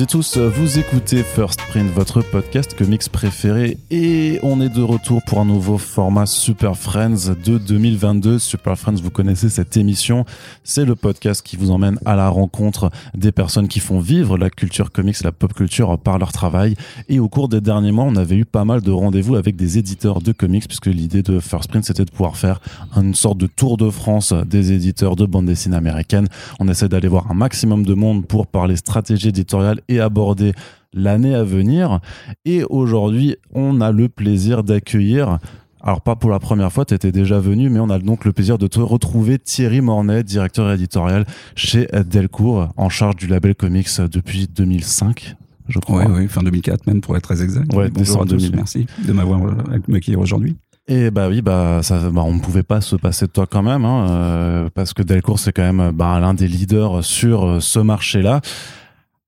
Et 0.00 0.06
tous, 0.06 0.38
vous 0.38 0.78
écoutez 0.78 1.22
First 1.22 1.60
Print, 1.68 1.92
votre 1.92 2.22
podcast 2.22 2.74
comics 2.74 3.06
préféré 3.10 3.76
et 3.90 4.38
on 4.42 4.62
est 4.62 4.70
de 4.70 4.80
retour 4.80 5.20
pour 5.26 5.40
un 5.40 5.44
nouveau 5.44 5.76
format 5.76 6.24
Super 6.24 6.74
Friends 6.74 7.34
de 7.44 7.58
2022. 7.58 8.38
Super 8.38 8.78
Friends, 8.78 9.02
vous 9.02 9.10
connaissez 9.10 9.50
cette 9.50 9.76
émission, 9.76 10.24
c'est 10.64 10.86
le 10.86 10.96
podcast 10.96 11.44
qui 11.44 11.56
vous 11.56 11.70
emmène 11.70 11.98
à 12.06 12.16
la 12.16 12.30
rencontre 12.30 12.90
des 13.14 13.30
personnes 13.30 13.68
qui 13.68 13.78
font 13.78 14.00
vivre 14.00 14.38
la 14.38 14.48
culture 14.48 14.90
comics, 14.90 15.22
la 15.22 15.32
pop 15.32 15.52
culture 15.52 15.98
par 15.98 16.18
leur 16.18 16.32
travail 16.32 16.76
et 17.10 17.20
au 17.20 17.28
cours 17.28 17.50
des 17.50 17.60
derniers 17.60 17.92
mois, 17.92 18.06
on 18.06 18.16
avait 18.16 18.36
eu 18.36 18.46
pas 18.46 18.64
mal 18.64 18.80
de 18.80 18.90
rendez-vous 18.90 19.36
avec 19.36 19.54
des 19.54 19.76
éditeurs 19.76 20.22
de 20.22 20.32
comics 20.32 20.66
puisque 20.66 20.86
l'idée 20.86 21.22
de 21.22 21.40
First 21.40 21.68
Print 21.68 21.84
c'était 21.84 22.06
de 22.06 22.10
pouvoir 22.10 22.38
faire 22.38 22.62
une 22.96 23.14
sorte 23.14 23.36
de 23.36 23.46
tour 23.46 23.76
de 23.76 23.90
France 23.90 24.32
des 24.46 24.72
éditeurs 24.72 25.14
de 25.14 25.26
bande 25.26 25.44
dessinée 25.44 25.76
américaine. 25.76 26.26
On 26.58 26.68
essaie 26.68 26.88
d'aller 26.88 27.08
voir 27.08 27.30
un 27.30 27.34
maximum 27.34 27.84
de 27.84 27.92
monde 27.92 28.24
pour 28.24 28.46
parler 28.46 28.76
stratégie 28.76 29.28
éditoriale 29.28 29.82
et 29.90 30.00
aborder 30.00 30.52
l'année 30.94 31.34
à 31.34 31.44
venir. 31.44 32.00
Et 32.46 32.64
aujourd'hui, 32.64 33.36
on 33.52 33.80
a 33.82 33.92
le 33.92 34.08
plaisir 34.08 34.64
d'accueillir 34.64 35.38
alors 35.82 36.02
pas 36.02 36.14
pour 36.14 36.28
la 36.28 36.38
première 36.38 36.70
fois, 36.70 36.84
tu 36.84 36.92
étais 36.92 37.10
déjà 37.10 37.38
venu, 37.38 37.70
mais 37.70 37.80
on 37.80 37.88
a 37.88 37.98
donc 37.98 38.26
le 38.26 38.32
plaisir 38.32 38.58
de 38.58 38.66
te 38.66 38.80
retrouver 38.80 39.38
Thierry 39.38 39.80
Mornay, 39.80 40.22
directeur 40.22 40.70
éditorial 40.70 41.24
chez 41.54 41.88
Delcourt, 42.06 42.68
en 42.76 42.90
charge 42.90 43.16
du 43.16 43.26
label 43.26 43.54
comics 43.54 43.88
depuis 44.12 44.46
2005. 44.46 45.36
Je 45.68 45.78
crois. 45.78 46.04
Oui, 46.06 46.28
fin 46.28 46.42
2004 46.42 46.86
même 46.86 47.00
pour 47.00 47.16
être 47.16 47.22
très 47.22 47.42
exact. 47.42 47.72
Ouais, 47.72 47.88
Bonjour 47.88 48.22
à 48.22 48.26
tous, 48.26 48.52
merci 48.52 48.86
de 49.06 49.12
m'avoir 49.12 49.42
euh, 49.42 49.94
accueilli 49.94 50.16
aujourd'hui. 50.16 50.56
Et 50.88 51.10
bah 51.10 51.28
oui, 51.28 51.40
bah, 51.40 51.80
ça, 51.82 52.10
bah 52.10 52.22
on 52.26 52.34
ne 52.34 52.40
pouvait 52.40 52.64
pas 52.64 52.80
se 52.80 52.96
passer 52.96 53.26
de 53.26 53.30
toi 53.30 53.46
quand 53.46 53.62
même, 53.62 53.84
hein, 53.84 54.10
euh, 54.10 54.68
parce 54.74 54.92
que 54.92 55.02
Delcourt 55.02 55.38
c'est 55.38 55.52
quand 55.52 55.72
même 55.72 55.92
bah, 55.92 56.18
l'un 56.20 56.34
des 56.34 56.48
leaders 56.48 57.04
sur 57.04 57.46
euh, 57.46 57.60
ce 57.60 57.78
marché-là. 57.78 58.40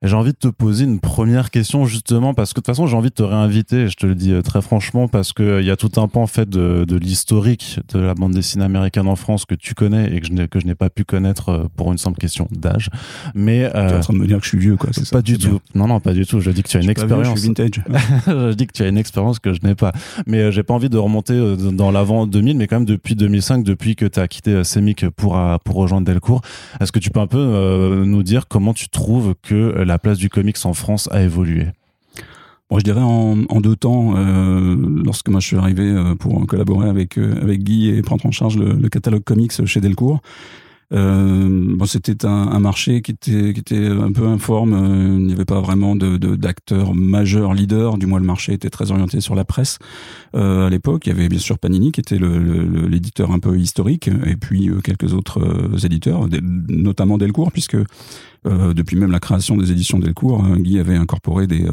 J'ai 0.03 0.17
envie 0.17 0.33
de 0.33 0.37
te 0.37 0.49
poser 0.49 0.85
une 0.85 0.99
première 0.99 1.51
question 1.53 1.85
justement 1.85 2.35
parce 2.35 2.53
que 2.53 2.59
de 2.59 2.63
toute 2.63 2.67
façon 2.67 2.89
j'ai 2.89 2.97
envie 2.97 3.11
de 3.11 3.15
te 3.15 3.23
réinviter, 3.23 3.87
je 3.87 3.95
te 3.95 4.05
le 4.05 4.17
dis 4.17 4.33
euh, 4.33 4.43
très 4.43 4.61
franchement 4.61 5.07
parce 5.07 5.33
que 5.33 5.61
il 5.61 5.67
y 5.67 5.71
a 5.71 5.77
tout 5.77 5.93
un 5.97 6.09
pan 6.09 6.23
en 6.23 6.27
fait 6.27 6.49
de, 6.49 6.85
de 6.85 6.97
l'historique 6.97 7.79
de 7.95 8.01
la 8.01 8.15
bande 8.15 8.33
dessinée 8.33 8.65
américaine 8.65 9.07
en 9.07 9.15
France 9.15 9.45
que 9.45 9.55
tu 9.55 9.75
connais 9.75 10.13
et 10.13 10.21
que 10.21 10.27
je 10.27 10.33
n'ai 10.33 10.49
que 10.49 10.59
je 10.59 10.67
n'ai 10.67 10.75
pas 10.75 10.91
pu 10.91 11.05
connaître 11.05 11.51
euh, 11.51 11.65
pour 11.77 11.93
une 11.93 11.99
simple 11.99 12.19
question 12.19 12.49
d'âge. 12.51 12.91
Mais 13.37 13.65
euh, 13.65 13.71
tu 13.71 13.95
es 13.95 13.97
en 13.97 14.01
train 14.01 14.13
de 14.15 14.19
me 14.19 14.27
dire 14.27 14.39
que 14.39 14.45
je 14.45 14.49
suis 14.49 14.59
vieux 14.59 14.77
quoi, 14.77 14.91
c'est 14.93 15.09
Pas 15.09 15.23
du 15.23 15.39
tout. 15.39 15.61
Non 15.77 15.87
non, 15.87 16.01
pas 16.01 16.15
du 16.15 16.27
tout. 16.27 16.41
Je 16.41 16.51
dis 16.51 16.65
que 16.65 16.69
tu 16.69 16.77
as 16.79 16.81
une 16.81 16.91
expérience. 16.91 17.37
je 17.37 17.41
suis 17.41 17.49
vintage. 17.49 17.83
je 18.27 18.53
dis 18.55 18.67
que 18.67 18.73
tu 18.73 18.83
as 18.83 18.89
une 18.89 18.99
expérience 18.99 19.39
que 19.39 19.53
je 19.53 19.61
n'ai 19.63 19.77
pas. 19.77 19.93
Mais 20.27 20.39
euh, 20.39 20.51
j'ai 20.51 20.65
pas 20.65 20.75
envie 20.75 20.91
de 20.91 20.99
remonter 20.99 21.39
dans 21.73 21.93
l'avant 21.93 22.27
2000 22.27 22.57
mais 22.57 22.67
quand 22.67 22.77
même 22.77 22.87
depuis 22.87 23.15
2005 23.15 23.63
depuis 23.63 23.95
que 23.95 24.07
tu 24.07 24.19
as 24.19 24.27
quitté 24.27 24.65
Semic 24.65 25.09
pour 25.11 25.41
pour 25.65 25.77
rejoindre 25.77 26.07
Delcourt. 26.07 26.43
Est-ce 26.81 26.91
que 26.91 26.99
tu 26.99 27.11
peux 27.11 27.21
un 27.21 27.29
peu 27.29 28.03
nous 28.05 28.25
dire 28.25 28.49
comment 28.49 28.75
tu 28.75 28.89
trouves 28.89 29.35
que 29.43 29.85
la 29.92 29.92
place 29.99 30.19
du 30.19 30.29
comics 30.29 30.57
en 30.65 30.75
France 30.75 31.09
a 31.13 31.23
évolué 31.23 31.67
Bon, 32.73 32.79
je 32.79 32.85
dirais 32.85 33.03
en, 33.03 33.61
deux 33.61 33.77
temps, 33.77 34.15
euh, 34.17 34.75
lorsque 35.05 35.29
moi 35.29 35.41
je 35.41 35.47
suis 35.47 35.59
arrivé 35.59 35.83
euh, 35.83 36.15
pour 36.15 36.47
collaborer 36.47 36.89
avec, 36.89 37.19
euh, 37.19 37.39
avec 37.43 37.63
Guy 37.63 37.91
et 37.91 38.01
prendre 38.01 38.25
en 38.25 38.31
charge 38.31 38.57
le 38.57 38.89
catalogue 38.89 39.25
comics 39.25 39.53
chez 39.67 39.83
Delcourt, 39.83 40.23
c'était 41.85 42.25
un, 42.25 42.61
marché 42.61 43.03
qui 43.03 43.11
était, 43.11 43.53
qui 43.53 43.61
était 43.61 43.89
un 43.89 44.13
peu 44.13 44.27
informe. 44.27 45.19
Il 45.19 45.27
n'y 45.27 45.35
avait 45.35 45.45
pas 45.45 45.61
vraiment 45.61 45.97
de, 45.97 46.17
d'acteurs 46.17 46.95
majeurs, 46.95 47.53
leaders. 47.53 47.99
Du 47.99 48.07
moins, 48.07 48.21
le 48.21 48.27
marché 48.27 48.55
était 48.55 48.71
très 48.71 48.91
orienté 48.91 49.21
sur 49.21 49.35
la 49.35 49.45
presse. 49.45 49.79
À 50.35 50.69
l'époque, 50.71 51.07
il 51.07 51.11
y 51.11 51.13
avait 51.13 51.29
bien 51.29 51.39
sûr 51.39 51.59
Panini 51.59 51.93
qui 51.93 52.01
était 52.01 52.19
l'éditeur 52.19 53.33
un 53.33 53.39
peu 53.39 53.59
historique, 53.59 54.09
et 54.27 54.37
puis 54.37 54.71
quelques 54.85 55.15
autres 55.15 55.85
éditeurs, 55.85 56.29
notamment 56.69 57.17
Delcourt, 57.17 57.53
puisque 57.53 57.79
euh, 58.47 58.75
depuis 58.75 58.97
même 58.97 59.11
la 59.11 59.21
création 59.21 59.57
des 59.57 59.71
éditions 59.71 59.99
Delcourt, 59.99 60.45
Guy 60.59 60.79
avait 60.79 60.97
incorporé 60.97 61.47
des, 61.47 61.65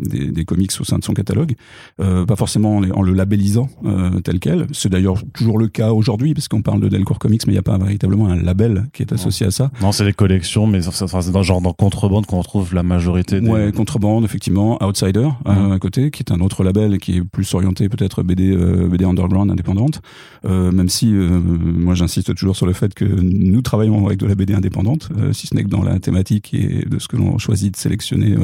des, 0.00 0.30
des, 0.30 0.44
comics 0.44 0.72
au 0.80 0.84
sein 0.84 0.98
de 0.98 1.04
son 1.04 1.12
catalogue, 1.12 1.54
pas 1.98 2.36
forcément 2.36 2.76
en, 2.78 3.02
le 3.02 3.12
labellisant 3.12 3.68
tel 4.24 4.40
quel. 4.40 4.66
C'est 4.72 4.88
d'ailleurs 4.88 5.22
toujours 5.32 5.58
le 5.58 5.68
cas 5.68 5.92
aujourd'hui, 5.92 6.34
parce 6.34 6.48
qu'on 6.48 6.62
parle 6.62 6.80
de 6.80 6.88
Delcourt 6.88 7.18
Comics, 7.18 7.46
mais 7.46 7.52
il 7.52 7.56
n'y 7.56 7.60
a 7.60 7.62
pas 7.62 7.78
véritablement 7.78 8.28
un 8.28 8.36
label 8.36 8.86
qui 8.92 9.02
est 9.02 9.12
associé 9.12 9.46
à 9.46 9.50
ça. 9.50 9.70
Non, 9.80 9.92
c'est 9.92 10.04
des 10.04 10.12
collections, 10.12 10.66
mais 10.66 10.80
c'est 10.82 11.32
dans 11.32 11.42
genre 11.42 11.60
dans 11.60 11.72
contrebande 11.72 12.26
qu'on 12.26 12.38
retrouve 12.38 12.74
la 12.74 12.82
majorité. 12.82 13.40
Des... 13.40 13.48
Ouais, 13.48 13.72
contrebande, 13.72 14.24
effectivement, 14.24 14.82
Outsider 14.84 15.28
euh, 15.46 15.72
à 15.72 15.78
côté, 15.78 16.10
qui 16.10 16.22
est 16.22 16.32
un 16.32 16.40
autre 16.40 16.64
label 16.64 16.98
qui 16.98 17.18
est 17.18 17.24
plus 17.24 17.52
orienté 17.54 17.88
peut-être 17.88 18.22
BD 18.22 18.50
euh, 18.50 18.88
BD 18.88 19.04
underground 19.04 19.50
indépendante. 19.50 20.00
Euh, 20.44 20.72
même 20.72 20.88
si 20.88 21.06
moi 21.06 21.94
j'insiste 21.94 22.34
toujours 22.34 22.56
sur 22.56 22.66
le 22.66 22.72
fait 22.72 22.94
que 22.94 23.04
nous 23.04 23.62
travaillons 23.62 24.06
avec 24.06 24.18
de 24.18 24.26
la 24.26 24.34
BD 24.34 24.54
indépendante, 24.54 25.10
si 25.32 25.46
ce 25.46 25.54
n'est 25.54 25.64
que 25.64 25.68
dans 25.68 25.82
la 25.82 25.98
thématique 25.98 26.15
et 26.52 26.84
de 26.86 26.98
ce 26.98 27.08
que 27.08 27.16
l'on 27.16 27.38
choisit 27.38 27.72
de 27.72 27.76
sélectionner 27.76 28.36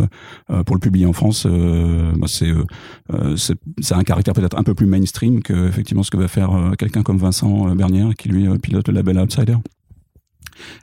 pour 0.67 0.77
le 0.77 0.81
publier 0.81 1.07
en 1.07 1.13
France, 1.13 1.47
bah, 1.47 2.27
c'est 2.27 3.95
un 3.95 4.03
caractère 4.03 4.35
peut-être 4.35 4.59
un 4.59 4.63
peu 4.63 4.75
plus 4.75 4.87
mainstream 4.87 5.43
que 5.43 5.69
effectivement 5.69 6.03
ce 6.03 6.11
que 6.11 6.17
va 6.17 6.29
faire 6.29 6.51
quelqu'un 6.79 7.03
comme 7.03 7.19
Vincent 7.19 7.75
Bernière 7.75 8.15
qui 8.17 8.29
lui 8.29 8.47
pilote 8.59 8.89
le 8.89 8.95
label 8.95 9.19
Outsider. 9.19 9.57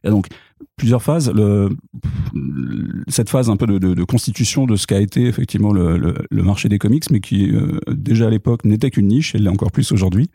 Et 0.04 0.10
donc, 0.10 0.28
plusieurs 0.80 1.04
phases. 1.04 1.32
Cette 3.08 3.30
phase 3.30 3.50
un 3.50 3.58
peu 3.58 3.68
de, 3.68 4.04
constitution 4.04 4.66
de 4.66 4.76
ce 4.76 4.88
qu'a 4.88 5.00
été 5.00 5.26
effectivement 5.26 5.72
le, 5.72 6.16
marché 6.32 6.70
des 6.70 6.80
comics, 6.80 7.04
mais 7.12 7.20
qui 7.20 7.52
euh, 7.52 7.80
déjà 7.92 8.28
à 8.28 8.30
l'époque 8.30 8.66
n'était 8.66 8.90
qu'une 8.90 9.08
niche, 9.08 9.36
et 9.36 9.38
l'est 9.38 9.50
encore 9.50 9.72
plus 9.72 9.92
aujourd'hui, 9.92 10.30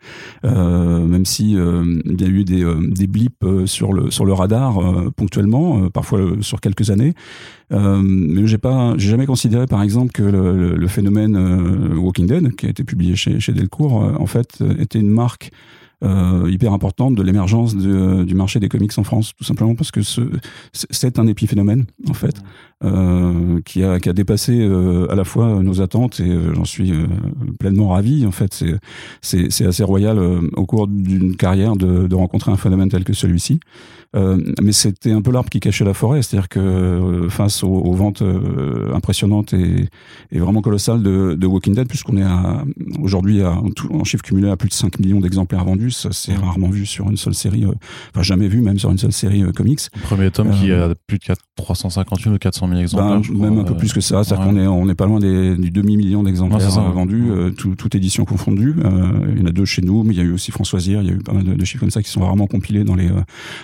euh, 0.45 1.05
même 1.05 1.25
si 1.25 1.57
euh, 1.57 1.83
il 2.05 2.21
y 2.21 2.23
a 2.23 2.27
eu 2.27 2.43
des, 2.45 3.07
blips 3.07 3.43
sur 3.65 3.91
le 3.93 4.33
radar 4.33 4.79
ponctuellement, 5.15 5.89
parfois 5.89 6.19
sur 6.41 6.61
quelques 6.61 6.89
années. 6.91 7.13
mais 7.71 8.47
j'ai 8.47 8.57
pas, 8.57 8.95
jamais 8.97 9.25
considéré 9.25 9.65
par 9.65 9.81
exemple 9.81 10.11
que 10.11 10.23
le, 10.23 10.87
phénomène 10.87 11.35
Walking 11.97 12.27
Dead, 12.27 12.55
qui 12.55 12.67
a 12.67 12.69
été 12.69 12.83
publié 12.83 13.15
chez, 13.15 13.39
chez 13.39 13.51
Delcourt, 13.51 13.93
en 13.93 14.27
fait 14.27 14.63
était 14.79 14.99
une 14.99 15.09
marque 15.09 15.51
euh, 16.05 16.49
hyper 16.49 16.73
importante 16.73 17.15
de 17.15 17.23
l'émergence 17.23 17.75
du 17.75 18.35
marché 18.35 18.59
des 18.59 18.69
comics 18.69 18.97
en 18.97 19.03
France, 19.03 19.33
tout 19.35 19.43
simplement 19.43 19.75
parce 19.75 19.91
que 19.91 20.01
c'est 20.73 21.19
un 21.19 21.27
épiphénomène, 21.27 21.85
en 22.07 22.13
fait, 22.13 22.41
euh, 22.83 23.61
qui, 23.63 23.83
a, 23.83 23.99
qui 23.99 24.09
a 24.09 24.13
dépassé 24.13 24.59
euh, 24.59 25.09
à 25.09 25.15
la 25.15 25.23
fois 25.23 25.63
nos 25.63 25.81
attentes 25.81 26.19
et 26.19 26.29
euh, 26.29 26.53
j'en 26.53 26.65
suis 26.65 26.91
euh, 26.91 27.07
pleinement 27.57 27.89
ravi. 27.89 28.25
En 28.25 28.31
fait, 28.31 28.65
c'est 29.21 29.65
assez 29.65 29.83
royal 29.83 30.19
au 30.19 30.65
cours 30.65 30.87
d'une 30.87 31.37
carrière 31.37 31.77
de, 31.77 32.07
de, 32.07 32.15
rencontrer 32.15 32.51
un 32.51 32.57
phénomène 32.57 32.89
tel 32.89 33.03
que 33.03 33.13
celui-ci. 33.13 33.59
mais 34.13 34.71
c'était 34.71 35.11
un 35.11 35.21
peu 35.21 35.31
l'arbre 35.31 35.49
qui 35.49 35.59
cachait 35.59 35.83
la 35.83 35.93
forêt, 35.93 36.21
c'est-à-dire 36.21 36.47
que 36.49 37.27
face 37.29 37.63
aux, 37.63 37.67
aux 37.69 37.93
ventes 37.93 38.23
impressionnantes 38.93 39.53
et, 39.53 39.87
et, 40.31 40.39
vraiment 40.39 40.61
colossales 40.61 41.03
de, 41.03 41.35
de 41.35 41.47
Walking 41.47 41.75
Dead, 41.75 41.87
puisqu'on 41.87 42.17
est 42.17 42.25
aujourd'hui 43.01 43.43
en, 43.43 43.69
en 43.91 44.03
chiffre 44.03 44.23
cumulé 44.23 44.49
à 44.49 44.57
plus 44.57 44.69
de 44.69 44.73
5 44.73 44.99
millions 44.99 45.19
d'exemplaires 45.19 45.65
vendus, 45.65 45.91
ça 45.91 46.09
c'est 46.11 46.35
rarement 46.35 46.69
vu 46.69 46.85
sur 46.85 47.09
une 47.09 47.17
seule 47.17 47.35
série, 47.35 47.65
enfin 47.65 48.23
jamais 48.23 48.47
vu 48.47 48.61
même 48.61 48.79
sur 48.79 48.91
une 48.91 48.97
seule 48.97 49.11
série 49.11 49.43
comics. 49.53 49.81
Le 49.95 50.01
premier 50.01 50.31
tome 50.31 50.51
qui 50.51 50.71
a 50.71 50.93
plus 51.07 51.19
de 51.19 51.23
4, 51.25 51.39
350 51.57 52.25
ou 52.27 52.37
400 52.37 52.64
000 52.67 52.79
exemplaires. 52.79 53.21
Ben, 53.29 53.37
même 53.37 53.59
un 53.59 53.63
peu 53.63 53.75
plus 53.75 53.93
que 53.93 54.01
ça, 54.01 54.23
c'est-à-dire 54.23 54.45
qu'on 54.45 54.57
est, 54.57 54.67
on 54.67 54.89
est 54.89 54.95
pas 54.95 55.05
loin 55.05 55.19
des, 55.19 55.55
du 55.55 55.71
demi-million 55.71 56.23
d'exemplaires 56.23 56.69
vendus, 56.69 57.25
euh, 57.29 57.51
tout, 57.51 57.75
toute 57.75 57.95
édition 57.95 58.25
confondue. 58.25 58.75
Euh, 58.83 59.33
il 59.33 59.39
y 59.39 59.43
en 59.43 59.45
a 59.45 59.51
deux 59.51 59.65
chez 59.65 59.81
nous, 59.81 60.03
mais 60.03 60.13
il 60.13 60.17
y 60.17 60.21
a 60.21 60.23
eu 60.23 60.31
aussi 60.31 60.51
Françoisir, 60.51 61.01
il 61.01 61.07
y 61.07 61.11
a 61.11 61.13
eu 61.13 61.19
pas 61.19 61.33
mal 61.33 61.43
de, 61.43 61.65
chiffres 61.65 61.81
comme 61.81 61.91
ça 61.91 62.01
qui 62.01 62.09
sont 62.09 62.21
rarement 62.21 62.47
compilés 62.47 62.83
dans 62.83 62.95
les, 62.95 63.09
euh, 63.09 63.21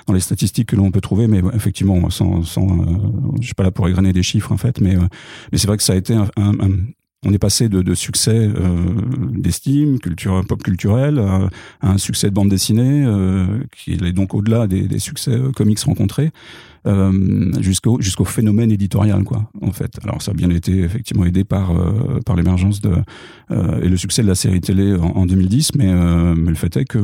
dans 0.07 0.13
les 0.13 0.19
statistiques 0.19 0.69
que 0.69 0.75
l'on 0.75 0.91
peut 0.91 1.01
trouver, 1.01 1.27
mais 1.27 1.41
effectivement, 1.53 2.09
sans, 2.09 2.43
sans 2.43 2.67
je 3.39 3.45
suis 3.45 3.53
pas 3.53 3.63
là 3.63 3.71
pour 3.71 3.87
égrener 3.87 4.13
des 4.13 4.23
chiffres 4.23 4.51
en 4.51 4.57
fait, 4.57 4.81
mais, 4.81 4.95
mais 5.51 5.57
c'est 5.57 5.67
vrai 5.67 5.77
que 5.77 5.83
ça 5.83 5.93
a 5.93 5.95
été 5.95 6.13
un, 6.13 6.27
un, 6.37 6.51
on 7.23 7.31
est 7.33 7.39
passé 7.39 7.69
de, 7.69 7.83
de 7.83 7.93
succès 7.93 8.35
euh, 8.35 8.95
d'estime, 9.31 9.99
culture 9.99 10.43
pop 10.47 10.63
culturelle, 10.63 11.19
à, 11.19 11.49
un 11.81 11.97
succès 11.99 12.29
de 12.29 12.33
bande 12.33 12.49
dessinée, 12.49 13.03
euh, 13.05 13.45
qui 13.77 13.93
est 13.93 14.11
donc 14.11 14.33
au-delà 14.33 14.65
des, 14.65 14.87
des, 14.87 14.97
succès 14.97 15.39
comics 15.55 15.79
rencontrés, 15.81 16.31
euh, 16.87 17.51
jusqu'au 17.61 18.01
jusqu'au 18.01 18.25
phénomène 18.25 18.71
éditorial 18.71 19.23
quoi 19.23 19.49
en 19.61 19.71
fait 19.71 19.99
alors 20.03 20.21
ça 20.21 20.31
a 20.31 20.33
bien 20.33 20.49
été 20.49 20.79
effectivement 20.79 21.25
aidé 21.25 21.43
par 21.43 21.71
euh, 21.71 22.19
par 22.25 22.35
l'émergence 22.35 22.81
de 22.81 22.95
euh, 23.51 23.81
et 23.81 23.89
le 23.89 23.97
succès 23.97 24.23
de 24.23 24.27
la 24.27 24.35
série 24.35 24.61
télé 24.61 24.95
en, 24.95 25.09
en 25.09 25.25
2010 25.25 25.75
mais 25.75 25.93
mais 26.35 26.49
le 26.49 26.55
fait 26.55 26.75
est 26.77 26.85
que 26.85 26.99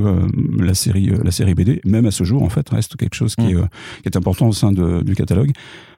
la 0.60 0.74
série 0.74 1.12
la 1.24 1.32
série 1.32 1.54
BD 1.54 1.82
même 1.86 2.06
à 2.06 2.12
ce 2.12 2.24
jour 2.24 2.44
en 2.44 2.50
fait 2.50 2.68
reste 2.70 2.96
quelque 2.96 3.16
chose 3.16 3.36
qui, 3.36 3.54
mmh. 3.54 3.68
qui 4.02 4.10
est 4.10 4.18
important 4.18 4.48
au 4.48 4.54
sein 4.54 4.72
de, 4.72 5.02
du 5.04 5.16
catalogue 5.16 5.52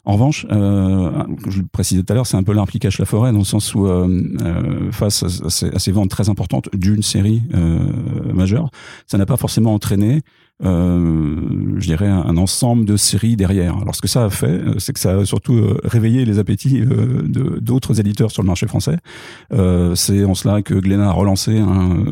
en 0.05 0.13
revanche, 0.13 0.47
euh, 0.49 1.23
je 1.47 1.59
le 1.59 1.67
précisais 1.67 2.01
tout 2.03 2.11
à 2.13 2.15
l'heure, 2.15 2.25
c'est 2.25 2.37
un 2.37 2.43
peu 2.43 2.53
l'arbre 2.53 2.71
qui 2.71 2.79
cache 2.79 2.99
la 2.99 3.05
forêt, 3.05 3.31
dans 3.31 3.39
le 3.39 3.43
sens 3.43 3.75
où, 3.75 3.85
euh, 3.85 4.91
face 4.91 5.23
à 5.23 5.49
ces, 5.49 5.69
à 5.69 5.77
ces, 5.79 5.91
ventes 5.91 6.09
très 6.09 6.29
importantes 6.29 6.69
d'une 6.73 7.03
série 7.03 7.43
euh, 7.53 7.79
majeure, 8.33 8.71
ça 9.07 9.17
n'a 9.17 9.25
pas 9.25 9.37
forcément 9.37 9.73
entraîné 9.73 10.15
euh, 10.15 10.19
je 10.61 11.85
dirais, 11.85 12.07
un, 12.07 12.37
ensemble 12.37 12.85
de 12.85 12.97
séries 12.97 13.35
derrière. 13.35 13.77
Alors 13.77 13.95
ce 13.95 14.01
que 14.01 14.07
ça 14.07 14.25
a 14.25 14.29
fait, 14.29 14.47
euh, 14.47 14.79
c'est 14.79 14.93
que 14.93 14.99
ça 14.99 15.17
a 15.17 15.25
surtout 15.25 15.55
euh, 15.55 15.79
réveillé 15.83 16.25
les 16.25 16.39
appétits 16.39 16.81
euh, 16.81 17.23
d'autres 17.61 17.99
éditeurs 17.99 18.31
sur 18.31 18.43
le 18.43 18.47
marché 18.47 18.67
français. 18.67 18.97
Euh, 19.53 19.95
c'est 19.95 20.23
en 20.23 20.35
cela 20.35 20.61
que 20.61 20.73
Glénat 20.73 21.09
a 21.09 21.11
relancé 21.11 21.57
un, 21.57 22.05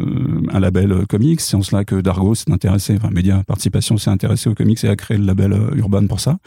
un, 0.51 0.59
label 0.59 1.05
comics, 1.07 1.41
c'est 1.41 1.55
en 1.55 1.61
cela 1.61 1.85
que 1.85 1.95
Dargo 1.95 2.35
s'est 2.35 2.51
intéressé, 2.51 2.95
enfin 2.97 3.09
Média 3.11 3.43
Participation 3.45 3.97
s'est 3.97 4.09
intéressé 4.09 4.49
aux 4.49 4.55
comics 4.55 4.83
et 4.83 4.89
a 4.89 4.95
créé 4.95 5.17
le 5.17 5.25
label 5.25 5.55
Urban 5.75 6.07
pour 6.07 6.19
ça. 6.19 6.37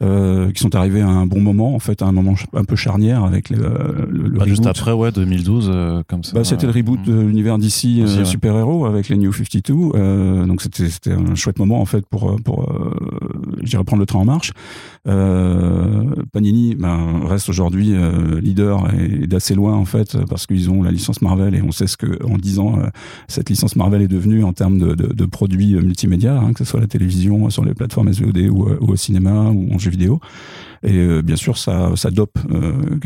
Qui 0.00 0.62
sont 0.62 0.74
arrivés 0.74 1.00
à 1.00 1.08
un 1.08 1.26
bon 1.26 1.40
moment, 1.40 1.74
en 1.74 1.78
fait, 1.78 2.02
à 2.02 2.06
un 2.06 2.12
moment 2.12 2.34
un 2.52 2.64
peu 2.64 2.76
charnière 2.76 3.24
avec 3.24 3.50
le, 3.50 4.06
le, 4.10 4.30
bah, 4.30 4.44
Juste 4.46 4.66
après, 4.66 4.92
ouais, 4.92 5.12
2012, 5.12 6.04
comme 6.08 6.24
ça. 6.24 6.32
Bah, 6.34 6.44
c'était 6.44 6.66
le 6.66 6.72
reboot 6.72 7.02
de 7.02 7.20
l'univers 7.20 7.58
d'ici 7.58 8.02
super-héros 8.24 8.86
avec 8.86 9.08
les 9.08 9.16
New 9.16 9.32
52. 9.32 10.46
donc 10.46 10.62
c'était 10.62 11.12
un 11.12 11.34
chouette 11.34 11.58
moment, 11.58 11.80
en 11.80 11.84
fait, 11.84 12.06
pour, 12.06 12.36
pour 12.42 12.70
j'irais 13.62 13.84
prendre 13.84 14.00
le 14.00 14.06
train 14.06 14.20
en 14.20 14.24
marche. 14.24 14.52
Panini 15.04 16.74
ben, 16.74 17.20
reste 17.26 17.48
aujourd'hui 17.48 17.94
leader 18.40 18.92
et 18.94 19.26
d'assez 19.26 19.54
loin, 19.54 19.74
en 19.74 19.84
fait, 19.84 20.16
parce 20.28 20.46
qu'ils 20.46 20.70
ont 20.70 20.82
la 20.82 20.90
licence 20.90 21.22
Marvel 21.22 21.54
et 21.54 21.62
on 21.62 21.72
sait 21.72 21.86
ce 21.86 21.96
que, 21.96 22.22
en 22.24 22.36
10 22.36 22.58
ans, 22.58 22.78
cette 23.28 23.48
licence 23.50 23.76
Marvel 23.76 24.02
est 24.02 24.08
devenue 24.08 24.44
en 24.44 24.52
termes 24.52 24.78
de, 24.78 24.94
de, 24.94 25.12
de 25.12 25.24
produits 25.24 25.74
multimédia, 25.74 26.38
hein, 26.38 26.52
que 26.52 26.64
ce 26.64 26.64
soit 26.64 26.80
la 26.80 26.86
télévision, 26.86 27.50
sur 27.50 27.64
les 27.64 27.74
plateformes 27.74 28.12
SVOD 28.12 28.38
ou, 28.50 28.68
ou 28.80 28.92
au 28.92 28.96
cinéma 28.96 29.50
ou 29.50 29.72
en 29.72 29.78
vidéo. 29.90 30.20
Et 30.82 30.98
euh, 30.98 31.22
bien 31.22 31.36
sûr, 31.36 31.56
ça, 31.56 31.92
ça 31.96 32.10
dope 32.10 32.38
euh, 32.50 32.98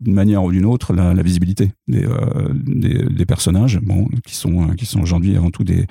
d'une 0.00 0.14
manière 0.14 0.44
ou 0.44 0.52
d'une 0.52 0.64
autre 0.64 0.92
la, 0.92 1.20
visibilité 1.22 1.72
des, 1.88 2.04
euh, 2.04 2.48
des, 2.54 3.04
des, 3.04 3.26
personnages, 3.26 3.80
bon, 3.80 4.06
qui 4.24 4.36
sont, 4.36 4.68
qui 4.76 4.86
sont 4.86 5.00
aujourd'hui 5.00 5.36
avant 5.36 5.50
tout 5.50 5.64
des, 5.64 5.86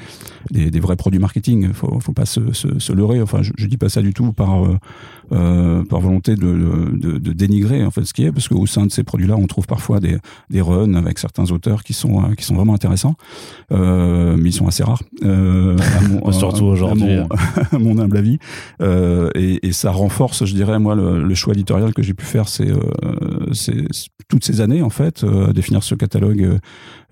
des, 0.51 0.71
des, 0.71 0.79
vrais 0.79 0.95
produits 0.95 1.19
marketing. 1.19 1.73
Faut, 1.73 1.99
faut 1.99 2.13
pas 2.13 2.25
se, 2.25 2.53
se, 2.53 2.79
se 2.79 2.93
leurrer. 2.93 3.21
Enfin, 3.21 3.41
je, 3.41 3.51
je 3.57 3.67
dis 3.67 3.77
pas 3.77 3.89
ça 3.89 4.01
du 4.01 4.13
tout 4.13 4.31
par 4.31 4.63
euh, 5.31 5.83
par 5.85 6.01
volonté 6.01 6.35
de, 6.35 6.91
de, 6.93 7.17
de, 7.17 7.33
dénigrer 7.33 7.85
en 7.85 7.91
fait 7.91 8.03
ce 8.03 8.13
qui 8.13 8.23
est, 8.23 8.31
parce 8.31 8.47
qu'au 8.47 8.65
sein 8.65 8.85
de 8.85 8.91
ces 8.91 9.03
produits-là, 9.03 9.35
on 9.37 9.47
trouve 9.47 9.65
parfois 9.67 9.99
des, 9.99 10.17
des 10.49 10.61
runs 10.61 10.93
avec 10.95 11.19
certains 11.19 11.49
auteurs 11.51 11.83
qui 11.83 11.93
sont 11.93 12.21
qui 12.35 12.43
sont 12.43 12.55
vraiment 12.55 12.73
intéressants, 12.73 13.15
euh, 13.71 14.35
mais 14.37 14.49
ils 14.49 14.53
sont 14.53 14.67
assez 14.67 14.83
rares. 14.83 15.01
Euh, 15.23 15.77
mon, 16.09 16.31
Surtout 16.43 16.65
aujourd'hui, 16.65 17.13
à, 17.13 17.27
à, 17.75 17.79
mon 17.79 17.97
humble 17.99 18.17
avis, 18.17 18.39
et, 18.81 19.67
et, 19.67 19.71
ça 19.71 19.91
renforce, 19.91 20.45
je 20.45 20.53
dirais, 20.53 20.79
moi, 20.79 20.95
le, 20.95 21.23
le 21.23 21.35
choix 21.35 21.53
éditorial 21.53 21.93
que 21.93 22.03
j'ai 22.03 22.13
pu 22.13 22.25
faire, 22.25 22.47
c'est 22.49 22.71
toutes 24.27 24.45
ces 24.45 24.61
années 24.61 24.81
en 24.81 24.89
fait, 24.89 25.23
à 25.23 25.53
définir 25.53 25.83
ce 25.83 25.95
catalogue 25.95 26.59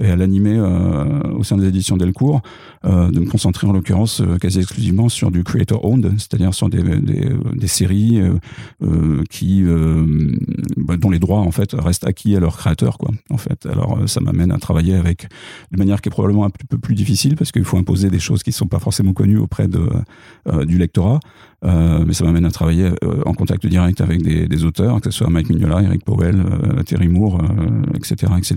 et 0.02 0.10
à 0.10 0.16
l'animer 0.16 0.60
au 0.60 1.44
sein 1.44 1.58
des 1.58 1.68
éditions 1.68 1.98
Delcourt, 1.98 2.42
de 2.84 3.20
me 3.20 3.30
concentrer 3.30 3.68
en 3.68 3.74
l'occurrence 3.74 4.22
quasi 4.40 4.60
exclusivement 4.60 5.10
sur 5.10 5.32
du 5.32 5.44
creator 5.44 5.84
owned, 5.86 6.14
c'est-à-dire 6.18 6.54
sur 6.54 6.70
des, 6.70 6.82
des, 6.82 7.30
des 7.54 7.68
séries 7.68 8.20
euh, 8.20 8.34
euh, 8.84 9.24
qui 9.30 9.64
euh, 9.64 10.06
bah, 10.78 10.98
dont 10.98 11.10
les 11.10 11.20
droits 11.20 11.40
en 11.40 11.52
fait 11.52 11.74
restent 11.74 12.06
acquis 12.06 12.36
à 12.36 12.40
leurs 12.40 12.58
créateurs 12.58 12.98
quoi 12.98 13.12
en 13.30 13.38
fait. 13.38 13.66
Alors 13.66 14.00
ça 14.08 14.22
m'amène 14.22 14.52
à 14.52 14.58
travailler 14.58 14.96
avec 14.96 15.28
de 15.72 15.78
manière 15.78 16.02
qui 16.02 16.10
est 16.10 16.12
probablement 16.12 16.46
un 16.46 16.50
peu 16.50 16.78
plus 16.78 16.96
difficile 16.96 17.36
parce 17.36 17.52
qu'il 17.52 17.64
faut 17.64 17.78
imposer 17.78 18.10
des 18.10 18.20
choses 18.20 18.44
qui 18.44 18.52
sont 18.52 18.68
pas 18.68 18.80
forcément 18.80 19.14
connues 19.14 19.38
auprès 19.38 19.68
de 19.68 19.82
du 20.66 20.78
lectorat. 20.78 21.20
euh, 21.20 21.51
mais 21.64 22.14
ça 22.14 22.24
m'amène 22.26 22.46
à 22.46 22.52
travailler 22.52 22.90
euh, 23.04 23.22
en 23.26 23.34
contact 23.34 23.66
direct 23.66 24.02
avec 24.02 24.22
des, 24.22 24.48
des, 24.48 24.64
auteurs, 24.66 25.00
que 25.00 25.12
ce 25.12 25.18
soit 25.18 25.30
Mike 25.30 25.50
Mignola, 25.50 25.82
Eric 25.84 26.04
Powell, 26.04 26.36
euh, 26.40 26.84
Terry 26.84 27.08
Moore, 27.08 27.42
etc., 27.96 28.34
etc., 28.38 28.56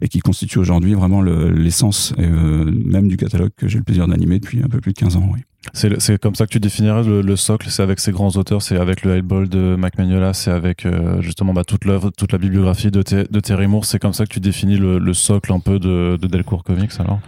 et 0.00 0.08
qui 0.08 0.20
constituent 0.20 0.58
aujourd'hui 0.58 0.94
vraiment 0.94 1.22
l'essence 1.22 2.14
même 2.18 3.08
du 3.08 3.16
catalogue 3.16 3.50
que 3.56 3.68
j'ai 3.68 3.78
le 3.78 3.84
plaisir 3.84 4.06
d'animer 4.08 4.38
depuis 4.38 4.62
un 4.62 4.68
peu 4.68 4.80
plus 4.80 4.92
de 4.92 4.98
15 4.98 5.16
ans. 5.16 5.30
Oui. 5.32 5.40
C'est 5.74 6.18
comme 6.18 6.34
ça 6.34 6.46
que 6.46 6.52
tu 6.52 6.60
définirais 6.60 7.04
le, 7.04 7.20
le 7.20 7.36
socle, 7.36 7.68
c'est 7.68 7.82
avec 7.82 8.00
ces 8.00 8.12
grands 8.12 8.30
auteurs, 8.30 8.62
c'est 8.62 8.78
avec 8.78 9.04
le 9.04 9.14
Hellball 9.14 9.48
de 9.48 9.76
Mike 9.78 9.98
Mignola, 9.98 10.32
c'est 10.32 10.50
avec 10.50 10.86
justement 11.20 11.52
bah, 11.52 11.64
toute 11.64 11.84
l'œuvre, 11.84 12.10
toute 12.10 12.32
la 12.32 12.38
bibliographie 12.38 12.90
de, 12.90 13.02
de 13.02 13.40
Terry 13.40 13.66
Moore, 13.66 13.84
c'est 13.84 13.98
comme 13.98 14.14
ça 14.14 14.24
que 14.24 14.32
tu 14.32 14.40
définis 14.40 14.78
le, 14.78 14.98
le 14.98 15.14
socle 15.14 15.52
un 15.52 15.60
peu 15.60 15.78
de, 15.78 16.16
de 16.20 16.26
Delcourt 16.26 16.64
Comics 16.64 16.92
alors? 16.98 17.20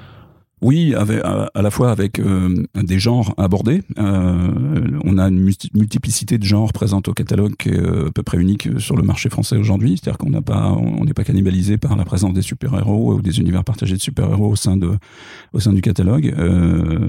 Oui, 0.62 0.94
à, 0.94 1.60
la 1.60 1.70
fois 1.72 1.90
avec 1.90 2.20
euh, 2.20 2.54
des 2.74 3.00
genres 3.00 3.34
abordés. 3.36 3.82
Euh, 3.98 4.98
on 5.04 5.18
a 5.18 5.26
une 5.26 5.40
multiplicité 5.74 6.38
de 6.38 6.44
genres 6.44 6.72
présents 6.72 7.02
au 7.04 7.12
catalogue 7.12 7.56
qui 7.56 7.70
est 7.70 7.80
euh, 7.80 8.08
à 8.08 8.10
peu 8.12 8.22
près 8.22 8.38
unique 8.38 8.68
sur 8.78 8.96
le 8.96 9.02
marché 9.02 9.28
français 9.28 9.56
aujourd'hui. 9.56 9.98
C'est-à-dire 9.98 10.18
qu'on 10.18 10.30
n'a 10.30 10.40
pas, 10.40 10.70
on 10.70 11.04
n'est 11.04 11.14
pas 11.14 11.24
cannibalisé 11.24 11.78
par 11.78 11.96
la 11.96 12.04
présence 12.04 12.32
des 12.32 12.42
super-héros 12.42 13.14
ou 13.14 13.22
des 13.22 13.40
univers 13.40 13.64
partagés 13.64 13.96
de 13.96 14.00
super-héros 14.00 14.50
au 14.50 14.56
sein 14.56 15.72
du 15.72 15.80
catalogue. 15.80 16.32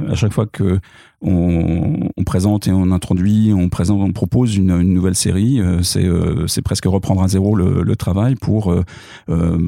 À 0.10 0.16
chaque 0.16 0.34
fois 0.34 0.48
que 0.48 0.80
on, 1.24 2.24
présente 2.26 2.68
et 2.68 2.72
on 2.72 2.92
introduit, 2.92 3.54
on 3.54 3.70
présente, 3.70 4.02
on 4.02 4.12
propose 4.12 4.56
une, 4.56 4.82
nouvelle 4.82 5.16
série. 5.16 5.60
Euh, 5.60 5.82
c'est 5.84 6.06
euh, 6.06 6.48
c'est 6.48 6.62
presque 6.62 6.86
reprendre 6.86 7.22
à 7.22 7.28
zéro 7.28 7.56
le, 7.56 7.96
travail 7.96 8.36
pour 8.36 8.72
euh, 8.72 8.84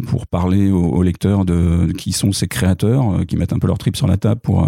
pour 0.08 0.28
parler 0.28 0.72
aux, 0.72 0.84
aux, 0.84 1.04
lecteurs 1.04 1.46
de, 1.46 1.92
qui 1.94 2.12
sont 2.12 2.32
ces 2.32 2.48
créateurs, 2.48 3.26
qui 3.28 3.38
mettent 3.38 3.54
un 3.54 3.60
peu 3.60 3.68
leur 3.68 3.78
trip 3.78 3.96
sur 3.96 4.08
la 4.08 4.18
table 4.18 4.42
pour 4.42 4.68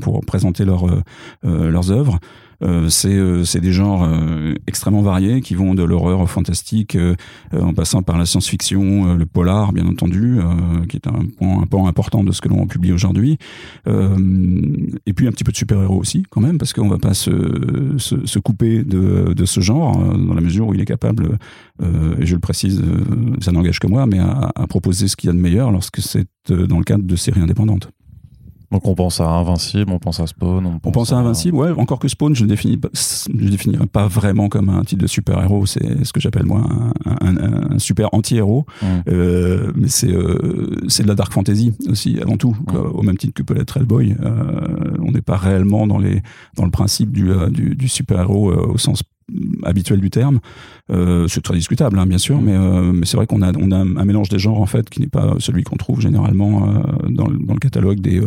pour 0.00 0.20
présenter 0.24 0.64
leurs 0.64 1.90
œuvres. 1.90 2.18
Euh, 2.62 2.88
euh, 3.04 3.44
c'est 3.44 3.60
des 3.60 3.72
genres 3.72 4.04
euh, 4.04 4.54
extrêmement 4.66 5.02
variés 5.02 5.40
qui 5.40 5.54
vont 5.54 5.74
de 5.74 5.82
l'horreur 5.82 6.20
au 6.20 6.26
fantastique 6.26 6.96
en 7.52 7.74
passant 7.74 8.02
par 8.02 8.18
la 8.18 8.26
science-fiction, 8.26 9.14
le 9.14 9.26
polar 9.26 9.72
bien 9.72 9.86
entendu, 9.86 10.38
qui 10.88 10.96
est 10.96 11.06
un 11.06 11.66
point, 11.68 11.88
important 11.88 12.22
de 12.24 12.32
ce 12.32 12.40
que 12.40 12.48
l'on 12.48 12.66
publie 12.66 12.92
aujourd'hui. 12.92 13.38
et 13.86 15.12
puis 15.12 15.26
un 15.26 15.32
petit 15.32 15.44
peu 15.44 15.52
de 15.52 15.56
super-héros 15.56 15.98
aussi 15.98 16.24
quand 16.30 16.40
même 16.40 16.58
parce 16.58 16.72
qu'on 16.72 16.88
va 16.88 16.98
pas 16.98 17.14
se, 17.14 18.38
couper 18.38 18.84
de, 18.84 19.44
ce 19.44 19.60
genre 19.60 19.96
dans 19.96 20.34
la 20.34 20.40
mesure 20.40 20.68
où 20.68 20.74
il 20.74 20.80
est 20.80 20.86
capable, 20.86 21.38
et 21.82 22.26
je 22.26 22.34
le 22.34 22.40
précise, 22.40 22.82
ça 23.40 23.52
n'engage 23.52 23.78
que 23.78 23.86
moi, 23.86 24.06
mais 24.06 24.18
à 24.18 24.66
proposer 24.68 25.08
ce 25.08 25.16
qu'il 25.16 25.28
y 25.28 25.30
a 25.30 25.34
de 25.34 25.40
meilleur 25.40 25.70
lorsque 25.70 26.00
c'est 26.00 26.26
dans 26.48 26.78
le 26.78 26.84
cadre 26.84 27.04
de 27.04 27.16
séries 27.16 27.40
indépendantes. 27.40 27.90
Donc 28.72 28.88
on 28.88 28.94
pense 28.94 29.20
à 29.20 29.28
Invincible, 29.28 29.92
on 29.92 29.98
pense 29.98 30.18
à 30.18 30.26
Spawn. 30.26 30.80
On 30.82 30.90
pense, 30.90 31.12
à, 31.12 31.18
Invincible, 31.18 31.56
ouais. 31.56 31.70
Encore 31.76 31.98
que 31.98 32.08
Spawn, 32.08 32.34
je 32.34 32.44
ne 32.44 32.48
définis 32.48 32.78
pas, 32.78 32.88
je 32.94 33.48
définirais 33.48 33.86
pas 33.86 34.08
vraiment 34.08 34.48
comme 34.48 34.70
un 34.70 34.82
titre 34.82 35.02
de 35.02 35.06
super-héros. 35.06 35.66
C'est 35.66 36.04
ce 36.04 36.12
que 36.12 36.20
j'appelle 36.20 36.46
moi 36.46 36.62
un, 37.04 37.36
un, 37.36 37.72
un 37.74 37.78
super 37.78 38.08
anti-héros. 38.12 38.64
Euh, 39.08 39.72
mais 39.76 39.88
c'est 39.88 40.12
euh, 40.12 40.80
c'est 40.88 41.02
de 41.02 41.08
la 41.08 41.14
dark 41.14 41.32
fantasy 41.32 41.74
aussi 41.88 42.18
avant 42.20 42.36
tout, 42.36 42.56
au 42.94 43.02
même 43.02 43.18
titre 43.18 43.34
que 43.34 43.42
peut 43.42 43.54
l'être 43.54 43.76
Hellboy. 43.76 44.16
Euh, 44.22 44.96
on 45.00 45.12
n'est 45.12 45.20
pas 45.20 45.36
réellement 45.36 45.86
dans 45.86 45.98
les 45.98 46.22
dans 46.56 46.64
le 46.64 46.70
principe 46.70 47.12
du, 47.12 47.30
euh, 47.30 47.48
du, 47.48 47.74
du 47.74 47.88
super-héros 47.88 48.50
euh, 48.50 48.72
au 48.72 48.78
sens 48.78 49.02
habituel 49.62 50.00
du 50.00 50.10
terme. 50.10 50.40
Euh, 50.90 51.26
c'est 51.28 51.42
très 51.42 51.54
discutable, 51.54 51.98
hein, 51.98 52.06
bien 52.06 52.18
sûr, 52.18 52.40
mais, 52.40 52.54
euh, 52.54 52.92
mais 52.92 53.06
c'est 53.06 53.16
vrai 53.16 53.26
qu'on 53.26 53.42
a, 53.42 53.52
on 53.56 53.70
a 53.70 53.78
un 53.78 54.04
mélange 54.04 54.28
des 54.28 54.38
genres 54.38 54.60
en 54.60 54.66
fait 54.66 54.88
qui 54.90 55.00
n'est 55.00 55.08
pas 55.08 55.34
celui 55.38 55.62
qu'on 55.62 55.76
trouve 55.76 56.00
généralement 56.00 56.68
euh, 56.68 56.82
dans, 57.10 57.26
le 57.26 57.58
catalogue 57.58 58.00
des, 58.00 58.20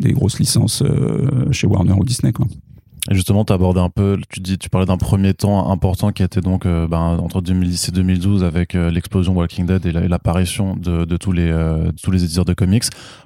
des 0.00 0.12
grosses 0.12 0.38
licences 0.38 0.82
chez 1.50 1.66
Warner 1.66 1.92
ou 1.92 2.04
Disney. 2.04 2.32
Et 3.10 3.14
justement, 3.14 3.44
tu 3.44 3.52
un 3.52 3.90
peu, 3.90 4.18
tu 4.30 4.40
dis, 4.40 4.56
tu 4.56 4.70
parlais 4.70 4.86
d'un 4.86 4.96
premier 4.96 5.34
temps 5.34 5.70
important 5.70 6.10
qui 6.10 6.22
était 6.22 6.40
donc 6.40 6.64
ben, 6.64 7.18
entre 7.20 7.42
2010 7.42 7.88
et 7.88 7.92
2012 7.92 8.44
avec 8.44 8.72
l'explosion 8.72 9.34
Walking 9.34 9.66
Dead 9.66 9.84
et 9.84 9.92
l'apparition 9.92 10.74
de, 10.74 11.04
de 11.04 11.16
tous 11.16 11.32
les 11.32 11.52
tous 12.02 12.10
les 12.10 12.24
éditeurs 12.24 12.46
de 12.46 12.54
comics. 12.54 12.84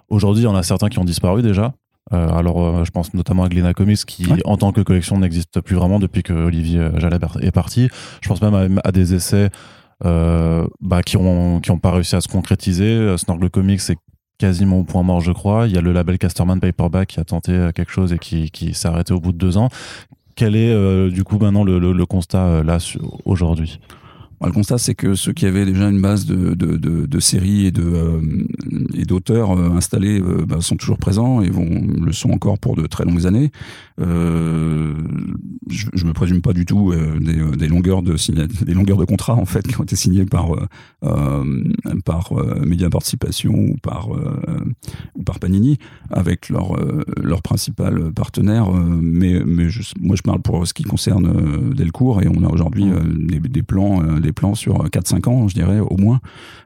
Aujourd'hui, 0.09 0.43
il 0.43 0.47
y 0.47 0.49
en 0.49 0.57
a 0.57 0.63
certains 0.63 0.89
qui 0.89 0.99
ont 0.99 1.05
disparu 1.05 1.43
déjà. 1.43 1.75
Euh, 2.13 2.29
alors, 2.31 2.63
euh, 2.65 2.85
je 2.85 2.91
pense 2.91 3.13
notamment 3.15 3.45
à 3.45 3.49
Glena 3.49 3.75
Comics 3.75 4.05
qui, 4.07 4.27
ouais. 4.27 4.41
en 4.45 4.57
tant 4.57 4.73
que 4.73 4.81
collection, 4.81 5.19
n'existe 5.19 5.61
plus 5.61 5.77
vraiment 5.77 5.99
depuis 5.99 6.23
que 6.23 6.33
Olivier 6.33 6.89
Jalabert 6.97 7.37
est 7.43 7.51
parti. 7.51 7.89
Je 8.23 8.29
pense 8.29 8.41
même 8.41 8.55
à, 8.55 8.89
à 8.89 8.93
des 8.93 9.15
essais 9.15 9.51
euh, 10.05 10.67
bah, 10.81 11.03
qui 11.03 11.17
ont 11.17 11.61
qui 11.61 11.71
ont 11.71 11.79
pas 11.79 11.91
réussi 11.91 12.17
à 12.17 12.21
se 12.21 12.29
concrétiser. 12.29 13.17
Snorgle 13.19 13.51
Comics 13.51 13.81
est 13.91 13.99
quasiment 14.39 14.79
au 14.79 14.85
point 14.85 15.03
mort, 15.03 15.21
je 15.21 15.33
crois. 15.33 15.67
Il 15.67 15.75
y 15.75 15.79
a 15.79 15.81
le 15.81 15.93
label 15.93 16.17
Casterman 16.19 16.61
Paperback 16.61 17.09
qui 17.09 17.21
a 17.21 17.25
tenté 17.25 17.71
quelque 17.75 17.91
chose 17.91 18.13
et 18.13 18.19
qui, 18.19 18.51
qui 18.51 18.73
s'est 18.73 18.89
arrêté 18.89 19.13
au 19.13 19.21
bout 19.21 19.33
de 19.33 19.39
deux 19.39 19.59
ans. 19.59 19.69
Quel 20.37 20.55
est 20.55 20.73
euh, 20.73 21.11
du 21.11 21.25
coup 21.25 21.39
maintenant 21.39 21.65
le, 21.65 21.81
le, 21.81 21.93
le 21.93 22.07
constat 22.07 22.63
là 22.63 22.79
aujourd'hui? 23.25 23.81
Le 24.47 24.53
constat, 24.53 24.79
c'est 24.79 24.95
que 24.95 25.15
ceux 25.15 25.33
qui 25.33 25.47
avaient 25.47 25.67
déjà 25.67 25.89
une 25.89 26.01
base 26.01 26.27
de, 26.27 26.55
de, 26.55 26.77
de, 26.77 27.07
de 27.07 27.21
séries 27.21 27.67
et 27.67 27.71
de 27.71 27.83
euh, 27.83 28.21
et 28.95 29.05
d'auteurs 29.05 29.53
euh, 29.53 29.71
installés 29.71 30.21
euh, 30.21 30.45
bah, 30.47 30.61
sont 30.61 30.77
toujours 30.77 30.99
présents 30.99 31.41
et 31.41 31.51
vont 31.51 31.69
le 31.69 32.13
sont 32.13 32.31
encore 32.31 32.59
pour 32.59 32.77
de 32.77 32.87
très 32.87 33.05
longues 33.05 33.27
années. 33.27 33.51
Euh, 34.01 34.95
je, 35.69 35.87
je 35.93 36.05
me 36.05 36.13
présume 36.13 36.41
pas 36.41 36.53
du 36.53 36.65
tout 36.65 36.93
des, 37.21 37.57
des, 37.57 37.69
longueurs 37.69 38.03
de 38.03 38.15
des 38.65 38.75
longueurs 38.75 38.97
de 38.97 39.05
contrats 39.05 39.35
en 39.35 39.45
fait 39.45 39.67
qui 39.67 39.79
ont 39.79 39.83
été 39.83 39.97
signés 39.97 40.25
par 40.25 40.51
par 42.05 42.33
Média 42.65 42.89
Participation 42.91 43.53
ou 43.53 43.77
par 43.83 44.09
ou 45.15 45.23
par 45.23 45.39
Panini 45.39 45.79
avec 46.11 46.49
leur 46.49 46.77
leur 47.21 47.43
principal 47.43 48.13
partenaire. 48.13 48.71
mais 48.73 49.43
mais 49.45 49.69
je, 49.69 49.83
moi, 50.01 50.17
je 50.17 50.23
parle 50.23 50.43
pour 50.43 50.67
ce 50.67 50.75
qui 50.75 50.85
concerne 50.85 51.75
Delcourt 51.75 52.23
et 52.23 52.29
on 52.29 52.45
a 52.45 52.49
aujourd'hui 52.49 52.85
mmh. 52.85 53.27
des, 53.27 53.41
des 53.41 53.63
plans 53.63 54.03
des 54.21 54.28
plans 54.33 54.55
sur 54.55 54.85
4-5 54.85 55.29
ans, 55.29 55.49
je 55.49 55.55
dirais, 55.55 55.81
au 55.81 55.97
moins, 55.97 56.21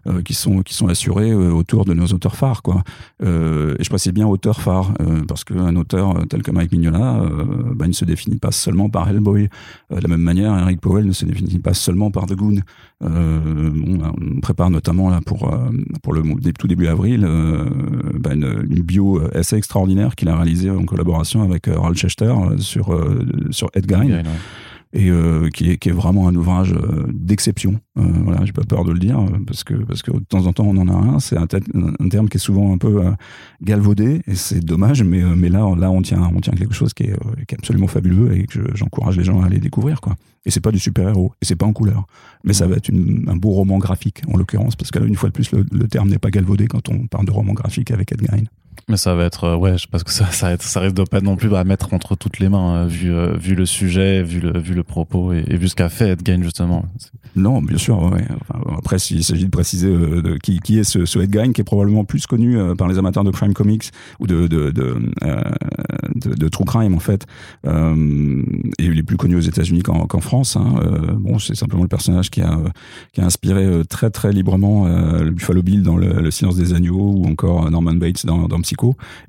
euh, 0.07 0.23
qui, 0.23 0.35
sont, 0.35 0.63
qui 0.63 0.75
sont 0.75 0.89
assurés 0.89 1.31
euh, 1.31 1.53
autour 1.53 1.85
de 1.85 1.95
nos 1.95 2.07
auteurs 2.07 2.37
phares. 2.37 2.63
Quoi. 2.63 2.83
Euh, 3.23 3.77
et 3.79 3.85
je 3.85 3.89
précise 3.89 4.13
bien 4.13 4.27
auteurs 4.27 4.61
phares, 4.61 4.93
euh, 5.01 5.23
parce 5.27 5.45
qu'un 5.45 5.77
auteur 5.77 6.27
tel 6.29 6.43
que 6.43 6.51
Mike 6.51 6.73
Mignola, 6.73 7.23
bah, 7.75 7.85
il 7.87 7.91
ne 7.91 7.95
se 7.95 8.05
définit 8.05 8.39
pas 8.39 8.53
seulement 8.53 8.89
par 8.89 9.09
Hellboy. 9.09 9.49
de 9.91 10.01
la 10.01 10.09
même 10.09 10.21
manière, 10.21 10.59
Eric 10.59 10.81
Powell 10.81 11.07
ne 11.07 11.13
se 11.13 11.25
définit 11.25 11.59
pas 11.59 11.75
seulement 11.75 12.11
par 12.11 12.27
The 12.27 12.35
Goon. 12.35 12.57
On 13.01 14.41
prépare 14.41 14.71
notamment 14.71 15.09
là, 15.09 15.21
pour, 15.25 15.53
pour 16.03 16.13
le 16.13 16.23
tout 16.59 16.67
début 16.67 16.87
avril 16.87 17.27
bah, 18.19 18.35
une, 18.35 18.83
bio 18.83 19.21
assez 19.35 19.57
extraordinaire 19.57 20.17
qu'il 20.17 20.29
a 20.29 20.37
réalisée 20.37 20.71
en 20.71 20.85
collaboration 20.85 21.43
avec 21.43 21.67
Ralph 21.67 21.97
Chester 21.97 22.35
sur, 22.59 22.99
sur 23.51 23.71
Ed 23.75 23.89
Gein. 23.89 24.23
Et 24.93 25.09
euh, 25.09 25.49
qui, 25.49 25.71
est, 25.71 25.79
qui 25.79 25.89
est 25.89 25.93
vraiment 25.93 26.29
un 26.29 26.35
ouvrage 26.35 26.73
euh, 26.73 27.07
d'exception. 27.13 27.81
Euh, 27.99 28.03
voilà, 28.25 28.45
j'ai 28.45 28.53
pas 28.53 28.65
peur 28.65 28.85
de 28.85 28.93
le 28.93 28.99
dire 28.99 29.19
parce 29.47 29.65
que 29.65 29.75
parce 29.75 30.03
que 30.03 30.11
de 30.11 30.25
temps 30.25 30.47
en 30.47 30.53
temps 30.53 30.67
on 30.67 30.77
en 30.77 30.89
a 30.89 30.93
un. 30.93 31.19
C'est 31.19 31.37
un, 31.37 31.47
terme 31.47 32.29
qui 32.29 32.37
est 32.37 32.41
souvent 32.41 32.73
un 32.75 32.79
peu 32.79 33.03
galvaudé 33.63 34.21
et 34.27 34.35
c'est 34.35 34.61
dommage, 34.61 35.03
mais 35.03 35.23
mais 35.37 35.49
là 35.49 35.75
là 35.77 35.91
on 35.91 36.03
tient 36.03 36.31
on 36.35 36.41
tient 36.41 36.53
quelque 36.53 36.75
chose 36.75 36.93
qui 36.93 37.05
est, 37.05 37.17
qui 37.47 37.55
est 37.55 37.59
absolument 37.59 37.87
fabuleux 37.87 38.37
et 38.37 38.47
que 38.47 38.61
j'encourage 38.75 39.17
les 39.17 39.25
gens 39.25 39.41
à 39.43 39.47
aller 39.47 39.61
découvrir 39.61 40.01
quoi. 40.01 40.15
Et 40.45 40.51
c'est 40.51 40.61
pas 40.61 40.73
du 40.73 40.79
super 40.79 41.09
héros 41.09 41.33
et 41.41 41.45
c'est 41.45 41.57
pas 41.57 41.67
en 41.67 41.73
couleur, 41.73 42.07
mais 42.45 42.53
ça 42.53 42.67
va 42.67 42.77
être 42.77 42.89
une, 42.89 43.29
un 43.29 43.37
beau 43.37 43.51
roman 43.51 43.79
graphique 43.79 44.23
en 44.29 44.37
l'occurrence 44.37 44.77
parce 44.77 44.91
que 44.91 44.99
là 44.99 45.07
une 45.07 45.17
fois 45.17 45.29
de 45.29 45.35
plus 45.35 45.53
le, 45.53 45.65
le 45.71 45.89
terme 45.89 46.09
n'est 46.11 46.19
pas 46.19 46.31
galvaudé 46.31 46.67
quand 46.67 46.89
on 46.89 47.07
parle 47.07 47.27
de 47.27 47.33
roman 47.33 47.55
graphique 47.55 47.91
avec 47.91 48.13
Edgar 48.13 48.37
mais 48.89 48.97
ça 48.97 49.15
va 49.15 49.25
être, 49.25 49.45
euh, 49.45 49.57
ouais, 49.57 49.79
je 49.79 49.87
pense 49.87 50.03
que 50.03 50.11
ça, 50.11 50.27
ça, 50.31 50.57
ça 50.59 50.81
risque 50.81 50.97
de 50.97 51.05
pas 51.05 51.21
non 51.21 51.37
plus 51.37 51.55
à 51.55 51.65
mettre 51.65 51.95
entre 51.95 52.17
toutes 52.17 52.39
les 52.39 52.49
mains, 52.49 52.77
euh, 52.77 52.87
vu, 52.87 53.13
euh, 53.13 53.37
vu 53.37 53.55
le 53.55 53.67
sujet, 53.67 54.23
vu 54.23 54.41
le, 54.41 54.59
vu 54.59 54.75
le 54.75 54.83
propos 54.83 55.33
et, 55.33 55.57
vu 55.57 55.69
ce 55.69 55.75
qu'a 55.75 55.89
fait 55.89 56.11
Ed 56.11 56.23
Gein, 56.25 56.43
justement. 56.43 56.85
Non, 57.37 57.63
bien 57.63 57.79
sûr, 57.79 58.03
ouais. 58.13 58.27
Après, 58.77 58.97
il 58.97 59.25
s'agit 59.25 59.47
de 59.47 59.51
préciser 59.51 59.89
de, 59.91 60.37
qui, 60.43 60.61
qui, 60.61 60.79
est 60.79 60.85
ce, 60.85 61.07
ce 61.07 61.19
Ed 61.19 61.33
Gein, 61.33 61.53
qui 61.53 61.61
est 61.61 61.65
probablement 61.65 62.05
plus 62.05 62.27
connu 62.27 62.59
par 62.77 62.89
les 62.89 62.99
amateurs 62.99 63.25
de 63.25 63.31
crime 63.31 63.55
comics 63.55 63.91
ou 64.21 64.27
de, 64.27 64.47
de, 64.47 64.71
de, 64.71 64.97
de, 66.15 66.49
true 66.49 66.65
crime, 66.65 66.95
en 66.95 66.99
fait. 66.99 67.27
et 67.65 67.71
il 68.85 68.99
est 68.99 69.03
plus 69.03 69.17
connu 69.17 69.37
aux 69.37 69.41
États-Unis 69.41 69.83
qu'en 69.83 70.21
France. 70.21 70.57
Hein. 70.57 70.75
bon, 71.17 71.39
c'est 71.39 71.55
simplement 71.55 71.83
le 71.83 71.89
personnage 71.89 72.31
qui 72.31 72.43
a, 72.43 72.59
qui 73.13 73.23
a 73.23 73.25
inspiré 73.25 73.83
très, 73.89 74.11
très 74.11 74.33
librement 74.33 74.87
Buffalo 75.31 75.63
Bill 75.63 75.83
dans 75.83 75.97
le, 75.97 76.31
Silence 76.31 76.57
des 76.57 76.75
Agneaux 76.75 77.15
ou 77.17 77.27
encore 77.27 77.71
Norman 77.71 77.95
Bates 77.95 78.27
dans, 78.27 78.47
dans 78.49 78.59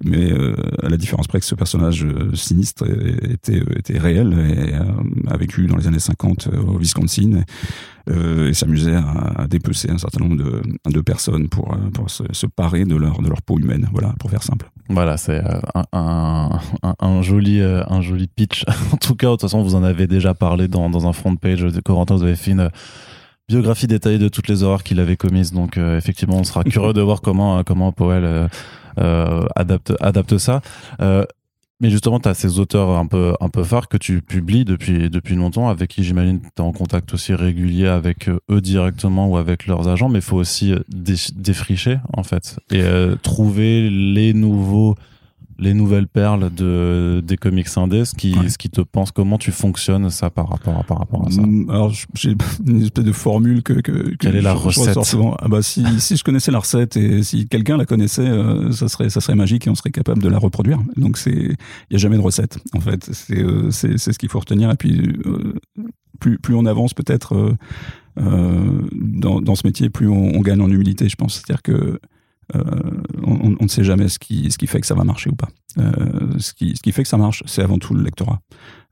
Mais 0.03 0.31
euh, 0.31 0.55
à 0.81 0.89
la 0.89 0.97
différence 0.97 1.27
près 1.27 1.39
que 1.39 1.45
ce 1.45 1.55
personnage 1.55 2.05
euh, 2.05 2.33
sinistre 2.33 2.85
était, 3.29 3.59
euh, 3.59 3.79
était 3.79 3.97
réel 3.97 4.33
et 4.33 4.73
a 5.29 5.37
vécu 5.37 5.67
dans 5.67 5.77
les 5.77 5.87
années 5.87 5.99
50 5.99 6.49
au 6.67 6.77
Wisconsin 6.77 7.43
et 8.09 8.53
s'amusait 8.53 8.95
à, 8.95 9.47
dépecer 9.47 9.89
un 9.89 9.97
certain 9.97 10.25
nombre 10.25 10.35
de, 10.35 11.01
personnes 11.01 11.47
pour, 11.47 11.77
pour 11.93 12.09
se, 12.09 12.45
parer 12.47 12.83
de 12.83 12.97
leur, 12.97 13.21
de 13.21 13.29
leur 13.29 13.41
peau 13.41 13.57
humaine, 13.57 13.87
voilà, 13.93 14.13
pour 14.19 14.29
faire 14.29 14.43
simple. 14.43 14.69
Voilà, 14.89 15.15
c'est 15.15 15.41
un, 15.93 16.59
un, 16.99 17.21
joli, 17.21 17.61
un 17.61 18.01
joli 18.01 18.27
pitch. 18.27 18.65
en 18.93 18.97
tout 18.97 19.15
cas, 19.15 19.27
de 19.27 19.31
toute 19.31 19.41
façon, 19.41 19.63
vous 19.63 19.75
en 19.75 19.83
avez 19.83 20.07
déjà 20.07 20.33
parlé 20.33 20.67
dans, 20.67 20.89
dans 20.89 21.07
un 21.07 21.13
front 21.13 21.37
page 21.37 21.61
de 21.61 21.79
Corentin, 21.79 22.17
vous 22.17 22.23
avez 22.23 22.35
fait 22.35 22.51
une 22.51 22.69
biographie 23.47 23.87
détaillée 23.87 24.19
de 24.19 24.27
toutes 24.27 24.49
les 24.49 24.63
horreurs 24.63 24.83
qu'il 24.83 24.99
avait 24.99 25.15
commises. 25.17 25.53
Donc 25.53 25.77
effectivement, 25.77 26.37
on 26.37 26.43
sera 26.43 26.65
curieux 26.65 26.93
de 26.93 27.01
voir 27.01 27.21
comment 27.21 27.63
comment 27.63 27.93
Powell 27.93 28.49
adapte, 28.97 29.93
adapte 29.99 30.37
ça. 30.37 30.61
Euh, 31.01 31.25
mais 31.79 31.89
justement, 31.89 32.19
tu 32.19 32.29
as 32.29 32.33
ces 32.33 32.59
auteurs 32.59 32.91
un 32.91 33.07
peu, 33.07 33.33
un 33.41 33.49
peu 33.49 33.63
phares 33.63 33.89
que 33.89 33.97
tu 33.97 34.21
publies 34.21 34.63
depuis, 34.63 35.09
depuis 35.09 35.35
longtemps, 35.35 35.67
avec 35.67 35.89
qui 35.89 36.03
j'imagine 36.03 36.39
tu 36.39 36.47
es 36.57 36.61
en 36.61 36.71
contact 36.71 37.13
aussi 37.13 37.33
régulier 37.33 37.87
avec 37.87 38.29
eux 38.29 38.61
directement 38.61 39.27
ou 39.27 39.37
avec 39.37 39.67
leurs 39.67 39.89
agents, 39.89 40.07
mais 40.07 40.19
il 40.19 40.23
faut 40.23 40.37
aussi 40.37 40.73
défricher, 40.87 41.97
en 42.13 42.23
fait, 42.23 42.57
et 42.71 42.83
trouver 43.21 43.89
les 43.89 44.33
nouveaux 44.33 44.95
les 45.59 45.73
nouvelles 45.73 46.07
perles 46.07 46.53
de, 46.53 47.21
des 47.25 47.37
comics 47.37 47.67
indés, 47.75 48.05
ce 48.05 48.15
qui, 48.15 48.35
ce 48.49 48.57
qui 48.57 48.69
te 48.69 48.81
pense, 48.81 49.11
comment 49.11 49.37
tu 49.37 49.51
fonctionnes 49.51 50.09
ça 50.09 50.29
par 50.29 50.49
rapport 50.49 50.77
à, 50.77 50.83
par 50.83 50.99
rapport 50.99 51.27
à 51.27 51.31
ça? 51.31 51.41
Mm, 51.41 51.69
Alors, 51.69 51.93
j'ai 52.15 52.35
une 52.67 52.81
espèce 52.81 53.03
de 53.03 53.11
formule 53.11 53.63
que. 53.63 53.73
que, 53.73 54.15
Quelle 54.15 54.35
est 54.35 54.41
la 54.41 54.53
recette? 54.53 54.97
ah 54.97 55.47
bah, 55.47 55.61
si, 55.61 55.83
si 55.99 56.17
je 56.17 56.23
connaissais 56.23 56.51
la 56.51 56.59
recette 56.59 56.97
et 56.97 57.23
si 57.23 57.47
quelqu'un 57.47 57.77
la 57.77 57.85
connaissait, 57.85 58.27
euh, 58.27 58.71
ça, 58.71 58.87
serait, 58.87 59.09
ça 59.09 59.21
serait 59.21 59.35
magique 59.35 59.67
et 59.67 59.69
on 59.69 59.75
serait 59.75 59.91
capable 59.91 60.21
de 60.21 60.29
la 60.29 60.39
reproduire. 60.39 60.79
Donc, 60.97 61.19
il 61.25 61.55
n'y 61.91 61.95
a 61.95 61.97
jamais 61.97 62.17
de 62.17 62.21
recette, 62.21 62.57
en 62.73 62.79
fait. 62.79 63.09
Euh, 63.31 63.69
c'est 63.71 63.97
ce 63.97 64.17
qu'il 64.17 64.29
faut 64.29 64.39
retenir. 64.39 64.71
Et 64.71 64.75
puis, 64.75 65.01
euh, 65.25 65.53
plus, 66.19 66.39
plus 66.39 66.55
on 66.55 66.65
avance, 66.65 66.93
peut-être. 66.93 67.55
dans, 68.15 69.41
dans, 69.41 69.55
ce 69.55 69.65
métier, 69.65 69.89
plus 69.89 70.07
on, 70.07 70.35
on 70.35 70.41
gagne 70.41 70.61
en 70.61 70.69
humilité, 70.69 71.09
je 71.09 71.15
pense. 71.15 71.35
C'est-à-dire 71.35 71.61
que 71.61 71.99
euh, 72.55 72.61
on, 73.23 73.55
ne 73.61 73.67
sait 73.67 73.83
jamais 73.83 74.07
ce 74.07 74.19
qui, 74.19 74.51
ce 74.51 74.57
qui 74.57 74.67
fait 74.67 74.81
que 74.81 74.87
ça 74.87 74.95
va 74.95 75.03
marcher 75.03 75.29
ou 75.29 75.35
pas. 75.35 75.49
Euh, 75.79 75.91
ce, 76.37 76.53
qui, 76.53 76.75
ce 76.75 76.81
qui 76.81 76.91
fait 76.91 77.03
que 77.03 77.09
ça 77.09 77.17
marche, 77.17 77.43
c'est 77.45 77.61
avant 77.61 77.79
tout 77.79 77.93
le 77.93 78.03
lectorat. 78.03 78.39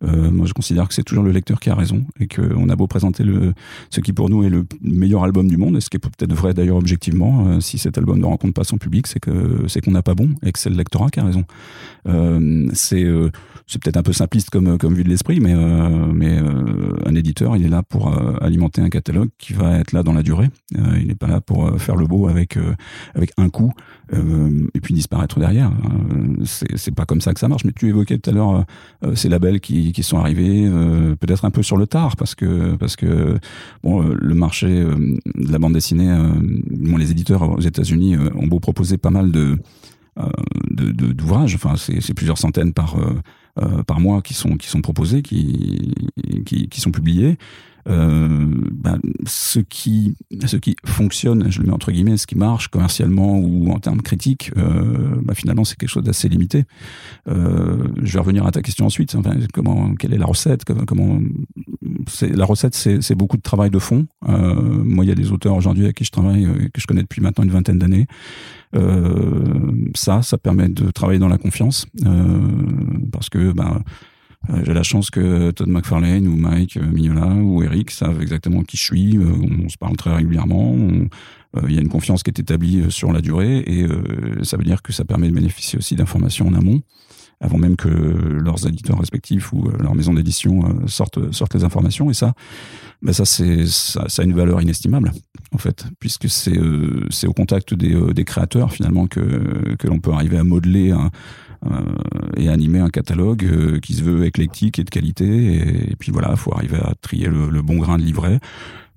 Euh, 0.04 0.32
moi, 0.32 0.48
je 0.48 0.54
considère 0.54 0.88
que 0.88 0.94
c'est 0.94 1.04
toujours 1.04 1.24
le 1.24 1.32
lecteur 1.32 1.60
qui 1.60 1.70
a 1.70 1.76
raison 1.76 2.06
et 2.20 2.28
qu'on 2.28 2.70
a 2.70 2.76
beau 2.76 2.88
présenter 2.88 3.24
le, 3.24 3.54
ce 3.90 4.02
qui 4.02 4.14
pour 4.14 4.30
nous 4.30 4.44
est 4.44 4.50
le 4.50 4.66
meilleur 4.82 5.24
album 5.24 5.48
du 5.48 5.58
monde, 5.58 5.78
et 5.78 5.82
ce 5.82 5.90
qui 5.90 5.98
est 5.98 6.00
peut-être 6.00 6.34
vrai 6.34 6.54
d'ailleurs 6.54 6.78
objectivement, 6.78 7.60
si 7.62 7.78
cet 7.78 7.98
album 7.98 8.20
ne 8.20 8.26
rencontre 8.26 8.54
pas 8.54 8.64
son 8.64 8.78
public, 8.78 9.06
c'est 9.06 9.20
que 9.20 9.66
c'est 9.68 9.82
qu'on 9.82 9.92
n'a 9.92 10.02
pas 10.02 10.16
bon 10.16 10.30
et 10.44 10.52
que 10.52 10.58
c'est 10.58 10.72
le 10.72 10.76
lectorat 10.76 11.10
qui 11.10 11.20
a 11.20 11.26
raison. 11.26 11.46
C'est 12.74 13.06
c'est 13.72 13.82
peut-être 13.82 13.98
un 13.98 14.04
peu 14.04 14.14
simpliste 14.14 14.50
comme 14.50 14.78
comme 14.78 14.94
vue 14.94 15.04
de 15.04 15.10
l'esprit, 15.10 15.40
mais 15.40 15.56
mais 16.14 16.38
un 17.06 17.16
éditeur, 17.16 17.56
il 17.56 17.66
est 17.66 17.70
là 17.70 17.84
pour 17.84 18.14
alimenter 18.42 18.82
un 18.82 18.90
catalogue 18.90 19.30
qui 19.38 19.54
va 19.54 19.80
être 19.80 19.92
là 19.94 20.04
dans 20.04 20.14
la 20.14 20.24
durée. 20.24 20.50
il 20.72 21.08
n'est 21.08 21.16
pas 21.16 21.28
là 21.28 21.42
pour 21.42 21.80
faire 21.80 21.96
le 21.96 22.06
beau 22.06 22.28
avec 22.28 22.58
avec 23.16 23.32
un 23.38 23.50
coup 23.50 23.72
et 24.14 24.82
puis 24.82 24.94
disparaître 24.94 25.40
derrière. 25.40 25.72
c'est 26.46 26.94
pas 26.94 27.06
comme 27.06 27.22
ça 27.22 27.34
que 27.34 27.40
ça 27.40 27.48
marche. 27.48 27.64
Mais 27.64 27.72
tu 27.72 27.88
évoquais 27.88 28.18
tout 28.18 28.30
à 28.30 28.34
l'heure 28.34 28.66
ces 29.16 29.30
labels 29.30 29.62
qui 29.62 29.82
qui, 29.92 30.04
sont 30.04 30.18
arrivés 30.18 30.68
euh, 30.68 31.16
peut-être 31.16 31.46
un 31.46 31.52
peu 31.52 31.64
sur 31.64 31.78
le 31.78 31.88
tard 31.88 32.16
parce 32.16 32.36
que 32.36 32.76
parce 32.76 32.96
que 32.96 33.38
bon 33.84 34.04
euh, 34.04 34.16
le 34.20 34.36
marché 34.36 34.68
euh, 34.68 34.96
de 35.36 35.52
la 35.52 35.60
bande 35.60 35.74
dessinée 35.74 36.14
bon, 36.70 36.98
les 36.98 37.12
éditeurs 37.12 37.50
aux 37.50 37.62
États-Unis 37.62 38.18
ont 38.18 38.48
beau 38.48 38.60
proposer 38.60 38.98
pas 38.98 39.10
mal 39.10 39.32
de 39.32 39.58
d'ouvrages 40.70 41.56
enfin 41.56 41.76
c'est 41.78 42.14
plusieurs 42.14 42.38
centaines 42.38 42.74
par 42.74 42.98
par 43.88 44.00
mois 44.00 44.22
qui 44.22 44.34
sont 44.34 44.58
qui 44.58 44.68
sont 44.68 44.82
proposés 44.82 45.22
qui 45.22 45.94
qui, 46.46 46.70
qui 46.70 46.82
sont 46.82 46.92
publiés. 46.92 47.32
euh, 47.32 47.36
ben, 47.86 49.00
ce 49.26 49.60
qui 49.60 50.16
ce 50.46 50.58
qui 50.58 50.76
fonctionne, 50.86 51.52
je 51.52 51.62
le 51.62 51.68
mets 51.68 51.74
entre 51.74 51.92
guillemets, 51.92 52.18
ce 52.18 52.28
qui 52.28 52.36
marche 52.36 52.68
commercialement 52.68 53.40
ou 53.40 53.72
en 53.72 53.80
termes 53.80 54.02
critiques, 54.02 54.52
euh, 54.58 55.16
ben, 55.22 55.34
finalement 55.34 55.64
c'est 55.64 55.78
quelque 55.78 55.90
chose 55.90 56.04
d'assez 56.04 56.30
limité. 56.30 56.66
Euh, 57.28 57.88
je 58.02 58.14
vais 58.14 58.20
revenir 58.20 58.46
à 58.46 58.52
ta 58.52 58.62
question 58.62 58.86
ensuite. 58.86 59.16
Comment, 59.54 59.96
quelle 59.96 60.14
est 60.14 60.18
la 60.18 60.26
recette? 60.26 60.64
Comment, 60.66 61.20
la 62.22 62.46
recette, 62.46 62.76
c'est 62.76 63.16
beaucoup 63.16 63.38
de 63.38 63.42
travail 63.42 63.70
de 63.70 63.80
fond. 63.80 64.08
Euh, 64.28 64.54
moi, 64.84 65.06
il 65.06 65.08
y 65.08 65.12
a 65.12 65.16
des 65.16 65.32
auteurs 65.32 65.56
aujourd'hui 65.56 65.84
avec 65.86 65.98
qui 65.98 66.04
je 66.04 66.12
travaille, 66.12 66.46
euh, 66.46 66.70
que 66.74 66.82
je 66.82 66.88
connais 66.88 67.02
depuis 67.02 67.22
maintenant 67.22 67.44
une 67.44 67.52
vingtaine 67.52 67.80
d'années. 67.80 68.08
Euh, 68.76 69.90
ça, 69.96 70.22
ça 70.22 70.38
permet 70.38 70.70
de 70.70 70.92
travailler 70.92 71.20
dans 71.20 71.28
la 71.28 71.38
confiance, 71.38 71.88
parce 73.12 73.30
que 73.30 73.52
ben 73.52 73.76
euh, 73.76 73.80
j'ai 74.64 74.74
la 74.74 74.84
chance 74.84 75.10
que 75.10 75.52
Todd 75.52 75.70
McFarlane 75.70 76.28
ou 76.28 76.36
Mike 76.36 76.78
euh, 76.78 76.92
Mignola 76.92 77.36
ou 77.36 77.64
Eric 77.64 77.92
savent 77.92 78.22
exactement 78.22 78.64
qui 78.64 78.78
je 78.78 78.84
suis. 78.84 79.18
Euh, 79.18 79.34
on 79.66 79.70
se 79.70 79.78
parle 79.78 79.96
très 79.96 80.14
régulièrement. 80.14 80.76
Il 81.68 81.74
y 81.74 81.78
a 81.78 81.82
une 81.82 81.90
confiance 81.90 82.24
qui 82.24 82.30
est 82.30 82.40
établie 82.40 82.90
sur 82.90 83.12
la 83.12 83.20
durée 83.20 83.58
et 83.58 83.86
ça 84.42 84.56
veut 84.56 84.64
dire 84.64 84.82
que 84.82 84.94
ça 84.94 85.04
permet 85.04 85.28
de 85.28 85.34
bénéficier 85.34 85.78
aussi 85.78 85.96
d'informations 85.96 86.48
en 86.48 86.54
amont 86.54 86.82
avant 87.42 87.58
même 87.58 87.76
que 87.76 87.90
leurs 87.90 88.66
éditeurs 88.66 88.98
respectifs 89.00 89.52
ou 89.52 89.68
leur 89.80 89.94
maison 89.94 90.14
d'édition 90.14 90.88
sortent, 90.88 91.34
sortent 91.34 91.56
les 91.56 91.66
informations. 91.66 92.10
Et 92.10 92.14
ça, 92.14 92.36
ben 93.02 93.12
ça, 93.12 93.26
ça, 93.26 94.04
a 94.18 94.24
une 94.24 94.34
valeur 94.34 94.62
inestimable, 94.62 95.12
en 95.52 95.58
fait, 95.58 95.86
puisque 96.00 96.30
c'est, 96.30 96.58
c'est 97.10 97.28
au 97.28 97.34
contact 97.34 97.74
des, 97.74 98.24
créateurs, 98.24 98.72
finalement, 98.72 99.08
que, 99.08 99.76
que 99.76 99.88
l'on 99.88 100.00
peut 100.00 100.12
arriver 100.12 100.38
à 100.38 100.44
modeler 100.44 100.92
euh, 100.92 101.10
et 102.38 102.50
animer 102.50 102.80
un 102.80 102.90
catalogue 102.90 103.46
euh, 103.46 103.80
qui 103.80 103.94
se 103.94 104.04
veut 104.04 104.26
éclectique 104.26 104.80
et 104.80 104.84
de 104.84 104.90
qualité. 104.90 105.90
Et, 105.92 105.96
puis 105.96 106.12
voilà, 106.12 106.30
il 106.32 106.38
faut 106.38 106.54
arriver 106.54 106.78
à 106.78 106.94
trier 107.02 107.28
le 107.28 107.62
bon 107.62 107.78
grain 107.78 107.98
de 107.98 108.04
livret. 108.04 108.40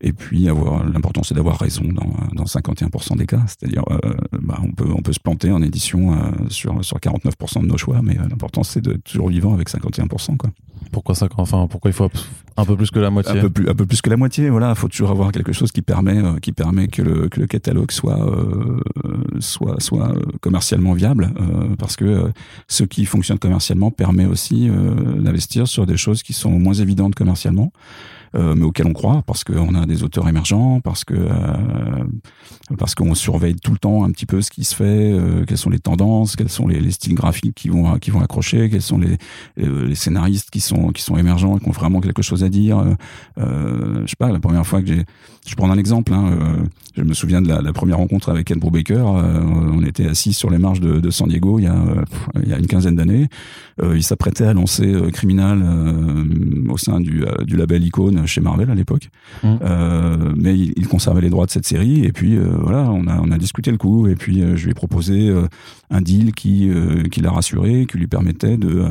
Et 0.06 0.12
puis 0.12 0.50
avoir 0.50 0.84
l'important 0.84 1.22
c'est 1.22 1.32
d'avoir 1.32 1.58
raison 1.58 1.84
dans, 1.84 2.12
dans 2.34 2.44
51% 2.44 3.16
des 3.16 3.24
cas, 3.24 3.40
c'est-à-dire 3.46 3.84
euh, 3.90 4.12
bah, 4.42 4.58
on 4.62 4.70
peut 4.70 4.84
on 4.94 5.00
peut 5.00 5.14
se 5.14 5.18
planter 5.18 5.50
en 5.50 5.62
édition 5.62 6.12
euh, 6.12 6.16
sur 6.50 6.84
sur 6.84 6.98
49% 6.98 7.62
de 7.62 7.66
nos 7.66 7.78
choix, 7.78 8.02
mais 8.02 8.18
euh, 8.18 8.28
l'important 8.28 8.64
c'est 8.64 8.82
de 8.82 8.92
toujours 8.98 9.30
vivant 9.30 9.54
avec 9.54 9.70
51% 9.70 10.36
quoi. 10.36 10.50
Pourquoi 10.92 11.14
ça 11.14 11.26
enfin 11.38 11.66
pourquoi 11.70 11.90
il 11.90 11.94
faut 11.94 12.10
un 12.58 12.64
peu 12.66 12.76
plus 12.76 12.90
que 12.90 12.98
la 12.98 13.08
moitié? 13.08 13.38
Un 13.38 13.40
peu 13.40 13.48
plus 13.48 13.66
un 13.66 13.74
peu 13.74 13.86
plus 13.86 14.02
que 14.02 14.10
la 14.10 14.18
moitié, 14.18 14.50
voilà, 14.50 14.68
il 14.68 14.76
faut 14.76 14.88
toujours 14.88 15.10
avoir 15.10 15.32
quelque 15.32 15.54
chose 15.54 15.72
qui 15.72 15.80
permet 15.80 16.20
qui 16.42 16.52
permet 16.52 16.88
que 16.88 17.00
le 17.00 17.30
que 17.30 17.40
le 17.40 17.46
catalogue 17.46 17.90
soit 17.90 18.20
soit 19.40 19.80
soit 19.80 20.12
commercialement 20.42 20.92
viable 20.92 21.32
parce 21.78 21.96
que 21.96 22.30
ce 22.68 22.84
qui 22.84 23.06
fonctionne 23.06 23.38
commercialement 23.38 23.90
permet 23.90 24.26
aussi 24.26 24.68
d'investir 24.68 25.66
sur 25.66 25.86
des 25.86 25.96
choses 25.96 26.22
qui 26.22 26.34
sont 26.34 26.50
moins 26.50 26.74
évidentes 26.74 27.14
commercialement 27.14 27.72
euh, 28.36 28.54
mais 28.56 28.64
auquel 28.64 28.86
on 28.86 28.92
croit 28.92 29.22
parce 29.26 29.44
qu'on 29.44 29.74
a 29.74 29.86
des 29.86 30.02
auteurs 30.02 30.28
émergents, 30.28 30.80
parce 30.80 31.04
que 31.04 31.14
euh, 31.14 32.04
parce 32.78 32.94
qu'on 32.94 33.14
surveille 33.14 33.54
tout 33.54 33.70
le 33.70 33.78
temps 33.78 34.04
un 34.04 34.10
petit 34.10 34.26
peu 34.26 34.42
ce 34.42 34.50
qui 34.50 34.64
se 34.64 34.74
fait, 34.74 35.12
euh, 35.12 35.44
quelles 35.44 35.58
sont 35.58 35.70
les 35.70 35.78
tendances, 35.78 36.34
quels 36.34 36.48
sont 36.48 36.66
les, 36.66 36.80
les, 36.80 36.90
styles 36.90 37.14
graphiques 37.14 37.54
qui 37.54 37.68
vont 37.68 37.96
qui 37.98 38.10
vont 38.10 38.20
accrocher, 38.20 38.68
quels 38.70 38.82
sont 38.82 38.98
les, 38.98 39.18
les 39.56 39.94
scénaristes 39.94 40.50
qui 40.50 40.60
sont 40.60 40.88
qui 40.88 41.02
sont 41.02 41.16
émergents 41.16 41.58
et 41.58 41.60
qui 41.60 41.68
ont 41.68 41.72
vraiment 41.72 42.00
quelque 42.00 42.22
chose 42.22 42.42
à 42.42 42.48
dire. 42.48 42.82
je 43.36 44.04
sais 44.06 44.16
pas, 44.18 44.30
la 44.30 44.40
première 44.40 44.66
fois 44.66 44.82
que 44.82 44.88
j'ai, 44.88 45.04
je 45.46 45.54
prends 45.56 45.70
un 45.70 45.78
exemple, 45.78 46.12
hein, 46.12 46.38
je 46.96 47.02
me 47.02 47.12
souviens 47.12 47.42
de 47.42 47.48
la, 47.48 47.72
première 47.72 47.98
rencontre 47.98 48.30
avec 48.30 48.46
Ken 48.46 48.58
Brubaker. 48.58 49.04
on 49.04 49.82
était 49.84 50.06
assis 50.06 50.32
sur 50.32 50.50
les 50.50 50.58
marches 50.58 50.80
de, 50.80 51.10
San 51.10 51.28
Diego 51.28 51.58
il 51.58 51.64
y 51.64 51.66
a, 51.66 51.76
il 52.42 52.48
y 52.48 52.52
a 52.52 52.58
une 52.58 52.66
quinzaine 52.66 52.96
d'années. 52.96 53.28
il 53.82 54.02
s'apprêtait 54.02 54.44
à 54.44 54.54
lancer 54.54 54.94
Criminal 55.12 55.62
au 56.68 56.78
sein 56.78 57.00
du, 57.00 57.24
du 57.44 57.56
label 57.56 57.84
Icon 57.84 58.24
chez 58.26 58.40
Marvel 58.40 58.70
à 58.70 58.74
l'époque, 58.74 59.10
mmh. 59.42 59.56
mais 60.36 60.58
il, 60.58 60.72
il, 60.76 60.88
conservait 60.88 61.20
les 61.20 61.30
droits 61.30 61.46
de 61.46 61.50
cette 61.50 61.66
série. 61.66 62.04
Et 62.04 62.12
puis 62.12 62.38
voilà, 62.38 62.90
on 62.90 63.06
a, 63.06 63.20
on 63.20 63.30
a 63.30 63.38
discuté 63.38 63.70
le 63.70 63.76
coup. 63.76 64.06
Et 64.06 64.14
puis 64.14 64.42
je 64.56 64.64
lui 64.64 64.70
ai 64.70 64.74
proposé 64.74 65.34
un 65.90 66.00
deal 66.00 66.32
qui, 66.32 66.70
qui 67.10 67.20
l'a 67.20 67.30
rassuré, 67.30 67.86
qui 67.86 67.98
lui 67.98 68.06
permettait 68.06 68.56
de 68.56 68.86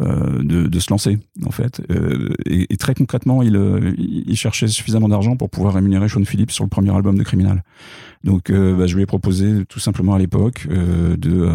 euh, 0.00 0.42
de, 0.42 0.66
de, 0.66 0.78
se 0.80 0.90
lancer 0.90 1.20
en 1.46 1.52
fait. 1.52 1.80
Euh, 1.88 2.30
et, 2.46 2.66
et, 2.72 2.76
très 2.76 2.94
concrètement, 2.94 3.42
il, 3.44 3.54
euh, 3.54 3.92
il 3.96 4.36
cherchait 4.36 4.66
suffisamment 4.66 5.08
d'argent 5.08 5.36
pour 5.36 5.50
pouvoir 5.50 5.74
rémunérer 5.74 6.08
Sean 6.08 6.24
Phillips 6.24 6.50
sur 6.50 6.64
le 6.64 6.68
premier 6.68 6.92
album 6.92 7.16
de 7.16 7.22
Criminal. 7.22 7.62
Donc, 8.24 8.50
bah, 8.50 8.86
je 8.86 8.96
lui 8.96 9.02
ai 9.02 9.06
proposé 9.06 9.64
tout 9.66 9.78
simplement 9.78 10.14
à 10.14 10.18
l'époque 10.18 10.66
de 10.68 11.48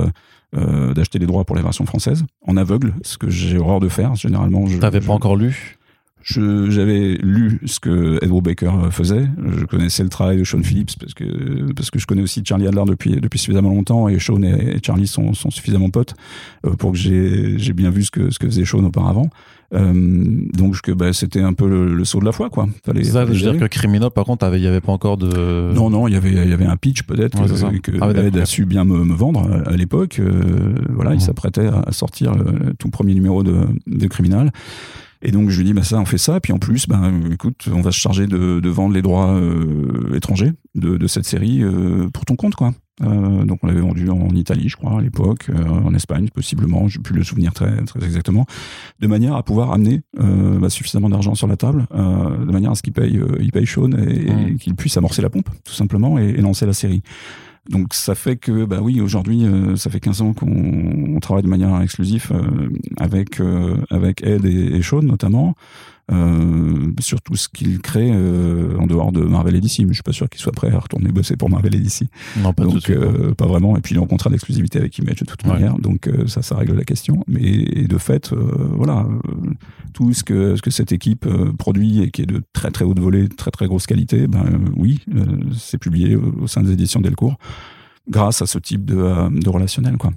d'acheter 0.54 1.20
les 1.20 1.26
droits 1.26 1.44
pour 1.44 1.58
les 1.58 1.62
versions 1.62 1.86
françaises 1.86 2.24
en 2.48 2.56
aveugle, 2.56 2.94
ce 3.04 3.18
que 3.18 3.30
j'ai 3.30 3.58
horreur 3.58 3.82
de 3.82 3.90
faire. 3.90 4.16
Généralement, 4.16 4.68
je. 4.68 4.78
T'avais 4.78 5.02
pas 5.02 5.14
encore 5.14 5.36
lu? 5.36 5.78
J'avais 6.24 7.18
lu 7.22 7.60
ce 7.66 7.80
que 7.80 8.24
Edward 8.24 8.44
Baker 8.44 8.72
faisait. 8.92 9.28
Je 9.58 9.66
connaissais 9.66 10.04
le 10.04 10.10
travail 10.10 10.38
de 10.38 10.44
Sean 10.44 10.62
Phillips 10.62 10.98
parce 11.00 11.14
que 11.14 11.72
parce 11.74 11.90
que 11.90 12.00
je 12.00 12.08
connais 12.08 12.22
aussi 12.22 12.44
Charlie 12.46 12.68
Adler 12.68 12.84
depuis 12.88 13.12
depuis 13.20 13.40
suffisamment 13.40 13.70
longtemps 13.70 14.10
et 14.10 14.20
Sean 14.20 14.42
et, 14.44 14.80
Charlie 14.86 15.08
sont, 15.08 15.34
sont 15.34 15.50
suffisamment 15.50 15.90
potes 15.90 16.16
euh, 16.66 16.76
pour 16.76 16.92
que 16.92 16.98
j'ai 16.98 17.58
j'ai 17.58 17.74
bien 17.74 17.90
vu 17.90 18.04
ce 18.04 18.12
que 18.12 18.30
ce 18.32 18.40
que 18.40 18.48
faisait 18.48 18.66
Sean 18.66 18.84
auparavant. 18.84 19.30
Euh, 19.72 19.94
donc 20.54 20.82
que 20.82 20.92
bah, 20.92 21.14
c'était 21.14 21.42
un 21.42 21.54
peu 21.54 21.68
le, 21.70 22.04
saut 22.04 22.20
de 22.20 22.26
la 22.26 22.32
foi 22.32 22.50
quoi. 22.50 22.68
Fallait, 22.84 23.04
ça, 23.04 23.26
je 23.28 23.32
veux 23.32 23.52
dire 23.52 23.58
que 23.58 23.66
Criminal 23.66 24.10
par 24.10 24.26
contre 24.26 24.50
il 24.56 24.64
y 24.64 24.68
avait 24.68 24.82
pas 24.82 24.92
encore 24.92 25.18
de 25.18 25.72
non 25.74 25.92
non 25.92 26.08
il 26.08 26.14
y 26.14 26.18
avait 26.18 26.32
il 26.32 26.50
y 26.50 26.54
avait 26.54 26.66
un 26.66 26.76
pitch 26.76 27.04
peut-être 27.04 27.38
que, 27.82 27.92
ah 28.02 28.10
Ed 28.10 28.38
a 28.38 28.46
su 28.46 28.66
bien 28.66 28.84
me, 28.84 29.04
me 29.04 29.14
vendre 29.14 29.48
à, 29.68 29.76
l'époque. 29.76 30.20
Euh, 30.20 30.74
voilà 30.90 31.14
il 31.14 31.22
s'apprêtait 31.22 31.68
à 31.68 31.92
sortir 31.92 32.34
le, 32.34 32.74
tout 32.80 32.90
premier 32.90 33.14
numéro 33.14 33.44
de 33.44 33.68
de 33.86 34.08
Criminal. 34.08 34.52
Et 35.22 35.32
donc 35.32 35.50
je 35.50 35.58
lui 35.58 35.66
dis 35.66 35.74
bah 35.74 35.84
ça 35.84 36.00
on 36.00 36.06
fait 36.06 36.18
ça, 36.18 36.40
puis 36.40 36.54
en 36.54 36.60
plus 36.60 36.88
ben 36.88 37.32
écoute 37.32 37.68
on 37.72 37.82
va 37.82 37.92
se 37.92 38.00
charger 38.00 38.26
de, 38.26 38.62
de 38.62 38.70
vendre 38.70 38.94
les 38.94 39.02
droits 39.02 39.34
euh, 39.34 40.16
étrangers 40.16 40.54
de, 40.76 40.96
de, 40.96 41.08
cette 41.08 41.26
série 41.26 41.62
euh, 41.62 42.10
pour 42.10 42.24
ton 42.24 42.38
compte 42.38 42.56
quoi. 42.56 42.74
Euh, 43.02 43.44
donc 43.44 43.60
on 43.64 43.68
l'avait 43.68 43.82
vendu 43.82 44.10
en 44.10 44.30
Italie 44.30 44.70
je 44.70 44.78
crois 44.78 45.00
à 45.00 45.02
l'époque, 45.02 45.50
euh, 45.50 45.68
en 45.68 45.94
Espagne 45.94 46.30
possiblement, 46.34 46.88
je 46.88 47.00
plus 47.00 47.16
le 47.16 47.24
souvenir 47.24 47.54
très 47.54 47.84
très 47.84 48.02
exactement, 48.06 48.46
de 49.02 49.08
manière 49.08 49.36
à 49.36 49.44
pouvoir 49.44 49.74
amener 49.74 50.02
bah, 50.18 50.70
suffisamment 50.70 51.10
d'argent 51.10 51.36
sur 51.36 51.48
la 51.48 51.58
table, 51.58 51.86
de 51.92 52.52
manière 52.52 52.72
à 52.72 52.76
ce 52.76 52.82
qu'il 52.82 52.94
paye 52.94 53.20
il 53.42 53.52
paye 53.52 53.68
Sean 53.68 53.92
et, 53.92 54.32
mmh. 54.32 54.58
qu'il 54.58 54.76
puisse 54.76 54.96
amorcer 54.96 55.22
la 55.22 55.30
pompe 55.30 55.50
tout 55.66 55.74
simplement 55.74 56.18
et, 56.18 56.30
et 56.30 56.42
lancer 56.42 56.66
la 56.66 56.74
série. 56.74 57.02
Donc 57.70 57.94
ça 57.94 58.16
fait 58.16 58.36
que, 58.36 58.66
bah 58.66 58.80
oui, 58.82 59.00
aujourd'hui, 59.00 59.46
euh, 59.46 59.76
ça 59.76 59.92
fait 59.92 60.00
15 60.00 60.22
ans 60.22 60.34
qu'on 60.34 61.20
travaille 61.22 61.44
de 61.44 61.48
manière 61.50 61.80
exclusive 61.82 62.32
euh, 62.32 62.70
avec 62.98 63.40
euh, 63.40 63.78
avec 63.92 64.24
Ed 64.24 64.46
et, 64.46 64.80
et 64.80 64.82
notamment. 65.04 65.56
Euh, 66.12 66.92
sur 67.00 67.22
tout 67.22 67.36
ce 67.36 67.48
qu'il 67.48 67.80
crée 67.82 68.10
euh, 68.12 68.76
en 68.80 68.88
dehors 68.88 69.12
de 69.12 69.22
Marvel 69.22 69.56
et 69.56 69.62
DC. 69.62 69.80
Mais 69.80 69.90
je 69.90 69.94
suis 69.94 70.04
pas 70.04 70.12
sûr 70.12 70.28
qu'il 70.28 70.42
soit 70.42 70.52
prêt 70.52 70.72
à 70.72 70.80
retourner 70.80 71.12
bosser 71.12 71.36
pour 71.36 71.50
Marvel 71.50 71.76
et 71.76 71.80
DC. 71.80 72.04
Non, 72.38 72.52
pas 72.52 72.64
donc 72.64 72.90
euh, 72.90 73.34
pas 73.36 73.46
vraiment. 73.46 73.78
Et 73.78 73.82
puis 73.82 73.94
il 73.94 73.98
est 73.98 74.02
en 74.02 74.08
contrat 74.08 74.30
d'exclusivité 74.32 74.80
avec 74.80 74.98
Image 74.98 75.18
de 75.18 75.26
toute 75.26 75.46
manière, 75.46 75.78
donc 75.78 76.10
ça, 76.28 76.42
ça 76.42 76.56
règle 76.56 76.76
la 76.76 76.84
question. 76.84 77.24
Mais 77.28 77.64
de 77.88 77.98
fait, 77.98 78.34
voilà, 78.34 79.06
tout 79.94 80.14
ce 80.14 80.24
que 80.24 80.56
ce 80.56 80.62
que 80.62 80.72
cette 80.72 80.92
équipe 80.92 81.28
produit 81.58 82.02
et 82.02 82.12
qui 82.12 82.24
est 82.24 82.26
de 82.26 82.42
très 82.54 82.72
très 82.72 82.86
haute 82.86 83.00
volée, 83.00 83.28
très 83.30 83.52
très 83.52 83.68
grosse 83.68 83.86
qualité, 83.86 84.28
ben 84.28 84.46
oui, 84.76 85.00
c'est 85.58 85.78
publié 85.78 86.16
au 86.16 86.48
sein 86.48 86.64
des 86.64 86.72
éditions 86.72 87.02
Delcourt 87.02 87.38
grâce 88.10 88.42
à 88.42 88.48
ce 88.48 88.58
type 88.58 88.86
de, 88.86 88.96
de 88.96 89.50
relationnel, 89.50 89.98
quoi. 89.98 90.12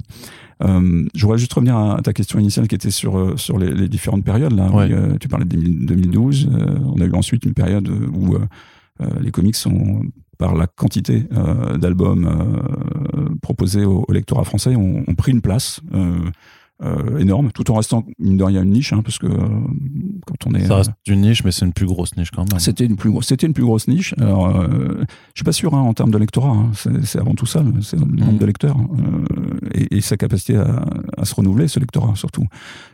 Euh, 0.64 1.04
je 1.14 1.22
voudrais 1.22 1.38
juste 1.38 1.52
revenir 1.52 1.76
à 1.76 2.00
ta 2.02 2.12
question 2.12 2.38
initiale 2.38 2.68
qui 2.68 2.74
était 2.74 2.90
sur, 2.90 3.18
euh, 3.18 3.36
sur 3.36 3.58
les, 3.58 3.72
les 3.72 3.88
différentes 3.88 4.24
périodes. 4.24 4.52
Là, 4.52 4.70
euh, 4.74 5.16
tu 5.18 5.28
parlais 5.28 5.44
de 5.44 5.56
2012. 5.56 6.48
Euh, 6.52 6.78
on 6.84 7.00
a 7.00 7.04
eu 7.04 7.12
ensuite 7.12 7.44
une 7.44 7.54
période 7.54 7.88
où 7.88 8.36
les 9.20 9.32
comics 9.32 9.56
sont 9.56 10.02
par 10.38 10.54
la 10.54 10.68
quantité 10.68 11.26
d'albums 11.76 12.62
proposés 13.42 13.84
au, 13.84 14.04
au, 14.06 14.12
lectorat 14.12 14.44
français 14.44 14.76
ont, 14.76 15.02
ont 15.06 15.14
pris 15.14 15.32
une 15.32 15.40
place 15.40 15.80
euh, 16.84 17.18
énorme, 17.18 17.52
tout 17.52 17.70
en 17.70 17.74
restant 17.74 18.04
mine 18.18 18.36
de 18.36 18.44
rien 18.44 18.62
une 18.62 18.70
niche, 18.70 18.92
hein, 18.92 19.02
parce 19.04 19.18
que 19.18 19.26
euh, 19.26 19.38
quand 20.26 20.46
on 20.46 20.54
est 20.54 20.66
ça 20.66 20.76
reste 20.76 20.90
une 21.06 21.20
niche, 21.20 21.44
mais 21.44 21.52
c'est 21.52 21.64
une 21.64 21.72
plus 21.72 21.86
grosse 21.86 22.16
niche 22.16 22.30
quand 22.30 22.50
même. 22.50 22.58
C'était 22.58 22.86
une 22.86 22.96
plus 22.96 23.10
grosse, 23.10 23.26
c'était 23.26 23.46
une 23.46 23.52
plus 23.52 23.64
grosse 23.64 23.86
niche. 23.88 24.14
Alors, 24.18 24.48
euh, 24.48 24.98
je 25.34 25.40
suis 25.40 25.44
pas 25.44 25.52
sûr 25.52 25.74
hein, 25.74 25.80
en 25.80 25.94
termes 25.94 26.10
de 26.10 26.18
lectorat, 26.18 26.50
hein, 26.50 26.70
c'est 26.74 27.18
avant 27.18 27.34
tout 27.34 27.46
ça, 27.46 27.64
c'est 27.82 27.98
le 27.98 28.04
nombre 28.04 28.32
mm. 28.32 28.38
de 28.38 28.46
lecteurs 28.46 28.76
et, 29.74 29.96
et, 29.96 30.00
sa 30.00 30.16
capacité 30.16 30.56
à, 30.56 30.84
à, 31.16 31.24
se 31.24 31.34
renouveler, 31.34 31.68
ce 31.68 31.78
lectorat 31.78 32.14
surtout. 32.16 32.46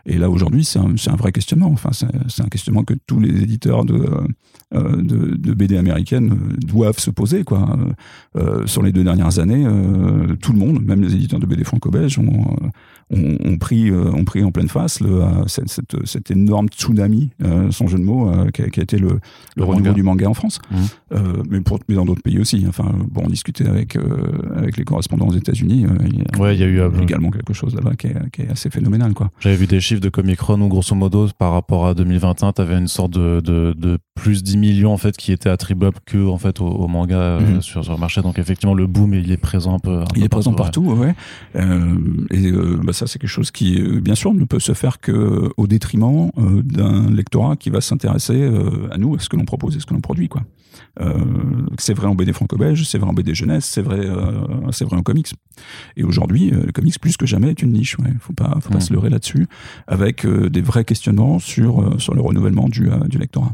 Et 0.05 0.18
là 0.18 0.29
aujourd'hui, 0.29 0.64
c'est 0.64 0.79
un, 0.79 0.94
un, 1.07 1.16
vrai 1.16 1.33
questionnement. 1.33 1.70
Enfin, 1.70 1.90
c'est 1.92 2.42
un 2.42 2.48
questionnement 2.48 2.85
que 2.85 2.94
tous 3.07 3.20
les 3.20 3.42
éditeurs 3.42 3.85
de, 3.85 4.11
de, 4.72 5.37
de, 5.37 5.54
BD 5.54 5.76
américaines 5.76 6.37
doivent 6.59 6.98
se 6.98 7.11
poser. 7.11 7.44
Quoi. 7.44 7.76
sur 8.66 8.83
les 8.83 8.92
deux 8.92 9.04
dernières 9.04 9.38
années, 9.38 9.66
tout 10.40 10.52
le 10.52 10.59
monde, 10.59 10.83
même 10.83 11.00
les 11.00 11.14
éditeurs 11.14 11.40
de 11.40 11.46
BD 11.46 11.64
franco-belges, 11.64 12.18
ont, 12.18 12.57
ont, 13.11 13.37
ont 13.44 13.59
pris 13.59 13.90
euh, 13.90 14.11
ont 14.12 14.24
pris 14.24 14.44
en 14.44 14.50
pleine 14.50 14.68
face 14.68 15.00
le, 15.00 15.22
euh, 15.22 15.46
cette, 15.46 15.68
cette, 15.68 16.07
cet 16.07 16.31
énorme 16.31 16.68
tsunami, 16.68 17.31
euh, 17.44 17.70
son 17.70 17.87
jeu 17.87 17.98
de 17.98 18.04
mots, 18.04 18.31
qui 18.52 18.62
a, 18.62 18.68
qui, 18.68 18.81
a, 18.81 18.83
été 18.83 18.98
le, 18.98 19.20
le, 19.57 19.64
renouveau 19.64 19.92
du 19.92 20.02
manga 20.02 20.28
en 20.28 20.35
France, 20.35 20.61
mmh. 20.70 21.16
mais, 21.50 21.61
pour, 21.61 21.78
mais 21.88 21.94
dans 21.94 22.04
d'autres 22.04 22.22
pays 22.22 22.38
aussi. 22.38 22.64
Enfin, 22.68 22.92
bon, 23.11 23.22
on 23.24 23.28
discutait 23.28 23.66
avec, 23.66 23.96
avec 24.54 24.76
les 24.76 24.85
correspondants 24.85 25.28
aux 25.28 25.35
États-Unis. 25.35 25.87
il, 26.04 26.18
y 26.18 26.40
ouais, 26.40 26.54
il 26.54 26.61
y 26.61 26.64
a 26.64 26.66
eu 26.66 26.81
également 27.02 27.31
quelque 27.31 27.52
chose 27.52 27.74
là-bas 27.74 27.96
qui, 27.96 28.09
qui, 28.33 28.42
est 28.42 28.50
assez 28.50 28.70
phénoménal. 28.70 29.14
quoi. 29.14 29.31
J'avais 29.40 29.57
vu 29.57 29.66
des 29.66 29.81
chiffres 29.81 30.00
de 30.00 30.09
Comic 30.09 30.38
Con 30.38 30.61
où, 30.61 30.68
grosso 30.68 30.94
modo, 30.94 31.28
par 31.38 31.52
rapport 31.52 31.87
à 31.87 31.94
2021, 31.94 32.52
tu 32.52 32.62
avais 32.62 32.76
une 32.78 32.88
sorte 32.88 33.12
de, 33.12 33.40
de, 33.40 33.74
de, 33.76 33.98
plus 34.14 34.42
10 34.42 34.57
millions 34.59 34.92
en 34.92 34.99
fait, 34.99 35.16
qui 35.16 35.33
étaient 35.33 35.49
attribuables 35.49 35.99
que 36.05 36.29
en 36.29 36.38
fait, 36.38 36.61
au, 36.61 36.87
manga 36.87 37.38
mmh. 37.40 37.62
sur, 37.62 37.85
sur, 37.85 37.92
le 37.92 37.99
marché. 37.99 38.23
Donc, 38.23 38.38
effectivement, 38.38 38.75
le 38.75 38.87
boom, 38.87 39.14
il 39.14 39.33
est 39.33 39.37
présent 39.37 39.75
un 39.75 39.79
peu. 39.79 40.03
il 40.16 40.25
est 40.25 40.29
présent 40.29 40.53
partout, 40.53 40.83
ouais. 40.83 41.14
et 41.55 42.53
bah, 42.53 42.92
ça, 42.92 43.07
c'est 43.07 43.18
quelque 43.18 43.31
chose 43.31 43.51
qui 43.51 43.79
euh, 43.79 44.01
bien 44.01 44.14
sûr, 44.14 44.35
ne 44.35 44.44
peut 44.44 44.61
se 44.61 44.73
faire 44.73 45.01
que 45.01 45.51
au 45.57 45.66
détriment 45.66 46.31
euh, 46.38 46.62
d'un 46.62 47.11
lectorat 47.11 47.57
qui 47.57 47.71
va 47.71 47.81
s'intéresser 47.81 48.40
euh, 48.40 48.88
à 48.90 48.99
nous, 48.99 49.14
à 49.14 49.18
ce 49.18 49.29
que 49.29 49.37
l'on 49.37 49.44
propose 49.44 49.77
et 49.77 49.81
ce 49.81 49.87
que 49.87 49.94
l'on 49.94 50.01
produit. 50.01 50.29
Quoi. 50.29 50.42
c'est 51.79 51.94
vrai 51.94 52.07
en 52.07 52.14
BD 52.14 52.33
franco-belge, 52.33 52.85
c'est 52.85 52.99
vrai 52.99 53.11
en 53.11 53.12
BD 53.12 53.35
jeunesse, 53.35 53.64
c'est 53.64 53.83
vrai, 53.83 54.01
c'est 54.73 54.85
vrai 54.85 54.97
en 54.97 55.03
comics. 55.03 55.33
Et 55.97 56.05
aujourd'hui, 56.05 56.51
le 56.51 56.73
comics 56.73 56.99
plus 57.01 57.16
que 57.16 57.27
jamais 57.27 57.51
est 57.51 57.62
une 57.62 57.73
niche. 57.73 57.97
Il 57.99 58.14
ne 58.14 58.18
faut 58.18 58.33
pas, 58.33 58.57
faut 58.61 58.71
pas 58.71 58.79
mmh. 58.79 58.81
se 58.81 58.92
leurrer 58.92 59.11
là-dessus, 59.11 59.47
avec 59.87 60.27
des 60.27 60.61
vrais 60.61 60.85
questionnements 60.85 61.38
sur 61.38 62.01
sur 62.01 62.14
le 62.14 62.21
renouvellement 62.21 62.68
du, 62.68 62.88
du 63.09 63.18
lectorat 63.18 63.53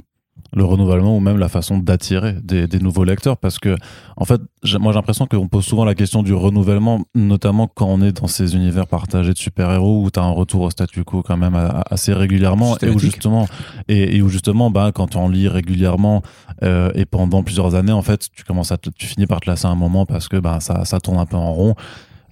le 0.54 0.64
renouvellement 0.64 1.16
ou 1.16 1.20
même 1.20 1.38
la 1.38 1.48
façon 1.48 1.78
d'attirer 1.78 2.34
des, 2.42 2.66
des, 2.66 2.78
nouveaux 2.78 3.04
lecteurs 3.04 3.36
parce 3.36 3.58
que 3.58 3.76
en 4.16 4.24
fait 4.24 4.40
moi 4.78 4.92
j'ai 4.92 4.98
l'impression 4.98 5.26
qu'on 5.26 5.48
pose 5.48 5.64
souvent 5.64 5.84
la 5.84 5.94
question 5.94 6.22
du 6.22 6.32
renouvellement 6.32 7.02
notamment 7.14 7.66
quand 7.66 7.86
on 7.86 8.00
est 8.00 8.20
dans 8.20 8.26
ces 8.26 8.54
univers 8.54 8.86
partagés 8.86 9.32
de 9.32 9.38
super-héros 9.38 10.02
où 10.02 10.10
tu 10.10 10.20
as 10.20 10.22
un 10.22 10.30
retour 10.30 10.62
au 10.62 10.70
statu 10.70 11.04
quo 11.04 11.22
quand 11.22 11.36
même 11.36 11.58
assez 11.90 12.12
régulièrement 12.12 12.76
et 12.78 12.90
où 12.90 12.98
justement 12.98 13.46
et, 13.88 14.22
où 14.22 14.28
justement 14.28 14.70
bah 14.70 14.92
quand 14.94 15.08
tu 15.08 15.16
en 15.16 15.28
lis 15.28 15.48
régulièrement 15.48 16.22
euh, 16.62 16.90
et 16.94 17.04
pendant 17.04 17.42
plusieurs 17.42 17.74
années 17.74 17.92
en 17.92 18.02
fait 18.02 18.28
tu 18.34 18.44
commences 18.44 18.72
à 18.72 18.76
tu 18.78 19.06
finis 19.06 19.26
par 19.26 19.40
te 19.40 19.50
lasser 19.50 19.66
un 19.66 19.74
moment 19.74 20.06
parce 20.06 20.28
que 20.28 20.36
bah 20.36 20.58
ça 20.60 20.84
ça 20.84 21.00
tourne 21.00 21.18
un 21.18 21.26
peu 21.26 21.36
en 21.36 21.52
rond 21.52 21.74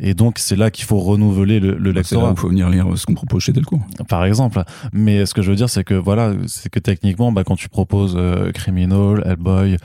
et 0.04 0.14
donc, 0.14 0.38
c'est 0.38 0.56
là 0.56 0.72
qu'il 0.72 0.84
faut 0.84 0.98
renouveler 0.98 1.60
le, 1.60 1.76
le 1.76 1.92
lectorat. 1.92 2.02
C'est 2.02 2.16
là 2.16 2.30
où 2.30 2.34
il 2.34 2.38
faut 2.40 2.48
venir 2.48 2.68
lire 2.68 2.86
ce 2.96 3.06
qu'on 3.06 3.14
propose 3.14 3.44
chez 3.44 3.52
Delcourt. 3.52 3.80
Par 4.08 4.24
exemple. 4.24 4.62
Mais 4.92 5.26
ce 5.26 5.32
que 5.32 5.42
je 5.42 5.50
veux 5.50 5.56
dire, 5.56 5.70
c'est 5.70 5.84
que 5.84 5.94
voilà, 5.94 6.34
c'est 6.48 6.68
que 6.68 6.80
techniquement, 6.80 7.30
bah, 7.30 7.44
quand 7.44 7.54
tu 7.54 7.68
proposes 7.68 8.14
euh, 8.16 8.50
Criminal, 8.50 9.22
Hellboy, 9.24 9.76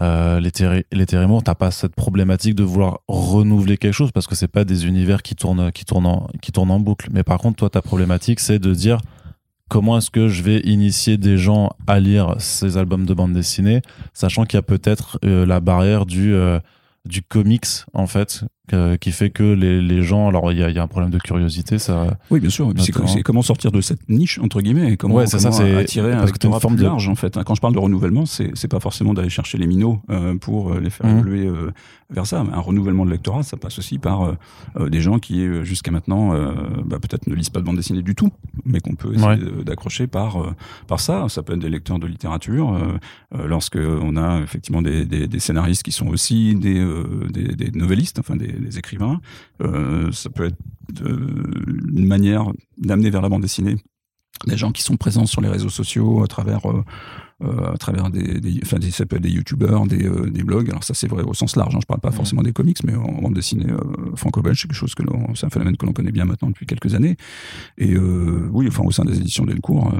euh, 0.00 0.40
les, 0.40 0.84
les 0.92 1.06
t'as 1.06 1.54
pas 1.54 1.70
cette 1.70 1.94
problématique 1.94 2.54
de 2.54 2.64
vouloir 2.64 3.00
renouveler 3.08 3.78
quelque 3.78 3.94
chose 3.94 4.12
parce 4.12 4.26
que 4.26 4.34
c'est 4.34 4.48
pas 4.48 4.64
des 4.64 4.86
univers 4.86 5.22
qui 5.22 5.34
tournent, 5.34 5.72
qui 5.72 5.84
tournent 5.84 6.06
en, 6.06 6.28
qui 6.42 6.52
tournent 6.52 6.70
en 6.70 6.80
boucle. 6.80 7.08
Mais 7.10 7.22
par 7.22 7.38
contre, 7.38 7.56
toi, 7.56 7.70
ta 7.70 7.80
problématique, 7.80 8.40
c'est 8.40 8.58
de 8.58 8.74
dire 8.74 8.98
comment 9.68 9.96
est-ce 9.96 10.10
que 10.10 10.28
je 10.28 10.42
vais 10.42 10.60
initier 10.60 11.16
des 11.16 11.38
gens 11.38 11.70
à 11.86 11.98
lire 11.98 12.34
ces 12.38 12.76
albums 12.76 13.06
de 13.06 13.14
bande 13.14 13.32
dessinée, 13.32 13.80
sachant 14.12 14.44
qu'il 14.44 14.58
y 14.58 14.60
a 14.60 14.62
peut-être 14.62 15.18
euh, 15.24 15.46
la 15.46 15.60
barrière 15.60 16.04
du, 16.04 16.34
euh, 16.34 16.60
du 17.06 17.22
comics, 17.22 17.66
en 17.94 18.06
fait, 18.06 18.44
euh, 18.72 18.96
qui 18.96 19.10
fait 19.10 19.30
que 19.30 19.42
les, 19.42 19.82
les 19.82 20.02
gens, 20.02 20.28
alors 20.28 20.52
il 20.52 20.58
y 20.58 20.62
a, 20.62 20.70
y 20.70 20.78
a, 20.78 20.82
un 20.82 20.86
problème 20.86 21.10
de 21.10 21.18
curiosité, 21.18 21.78
ça. 21.78 22.16
Oui, 22.30 22.38
bien 22.38 22.48
sûr. 22.48 22.72
C'est 22.78 23.22
comment 23.22 23.42
sortir 23.42 23.72
de 23.72 23.80
cette 23.80 24.08
niche 24.08 24.38
entre 24.38 24.60
guillemets, 24.60 24.92
et 24.92 24.96
comment, 24.96 25.16
ouais, 25.16 25.24
comment 25.28 25.52
ça, 25.52 25.64
attirer 25.78 26.12
un 26.12 26.24
lectorat 26.24 26.60
plus 26.60 26.76
de... 26.76 26.82
large 26.84 27.08
en 27.08 27.16
fait. 27.16 27.42
Quand 27.44 27.56
je 27.56 27.60
parle 27.60 27.74
de 27.74 27.80
renouvellement, 27.80 28.24
c'est 28.24 28.68
pas 28.68 28.78
forcément 28.78 29.14
d'aller 29.14 29.30
chercher 29.30 29.58
les 29.58 29.66
minots 29.66 30.00
euh, 30.10 30.36
pour 30.36 30.72
euh, 30.72 30.80
les 30.80 30.90
faire 30.90 31.06
mmh. 31.06 31.18
évoluer 31.18 31.46
euh, 31.46 31.72
vers 32.10 32.26
ça. 32.26 32.40
Un 32.40 32.60
renouvellement 32.60 33.04
de 33.04 33.10
lectorat, 33.10 33.42
ça 33.42 33.56
passe 33.56 33.78
aussi 33.80 33.98
par 33.98 34.34
des 34.78 35.00
gens 35.00 35.18
qui 35.18 35.46
jusqu'à 35.64 35.90
maintenant 35.90 36.34
bah, 36.84 36.98
peut-être 37.00 37.26
ne 37.26 37.34
lisent 37.34 37.48
pas 37.48 37.60
de 37.60 37.64
bande 37.64 37.76
dessinée 37.76 38.02
du 38.02 38.14
tout, 38.14 38.30
mais 38.66 38.80
qu'on 38.80 38.94
peut 38.94 39.14
essayer 39.14 39.28
ouais. 39.28 39.64
d'accrocher 39.64 40.06
par 40.06 40.54
par 40.86 41.00
ça. 41.00 41.26
Ça 41.28 41.42
peut 41.42 41.54
être 41.54 41.58
des 41.58 41.70
lecteurs 41.70 41.98
de 41.98 42.06
littérature. 42.06 42.78
lorsque 43.32 43.78
on 43.78 44.16
a 44.16 44.40
effectivement 44.42 44.82
des, 44.82 45.06
des, 45.06 45.26
des, 45.26 45.40
scénaristes 45.40 45.82
qui 45.82 45.92
sont 45.92 46.08
aussi 46.08 46.54
des, 46.54 46.86
des, 47.30 47.54
des 47.54 47.70
novellistes, 47.70 48.18
enfin 48.18 48.36
des 48.36 48.51
les 48.58 48.78
écrivains. 48.78 49.20
Euh, 49.62 50.10
ça 50.12 50.30
peut 50.30 50.46
être 50.46 50.56
une 51.00 52.06
manière 52.06 52.46
d'amener 52.78 53.10
vers 53.10 53.22
la 53.22 53.28
bande 53.28 53.42
dessinée 53.42 53.76
des 54.46 54.56
gens 54.56 54.72
qui 54.72 54.82
sont 54.82 54.96
présents 54.96 55.26
sur 55.26 55.40
les 55.40 55.48
réseaux 55.48 55.68
sociaux 55.68 56.22
à 56.22 56.26
travers 56.26 56.68
euh, 56.68 56.84
euh, 57.44 57.72
à 57.72 57.76
travers 57.76 58.10
des, 58.10 58.40
des, 58.40 58.60
enfin 58.62 58.78
des, 58.78 58.90
ça 58.90 59.04
peut 59.04 59.16
être 59.16 59.22
des 59.22 59.30
youtubeurs, 59.30 59.86
des, 59.86 60.06
euh, 60.06 60.30
des 60.30 60.44
blogs. 60.44 60.70
Alors 60.70 60.84
ça 60.84 60.94
c'est 60.94 61.08
vrai 61.08 61.22
au 61.22 61.34
sens 61.34 61.56
large. 61.56 61.74
Hein. 61.74 61.80
Je 61.80 61.86
parle 61.86 62.00
pas 62.00 62.12
forcément 62.12 62.42
des 62.42 62.52
comics, 62.52 62.78
mais 62.84 62.94
en 62.94 63.20
bande 63.20 63.34
dessinée 63.34 63.70
euh, 63.70 64.14
franco-belge, 64.14 64.60
c'est 64.60 64.68
quelque 64.68 64.76
chose 64.76 64.94
que 64.94 65.02
c'est 65.34 65.46
un 65.46 65.50
phénomène 65.50 65.76
que 65.76 65.84
l'on 65.84 65.92
connaît 65.92 66.12
bien 66.12 66.24
maintenant 66.24 66.48
depuis 66.48 66.66
quelques 66.66 66.94
années. 66.94 67.16
Et 67.78 67.94
euh, 67.94 68.48
oui, 68.52 68.66
enfin 68.68 68.84
au 68.84 68.92
sein 68.92 69.04
des 69.04 69.16
éditions 69.16 69.44
Delcourt 69.44 69.92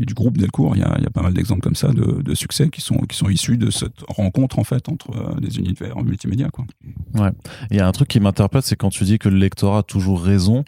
et 0.00 0.04
du 0.04 0.14
groupe 0.14 0.38
Delcourt, 0.38 0.74
il 0.74 0.80
y 0.80 0.84
a, 0.84 0.98
y 1.00 1.06
a, 1.06 1.10
pas 1.10 1.22
mal 1.22 1.34
d'exemples 1.34 1.60
comme 1.62 1.76
ça 1.76 1.92
de, 1.92 2.22
de, 2.22 2.34
succès 2.34 2.68
qui 2.68 2.80
sont 2.80 2.98
qui 2.98 3.16
sont 3.16 3.28
issus 3.28 3.58
de 3.58 3.70
cette 3.70 4.02
rencontre 4.08 4.58
en 4.58 4.64
fait 4.64 4.88
entre 4.88 5.40
des 5.40 5.58
univers 5.58 6.02
multimédia. 6.02 6.48
Quoi. 6.50 6.64
Ouais. 7.16 7.30
Il 7.70 7.76
y 7.76 7.80
a 7.80 7.86
un 7.86 7.92
truc 7.92 8.08
qui 8.08 8.20
m'interpelle, 8.20 8.62
c'est 8.62 8.76
quand 8.76 8.90
tu 8.90 9.04
dis 9.04 9.18
que 9.18 9.28
le 9.28 9.38
lectorat 9.38 9.78
a 9.78 9.82
toujours 9.82 10.22
raison 10.22 10.64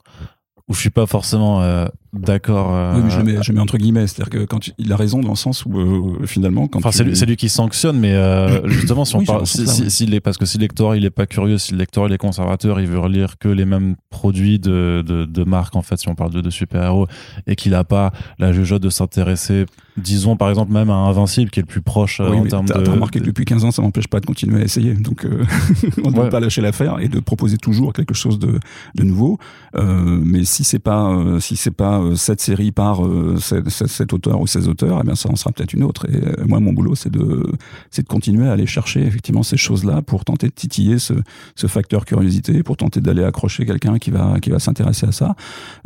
où 0.68 0.74
je 0.74 0.80
suis 0.80 0.90
pas 0.90 1.06
forcément 1.06 1.62
euh, 1.62 1.86
d'accord. 2.12 2.74
Euh, 2.74 2.94
oui, 2.96 3.02
mais 3.04 3.10
je 3.10 3.18
le 3.18 3.24
mets, 3.24 3.42
je 3.42 3.52
mets 3.52 3.60
entre 3.60 3.76
guillemets, 3.76 4.06
c'est-à-dire 4.06 4.30
que 4.30 4.44
quand 4.44 4.70
il 4.78 4.92
a 4.92 4.96
raison 4.96 5.20
dans 5.20 5.30
le 5.30 5.36
sens 5.36 5.64
où 5.66 5.78
euh, 5.78 6.26
finalement, 6.26 6.66
quand 6.66 6.78
enfin, 6.78 6.90
c'est 6.90 7.04
lui, 7.04 7.14
lui, 7.14 7.36
qui 7.36 7.48
sanctionne, 7.48 7.98
mais 7.98 8.14
euh, 8.14 8.66
justement, 8.68 9.04
si 9.04 9.16
on 9.16 9.24
parle, 9.24 9.46
si, 9.46 9.66
si, 9.66 9.90
si, 9.90 10.04
est, 10.04 10.20
parce 10.20 10.38
que 10.38 10.46
si 10.46 10.58
le 10.58 10.62
lecteur 10.62 10.94
il 10.94 11.04
est 11.04 11.10
pas 11.10 11.26
curieux, 11.26 11.58
si 11.58 11.72
le 11.72 11.78
lecteur 11.78 12.06
il 12.06 12.12
est 12.12 12.18
conservateur, 12.18 12.80
il 12.80 12.86
veut 12.86 12.98
relire 12.98 13.38
que 13.38 13.48
les 13.48 13.64
mêmes 13.64 13.96
produits 14.10 14.58
de 14.58 15.04
de, 15.06 15.24
de 15.24 15.44
marque 15.44 15.76
en 15.76 15.82
fait, 15.82 15.98
si 15.98 16.08
on 16.08 16.14
parle 16.14 16.32
de, 16.32 16.40
de 16.40 16.50
super 16.50 16.82
héros, 16.82 17.06
et 17.46 17.56
qu'il 17.56 17.74
a 17.74 17.84
pas 17.84 18.12
la 18.38 18.52
jugeote 18.52 18.82
de 18.82 18.90
s'intéresser, 18.90 19.66
disons 19.96 20.36
par 20.36 20.48
exemple 20.48 20.72
même 20.72 20.90
à 20.90 20.94
Invincible 20.94 21.50
qui 21.50 21.60
est 21.60 21.62
le 21.62 21.68
plus 21.68 21.82
proche 21.82 22.20
oui, 22.20 22.38
en 22.38 22.46
termes 22.46 22.66
de. 22.66 22.72
T'as 22.72 22.90
remarqué 22.90 23.20
que 23.20 23.24
depuis 23.24 23.44
15 23.44 23.64
ans, 23.64 23.70
ça 23.70 23.82
m'empêche 23.82 24.08
pas 24.08 24.20
de 24.20 24.26
continuer 24.26 24.62
à 24.62 24.64
essayer, 24.64 24.94
donc 24.94 25.26
on 26.04 26.10
ne 26.10 26.16
ouais. 26.16 26.24
peut 26.24 26.28
pas 26.30 26.40
lâcher 26.40 26.62
l'affaire 26.62 27.00
et 27.00 27.08
de 27.08 27.20
proposer 27.20 27.58
toujours 27.58 27.92
quelque 27.92 28.14
chose 28.14 28.38
de 28.38 28.58
de 28.94 29.04
nouveau, 29.04 29.38
mais 29.74 30.44
si 30.44 30.64
c'est 30.64 30.78
pas 30.78 31.38
si 31.40 31.56
c'est 31.56 31.70
pas 31.70 31.97
cette 32.16 32.40
série 32.40 32.72
par 32.72 33.00
cet, 33.40 33.68
cet, 33.68 34.12
auteur 34.12 34.40
ou 34.40 34.46
ces 34.46 34.68
auteurs, 34.68 35.00
eh 35.02 35.04
bien 35.04 35.14
ça 35.14 35.30
en 35.30 35.36
sera 35.36 35.52
peut-être 35.52 35.72
une 35.72 35.84
autre. 35.84 36.06
Et 36.10 36.46
moi, 36.46 36.60
mon 36.60 36.72
boulot, 36.72 36.94
c'est 36.94 37.10
de 37.10 37.44
c'est 37.90 38.02
de 38.02 38.08
continuer 38.08 38.48
à 38.48 38.52
aller 38.52 38.66
chercher 38.66 39.02
effectivement 39.02 39.42
ces 39.42 39.56
choses-là 39.56 40.02
pour 40.02 40.24
tenter 40.24 40.48
de 40.48 40.52
titiller 40.52 40.98
ce, 40.98 41.14
ce 41.54 41.66
facteur 41.66 42.04
curiosité, 42.04 42.62
pour 42.62 42.76
tenter 42.76 43.00
d'aller 43.00 43.24
accrocher 43.24 43.66
quelqu'un 43.66 43.98
qui 43.98 44.10
va 44.10 44.40
qui 44.40 44.50
va 44.50 44.58
s'intéresser 44.58 45.06
à 45.06 45.12
ça. 45.12 45.34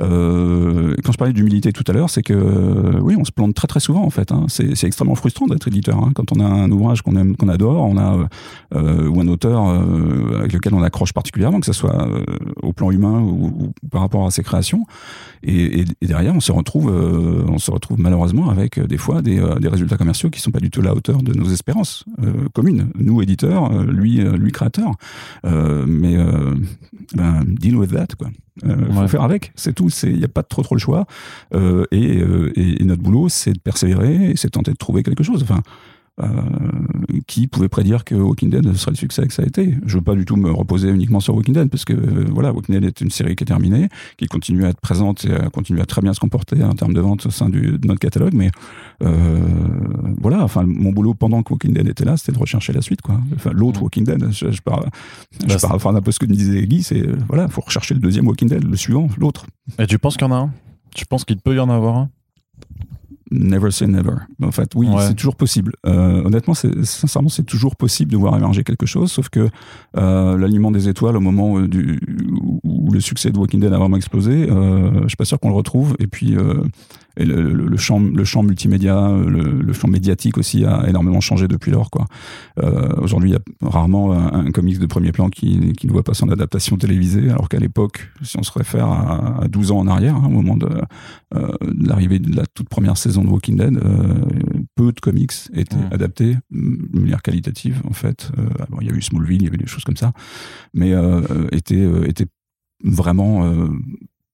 Euh, 0.01 0.94
quand 1.05 1.12
je 1.12 1.18
parlais 1.18 1.33
d'humilité 1.33 1.72
tout 1.72 1.85
à 1.87 1.92
l'heure, 1.92 2.11
c'est 2.11 2.22
que 2.22 3.01
oui, 3.01 3.16
on 3.18 3.25
se 3.25 3.33
plante 3.33 3.55
très 3.55 3.68
très 3.68 3.81
souvent 3.81 4.05
en 4.05 4.11
fait. 4.11 4.33
Hein. 4.33 4.46
C'est 4.48 4.85
extrêmement 4.85 5.14
frustrant 5.14 5.46
d'être 5.46 5.68
éditeur 5.68 5.98
hein. 5.98 6.12
quand 6.14 6.33
on 6.37 6.40
a 6.40 6.44
un 6.44 6.70
ouvrage 6.70 7.03
qu'on 7.03 7.16
aime, 7.16 7.37
qu'on 7.37 7.48
adore, 7.48 7.85
on 7.85 7.98
a 7.98 8.29
euh, 8.75 9.09
ou 9.09 9.20
un 9.20 9.29
auteur 9.29 9.68
euh, 9.68 10.38
avec 10.40 10.53
lequel 10.53 10.75
on 10.75 10.83
accroche 10.83 11.12
particulièrement, 11.12 11.61
que 11.61 11.66
ce 11.66 11.72
soit 11.72 12.09
au 12.62 12.72
plan 12.72 12.90
humain 12.90 13.20
ou, 13.20 13.72
par 13.90 14.01
rapport 14.01 14.27
à 14.27 14.31
ses 14.31 14.42
créations. 14.42 14.85
Et, 15.44 15.85
et, 16.02 16.06
derrière, 16.06 16.34
on 16.34 16.40
se 16.40 16.52
retrouve, 16.52 16.90
euh, 16.90 17.44
on 17.48 17.58
se 17.58 17.70
retrouve 17.70 18.00
malheureusement 18.00 18.50
avec 18.50 18.78
euh, 18.78 18.86
des 18.86 18.98
fois 18.98 19.22
des, 19.22 19.38
euh, 19.38 19.60
des, 19.60 19.68
résultats 19.68 19.96
commerciaux 19.96 20.30
qui 20.30 20.40
sont 20.40 20.50
pas 20.50 20.60
du 20.60 20.70
tout 20.70 20.80
à 20.80 20.84
la 20.84 20.94
hauteur 20.94 21.22
de 21.22 21.32
nos 21.32 21.48
espérances 21.48 22.04
euh, 22.22 22.48
communes. 22.52 22.90
Nous 22.98 23.22
éditeurs, 23.22 23.72
lui, 23.84 24.16
lui 24.16 24.52
créateur. 24.52 24.92
mais 25.44 26.16
ben, 27.14 27.44
deal 27.46 27.76
with 27.76 27.92
that, 27.92 28.08
quoi. 28.18 28.28
Euh, 28.64 28.92
faut 28.92 29.00
ouais. 29.00 29.08
faire 29.08 29.22
avec, 29.22 29.52
c'est 29.54 29.74
tout. 29.74 29.88
Il 30.02 30.18
n'y 30.18 30.24
a 30.24 30.28
pas 30.28 30.42
trop 30.42 30.62
trop 30.62 30.74
le 30.74 30.80
choix. 30.80 31.06
Et, 31.54 32.22
et, 32.56 32.84
notre 32.84 33.02
boulot, 33.02 33.28
c'est 33.28 33.52
de 33.52 33.58
persévérer, 33.58 34.32
c'est 34.36 34.48
de 34.48 34.52
tenter 34.52 34.72
de 34.72 34.76
trouver 34.76 35.02
quelque 35.02 35.22
chose. 35.22 35.42
Enfin, 35.42 35.62
euh, 36.20 36.27
qui 37.27 37.46
pouvait 37.46 37.68
prédire 37.68 38.05
que 38.05 38.14
Walking 38.14 38.51
Dead 38.51 38.75
serait 38.75 38.92
le 38.92 38.96
succès 38.96 39.27
que 39.27 39.33
ça 39.33 39.42
a 39.42 39.46
été. 39.46 39.77
Je 39.87 39.96
veux 39.96 40.03
pas 40.03 40.14
du 40.14 40.25
tout 40.25 40.37
me 40.37 40.51
reposer 40.51 40.88
uniquement 40.88 41.20
sur 41.20 41.35
Walking 41.35 41.55
Dead 41.55 41.68
parce 41.68 41.85
que 41.85 41.92
euh, 41.92 42.27
voilà, 42.31 42.53
Walking 42.53 42.75
Dead 42.75 42.85
est 42.85 43.01
une 43.01 43.11
série 43.11 43.37
qui 43.37 43.44
est 43.44 43.46
terminée, 43.46 43.88
qui 44.16 44.27
continue 44.27 44.64
à 44.64 44.68
être 44.68 44.81
présente 44.81 45.25
et 45.25 45.51
continue 45.53 45.81
à 45.81 45.87
très 45.87 46.03
bien 46.03 46.14
se 46.14 46.20
comporter 46.20 46.62
en 46.62 46.75
termes 46.75 46.94
de 46.94 47.01
vente 47.01 47.27
au 47.27 47.31
sein 47.31 47.48
du, 47.48 47.79
de 47.79 47.87
notre 47.87 48.01
catalogue. 48.01 48.35
Mais 48.35 48.51
euh, 49.03 49.40
voilà, 50.20 50.42
enfin 50.42 50.64
mon 50.66 50.90
boulot 50.92 51.14
pendant 51.14 51.42
que 51.42 51.53
Walking 51.53 51.72
Dead 51.72 51.88
était 51.88 52.05
là, 52.05 52.16
c'était 52.16 52.33
de 52.33 52.38
rechercher 52.38 52.72
la 52.72 52.83
suite, 52.83 53.03
quoi. 53.03 53.20
Enfin 53.35 53.51
l'autre. 53.53 53.83
Walking 53.83 54.05
Dead. 54.05 54.31
Je, 54.31 54.51
je 54.51 54.62
parle, 54.62 54.88
je 55.46 55.57
parle 55.59 55.77
enfin, 55.77 55.94
un 55.94 56.01
peu 56.01 56.12
ce 56.12 56.18
que 56.18 56.27
disait 56.27 56.66
Guy, 56.66 56.83
c'est 56.83 57.05
voilà, 57.27 57.48
faut 57.48 57.62
rechercher 57.62 57.94
le 57.94 58.01
deuxième 58.01 58.27
Walking 58.27 58.48
Dead, 58.48 58.62
le 58.62 58.77
suivant, 58.77 59.09
l'autre. 59.18 59.46
Et 59.79 59.87
tu 59.87 59.98
penses 59.98 60.16
qu'il 60.16 60.27
y 60.27 60.31
en 60.31 60.35
a 60.35 60.38
un? 60.38 60.53
Tu 60.94 61.07
penses 61.07 61.25
qu'il 61.25 61.38
peut 61.38 61.55
y 61.55 61.59
en 61.59 61.70
avoir 61.70 61.96
un? 61.96 62.11
Never 63.33 63.71
say 63.71 63.87
never. 63.87 64.14
En 64.42 64.53
fait, 64.53 64.71
oui, 64.75 64.88
ouais. 64.88 65.07
c'est 65.09 65.14
toujours 65.14 65.37
possible. 65.37 65.73
Euh, 65.87 66.23
honnêtement, 66.25 66.55
sincèrement, 66.55 67.29
c'est 67.29 67.45
toujours 67.45 67.77
possible 67.77 68.12
de 68.12 68.16
voir 68.16 68.37
émerger 68.37 68.62
quelque 68.62 68.87
chose, 68.87 69.11
sauf 69.11 69.29
que 69.29 69.49
euh, 69.97 70.37
l'aliment 70.37 70.71
des 70.71 70.88
étoiles, 70.88 71.16
au 71.16 71.21
moment 71.21 71.53
où, 71.53 71.66
du, 71.66 72.01
où, 72.62 72.92
le 72.92 73.01
succès 73.01 73.31
de 73.31 73.38
Walking 73.38 73.61
Dead 73.61 73.73
a 73.73 73.79
vraiment 73.79 73.97
explosé, 73.97 74.51
euh, 74.51 75.03
je 75.03 75.09
suis 75.09 75.16
pas 75.16 75.25
sûr 75.25 75.40
qu'on 75.40 75.49
le 75.49 75.55
retrouve. 75.55 75.97
Et 75.99 76.07
puis, 76.07 76.37
euh, 76.37 76.62
et 77.16 77.25
le, 77.25 77.53
le, 77.53 77.66
le, 77.66 77.77
champ, 77.77 78.01
le 78.01 78.25
champ 78.25 78.42
multimédia, 78.42 79.11
le, 79.11 79.61
le, 79.61 79.72
champ 79.72 79.88
médiatique 79.88 80.38
aussi 80.38 80.64
a 80.64 80.88
énormément 80.88 81.20
changé 81.20 81.48
depuis 81.48 81.70
lors. 81.70 81.90
Quoi. 81.90 82.07
Euh, 82.62 82.94
Aujourd'hui, 82.98 83.31
il 83.31 83.33
y 83.33 83.37
a 83.37 83.68
rarement 83.68 84.12
un, 84.12 84.46
un, 84.46 84.51
comics 84.51 84.79
de 84.79 84.87
premier 84.87 85.12
plan 85.12 85.29
qui, 85.29 85.72
qui 85.72 85.87
ne 85.87 85.92
voit 85.92 86.03
pas 86.03 86.14
son 86.14 86.31
adaptation 86.31 86.77
télévisée, 86.77 87.31
alors 87.31 87.48
qu'à 87.48 87.59
l'époque, 87.59 88.11
si 88.22 88.38
on 88.38 88.42
se 88.42 88.53
réfère 88.53 88.87
à, 88.87 89.42
à 89.42 89.48
12 89.48 89.72
ans 89.72 89.79
en 89.79 89.87
arrière, 89.87 90.16
hein, 90.16 90.25
au 90.27 90.31
moment 90.31 90.57
de, 90.57 90.68
euh, 91.35 91.48
de 91.62 91.88
l'arrivée 91.88 92.18
de 92.18 92.35
la 92.35 92.46
toute 92.46 92.68
première 92.68 92.96
saison 92.96 93.25
de 93.25 93.29
Walking 93.29 93.57
Dead, 93.57 93.77
euh, 93.77 94.14
peu 94.75 94.92
de 94.92 95.01
comics 95.01 95.33
étaient 95.55 95.77
mmh. 95.77 95.92
adaptés 95.92 96.37
de 96.51 97.01
manière 97.01 97.22
qualitative, 97.22 97.83
en 97.88 97.92
fait. 97.92 98.31
Euh, 98.38 98.42
bon, 98.70 98.79
il 98.81 98.88
y 98.88 98.90
a 98.90 98.94
eu 98.94 99.03
Smallville, 99.03 99.42
il 99.42 99.44
y 99.44 99.48
avait 99.48 99.57
des 99.57 99.66
choses 99.66 99.85
comme 99.85 99.96
ça, 99.96 100.12
mais 100.75 100.92
euh, 100.92 101.48
étaient, 101.53 101.87
étaient 102.07 102.27
vraiment 102.85 103.68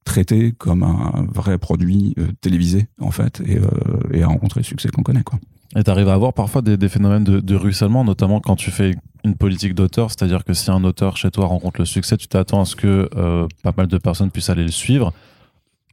traité 0.09 0.53
comme 0.53 0.83
un 0.83 1.27
vrai 1.33 1.59
produit 1.59 2.15
euh, 2.19 2.29
télévisé 2.41 2.89
en 2.99 3.11
fait 3.11 3.41
et, 3.47 3.59
euh, 3.59 3.69
et 4.13 4.23
a 4.23 4.27
rencontré 4.27 4.61
le 4.61 4.65
succès 4.65 4.89
qu'on 4.89 5.03
connaît 5.03 5.23
quoi. 5.23 5.39
Et 5.77 5.85
tu 5.85 5.91
arrives 5.91 6.09
à 6.09 6.15
avoir 6.15 6.33
parfois 6.33 6.63
des, 6.63 6.89
phénomènes 6.89 7.25
de, 7.25 7.41
de, 7.41 7.55
ruissellement, 7.55 8.03
notamment 8.03 8.41
quand 8.41 8.57
tu 8.57 8.71
fais 8.71 8.95
une 9.23 9.35
politique 9.35 9.75
d'auteur, 9.75 10.09
c'est-à-dire 10.11 10.43
que 10.43 10.55
si 10.55 10.71
un 10.71 10.83
auteur 10.83 11.19
chez 11.19 11.31
toi 11.31 11.45
rencontre 11.45 11.81
le 11.81 11.85
succès, 11.85 12.17
tu 12.17 12.27
t'attends 12.27 12.63
à 12.63 12.65
ce 12.65 12.75
que 12.75 13.11
euh, 13.15 13.47
pas 13.63 13.75
mal 13.77 13.87
de 13.87 13.99
personnes 13.99 14.31
puissent 14.31 14.49
aller 14.49 14.63
le 14.63 14.71
suivre. 14.71 15.13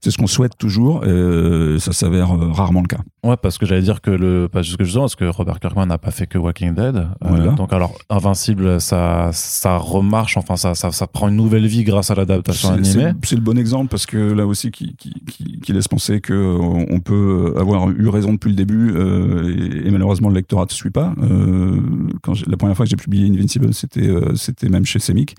C'est 0.06 0.12
ce 0.12 0.20
qu'on 0.20 0.28
souhaite 0.28 0.56
toujours, 0.56 1.02
euh, 1.04 1.80
ça 1.80 1.92
s'avère 1.92 2.30
rarement 2.30 2.82
le 2.82 2.88
cas. 2.88 3.00
Ouais, 3.24 3.38
parce 3.42 3.58
que 3.58 3.66
j'allais 3.66 3.82
dire 3.82 4.02
que 4.02 4.12
le, 4.12 4.48
pas 4.48 4.62
juste 4.62 4.78
que 4.78 4.84
justement, 4.84 5.06
parce 5.06 5.16
que 5.16 5.26
Robert 5.26 5.60
Kirkman 5.60 5.88
n'a 5.88 5.98
pas 5.98 6.12
fait 6.12 6.28
que 6.28 6.38
Walking 6.38 6.76
Dead. 6.76 6.96
Euh, 6.96 7.08
voilà. 7.22 7.48
donc 7.54 7.74
alors, 7.74 7.98
Invincible, 8.12 8.80
ça, 8.80 9.32
ça 9.34 9.78
remarche, 9.78 10.38
enfin, 10.38 10.58
ça, 10.58 10.76
ça, 10.76 10.92
ça 10.92 11.08
prend 11.08 11.28
une 11.28 11.36
nouvelle 11.36 11.66
vie 11.66 11.84
grâce 11.84 12.12
à 12.12 12.16
l'adaptation 12.16 12.70
animée. 12.70 13.14
C'est 13.24 13.36
le 13.36 13.42
bon 13.42 13.58
exemple 13.58 13.88
parce 13.90 14.06
que 14.06 14.32
là 14.32 14.46
aussi, 14.46 14.70
qui, 14.70 14.96
qui, 14.96 15.12
qui, 15.28 15.60
qui 15.60 15.74
laisse 15.74 15.88
penser 15.88 16.22
que 16.22 16.56
on 16.92 17.00
peut 17.00 17.56
avoir 17.58 17.90
eu 17.90 18.08
raison 18.08 18.34
depuis 18.34 18.52
le 18.52 18.56
début 18.56 18.92
euh, 18.96 19.82
et, 19.84 19.88
et, 19.88 19.90
malheureusement 19.92 20.30
le 20.30 20.36
lectorat 20.36 20.66
ne 20.66 20.72
suit 20.72 20.92
pas. 20.92 21.16
Euh, 21.24 21.82
quand 22.22 22.34
la 22.46 22.58
première 22.58 22.78
fois 22.78 22.86
que 22.86 22.92
j'ai 22.92 22.96
publié 22.96 23.28
Invincible, 23.28 23.74
c'était 23.74 24.08
euh, 24.08 24.36
c'était 24.36 24.70
même 24.70 24.86
chez 24.86 25.00
Semic 25.00 25.36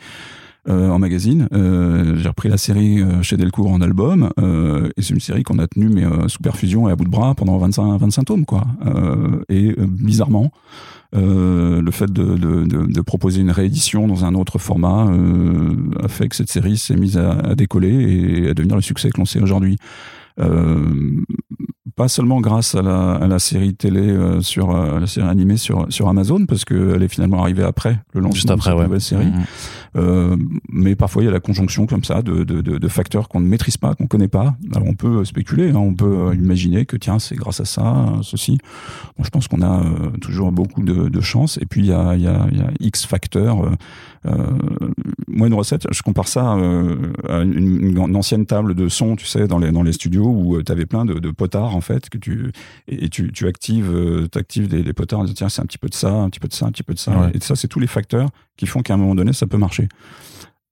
euh, 0.68 0.90
en 0.90 0.98
magazine. 0.98 1.48
Euh, 1.52 2.16
j'ai 2.16 2.28
repris 2.28 2.48
la 2.48 2.58
série 2.58 3.00
euh, 3.00 3.22
chez 3.22 3.36
Delcourt 3.36 3.70
en 3.70 3.80
album 3.80 4.30
euh, 4.40 4.88
et 4.96 5.02
c'est 5.02 5.14
une 5.14 5.20
série 5.20 5.42
qu'on 5.42 5.58
a 5.58 5.66
tenue 5.66 5.88
mais 5.88 6.04
euh, 6.04 6.28
sous 6.28 6.40
perfusion 6.40 6.88
et 6.88 6.92
à 6.92 6.96
bout 6.96 7.04
de 7.04 7.10
bras 7.10 7.34
pendant 7.34 7.56
25 7.58 7.98
25 7.98 8.24
tomes 8.24 8.44
quoi. 8.44 8.64
et 9.48 9.74
bizarrement 9.78 10.50
le 11.12 11.90
fait 11.90 12.12
de, 12.12 12.36
de, 12.36 12.64
de, 12.64 12.86
de, 12.86 13.00
proposer 13.00 13.40
une 13.40 13.50
réédition 13.50 14.06
dans 14.06 14.24
un 14.24 14.34
autre 14.34 14.58
format 14.58 15.08
a 16.02 16.08
fait 16.08 16.28
que 16.28 16.36
cette 16.36 16.50
série 16.50 16.76
s'est 16.76 16.96
mise 16.96 17.16
à, 17.16 17.30
à, 17.30 17.54
décoller 17.54 18.42
et 18.42 18.48
à 18.50 18.54
devenir 18.54 18.76
le 18.76 18.82
succès 18.82 19.08
que 19.10 19.18
l'on 19.18 19.24
sait 19.24 19.40
aujourd'hui. 19.40 19.78
Pas 21.96 22.08
seulement 22.08 22.40
grâce 22.40 22.74
à 22.74 22.82
la, 22.82 23.14
à 23.14 23.26
la 23.26 23.38
série 23.38 23.74
télé 23.74 24.14
sur 24.40 24.72
la 24.72 25.06
série 25.06 25.26
animée 25.26 25.56
sur 25.56 25.86
sur 25.88 26.08
Amazon 26.08 26.44
parce 26.46 26.64
qu'elle 26.64 27.02
est 27.02 27.08
finalement 27.08 27.40
arrivée 27.42 27.62
après 27.62 27.98
le 28.12 28.20
lancement 28.20 28.52
après, 28.52 28.70
de 28.70 28.76
cette 28.76 28.84
nouvelle 28.84 29.00
série. 29.00 29.32
Mhm. 29.94 30.48
mais 30.68 30.94
parfois 30.94 31.22
il 31.22 31.24
y 31.26 31.28
a 31.28 31.32
la 31.32 31.40
conjonction 31.40 31.86
comme 31.86 32.04
ça 32.04 32.20
de, 32.20 32.44
de, 32.44 32.60
de, 32.60 32.76
de 32.76 32.88
facteurs 32.88 33.28
qu'on 33.28 33.40
ne 33.40 33.48
maîtrise 33.48 33.78
pas, 33.78 33.94
qu'on 33.94 34.06
connaît 34.06 34.28
pas. 34.28 34.56
Alors 34.74 34.86
on 34.86 34.94
peut 34.94 35.24
spéculer, 35.24 35.70
hein, 35.70 35.76
on 35.76 35.94
peut 35.94 36.34
imaginer 36.34 36.84
que 36.84 36.96
tiens 36.98 37.18
c'est 37.18 37.34
grâce 37.34 37.60
à 37.60 37.64
ça, 37.64 38.12
ceci. 38.22 38.58
Moi, 39.16 39.24
je 39.24 39.30
pense 39.30 39.48
qu'on 39.48 39.62
a 39.62 39.82
toujours 40.20 40.52
beaucoup 40.52 40.82
de, 40.82 41.08
de 41.08 41.20
chance. 41.20 41.58
Et 41.62 41.66
puis 41.66 41.80
il 41.80 41.86
y 41.86 41.92
a, 41.92 42.14
y, 42.16 42.26
a, 42.26 42.46
y 42.52 42.60
a 42.60 42.70
X 42.80 43.06
facteurs. 43.06 43.70
Moi 45.28 45.46
une 45.46 45.54
recette, 45.54 45.86
je 45.92 46.02
compare 46.02 46.28
ça 46.28 46.52
à 46.52 46.56
une, 46.56 47.96
une, 47.96 48.16
ancienne 48.16 48.46
table 48.46 48.74
de 48.74 48.88
son, 48.88 49.16
tu 49.16 49.26
sais, 49.26 49.46
dans 49.46 49.58
les 49.58 49.70
dans 49.72 49.82
les 49.82 49.92
studios 49.92 50.26
où 50.26 50.62
tu 50.62 50.72
avais 50.72 50.86
plein 50.86 51.04
de, 51.04 51.14
de, 51.14 51.30
potards 51.30 51.74
en 51.76 51.80
fait 51.80 52.08
que 52.08 52.18
tu 52.18 52.52
et, 52.88 53.08
tu, 53.08 53.32
tu 53.32 53.46
actives 53.46 53.90
euh, 53.94 54.28
actives 54.34 54.72
les, 54.74 54.82
les 54.82 54.92
potards 54.92 55.20
en 55.20 55.24
disant 55.24 55.34
tiens 55.34 55.48
c'est 55.48 55.62
un 55.62 55.66
petit 55.66 55.78
peu 55.78 55.88
de 55.88 55.94
ça 55.94 56.10
un 56.12 56.30
petit 56.30 56.40
peu 56.40 56.48
de 56.48 56.54
ça 56.54 56.66
un 56.66 56.70
petit 56.72 56.82
peu 56.82 56.94
de 56.94 56.98
ça 56.98 57.16
Ouais. 57.18 57.30
et 57.34 57.40
ça 57.40 57.54
c'est 57.56 57.68
tous 57.68 57.80
les 57.80 57.86
facteurs 57.86 58.28
qui 58.56 58.66
font 58.66 58.82
qu'à 58.82 58.94
un 58.94 58.96
moment 58.96 59.14
donné 59.14 59.32
ça 59.32 59.46
peut 59.46 59.58
marcher 59.58 59.88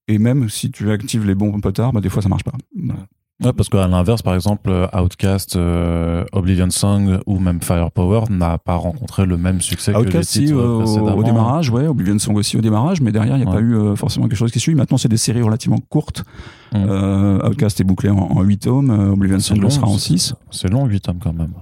et 0.09 0.19
même 0.19 0.49
si 0.49 0.71
tu 0.71 0.91
actives 0.91 1.25
les 1.27 1.35
bons 1.35 1.61
potards 1.61 1.93
bah, 1.93 2.01
des 2.01 2.09
fois 2.09 2.23
ça 2.23 2.29
marche 2.29 2.45
pas 2.45 2.53
Voilà. 2.77 3.07
Ouais, 3.43 3.53
parce 3.53 3.69
qu'à 3.69 3.89
l'inverse, 3.89 4.23
par 4.23 4.35
exemple, 4.37 4.71
euh, 4.71 4.87
Outcast, 4.97 5.57
euh, 5.57 6.25
Oblivion 6.33 6.71
Song 6.71 7.19
ou 7.27 7.41
même 7.41 7.61
Firepower 7.61 8.21
n'a 8.31 8.59
pas 8.59 8.77
rencontré 8.77 9.27
le 9.27 9.37
même 9.37 9.61
succès 9.61 9.93
que 9.93 9.99
les 9.99 10.07
Outcast 10.07 10.31
si, 10.31 10.45
titres 10.45 10.55
euh, 10.57 10.75
au, 10.77 10.79
précédemment. 10.79 11.17
au 11.17 11.23
démarrage 11.25 11.69
ouais 11.71 11.89
Oblivion 11.89 12.17
Song 12.21 12.37
aussi 12.37 12.57
au 12.57 12.61
démarrage 12.61 13.01
mais 13.01 13.11
derrière 13.11 13.37
il 13.37 13.41
n'y 13.43 13.47
a 13.47 13.51
Ouais. 13.51 13.57
pas 13.57 13.61
eu 13.61 13.75
euh, 13.77 13.97
forcément 13.97 14.29
quelque 14.29 14.37
chose 14.39 14.53
qui 14.53 14.61
suit 14.61 14.77
maintenant 14.77 14.99
c'est 14.99 15.09
des 15.09 15.17
séries 15.17 15.43
relativement 15.43 15.79
courtes 15.79 16.25
Mm. 16.73 17.41
Outcast 17.47 17.81
est 17.81 17.85
bouclé 17.85 18.11
en, 18.11 18.17
en 18.19 18.43
8 18.43 18.59
tomes 18.59 18.91
Oblivion 19.13 19.39
Song 19.39 19.61
le 19.61 19.71
sera 19.71 19.87
en 19.87 19.93
c'est- 19.97 20.09
6 20.19 20.35
C'est 20.51 20.69
long, 20.69 20.87
8 20.87 21.01
tomes 21.03 21.19
quand 21.23 21.33
même. 21.33 21.53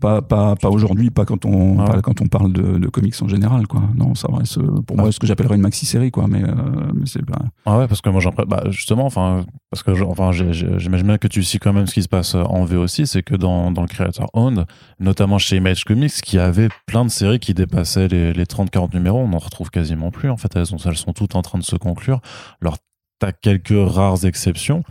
Pas 0.00 0.22
pas 0.22 0.56
pas 0.56 0.68
aujourd'hui 0.70 1.10
pas 1.10 1.24
quand 1.24 1.44
on 1.44 1.78
Ah 1.80 1.84
pas 1.84 2.02
quand 2.02 2.20
on 2.20 2.26
parle 2.26 2.52
de, 2.52 2.78
de 2.78 2.88
comics 2.88 3.14
en 3.22 3.28
général 3.28 3.66
quoi 3.66 3.82
non 3.94 4.14
ça 4.14 4.28
reste 4.32 4.58
euh, 4.58 4.80
pour 4.86 4.96
Ah. 4.98 5.02
moi 5.02 5.12
ce 5.12 5.18
que 5.20 5.26
j'appellerais 5.26 5.56
une 5.56 5.62
maxi 5.62 5.86
série 5.86 6.10
quoi 6.10 6.26
mais, 6.28 6.42
euh, 6.42 6.54
mais 6.94 7.06
c'est 7.06 7.24
pas 7.24 7.38
Ah 7.66 7.78
ouais, 7.78 7.88
parce 7.88 8.00
que 8.00 8.08
moi, 8.10 8.20
bah, 8.48 8.64
justement, 8.70 9.06
enfin, 9.06 9.44
parce 9.70 9.82
que 9.82 9.90
enfin, 10.04 10.32
j'imagine 10.32 11.06
bien 11.06 11.18
que 11.18 11.28
tu 11.28 11.42
sais 11.42 11.58
quand 11.58 11.72
même 11.72 11.86
ce 11.86 11.94
qui 11.94 12.02
se 12.02 12.08
passe 12.08 12.34
en 12.34 12.64
V 12.64 12.76
aussi, 12.76 13.06
c'est 13.06 13.22
que 13.22 13.34
dans, 13.34 13.70
dans 13.70 13.82
le 13.82 13.88
Creator 13.88 14.28
Owned, 14.34 14.64
notamment 15.00 15.38
chez 15.38 15.56
Image 15.56 15.84
Comics, 15.84 16.12
qui 16.22 16.38
avait 16.38 16.68
plein 16.86 17.04
de 17.04 17.10
séries 17.10 17.38
qui 17.38 17.54
dépassaient 17.54 18.08
les, 18.08 18.32
les 18.32 18.44
30-40 18.44 18.94
numéros, 18.94 19.18
on 19.20 19.28
n'en 19.28 19.38
retrouve 19.38 19.70
quasiment 19.70 20.10
plus. 20.10 20.30
En 20.30 20.36
fait, 20.36 20.54
elles 20.56 20.66
sont, 20.66 20.76
elles 20.84 20.96
sont 20.96 21.12
toutes 21.12 21.34
en 21.36 21.42
train 21.42 21.58
de 21.58 21.64
se 21.64 21.76
conclure. 21.76 22.20
Alors, 22.62 22.76
t'as 23.18 23.32
quelques 23.32 23.74
rares 23.76 24.24
exceptions. 24.24 24.82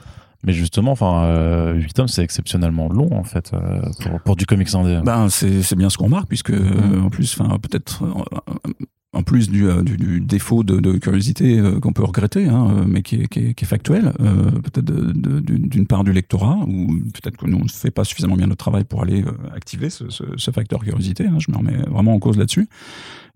Mais 0.45 0.53
justement, 0.53 0.91
enfin, 0.91 1.23
euh, 1.23 1.73
8 1.73 1.93
tomes, 1.93 2.07
c'est 2.07 2.23
exceptionnellement 2.23 2.87
long, 2.89 3.11
en 3.13 3.23
fait, 3.23 3.51
euh, 3.53 3.81
pour, 4.01 4.21
pour 4.21 4.35
du 4.35 4.45
comics 4.45 4.73
indé. 4.75 4.99
ben 5.03 5.27
c'est 5.29 5.75
bien 5.75 5.89
ce 5.89 5.97
qu'on 5.97 6.05
remarque 6.05 6.27
puisque 6.27 6.51
euh, 6.51 7.01
en 7.01 7.09
plus 7.09 7.39
enfin 7.39 7.57
peut-être 7.57 8.03
euh, 8.03 8.71
en 9.15 9.23
plus 9.23 9.49
du, 9.49 9.67
euh, 9.67 9.81
du, 9.81 9.97
du 9.97 10.19
défaut 10.21 10.63
de, 10.63 10.79
de 10.79 10.97
curiosité 10.97 11.59
euh, 11.59 11.79
qu'on 11.79 11.93
peut 11.93 12.03
regretter, 12.03 12.47
hein, 12.47 12.67
euh, 12.69 12.85
mais 12.87 13.01
qui 13.01 13.15
est, 13.15 13.27
qui 13.27 13.39
est, 13.39 13.53
qui 13.53 13.63
est 13.63 13.67
factuel, 13.67 14.13
euh, 14.19 14.51
peut-être 14.51 14.85
d'une 14.85 15.87
part 15.87 16.03
du 16.03 16.11
lectorat, 16.11 16.59
ou 16.67 16.87
peut-être 17.13 17.37
que 17.37 17.47
nous 17.47 17.57
on 17.57 17.63
ne 17.63 17.69
fait 17.69 17.91
pas 17.91 18.03
suffisamment 18.03 18.35
bien 18.35 18.47
notre 18.47 18.63
travail 18.63 18.83
pour 18.83 19.01
aller 19.01 19.23
activer 19.55 19.89
ce, 19.89 20.09
ce, 20.09 20.23
ce 20.35 20.51
facteur 20.51 20.81
curiosité. 20.83 21.25
Hein, 21.25 21.37
je 21.39 21.51
me 21.51 21.57
remets 21.57 21.77
vraiment 21.89 22.13
en 22.13 22.19
cause 22.19 22.37
là-dessus. 22.37 22.67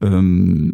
Euh, 0.03 0.71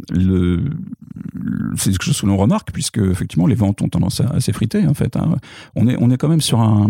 c'est 1.77 1.91
quelque 1.91 2.03
chose 2.03 2.21
que 2.21 2.27
l'on 2.27 2.37
remarque 2.37 2.71
puisque 2.71 2.99
effectivement 2.99 3.47
les 3.47 3.55
ventes 3.55 3.81
ont 3.81 3.89
tendance 3.89 4.21
à, 4.21 4.27
à 4.27 4.39
s'effriter 4.39 4.85
en 4.85 4.93
fait. 4.93 5.15
Hein. 5.15 5.37
On 5.75 5.87
est 5.87 5.97
on 5.99 6.11
est 6.11 6.17
quand 6.17 6.27
même 6.29 6.41
sur 6.41 6.59
un 6.59 6.89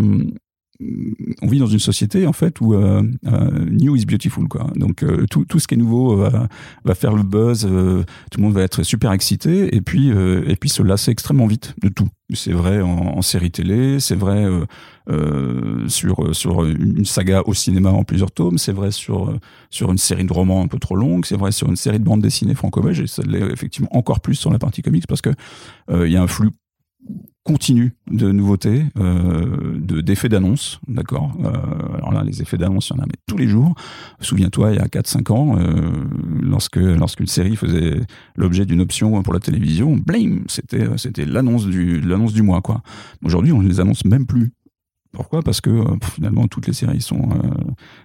on 1.42 1.48
vit 1.48 1.60
dans 1.60 1.68
une 1.68 1.80
société 1.80 2.28
en 2.28 2.34
fait 2.34 2.60
où 2.60 2.74
euh, 2.74 3.02
euh, 3.28 3.66
new 3.70 3.96
is 3.96 4.06
beautiful 4.06 4.48
quoi. 4.48 4.68
Donc 4.76 5.04
euh, 5.04 5.26
tout, 5.30 5.46
tout 5.46 5.60
ce 5.60 5.68
qui 5.68 5.76
est 5.76 5.78
nouveau 5.78 6.22
euh, 6.22 6.30
va, 6.30 6.48
va 6.84 6.96
faire 6.96 7.14
le 7.14 7.24
buzz, 7.24 7.66
euh, 7.66 8.04
tout 8.32 8.40
le 8.40 8.44
monde 8.44 8.54
va 8.54 8.62
être 8.62 8.84
super 8.84 9.12
excité 9.14 9.74
et 9.76 9.82
puis 9.82 10.10
et 10.10 10.56
puis 10.56 10.70
se 10.70 10.84
lasser 10.84 11.12
extrêmement 11.12 11.48
vite 11.48 11.76
de 11.82 11.90
tout. 11.90 12.08
C'est 12.34 12.52
vrai 12.52 12.82
en, 12.82 12.90
en 12.90 13.22
série 13.22 13.52
télé, 13.52 14.00
c'est 14.00 14.16
vrai 14.16 14.46
sur 15.88 16.36
sur 16.36 16.66
une 16.66 17.06
saga 17.06 17.44
au 17.46 17.54
cinéma 17.54 17.92
en 17.92 18.04
plusieurs 18.04 18.32
tomes, 18.32 18.58
c'est 18.58 18.74
vrai 18.74 18.92
sur 18.92 19.38
sur 19.70 19.92
une 19.92 19.98
série 19.98 20.26
de 20.26 20.34
romans 20.34 20.62
un 20.62 20.68
peu 20.68 20.80
trop 20.80 20.96
longue, 20.96 21.26
c'est 21.26 21.38
vrai 21.38 21.52
sur 21.52 21.70
une 21.70 21.76
série 21.76 22.00
de 22.00 22.04
bandes 22.04 22.22
dessinées 22.22 22.56
franco-belges 22.56 23.02
et 23.02 23.08
ça 23.08 23.24
l'est 23.24 23.52
effectivement 23.52 23.96
encore 23.96 24.20
plus 24.20 24.36
sur 24.36 24.52
la 24.52 24.60
partie 24.60 24.82
comics 24.82 25.08
parce 25.08 25.22
que 25.22 25.30
il 25.90 26.12
y 26.12 26.18
a 26.18 26.22
un 26.22 26.28
flux 26.28 26.50
continu 27.46 27.94
de 28.10 28.32
nouveautés, 28.32 28.86
euh, 28.98 29.78
de 29.80 30.02
d'effets 30.02 30.30
d'annonce, 30.30 30.80
d'accord. 30.88 31.32
Euh, 31.46 31.98
alors 31.98 32.12
là, 32.12 32.24
les 32.24 32.42
effets 32.42 32.58
d'annonce, 32.58 32.90
il 32.90 32.98
y 32.98 33.00
en 33.00 33.04
a 33.04 33.06
mais 33.06 33.20
tous 33.28 33.38
les 33.38 33.48
jours. 33.48 33.76
Souviens-toi, 34.20 34.72
il 34.72 34.78
y 34.78 34.80
a 34.80 34.88
4-5 34.88 35.32
ans, 35.32 35.60
euh, 35.60 35.92
lorsque 36.42 36.78
lorsqu'une 36.78 37.28
série 37.28 37.56
faisait 37.56 38.02
l'objet 38.36 38.66
d'une 38.66 38.82
option 38.82 39.22
pour 39.22 39.34
la 39.34 39.40
télévision, 39.40 39.96
blim, 39.96 40.44
c'était 40.48 40.88
c'était 40.98 41.26
l'annonce 41.26 41.68
du 41.68 42.02
l'annonce 42.02 42.34
du 42.34 42.42
mois, 42.42 42.62
quoi. 42.62 42.82
Aujourd'hui, 43.24 43.52
on 43.52 43.62
ne 43.62 43.70
les 43.70 43.80
annonce 43.80 44.06
même 44.06 44.26
plus. 44.26 44.52
Pourquoi? 45.12 45.44
Parce 45.44 45.62
que 45.62 45.70
euh, 45.70 45.98
finalement 46.16 46.48
toutes 46.48 46.66
les 46.66 46.74
séries 46.74 47.02
sont 47.02 47.30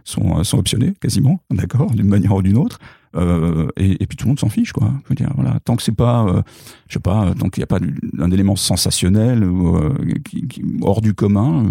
sont 0.05 0.45
sont 0.45 0.59
optionnées 0.59 0.93
quasiment, 1.01 1.41
d'accord, 1.51 1.91
d'une 1.93 2.09
manière 2.09 2.35
ou 2.35 2.43
d'une 2.43 2.59
autre. 2.59 2.79
Euh, 3.17 3.69
et, 3.77 4.03
et, 4.03 4.07
puis 4.07 4.17
tout 4.17 4.27
le 4.27 4.31
monde 4.31 4.39
s'en 4.39 4.49
fiche, 4.49 4.73
quoi. 4.73 4.93
Je 5.05 5.09
veux 5.09 5.15
dire, 5.17 5.33
voilà, 5.35 5.59
tant 5.65 5.75
que 5.75 5.83
c'est 5.83 5.95
pas, 5.95 6.25
euh, 6.27 6.43
je 6.89 6.95
sais 6.95 7.01
pas, 7.01 7.35
tant 7.35 7.49
qu'il 7.49 7.61
n'y 7.61 7.65
a 7.65 7.67
pas 7.67 7.81
un 8.19 8.31
élément 8.31 8.55
sensationnel 8.55 9.43
ou 9.43 9.77
euh, 9.77 9.95
qui, 10.25 10.47
qui, 10.47 10.63
hors 10.83 11.01
du 11.01 11.13
commun, 11.15 11.65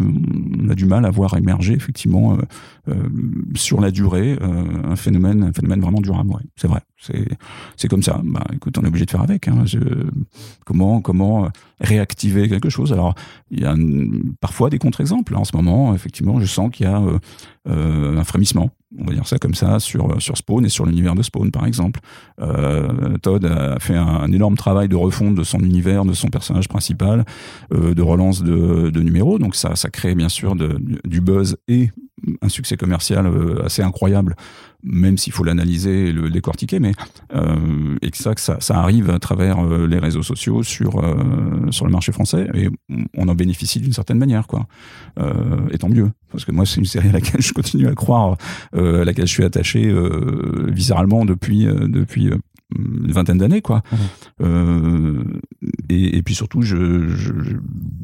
on 0.60 0.69
a 0.69 0.75
du 0.75 0.86
mal 0.86 1.06
à 1.06 1.12
voir 1.12 1.38
émerger 1.38 1.73
effectivement 1.73 2.38
sur 3.54 3.80
la 3.80 3.91
durée 3.91 4.38
un 4.41 4.95
phénomène, 4.95 5.43
un 5.43 5.54
phénomène 5.54 5.80
vraiment 5.80 6.02
durable. 6.02 6.32
Ouais, 6.32 6.41
c'est 6.56 6.67
vrai, 6.67 6.82
c'est 6.97 7.28
c'est 7.78 7.88
comme 7.88 8.04
ça. 8.04 8.19
Bah, 8.23 8.43
écoute, 8.54 8.78
on 8.78 8.84
est 8.84 8.88
obligé 8.88 9.06
de 9.06 9.12
faire 9.12 9.21
avec. 9.21 9.47
Hein. 9.47 9.63
Je, 9.65 9.80
comment 10.65 10.99
comment 10.99 11.49
réactiver 11.80 12.49
quelque 12.49 12.69
chose? 12.69 12.91
Alors, 12.91 13.13
il 13.52 13.62
y 13.62 13.65
a 13.65 13.71
une, 13.71 14.34
parfois 14.41 14.69
des 14.69 14.80
contre-exemples. 14.80 15.36
En 15.36 15.45
ce 15.45 15.56
moment, 15.56 15.93
effectivement, 15.93 16.39
je 16.39 16.45
sens 16.47 16.71
qu'il 16.71 16.88
y 16.88 16.89
a 16.89 17.02
un 17.65 18.23
frémissement 18.23 18.71
on 18.97 19.06
va 19.06 19.13
dire 19.13 19.28
ça 19.28 19.38
comme 19.38 19.54
ça, 19.54 19.80
sur, 19.80 20.21
sur 20.21 20.38
Spawn 20.38 20.65
et 20.65 20.69
sur 20.69 20.86
l'univers 20.86 21.15
de 21.15 21.21
Spawn, 21.21 21.52
par 21.52 21.65
exemple. 21.65 21.99
Euh, 22.41 23.17
Todd 23.21 23.45
a 23.45 23.80
fait 23.80 23.95
un, 23.95 24.32
énorme 24.32 24.58
travail 24.58 24.88
de 24.88 24.95
refonte 24.95 25.36
de 25.36 25.43
son 25.43 25.60
univers, 25.60 26.06
de 26.06 26.13
son 26.13 26.30
personnage 26.30 26.67
principal, 26.67 27.25
euh, 27.73 27.93
de 27.93 28.02
relance 28.02 28.43
de, 28.43 28.99
numéros. 28.99 29.39
Donc 29.39 29.56
ça, 29.56 29.75
ça 29.75 29.89
crée 29.89 30.15
bien 30.15 30.30
sûr 30.30 30.56
du 30.56 31.21
buzz 31.21 31.58
et 31.67 31.89
un 32.41 32.49
succès 32.49 32.77
commercial 32.77 33.25
euh, 33.25 33.63
assez 33.65 33.82
incroyable, 33.82 34.36
même 34.84 35.17
s'il 35.17 35.34
faut 35.34 35.43
l'analyser 35.43 36.08
et 36.08 36.12
le 36.12 36.29
décortiquer, 36.29 36.79
mais 36.79 36.93
euh, 37.36 37.97
et 38.01 38.12
que 38.12 38.17
ça, 38.17 38.34
que 38.34 38.41
ça, 38.41 38.58
ça 38.60 38.79
arrive 38.79 39.10
à 39.10 39.19
travers 39.19 39.60
euh, 39.60 39.88
les 39.88 39.99
réseaux 39.99 40.23
sociaux 40.23 40.63
sur 40.63 41.03
euh, 41.03 41.71
sur 41.71 41.86
le 41.86 41.91
marché 41.91 42.12
français 42.12 42.47
et 42.53 42.69
on 43.17 43.27
en 43.27 43.36
bénéficie 43.36 43.79
d'une 43.79 43.93
certaine 43.93 44.17
manière, 44.17 44.47
quoi. 44.47 44.67
Euh, 45.19 45.67
et 45.71 45.77
tant 45.77 45.89
mieux, 45.89 46.12
parce 46.32 46.45
que 46.45 46.51
moi 46.51 46.65
c'est 46.65 46.77
une 46.77 46.86
série 46.86 47.10
à 47.10 47.13
laquelle 47.13 47.41
je 47.49 47.53
continue 47.53 47.88
à 47.88 47.93
croire, 47.93 48.38
euh, 48.75 49.01
à 49.01 49.05
laquelle 49.05 49.27
je 49.27 49.34
suis 49.34 49.43
attaché 49.43 49.93
viscéralement 50.67 51.25
depuis 51.25 51.65
depuis 51.65 52.32
une 52.77 53.12
vingtaine 53.12 53.38
d'années 53.38 53.62
quoi 53.62 53.82
mmh. 53.91 53.95
euh, 54.41 55.23
et, 55.89 56.17
et, 56.17 56.23
puis 56.23 56.36
surtout 56.36 56.62
je, 56.62 57.10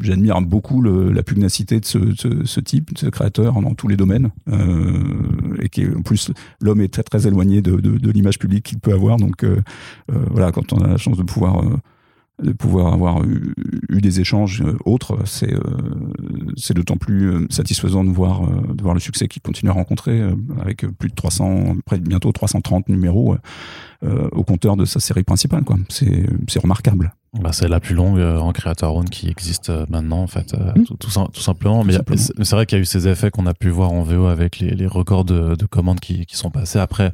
j'admire 0.01 0.41
beaucoup 0.41 0.81
le, 0.81 1.11
la 1.11 1.23
pugnacité 1.23 1.79
de 1.79 1.85
ce, 1.85 1.99
ce, 2.15 2.45
ce, 2.45 2.59
type 2.59 2.93
de 2.93 2.99
ce 2.99 3.05
créateur 3.07 3.61
dans 3.61 3.75
tous 3.75 3.87
les 3.87 3.97
domaines 3.97 4.31
euh, 4.49 5.55
et 5.61 5.69
qui 5.69 5.85
en 5.87 6.01
plus 6.01 6.31
l'homme 6.61 6.81
est 6.81 6.91
très 6.91 7.03
très 7.03 7.27
éloigné 7.27 7.61
de, 7.61 7.75
de, 7.75 7.97
de 7.97 8.11
l'image 8.11 8.39
publique 8.39 8.63
qu'il 8.63 8.79
peut 8.79 8.93
avoir 8.93 9.17
donc 9.17 9.43
euh, 9.43 9.61
voilà 10.07 10.51
quand 10.51 10.73
on 10.73 10.77
a 10.79 10.87
la 10.87 10.97
chance 10.97 11.17
de 11.17 11.23
pouvoir 11.23 11.63
euh, 11.63 11.77
de 12.41 12.51
pouvoir 12.51 12.93
avoir 12.93 13.23
eu, 13.23 13.53
eu 13.89 14.01
des 14.01 14.19
échanges 14.19 14.63
autres, 14.83 15.19
c'est 15.25 15.53
euh, 15.53 15.61
c'est 16.57 16.73
d'autant 16.73 16.97
plus 16.97 17.29
euh, 17.29 17.47
satisfaisant 17.49 18.03
de 18.03 18.09
voir 18.09 18.43
euh, 18.43 18.73
de 18.73 18.81
voir 18.81 18.93
le 18.93 18.99
succès 18.99 19.27
qu'il 19.27 19.41
continue 19.41 19.71
à 19.71 19.73
rencontrer 19.73 20.21
avec 20.59 20.85
plus 20.97 21.09
de 21.09 21.15
300 21.15 21.77
près 21.85 21.97
de 21.97 22.07
bientôt 22.07 22.31
330 22.31 22.89
numéros 22.89 23.35
au 24.33 24.43
compteur 24.43 24.75
de 24.75 24.85
sa 24.85 24.99
série 24.99 25.23
principale 25.23 25.63
quoi. 25.63 25.77
C'est 25.89 26.25
c'est 26.47 26.59
remarquable. 26.59 27.13
Bah, 27.41 27.51
c'est 27.51 27.67
la 27.67 27.81
plus 27.81 27.95
longue 27.95 28.19
en 28.19 28.53
Creator 28.53 28.95
Own 28.95 29.09
qui 29.09 29.27
existe 29.27 29.69
maintenant, 29.89 30.21
en 30.21 30.27
fait, 30.27 30.53
mmh. 30.53 30.83
tout, 30.83 30.95
tout, 30.95 31.09
tout, 31.33 31.41
simplement. 31.41 31.81
Tout 31.81 32.01
mais 32.07 32.15
c'est 32.15 32.55
vrai 32.55 32.65
qu'il 32.65 32.77
y 32.77 32.79
a 32.79 32.81
eu 32.81 32.85
ces 32.85 33.09
effets 33.09 33.29
qu'on 33.29 33.45
a 33.45 33.53
pu 33.53 33.67
voir 33.67 33.91
en 33.91 34.03
VO 34.03 34.27
avec 34.27 34.59
les, 34.59 34.69
les 34.69 34.87
records 34.87 35.25
de, 35.25 35.55
de 35.55 35.65
commandes 35.65 35.99
qui, 35.99 36.25
qui, 36.25 36.37
sont 36.37 36.49
passés. 36.49 36.79
Après, 36.79 37.11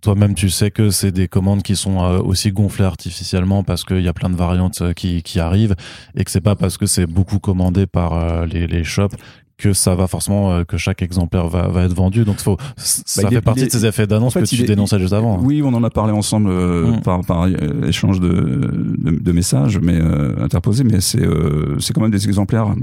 toi-même, 0.00 0.34
tu 0.34 0.50
sais 0.50 0.70
que 0.70 0.90
c'est 0.90 1.10
des 1.10 1.26
commandes 1.26 1.62
qui 1.62 1.74
sont 1.74 2.00
euh, 2.00 2.18
aussi 2.18 2.52
gonflées 2.52 2.84
artificiellement 2.84 3.64
parce 3.64 3.84
qu'il 3.84 4.02
y 4.02 4.08
a 4.08 4.12
plein 4.12 4.30
de 4.30 4.36
variantes 4.36 4.80
euh, 4.80 4.92
qui, 4.92 5.22
qui 5.22 5.40
arrivent 5.40 5.74
et 6.14 6.22
que 6.22 6.30
c'est 6.30 6.40
pas 6.40 6.54
parce 6.54 6.76
que 6.78 6.86
c'est 6.86 7.06
beaucoup 7.06 7.40
commandé 7.40 7.86
par 7.86 8.12
euh, 8.12 8.46
les, 8.46 8.66
les 8.68 8.84
shops 8.84 9.16
que 9.58 9.72
ça 9.72 9.94
va 9.94 10.06
forcément 10.06 10.52
euh, 10.52 10.64
que 10.64 10.76
chaque 10.76 11.02
exemplaire 11.02 11.48
va, 11.48 11.68
va 11.68 11.84
être 11.84 11.94
vendu. 11.94 12.24
Donc 12.24 12.38
faut, 12.38 12.58
ça 12.76 13.22
bah, 13.22 13.30
fait 13.30 13.40
partie 13.40 13.66
de 13.66 13.70
ces 13.70 13.86
effets 13.86 14.06
d'annonce 14.06 14.34
que 14.34 14.44
tu 14.44 14.62
dénonçais 14.64 14.98
juste 14.98 15.12
avant. 15.12 15.38
Oui, 15.40 15.62
on 15.64 15.72
en 15.72 15.82
a 15.82 15.90
parlé 15.90 16.12
ensemble 16.12 16.50
euh, 16.50 16.92
mm. 16.92 17.02
par, 17.02 17.20
par 17.22 17.44
euh, 17.44 17.88
échange 17.88 18.20
de, 18.20 18.70
de, 18.98 19.32
messages, 19.32 19.78
mais 19.78 19.98
interposés. 20.40 20.84
Mais 20.84 21.00
c'est 21.00 21.26
c'est 21.78 21.92
quand 21.92 22.02
même 22.02 22.10
des 22.10 22.26
exemplaires. 22.26 22.74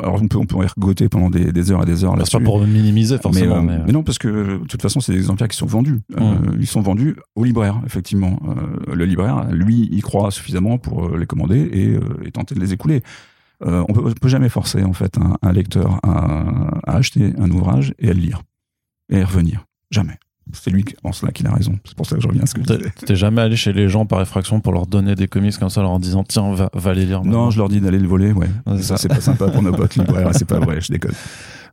Alors 0.00 0.20
on 0.22 0.28
peut 0.28 0.38
on 0.38 0.46
peut 0.46 0.56
y 0.56 0.66
regoter 0.66 1.08
pendant 1.08 1.30
des, 1.30 1.52
des 1.52 1.70
heures 1.70 1.82
et 1.82 1.86
des 1.86 2.04
heures. 2.04 2.16
là 2.16 2.24
pas 2.30 2.40
pour 2.40 2.60
minimiser 2.60 3.18
forcément. 3.18 3.62
Mais, 3.62 3.78
mais... 3.86 3.92
non, 3.92 4.02
parce 4.02 4.18
que 4.18 4.28
de 4.58 4.66
toute 4.66 4.82
façon, 4.82 5.00
c'est 5.00 5.12
des 5.12 5.18
exemplaires 5.18 5.48
qui 5.48 5.56
sont 5.56 5.66
vendus. 5.66 6.00
Mm. 6.16 6.56
ils 6.58 6.66
sont 6.66 6.80
vendus 6.80 7.16
au 7.34 7.44
libraire, 7.44 7.80
effectivement. 7.84 8.38
le 8.90 9.04
libraire, 9.04 9.48
lui, 9.50 9.88
il 9.92 10.02
croit 10.02 10.30
suffisamment 10.30 10.78
pour 10.78 11.16
les 11.16 11.26
commander 11.26 11.60
et, 11.60 12.26
et 12.26 12.30
tenter 12.30 12.54
de 12.54 12.60
les 12.60 12.72
écouler. 12.72 13.02
Euh, 13.64 13.84
on 13.88 13.92
peut, 13.92 14.12
peut 14.20 14.28
jamais 14.28 14.48
forcer 14.48 14.82
en 14.82 14.92
fait 14.92 15.16
un, 15.42 15.52
lecteur 15.52 15.98
à, 16.02 16.96
acheter 16.96 17.32
un 17.38 17.50
ouvrage 17.50 17.94
et 17.98 18.10
à 18.10 18.12
le 18.12 18.20
lire 18.20 18.42
et 19.08 19.20
à 19.20 19.24
revenir. 19.24 19.64
Jamais. 19.90 20.18
C'est 20.52 20.70
lui 20.70 20.84
en 21.02 21.12
cela 21.12 21.32
qu'il 21.32 21.46
a 21.46 21.52
raison. 21.52 21.76
C'est 21.84 21.96
pour 21.96 22.06
ça 22.06 22.16
que 22.16 22.22
je 22.22 22.28
reviens 22.28 22.42
à 22.42 22.46
ce 22.46 22.54
que 22.54 22.60
tu. 22.60 22.90
T'es 23.04 23.16
jamais 23.16 23.40
allé 23.42 23.56
chez 23.56 23.72
les 23.72 23.88
gens 23.88 24.06
par 24.06 24.20
effraction 24.22 24.60
pour 24.60 24.72
leur 24.72 24.86
donner 24.86 25.16
des 25.16 25.26
comics 25.26 25.56
comme 25.58 25.70
ça, 25.70 25.80
leur 25.80 25.90
en 25.90 25.98
disant 25.98 26.22
tiens, 26.22 26.52
va, 26.52 26.70
va 26.72 26.94
les 26.94 27.04
lire. 27.04 27.24
Non, 27.24 27.50
je 27.50 27.58
leur 27.58 27.68
dis 27.68 27.80
d'aller 27.80 27.98
le 27.98 28.06
voler, 28.06 28.32
ouais. 28.32 28.48
ça, 28.80 28.96
c'est 28.96 29.08
pas 29.08 29.20
sympa 29.20 29.48
pour 29.48 29.62
nos 29.62 29.72
potes 29.76 29.96
libraires, 29.96 30.30
c'est 30.34 30.44
pas 30.44 30.60
vrai, 30.60 30.80
je 30.80 30.92
déconne. 30.92 31.14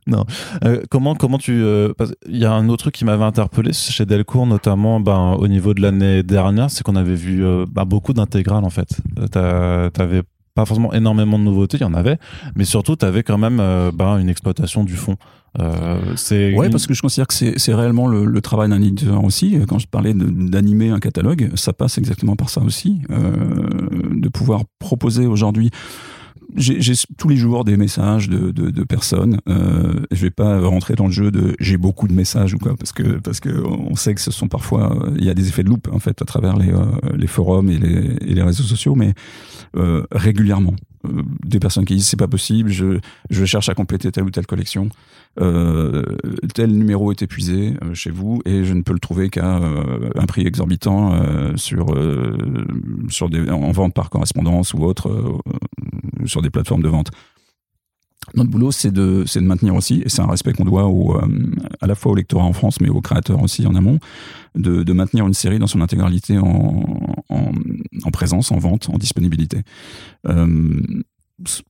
Non. 0.06 0.24
Euh, 0.64 0.82
comment, 0.90 1.14
comment 1.14 1.38
tu. 1.38 1.52
Euh, 1.52 1.92
il 2.28 2.36
y 2.36 2.44
a 2.44 2.52
un 2.52 2.68
autre 2.68 2.84
truc 2.84 2.94
qui 2.94 3.04
m'avait 3.04 3.24
interpellé 3.24 3.72
chez 3.72 4.04
Delcourt, 4.04 4.46
notamment 4.46 5.00
ben, 5.00 5.36
au 5.38 5.46
niveau 5.46 5.72
de 5.72 5.80
l'année 5.80 6.22
dernière, 6.22 6.70
c'est 6.70 6.82
qu'on 6.82 6.96
avait 6.96 7.14
vu 7.14 7.44
ben, 7.70 7.84
beaucoup 7.84 8.12
d'intégrales 8.12 8.64
en 8.64 8.70
fait. 8.70 8.88
T'avais 9.30 10.22
pas 10.54 10.64
forcément 10.64 10.92
énormément 10.92 11.38
de 11.38 11.44
nouveautés, 11.44 11.78
il 11.78 11.82
y 11.82 11.84
en 11.84 11.94
avait, 11.94 12.18
mais 12.54 12.64
surtout, 12.64 12.96
tu 12.96 13.04
avais 13.04 13.22
quand 13.22 13.38
même 13.38 13.58
euh, 13.60 13.90
bah, 13.92 14.18
une 14.20 14.28
exploitation 14.28 14.84
du 14.84 14.94
fond. 14.94 15.16
Euh, 15.60 16.14
c'est 16.16 16.54
ouais, 16.54 16.68
parce 16.68 16.86
que 16.86 16.94
je 16.94 17.02
considère 17.02 17.26
que 17.28 17.34
c'est 17.34 17.74
réellement 17.74 18.06
le, 18.08 18.40
travail 18.40 18.68
d'un 18.68 18.82
éditeur 18.82 19.22
aussi. 19.22 19.56
Quand 19.68 19.78
je 19.78 19.86
parlais 19.86 20.14
d'animer 20.14 20.90
un 20.90 20.98
catalogue, 20.98 21.50
ça 21.54 21.72
passe 21.72 21.98
exactement 21.98 22.36
par 22.36 22.50
ça 22.50 22.60
aussi, 22.60 23.02
euh, 23.10 23.32
de 24.12 24.28
pouvoir 24.28 24.62
proposer 24.78 25.26
aujourd'hui 25.26 25.70
j'ai 26.56 26.94
tous 27.18 27.28
les 27.28 27.36
jours 27.36 27.64
des 27.64 27.76
messages 27.76 28.28
de, 28.28 28.50
de, 28.50 28.70
de 28.70 28.84
personnes. 28.84 29.38
Euh, 29.48 30.00
je 30.10 30.22
vais 30.22 30.30
pas 30.30 30.60
rentrer 30.60 30.94
dans 30.94 31.06
le 31.06 31.12
jeu 31.12 31.30
de 31.30 31.54
j'ai 31.60 31.76
beaucoup 31.76 32.08
de 32.08 32.12
messages 32.12 32.54
ou 32.54 32.58
quoi, 32.58 32.76
parce 32.76 32.92
que 32.92 33.18
parce 33.18 33.40
que 33.40 33.50
on 33.66 33.94
sait 33.96 34.14
que 34.14 34.20
ce 34.20 34.30
sont 34.30 34.48
parfois 34.48 34.96
il 35.16 35.24
y 35.24 35.30
a 35.30 35.34
des 35.34 35.48
effets 35.48 35.64
de 35.64 35.68
loupe 35.68 35.88
en 35.92 35.98
fait 35.98 36.20
à 36.22 36.24
travers 36.24 36.56
les, 36.56 36.70
euh, 36.70 36.84
les 37.16 37.26
forums 37.26 37.70
et 37.70 37.78
les, 37.78 38.16
et 38.20 38.34
les 38.34 38.42
réseaux 38.42 38.62
sociaux, 38.62 38.94
mais 38.94 39.14
euh, 39.76 40.04
régulièrement 40.12 40.74
euh, 41.06 41.22
des 41.44 41.58
personnes 41.58 41.84
qui 41.84 41.96
disent 41.96 42.06
c'est 42.06 42.16
pas 42.16 42.28
possible, 42.28 42.70
je, 42.70 42.98
je 43.30 43.44
cherche 43.44 43.68
à 43.68 43.74
compléter 43.74 44.10
telle 44.12 44.24
ou 44.24 44.30
telle 44.30 44.46
collection, 44.46 44.88
euh, 45.40 46.04
tel 46.54 46.70
numéro 46.70 47.10
est 47.10 47.22
épuisé 47.22 47.74
euh, 47.82 47.92
chez 47.92 48.10
vous 48.10 48.40
et 48.44 48.64
je 48.64 48.72
ne 48.72 48.82
peux 48.82 48.92
le 48.92 49.00
trouver 49.00 49.30
qu'à 49.30 49.56
euh, 49.56 50.10
un 50.14 50.26
prix 50.26 50.46
exorbitant 50.46 51.12
sur 51.56 51.94
sur 53.08 53.28
des 53.28 53.50
en 53.50 53.72
vente 53.72 53.94
par 53.94 54.10
correspondance 54.10 54.74
ou 54.74 54.84
autre 54.84 55.40
sur 56.26 56.42
des 56.42 56.50
plateformes 56.50 56.82
de 56.82 56.88
vente. 56.88 57.10
Notre 58.34 58.50
boulot, 58.50 58.72
c'est 58.72 58.90
de, 58.90 59.24
de 59.32 59.40
maintenir 59.40 59.74
aussi, 59.74 60.02
et 60.04 60.08
c'est 60.08 60.22
un 60.22 60.26
respect 60.26 60.54
qu'on 60.54 60.64
doit 60.64 60.86
au, 60.86 61.14
à 61.80 61.86
la 61.86 61.94
fois 61.94 62.12
au 62.12 62.14
lectorat 62.14 62.44
en 62.44 62.54
France, 62.54 62.80
mais 62.80 62.88
aux 62.88 63.02
créateurs 63.02 63.42
aussi 63.42 63.66
en 63.66 63.74
amont, 63.74 63.98
de, 64.54 64.92
maintenir 64.94 65.26
une 65.26 65.34
série 65.34 65.58
dans 65.58 65.66
son 65.66 65.82
intégralité 65.82 66.38
en, 66.38 66.84
en, 67.28 67.52
en 68.02 68.10
présence, 68.10 68.50
en 68.50 68.58
vente, 68.58 68.88
en 68.88 68.96
disponibilité. 68.96 69.58
Euh, 70.26 70.80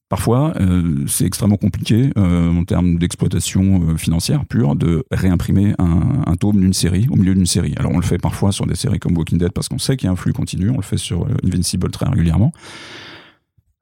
parfois, 0.09 0.53
euh, 0.61 1.05
c'est 1.07 1.25
extrêmement 1.25 1.57
compliqué 1.57 2.11
euh, 2.19 2.51
en 2.51 2.65
termes 2.65 2.99
d'exploitation 2.99 3.89
euh, 3.89 3.97
financière 3.97 4.45
pure 4.45 4.77
de 4.77 5.05
réimprimer 5.11 5.75
un, 5.79 6.23
un 6.27 6.37
tome 6.37 6.61
d'une 6.61 6.73
série 6.73 7.07
au 7.11 7.17
milieu 7.17 7.35
d'une 7.35 7.47
série. 7.47 7.75
Alors 7.77 7.93
on 7.93 7.99
le 7.99 8.05
fait 8.05 8.19
parfois 8.19 8.53
sur 8.53 8.67
des 8.67 8.75
séries 8.75 8.99
comme 8.99 9.17
Walking 9.17 9.39
Dead 9.39 9.53
parce 9.53 9.69
qu'on 9.69 9.79
sait 9.79 9.97
qu'il 9.97 10.07
y 10.07 10.09
a 10.09 10.13
un 10.13 10.17
flux 10.17 10.33
continu, 10.33 10.71
on 10.71 10.77
le 10.77 10.83
fait 10.83 10.99
sur 10.99 11.27
Invincible 11.45 11.91
très 11.91 12.07
régulièrement. 12.07 12.53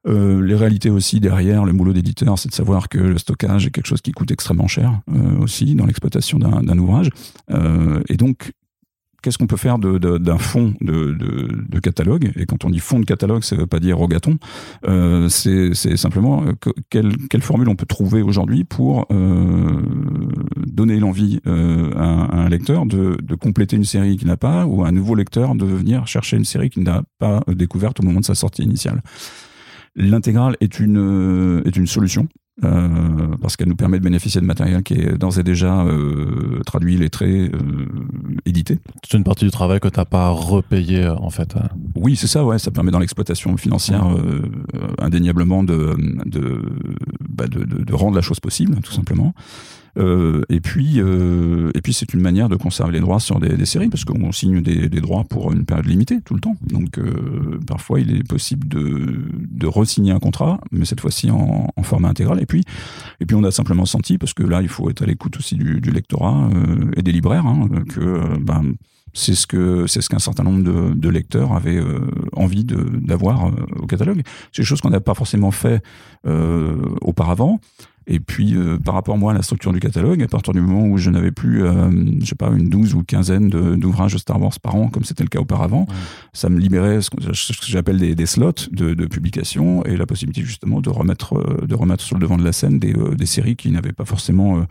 Euh, 0.05 0.41
les 0.41 0.55
réalités 0.55 0.89
aussi 0.89 1.19
derrière 1.19 1.65
le 1.65 1.73
boulot 1.73 1.93
d'éditeur, 1.93 2.37
c'est 2.37 2.49
de 2.49 2.53
savoir 2.53 2.89
que 2.89 2.97
le 2.97 3.17
stockage 3.17 3.67
est 3.67 3.71
quelque 3.71 3.87
chose 3.87 4.01
qui 4.01 4.11
coûte 4.11 4.31
extrêmement 4.31 4.67
cher 4.67 5.01
euh, 5.09 5.39
aussi 5.39 5.75
dans 5.75 5.85
l'exploitation 5.85 6.39
d'un 6.39 6.77
ouvrage. 6.77 7.09
Euh, 7.51 8.01
et 8.09 8.17
donc, 8.17 8.51
qu'est-ce 9.23 9.37
qu'on 9.37 9.47
peut 9.47 9.57
faire 9.57 9.79
d'un 9.79 10.37
fond 10.37 10.73
de, 10.81 11.13
de, 11.13 11.79
catalogue? 11.79 12.31
Et 12.35 12.45
quand 12.45 12.65
on 12.65 12.69
dit 12.69 12.79
fond 12.79 12.99
de 12.99 13.05
catalogue, 13.05 13.43
ça 13.43 13.55
ne 13.55 13.61
veut 13.61 13.67
pas 13.67 13.79
dire 13.79 13.97
rogaton. 13.97 14.37
Euh, 14.87 15.29
c'est 15.29 15.73
simplement 15.95 16.43
euh, 16.43 16.71
quelle, 16.89 17.15
quelle, 17.29 17.41
formule 17.41 17.69
on 17.69 17.75
peut 17.75 17.85
trouver 17.85 18.21
aujourd'hui 18.21 18.63
pour 18.65 19.07
euh, 19.11 19.81
donner 20.67 20.99
l'envie 20.99 21.39
euh, 21.47 21.91
à, 21.95 22.35
un 22.37 22.49
lecteur 22.49 22.85
de, 22.85 23.17
de 23.21 23.35
compléter 23.35 23.77
une 23.77 23.85
série 23.85 24.17
qu'il 24.17 24.27
n'a 24.27 24.37
pas, 24.37 24.65
ou 24.65 24.83
à 24.83 24.89
un 24.89 24.91
nouveau 24.91 25.15
lecteur 25.15 25.55
de 25.55 25.65
venir 25.65 26.05
chercher 26.05 26.37
une 26.37 26.45
série 26.45 26.69
qu'il 26.69 26.83
n'a 26.83 27.03
pas 27.17 27.41
découverte 27.47 28.01
au 28.01 28.03
moment 28.03 28.19
de 28.19 28.25
sa 28.25 28.35
sortie 28.35 28.63
initiale? 28.63 29.01
L'intégrale 29.95 30.57
est 30.59 30.79
une, 30.79 31.61
est 31.65 31.75
une 31.75 31.87
solution 31.87 32.27
euh, 32.63 33.35
parce 33.41 33.57
qu'elle 33.57 33.67
nous 33.67 33.75
permet 33.75 33.97
de 33.97 34.03
bénéficier 34.03 34.39
de 34.39 34.45
matériel 34.45 34.83
qui 34.83 34.93
est 34.93 35.17
d'ores 35.17 35.39
et 35.39 35.43
déjà 35.43 35.81
euh, 35.85 36.59
traduit, 36.67 36.97
lettré, 36.97 37.49
euh, 37.51 37.87
édité. 38.45 38.79
C'est 39.03 39.17
une 39.17 39.23
partie 39.23 39.45
du 39.45 39.49
travail 39.49 39.79
que 39.79 39.87
tu 39.87 39.99
n'as 39.99 40.05
pas 40.05 40.29
repayé 40.29 41.07
en 41.07 41.31
fait. 41.31 41.55
Oui, 41.95 42.15
c'est 42.15 42.27
ça, 42.27 42.45
ouais. 42.45 42.59
Ça 42.59 42.69
permet 42.69 42.91
dans 42.91 42.99
l'exploitation 42.99 43.57
financière 43.57 44.05
indéniablement 44.99 45.63
de, 45.63 45.95
de, 46.25 46.61
bah 47.27 47.47
de, 47.47 47.63
de, 47.63 47.83
de, 47.83 47.93
rendre 47.93 48.15
la 48.15 48.21
chose 48.21 48.39
possible, 48.39 48.79
tout 48.83 48.93
simplement. 48.93 49.33
Euh, 49.97 50.41
et 50.49 50.59
puis, 50.59 50.99
euh, 50.99 51.71
et 51.75 51.81
puis 51.81 51.93
c'est 51.93 52.13
une 52.13 52.21
manière 52.21 52.49
de 52.49 52.55
conserver 52.55 52.93
les 52.93 52.99
droits 52.99 53.19
sur 53.19 53.39
des, 53.39 53.65
séries 53.65 53.89
parce 53.89 54.05
qu'on 54.05 54.31
signe 54.31 54.61
des, 54.61 54.89
droits 54.89 55.23
pour 55.23 55.51
une 55.51 55.65
période 55.65 55.85
limitée 55.85 56.21
tout 56.21 56.33
le 56.33 56.39
temps. 56.39 56.55
Donc 56.67 56.97
euh, 56.97 57.59
parfois 57.67 57.99
il 57.99 58.15
est 58.15 58.27
possible 58.27 58.67
de, 58.67 59.25
de 59.33 59.67
re-signer 59.67 60.11
un 60.11 60.19
contrat, 60.19 60.59
mais 60.71 60.85
cette 60.85 60.99
fois-ci 60.99 61.29
en, 61.29 61.71
en, 61.75 61.83
format 61.83 62.09
intégral. 62.09 62.41
Et 62.41 62.45
puis, 62.45 62.63
et 63.19 63.25
puis 63.25 63.35
on 63.35 63.43
a 63.43 63.51
simplement 63.51 63.85
senti 63.85 64.17
parce 64.17 64.33
que 64.33 64.43
là 64.43 64.61
il 64.61 64.67
faut 64.67 64.89
être 64.89 65.03
à 65.03 65.05
l'écoute 65.05 65.37
aussi 65.37 65.55
du, 65.55 65.79
du 65.79 65.91
lectorat 65.91 66.49
et 66.95 67.01
des 67.01 67.11
libraires 67.11 67.45
hein, 67.45 67.69
que 67.89 68.37
ben, 68.39 68.73
c'est 69.13 69.35
ce 69.35 69.45
que 69.45 69.85
c'est 69.85 70.01
ce 70.01 70.09
qu'un 70.09 70.19
certain 70.19 70.43
nombre 70.43 70.63
de, 70.95 71.09
lecteurs 71.09 71.53
avaient 71.53 71.81
envie 72.35 72.63
d'avoir 72.65 73.51
au 73.75 73.85
catalogue. 73.85 74.23
C'est 74.51 74.63
des 74.63 74.65
choses 74.65 74.81
qu'on 74.81 74.89
n'a 74.89 75.01
pas 75.01 75.13
forcément 75.13 75.51
fait 75.51 75.83
auparavant. 76.25 77.59
Et 78.07 78.19
puis, 78.19 78.55
euh, 78.55 78.77
par 78.77 78.93
rapport 78.93 79.17
moi 79.17 79.31
à 79.31 79.35
la 79.35 79.41
structure 79.41 79.71
du 79.71 79.79
catalogue, 79.79 80.21
à 80.23 80.27
partir 80.27 80.53
du 80.53 80.61
moment 80.61 80.85
où 80.85 80.97
je 80.97 81.09
n'avais 81.09 81.31
plus, 81.31 81.63
euh, 81.63 81.89
je 82.19 82.25
sais 82.25 82.35
pas, 82.35 82.49
une 82.49 82.69
douze 82.69 82.93
ou 82.93 83.03
quinzaine 83.03 83.49
d'ouvrages 83.49 84.17
Star 84.17 84.41
Wars 84.41 84.59
par 84.61 84.75
an, 84.75 84.89
comme 84.89 85.03
c'était 85.03 85.23
le 85.23 85.29
cas 85.29 85.39
auparavant, 85.39 85.87
ça 86.33 86.49
me 86.49 86.59
libérait 86.59 87.01
ce 87.01 87.09
que, 87.09 87.17
j'appelle 87.65 87.97
des, 87.97 88.15
des, 88.15 88.25
slots 88.25 88.51
de, 88.71 88.93
de, 88.93 89.05
publication 89.05 89.83
et 89.85 89.95
la 89.95 90.05
possibilité 90.05 90.45
justement 90.45 90.81
de 90.81 90.89
remettre, 90.89 91.37
euh, 91.37 91.65
de 91.65 91.75
remettre 91.75 92.03
sur 92.03 92.17
le 92.17 92.21
devant 92.21 92.37
de 92.37 92.43
la 92.43 92.51
scène 92.51 92.79
des, 92.79 92.93
des 92.93 93.25
séries 93.25 93.55
qui 93.55 93.71
n'avaient 93.71 93.93
pas 93.93 94.05
forcément 94.05 94.65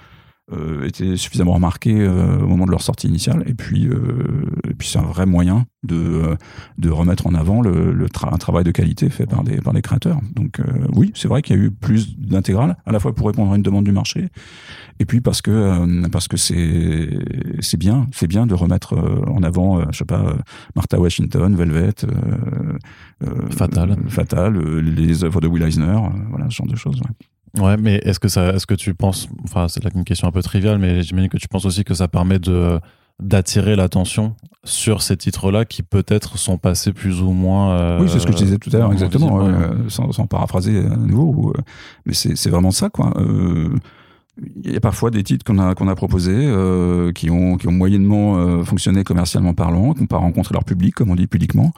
euh, 0.51 0.85
étaient 0.87 1.17
suffisamment 1.17 1.53
remarqués 1.53 2.01
euh, 2.01 2.41
au 2.41 2.49
moment 2.49 2.67
de 2.67 2.73
leur 2.73 2.83
sortie 2.83 3.07
initiale. 3.07 3.45
Et 3.47 3.55
puis, 3.55 3.87
euh, 3.87 4.43
et 4.69 4.75
puis 4.75 4.89
c'est 4.89 4.99
un 4.99 5.03
vrai 5.03 5.25
moyen 5.25 5.67
de, 5.85 6.37
de 6.79 6.91
remettre 6.91 7.29
en 7.29 7.35
avant 7.35 7.63
le, 7.63 7.93
le 7.93 8.07
un 8.25 8.39
travail 8.39 8.65
de 8.65 8.73
qualité 8.73 9.09
fait 9.09 9.27
par 9.27 9.45
des, 9.45 9.61
par 9.61 9.73
des 9.73 9.83
créateurs. 9.83 10.21
Donc 10.35 10.61
oui, 10.93 11.13
c'est 11.15 11.29
vrai 11.29 11.43
qu'il 11.43 11.57
y 11.57 11.61
a 11.61 11.63
eu 11.63 11.71
plus 11.71 12.19
d'intégrales, 12.19 12.77
à 12.87 12.93
la 12.93 13.01
fois 13.01 13.15
pour 13.15 13.29
répondre 13.29 13.53
à 13.53 13.57
une 13.57 13.63
demande 13.63 13.85
du 13.85 13.93
marché, 13.93 14.29
et 15.01 15.05
puis 15.05 15.21
parce 15.21 15.43
que 15.43 16.09
parce 16.09 16.29
que 16.29 16.37
c'est 16.37 17.19
c'est 17.61 17.79
bien, 17.79 18.07
c'est 18.13 18.29
bien 18.29 18.47
de 18.47 18.55
remettre 18.55 18.95
en 19.27 19.43
avant, 19.43 19.91
je 19.91 19.99
sais 19.99 20.05
pas, 20.05 20.37
Martha 20.77 21.01
Washington, 21.01 21.57
Velvet, 21.57 22.07
Fatal, 23.51 23.97
Fatal, 24.09 24.79
les 24.81 25.25
œuvres 25.25 25.41
de 25.41 25.49
Will 25.49 25.63
Eisner, 25.63 25.99
voilà 26.31 26.47
ce 26.49 26.55
genre 26.55 26.69
de 26.69 26.77
choses. 26.77 27.01
Ouais. 27.01 27.27
Ouais, 27.59 27.77
mais 27.77 27.97
est-ce 28.05 28.19
que 28.19 28.29
ça, 28.29 28.51
est-ce 28.55 28.67
que 28.67 28.75
tu 28.75 28.95
penses, 28.95 29.29
enfin, 29.45 29.69
c'est 29.69 29.85
là 29.85 29.91
une 29.95 30.05
question 30.05 30.27
un 30.27 30.33
peu 30.33 30.43
triviale, 30.43 30.79
mais 30.79 31.03
j'imagine 31.03 31.29
que 31.29 31.37
tu 31.37 31.49
penses 31.49 31.67
aussi 31.67 31.85
que 31.85 31.95
ça 31.95 32.09
permet 32.09 32.39
de 32.39 32.81
d'attirer 33.21 33.77
l'attention 33.77 34.35
sur 34.65 35.03
ces 35.03 35.17
titres-là 35.17 35.65
qui 35.65 35.83
peut-être 35.83 36.39
sont 36.39 36.59
passés 36.59 36.93
plus 36.93 37.21
ou 37.21 37.31
moins. 37.31 37.73
Euh, 37.73 38.01
oui, 38.01 38.09
c'est 38.09 38.19
ce 38.19 38.27
que 38.27 38.33
je 38.33 38.39
disais 38.39 38.59
tout 38.59 38.71
à 38.73 38.79
l'heure, 38.79 38.93
exactement, 38.93 39.41
sans, 39.89 40.13
sans, 40.13 40.27
paraphraser 40.27 40.79
à 40.79 40.97
nouveau. 40.97 41.53
Euh, 41.57 41.61
mais 42.07 42.15
c'est 42.15 42.49
vraiment 42.49 42.71
ça, 42.71 42.89
quoi. 42.89 43.13
Euh, 43.17 43.69
il 44.65 44.73
y 44.73 44.77
a 44.77 44.81
parfois 44.81 45.11
des 45.11 45.23
titres 45.23 45.45
qu'on 45.45 45.59
a 45.59 45.75
qu'on 45.75 45.89
a 45.89 45.95
proposés 45.95 46.33
euh, 46.35 47.13
qui 47.13 47.31
ont 47.31 47.59
qui 47.59 47.69
ont 47.69 47.73
moyennement 47.73 48.65
fonctionné 48.65 49.05
commercialement 49.05 49.53
parlant, 49.53 49.93
qui 49.93 50.01
n'ont 50.01 50.07
pas 50.07 50.17
rencontré 50.17 50.55
leur 50.55 50.65
public, 50.65 50.95
comme 50.95 51.11
on 51.11 51.17
dit 51.17 51.27
publiquement. 51.27 51.73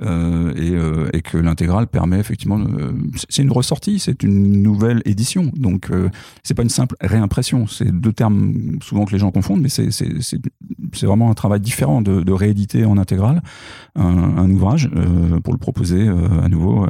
Et, 0.00 0.72
et, 1.12 1.22
que 1.22 1.36
l'intégrale 1.38 1.88
permet 1.88 2.18
effectivement, 2.18 2.60
c'est 3.28 3.42
une 3.42 3.50
ressortie, 3.50 3.98
c'est 3.98 4.22
une 4.22 4.62
nouvelle 4.62 5.02
édition, 5.04 5.50
donc 5.56 5.90
c'est 6.42 6.54
pas 6.54 6.62
une 6.62 6.68
simple 6.68 6.94
réimpression. 7.00 7.66
C'est 7.66 7.90
deux 7.90 8.12
termes 8.12 8.78
souvent 8.82 9.04
que 9.04 9.12
les 9.12 9.18
gens 9.18 9.30
confondent, 9.30 9.60
mais 9.60 9.68
c'est 9.68 11.06
vraiment 11.06 11.30
un 11.30 11.34
travail 11.34 11.60
différent 11.60 12.00
de, 12.02 12.32
rééditer 12.32 12.84
en 12.84 12.98
intégrale 12.98 13.42
un, 13.96 14.48
ouvrage 14.50 14.88
pour 15.42 15.52
le 15.52 15.58
proposer 15.58 16.08
à 16.08 16.48
nouveau 16.48 16.86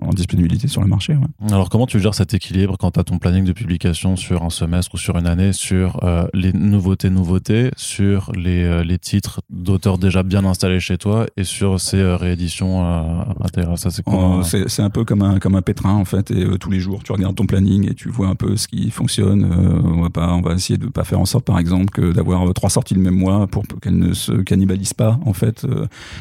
en 0.00 0.10
disponibilité 0.10 0.68
sur 0.68 0.80
le 0.80 0.88
marché. 0.88 1.16
Alors 1.50 1.68
comment 1.68 1.86
tu 1.86 2.00
gères 2.00 2.14
cet 2.14 2.34
équilibre 2.34 2.76
quand 2.78 2.92
tu 2.92 3.00
as 3.00 3.04
ton 3.04 3.18
planning 3.18 3.44
de 3.44 3.52
publication 3.52 4.16
sur 4.16 4.42
un 4.42 4.50
semestre 4.50 4.94
ou 4.94 4.98
sur 4.98 5.16
une 5.16 5.26
année, 5.26 5.52
sur 5.52 6.02
euh, 6.04 6.26
les 6.34 6.52
nouveautés, 6.52 7.10
nouveautés, 7.10 7.70
sur 7.76 8.32
les, 8.32 8.64
euh, 8.64 8.84
les 8.84 8.98
titres 8.98 9.40
d'auteurs 9.50 9.98
déjà 9.98 10.22
bien 10.22 10.44
installés 10.44 10.80
chez 10.80 10.98
toi 10.98 11.26
et 11.36 11.44
sur 11.44 11.80
ces 11.80 12.00
euh, 12.22 13.24
intégrales 13.40 13.78
Ça 13.78 13.90
c'est 13.90 14.02
oh, 14.06 14.40
C'est 14.42 14.82
un 14.82 14.90
peu 14.90 15.04
comme 15.04 15.22
un, 15.22 15.38
comme 15.38 15.54
un 15.54 15.62
pétrin 15.62 15.94
en 15.94 16.04
fait 16.04 16.30
et 16.30 16.58
tous 16.58 16.70
les 16.70 16.80
jours 16.80 17.02
tu 17.02 17.12
regardes 17.12 17.34
ton 17.34 17.46
planning 17.46 17.90
et 17.90 17.94
tu 17.94 18.08
vois 18.08 18.28
un 18.28 18.34
peu 18.34 18.56
ce 18.56 18.68
qui 18.68 18.90
fonctionne. 18.90 19.44
on, 19.84 20.02
va 20.02 20.10
pas, 20.10 20.32
on 20.32 20.40
va 20.40 20.54
essayer 20.54 20.78
de 20.78 20.86
pas 20.86 21.04
faire 21.04 21.20
en 21.20 21.26
sorte 21.26 21.44
par 21.44 21.58
exemple 21.58 21.90
que 21.90 22.12
d'avoir 22.12 22.52
trois 22.54 22.70
sorties 22.70 22.94
le 22.94 23.00
même 23.00 23.16
mois 23.16 23.46
pour 23.46 23.64
qu'elles 23.80 23.98
ne 23.98 24.12
se 24.12 24.32
cannibalisent 24.32 24.94
pas 24.94 25.18
en 25.24 25.32
fait 25.32 25.66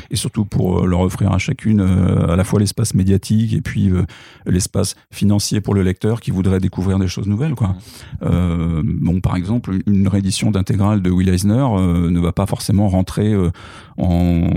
et 0.10 0.16
surtout 0.16 0.46
pour 0.46 0.86
leur 0.88 1.02
offrir 1.02 1.32
à 1.32 1.38
chacune 1.38 1.82
à 1.82 2.36
la 2.36 2.44
fois 2.44 2.60
l'espace 2.60 2.94
médiatique 2.94 3.54
et 3.54 3.62
puis 3.62 3.92
l'espace 4.46 4.96
financier 5.12 5.62
pour 5.62 5.74
le 5.74 5.84
lecteur 5.84 6.22
qui 6.22 6.32
voudrait 6.32 6.60
découvrir 6.60 7.00
des 7.00 7.08
choses 7.08 7.28
nouvelles. 7.28 7.56
Quoi. 7.56 7.76
Euh, 8.24 8.82
bon, 8.84 9.20
par 9.20 9.36
exemple, 9.36 9.78
une 9.88 10.08
réédition 10.08 10.52
d'intégrale 10.52 11.02
de 11.02 11.10
Will 11.10 11.30
Eisner 11.30 11.66
euh, 11.74 12.10
ne 12.10 12.20
va 12.20 12.32
pas 12.32 12.46
forcément 12.46 12.88
rentrer 12.88 13.34
euh, 13.34 13.52
en, 13.98 14.48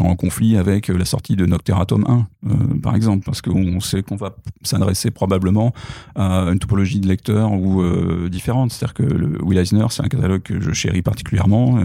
en 0.00 0.16
conflit 0.18 0.58
avec 0.58 0.88
la 0.88 1.04
sortie 1.06 1.36
de 1.36 1.46
Nocteratom 1.46 2.04
1, 2.06 2.26
euh, 2.50 2.80
par 2.82 2.94
exemple, 2.94 3.24
parce 3.24 3.40
qu'on 3.40 3.80
sait 3.80 4.02
qu'on 4.02 4.16
va 4.16 4.36
s'adresser 4.62 5.10
probablement 5.10 5.72
à 6.14 6.42
une 6.50 6.58
topologie 6.58 7.00
de 7.00 7.08
lecteurs 7.08 7.52
ou 7.52 7.82
différente. 8.28 8.72
C'est-à-dire 8.72 8.94
que 8.94 9.42
Will 9.42 9.58
Eisner, 9.58 9.86
c'est 9.90 10.04
un 10.04 10.08
catalogue 10.08 10.42
que 10.42 10.60
je 10.60 10.72
chéris 10.72 11.02
particulièrement, 11.02 11.78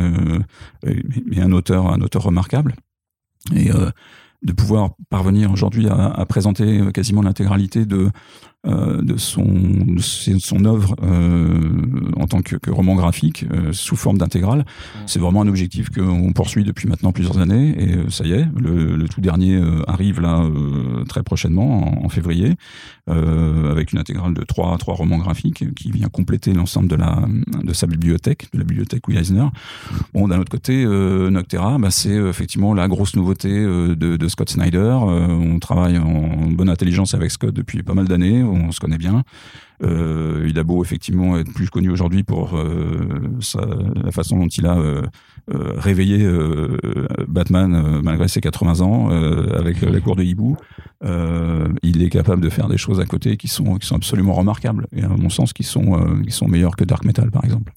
mais 0.83 1.41
un 1.41 1.51
auteur, 1.51 1.93
un 1.93 2.01
auteur 2.01 2.23
remarquable. 2.23 2.75
Et 3.55 3.69
de 4.43 4.51
pouvoir 4.51 4.91
parvenir 5.09 5.51
aujourd'hui 5.51 5.87
à, 5.87 6.25
présenter 6.27 6.81
quasiment 6.93 7.21
l'intégralité 7.21 7.85
de 7.85 8.09
euh, 8.65 9.01
de 9.01 9.17
son 9.17 9.43
de 9.43 9.99
son 9.99 10.63
œuvre 10.63 10.95
euh, 11.03 11.59
en 12.15 12.27
tant 12.27 12.41
que, 12.41 12.55
que 12.55 12.71
roman 12.71 12.95
graphique 12.95 13.45
euh, 13.51 13.73
sous 13.73 13.97
forme 13.97 14.17
d'intégrale. 14.17 14.63
C'est 15.05 15.19
vraiment 15.19 15.41
un 15.41 15.49
objectif 15.49 15.89
qu'on 15.89 16.31
poursuit 16.31 16.63
depuis 16.63 16.87
maintenant 16.87 17.11
plusieurs 17.11 17.39
années 17.39 17.75
et 17.77 18.09
ça 18.09 18.23
y 18.23 18.31
est, 18.31 18.45
le, 18.55 18.95
le 18.95 19.09
tout 19.09 19.19
dernier 19.19 19.61
arrive 19.87 20.21
là 20.21 20.49
très 21.09 21.23
prochainement 21.23 22.05
en, 22.05 22.07
février 22.07 22.55
avec 23.07 23.91
une 23.91 23.99
intégrale 23.99 24.33
de 24.33 24.43
trois 24.43 24.77
trois 24.77 24.93
romans 24.93 25.17
graphiques 25.17 25.73
qui 25.75 25.91
vient 25.91 26.07
compléter 26.07 26.53
l'ensemble 26.53 26.87
de 26.87 26.95
la 26.95 27.21
de 27.63 27.73
sa 27.73 27.85
bibliothèque, 27.85 28.47
de 28.53 28.59
la 28.59 28.63
bibliothèque 28.63 29.03
Eisner. 29.09 29.47
Bon, 30.13 30.29
d'un 30.29 30.39
autre 30.39 30.51
côté, 30.51 30.85
Noctera, 30.85 31.77
bah, 31.79 31.91
c'est 31.91 32.15
effectivement 32.15 32.73
la 32.73 32.87
grosse 32.87 33.15
nouveauté 33.15 33.49
de, 33.49 33.95
de 33.95 34.27
Scott 34.29 34.49
Snyder. 34.49 34.97
on 35.01 35.59
travaille 35.59 35.97
en 35.97 36.47
bonne 36.51 36.69
intelligence 36.69 37.13
avec 37.13 37.31
Scott 37.31 37.53
depuis 37.53 37.83
pas 37.83 37.93
mal 37.93 38.07
d'années 38.07 38.41
on 38.55 38.71
se 38.71 38.79
connaît 38.79 38.97
bien. 38.97 39.23
Euh, 39.83 40.45
il 40.47 40.57
a 40.59 40.63
beau 40.63 40.83
effectivement 40.83 41.37
être 41.37 41.51
plus 41.51 41.69
connu 41.69 41.89
aujourd'hui 41.89 42.23
pour 42.23 42.55
euh, 42.55 43.31
la 44.03 44.11
façon 44.11 44.37
dont 44.37 44.47
il 44.47 44.65
a 44.65 44.77
euh, 44.77 45.01
réveillé 45.47 46.25
Batman 47.27 48.01
malgré 48.03 48.27
ses 48.27 48.41
80 48.41 48.81
ans 48.81 49.09
avec 49.09 49.81
la 49.81 49.99
cour 49.99 50.15
de 50.15 50.23
hibou. 50.23 50.55
il 51.01 52.01
est 52.01 52.09
capable 52.09 52.41
de 52.41 52.49
faire 52.49 52.67
des 52.67 52.77
choses 52.77 52.99
à 52.99 53.05
côté 53.05 53.37
qui 53.37 53.47
sont, 53.47 53.77
absolument 53.91 54.33
remarquables 54.33 54.87
et 54.95 55.03
à 55.03 55.09
mon 55.09 55.29
sens 55.29 55.53
qui 55.53 55.63
sont, 55.63 56.21
qui 56.23 56.31
sont 56.31 56.47
meilleures 56.47 56.75
que 56.75 56.85
Dark 56.85 57.03
Metal 57.03 57.29
par 57.31 57.43
exemple 57.43 57.73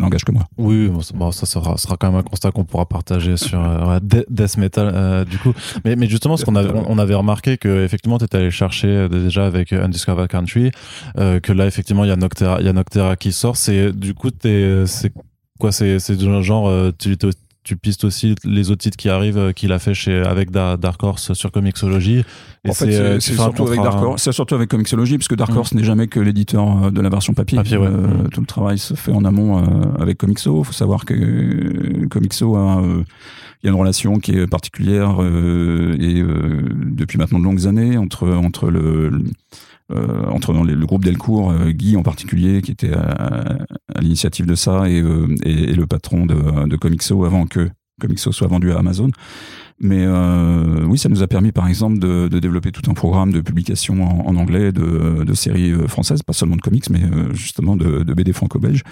n'engage 0.00 0.24
que 0.24 0.32
moi. 0.32 0.46
Oui, 0.58 0.90
bon, 1.14 1.30
ça 1.30 1.46
sera, 1.46 1.76
sera, 1.76 1.96
quand 1.96 2.10
même 2.10 2.20
un 2.20 2.22
constat 2.22 2.50
qu'on 2.50 2.64
pourra 2.64 2.86
partager 2.86 3.36
sur 3.36 3.62
euh, 3.62 3.98
Death 4.02 4.56
Metal, 4.56 4.90
euh, 4.92 5.24
du 5.24 5.38
coup. 5.38 5.52
Mais, 5.84 5.96
mais 5.96 6.08
justement, 6.08 6.36
ce 6.36 6.44
qu'on 6.44 6.56
avait, 6.56 6.70
on 6.74 6.98
avait 6.98 7.14
remarqué 7.14 7.58
que 7.58 7.84
effectivement, 7.84 8.18
tu 8.18 8.24
étais 8.24 8.38
allé 8.38 8.50
chercher 8.50 8.88
euh, 8.88 9.08
déjà 9.08 9.46
avec 9.46 9.72
Undiscovered 9.72 10.28
Country, 10.28 10.70
que 11.16 11.52
là, 11.52 11.66
effectivement, 11.66 12.04
il 12.04 12.08
y 12.08 12.12
a 12.12 12.16
Noctera, 12.16 12.58
il 12.60 12.66
y 12.66 12.68
a 12.68 12.72
Noctera 12.72 13.16
qui 13.16 13.32
sort. 13.32 13.56
C'est, 13.56 13.92
du 13.92 14.14
coup, 14.14 14.30
c'est 14.42 15.12
quoi, 15.58 15.72
c'est, 15.72 15.98
c'est 15.98 16.18
genre, 16.42 16.92
tu 16.98 17.16
tu 17.62 17.76
pistes 17.76 18.04
aussi 18.04 18.34
les 18.44 18.70
autres 18.70 18.82
titres 18.82 18.96
qui 18.96 19.08
arrivent 19.08 19.52
qu'il 19.54 19.72
a 19.72 19.78
fait 19.78 19.94
chez 19.94 20.20
avec 20.20 20.50
Dark 20.50 21.02
Horse 21.02 21.32
sur 21.34 21.52
Comixology 21.52 22.24
en 22.68 22.74
fait, 22.74 22.88
euh, 22.88 23.20
c'est 23.20 23.34
surtout, 23.34 23.66
avec 23.66 23.80
Dark 23.80 24.02
Horse, 24.02 24.22
c'est 24.22 24.32
surtout 24.32 24.54
avec 24.54 24.68
Comixology, 24.68 25.16
puisque 25.16 25.34
Dark 25.34 25.52
mm. 25.52 25.56
Horse 25.56 25.74
n'est 25.74 25.84
jamais 25.84 26.08
que 26.08 26.20
l'éditeur 26.20 26.84
euh, 26.84 26.90
de 26.90 27.00
la 27.00 27.08
version 27.08 27.32
papier. 27.32 27.58
euh, 27.58 28.24
mm. 28.24 28.28
Tout 28.30 28.40
le 28.40 28.46
travail 28.46 28.78
se 28.78 28.92
fait 28.94 29.12
en 29.12 29.24
amont 29.24 29.58
euh, 29.58 29.62
avec 29.98 30.18
Comixo. 30.18 30.60
Il 30.60 30.66
faut 30.66 30.72
savoir 30.72 31.06
que 31.06 32.06
Comixo 32.08 32.56
a, 32.56 32.82
il 33.62 33.66
y 33.66 33.68
a 33.68 33.72
une 33.72 33.78
relation 33.78 34.18
qui 34.18 34.32
est 34.32 34.46
particulière 34.46 35.20
et 35.20 36.22
depuis 36.22 37.18
maintenant 37.18 37.38
de 37.38 37.44
longues 37.44 37.66
années 37.66 37.98
entre 37.98 38.28
entre 38.28 38.70
le 38.70 39.10
euh, 39.90 40.26
entre 40.30 40.52
le, 40.52 40.74
le 40.74 40.86
groupe 40.86 41.04
Delcourt, 41.04 41.52
Guy 41.68 41.96
en 41.96 42.02
particulier, 42.02 42.62
qui 42.62 42.72
était 42.72 42.92
à, 42.92 43.58
l'initiative 44.00 44.46
de 44.46 44.54
ça, 44.54 44.88
et, 44.88 45.02
et, 45.44 45.74
le 45.74 45.86
patron 45.86 46.26
de, 46.26 46.76
Comixo 46.76 47.24
avant 47.24 47.46
que 47.46 47.70
Comixo 48.00 48.32
soit 48.32 48.48
vendu 48.48 48.72
à 48.72 48.78
Amazon. 48.78 49.10
Mais 49.82 50.04
euh, 50.06 50.84
oui, 50.84 50.98
ça 50.98 51.08
nous 51.08 51.22
a 51.22 51.26
permis, 51.26 51.52
par 51.52 51.66
exemple, 51.66 51.98
de, 51.98 52.28
développer 52.38 52.70
tout 52.70 52.88
un 52.90 52.94
programme 52.94 53.32
de 53.32 53.40
publication 53.40 54.26
en, 54.26 54.36
anglais 54.36 54.72
de, 54.72 55.32
séries 55.34 55.72
euh, 55.72 55.88
françaises, 55.88 56.22
pas 56.22 56.34
seulement 56.34 56.56
de 56.56 56.60
comics, 56.60 56.90
mais 56.90 57.02
euh, 57.02 57.32
justement 57.32 57.76
de, 57.76 58.02
BD 58.12 58.34
franco-belge 58.34 58.82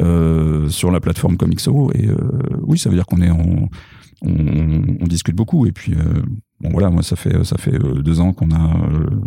euh, 0.00 0.68
sur 0.70 0.90
la 0.90 1.00
plateforme 1.00 1.36
Comixo. 1.36 1.90
Et 1.94 2.06
euh, 2.06 2.16
oui, 2.62 2.78
ça 2.78 2.88
veut 2.88 2.96
dire 2.96 3.04
qu'on 3.04 3.20
est 3.20 3.30
en, 3.30 3.68
on, 4.22 4.82
on, 5.00 5.06
discute 5.06 5.36
beaucoup. 5.36 5.66
Et 5.66 5.72
puis 5.72 5.92
bon 6.60 6.70
voilà, 6.70 6.90
moi 6.90 7.02
ça 7.02 7.16
fait 7.16 7.44
ça 7.44 7.56
fait 7.58 7.78
deux 7.78 8.20
ans 8.20 8.32
qu'on 8.32 8.50
a 8.50 8.76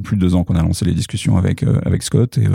plus 0.03 0.17
de 0.17 0.21
deux 0.21 0.35
ans 0.35 0.43
qu'on 0.43 0.55
a 0.55 0.61
lancé 0.61 0.85
les 0.85 0.93
discussions 0.93 1.37
avec 1.37 1.63
avec 1.63 2.03
Scott. 2.03 2.37
Et 2.37 2.47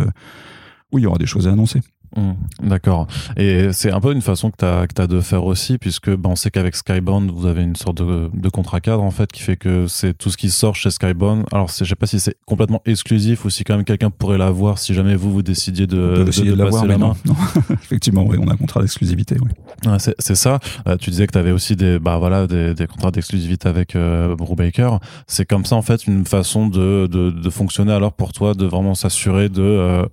oui, 0.93 1.03
il 1.03 1.05
y 1.05 1.07
aura 1.07 1.19
des 1.19 1.27
choses 1.27 1.49
à 1.49 1.53
annoncer. 1.53 1.81
Mmh, 2.17 2.33
d'accord. 2.63 3.07
Et 3.37 3.73
c'est 3.73 3.93
un 3.93 4.01
peu 4.01 4.13
une 4.13 4.23
façon 4.23 4.51
que 4.51 4.57
tu 4.59 4.65
as, 4.65 5.07
de 5.07 5.21
faire 5.21 5.45
aussi, 5.45 5.79
puisque 5.79 6.11
ben, 6.11 6.31
on 6.31 6.37
sait 6.37 6.51
qu'avec 6.51 6.75
Skybound, 6.75 7.31
vous 7.31 7.47
avez 7.47 7.63
une 7.63 7.77
sorte 7.77 7.99
de, 7.99 8.31
de, 8.33 8.49
contrat 8.49 8.81
cadre, 8.81 9.03
en 9.03 9.11
fait, 9.11 9.31
qui 9.31 9.43
fait 9.43 9.57
que 9.57 9.87
c'est 9.87 10.17
tout 10.17 10.31
ce 10.31 10.37
qui 10.37 10.51
sort 10.51 10.75
chez 10.75 10.91
Skybound. 10.91 11.45
Alors, 11.53 11.69
je 11.69 11.85
sais 11.85 11.95
pas 11.95 12.07
si 12.07 12.19
c'est 12.19 12.37
complètement 12.47 12.81
exclusif 12.87 13.45
ou 13.45 13.51
si 13.51 13.65
quand 13.65 13.77
même 13.77 13.85
quelqu'un 13.85 14.11
pourrait 14.11 14.39
l'avoir 14.39 14.79
si 14.79 14.95
jamais 14.95 15.15
vous, 15.15 15.31
vous 15.31 15.43
décidiez 15.43 15.87
de, 15.87 16.25
de, 16.25 16.43
de, 16.43 16.55
l'avoir, 16.55 16.87
mais 16.87 16.97
non. 16.97 17.15
non. 17.27 17.35
Effectivement, 17.71 18.25
oui, 18.27 18.39
on 18.41 18.49
a 18.49 18.55
un 18.55 18.57
contrat 18.57 18.81
d'exclusivité, 18.81 19.37
oui. 19.43 19.51
Ouais, 19.91 19.99
c'est 19.99 20.35
ça. 20.35 20.59
Euh, 20.89 20.97
tu 20.97 21.11
disais 21.11 21.27
que 21.27 21.33
tu 21.33 21.39
avais 21.39 21.53
aussi 21.53 21.77
des, 21.77 21.99
bah, 21.99 22.17
voilà, 22.19 22.47
des, 22.47 22.75
des 22.75 22.87
contrats 22.87 23.11
d'exclusivité 23.11 23.69
avec 23.69 23.95
euh, 23.95 24.35
Brubaker. 24.37 25.01
C'est 25.27 25.45
comme 25.45 25.67
ça, 25.67 25.77
en 25.77 25.83
fait, 25.83 26.07
une 26.07 26.25
façon 26.25 26.67
de, 26.67 27.07
de, 27.11 27.31
de 27.31 27.51
fonctionner 27.51 27.93
alors 27.93 28.15
pour 28.15 28.33
toi, 28.33 28.55
de 28.55 28.65
vraiment 28.65 28.95
s'assurer 28.95 29.49
de... 29.49 29.63
Euh, 29.63 30.07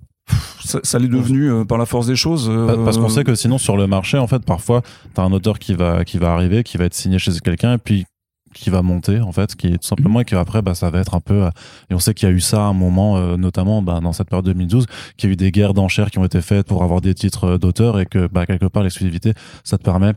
ça, 0.63 0.79
ça 0.83 0.99
l'est 0.99 1.07
devenu 1.07 1.51
euh, 1.51 1.65
par 1.65 1.77
la 1.77 1.85
force 1.85 2.07
des 2.07 2.15
choses. 2.15 2.49
Euh, 2.49 2.83
Parce 2.83 2.97
qu'on 2.97 3.09
sait 3.09 3.23
que 3.23 3.35
sinon 3.35 3.57
sur 3.57 3.77
le 3.77 3.87
marché, 3.87 4.17
en 4.17 4.27
fait, 4.27 4.43
parfois, 4.43 4.81
t'as 5.13 5.23
un 5.23 5.31
auteur 5.31 5.59
qui 5.59 5.73
va 5.73 6.03
qui 6.05 6.17
va 6.17 6.33
arriver, 6.33 6.63
qui 6.63 6.77
va 6.77 6.85
être 6.85 6.93
signé 6.93 7.19
chez 7.19 7.31
quelqu'un, 7.43 7.73
et 7.73 7.77
puis 7.77 8.05
qui 8.53 8.69
va 8.69 8.83
monter 8.83 9.19
en 9.19 9.31
fait, 9.31 9.55
qui 9.55 9.67
est 9.67 9.77
tout 9.77 9.87
simplement 9.87 10.19
et 10.19 10.25
qui 10.25 10.35
après 10.35 10.61
bah 10.61 10.75
ça 10.75 10.91
va 10.91 10.99
être 10.99 11.15
un 11.15 11.19
peu 11.19 11.45
euh, 11.45 11.49
et 11.89 11.95
on 11.95 11.99
sait 11.99 12.13
qu'il 12.13 12.29
y 12.29 12.31
a 12.31 12.35
eu 12.35 12.39
ça 12.39 12.57
à 12.57 12.67
un 12.67 12.73
moment 12.73 13.35
notamment 13.35 13.81
bah, 13.81 13.99
dans 13.99 14.13
cette 14.13 14.29
période 14.29 14.45
2012 14.45 14.85
qu'il 15.17 15.27
y 15.27 15.31
a 15.31 15.33
eu 15.33 15.35
des 15.35 15.51
guerres 15.51 15.73
d'enchères 15.73 16.11
qui 16.11 16.19
ont 16.19 16.25
été 16.25 16.39
faites 16.39 16.67
pour 16.67 16.83
avoir 16.83 17.01
des 17.01 17.15
titres 17.15 17.57
d'auteur 17.57 17.99
et 17.99 18.05
que 18.05 18.27
bah 18.27 18.45
quelque 18.45 18.67
part 18.67 18.83
l'exclusivité 18.83 19.33
ça 19.63 19.79
te 19.79 19.83
permet 19.83 20.13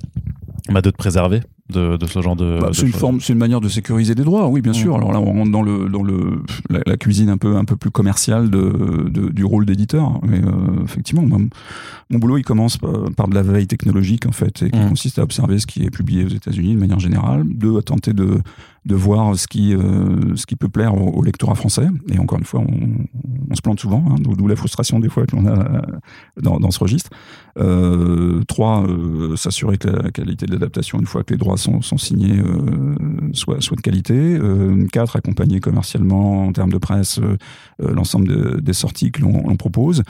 bah, 0.69 0.83
de 0.83 0.91
te 0.91 0.97
préserver 0.97 1.41
de, 1.71 1.97
de, 1.97 2.07
ce 2.07 2.21
genre 2.23 2.37
de. 2.37 2.59
Bah, 2.61 2.71
c'est 2.73 2.87
une 2.87 2.93
forme, 2.93 3.21
c'est 3.21 3.33
une 3.33 3.39
manière 3.39 3.61
de 3.61 3.69
sécuriser 3.69 4.15
des 4.15 4.25
droits, 4.25 4.49
oui, 4.49 4.61
bien 4.61 4.73
mmh. 4.73 4.77
sûr. 4.77 4.97
Alors 4.97 5.13
là, 5.13 5.21
on 5.21 5.33
rentre 5.33 5.51
dans 5.51 5.63
le 5.63 5.89
dans 5.89 6.03
le 6.03 6.43
la, 6.71 6.81
la, 6.87 6.97
cuisine 6.97 7.29
un 7.29 7.39
peu 7.39 7.57
un 7.57 7.65
peu 7.65 7.77
plus 7.77 7.91
commerciale 7.91 8.51
de, 8.51 9.09
de 9.09 9.29
du 9.31 9.45
rôle 9.45 9.67
d'éditeur. 9.67 10.21
Mais 10.23 10.39
euh, 10.39 10.85
effectivement, 10.85 11.23
mon, 11.23 11.49
mon, 12.11 12.19
boulot, 12.19 12.39
il 12.39 12.45
commence 12.45 12.77
par, 12.79 13.29
de 13.29 13.35
la 13.35 13.43
veille 13.43 13.67
technologique 13.67 14.27
en 14.27 14.33
fait, 14.33 14.63
et 14.63 14.71
qui 14.71 14.79
mmh. 14.79 14.89
consiste 14.89 15.19
à 15.19 15.23
observer 15.23 15.59
ce 15.59 15.67
qui 15.67 15.83
est 15.83 15.91
publié 15.91 16.25
aux 16.25 16.29
États-Unis 16.29 16.75
de 16.75 16.81
manière 16.81 17.01
générale, 17.01 17.45
de 17.47 17.79
à 17.79 17.83
tenter 17.83 18.13
de 18.13 18.41
de 18.87 18.95
voir 18.95 19.37
ce 19.37 19.49
qui 19.49 19.75
euh, 19.75 20.37
ce 20.37 20.47
qui 20.47 20.55
peut 20.55 20.69
plaire 20.69 20.95
au, 20.95 21.19
au, 21.19 21.23
lectorat 21.23 21.57
français. 21.57 21.89
Et 22.09 22.19
encore 22.19 22.39
une 22.39 22.45
fois, 22.45 22.61
on, 22.61 23.05
on 23.51 23.55
se 23.55 23.61
plante 23.61 23.81
souvent, 23.81 24.05
hein, 24.09 24.15
d'où 24.21 24.47
la 24.47 24.57
frustration 24.57 25.01
des 25.01 25.09
fois 25.09 25.27
qu'on 25.27 25.47
a 25.47 25.59
euh, 25.59 25.81
dans, 26.41 26.59
dans 26.59 26.71
ce 26.71 26.79
registre. 26.79 27.11
Euh, 27.59 28.43
trois, 28.47 28.87
euh, 28.87 29.35
s'assurer 29.35 29.77
que 29.79 29.89
la 29.89 30.11
qualité 30.11 30.47
de 30.47 30.53
l'adaptation, 30.53 31.01
une 31.01 31.07
fois 31.07 31.25
que 31.25 31.33
les 31.35 31.39
droits 31.39 31.57
sont, 31.57 31.83
sont 31.83 31.99
signés, 31.99 32.39
euh, 32.39 32.95
soit, 33.33 33.61
soit 33.61 33.77
de 33.77 33.81
qualité. 33.81 34.15
Euh, 34.15 34.87
quatre, 34.93 35.17
accompagner 35.17 35.59
commercialement 35.59 36.47
en 36.47 36.53
termes 36.53 36.73
de 36.73 36.79
presse 36.79 37.21
l'ensemble 37.79 38.29
de, 38.29 38.61
des 38.61 38.73
sorties 38.73 39.11
que 39.11 39.21
l'on 39.21 39.57
propose. 39.57 40.03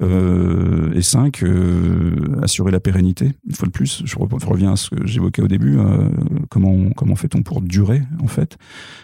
Euh, 0.00 0.92
et 0.94 1.02
cinq, 1.02 1.42
euh, 1.42 2.40
assurer 2.42 2.70
la 2.70 2.78
pérennité. 2.78 3.32
Une 3.48 3.54
fois 3.54 3.66
de 3.66 3.72
plus, 3.72 4.02
je 4.04 4.16
reviens 4.16 4.72
à 4.72 4.76
ce 4.76 4.90
que 4.90 5.06
j'évoquais 5.06 5.42
au 5.42 5.48
début. 5.48 5.78
Euh, 5.78 6.08
comment 6.48 6.90
comment 6.90 7.16
fait-on 7.16 7.42
pour 7.42 7.62
durer 7.62 8.02
en 8.22 8.28
fait? 8.28 8.56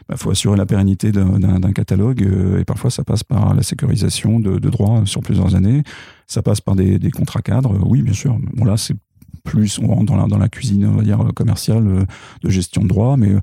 Il 0.03 0.05
bah, 0.11 0.17
faut 0.17 0.31
assurer 0.31 0.57
la 0.57 0.67
pérennité 0.67 1.11
d'un 1.11 1.73
catalogue 1.73 2.23
et 2.59 2.65
parfois 2.65 2.91
ça 2.91 3.03
passe 3.03 3.25
par 3.25 3.55
la 3.55 3.63
sécurisation 3.63 4.39
de, 4.39 4.59
de, 4.59 4.71
droits 4.71 5.03
sur 5.05 5.21
plusieurs 5.21 5.57
années. 5.57 5.83
Ça 6.27 6.43
passe 6.43 6.61
par 6.61 6.77
des, 6.77 6.99
des 6.99 7.11
contrats 7.11 7.43
cadres. 7.43 7.77
Oui, 7.85 8.03
bien 8.03 8.15
sûr. 8.15 8.39
Bon 8.55 8.65
là, 8.65 8.77
c'est 8.77 8.95
plus 9.43 9.79
on 9.81 9.89
rentre 9.89 10.07
dans 10.07 10.17
la, 10.17 10.27
dans 10.27 10.39
la 10.39 10.49
cuisine, 10.49 10.87
on 10.87 10.97
va 10.97 11.03
dire 11.03 11.19
commerciale 11.35 12.07
de 12.43 12.51
gestion 12.51 12.83
de 12.83 12.89
droits, 12.89 13.17
mais 13.17 13.35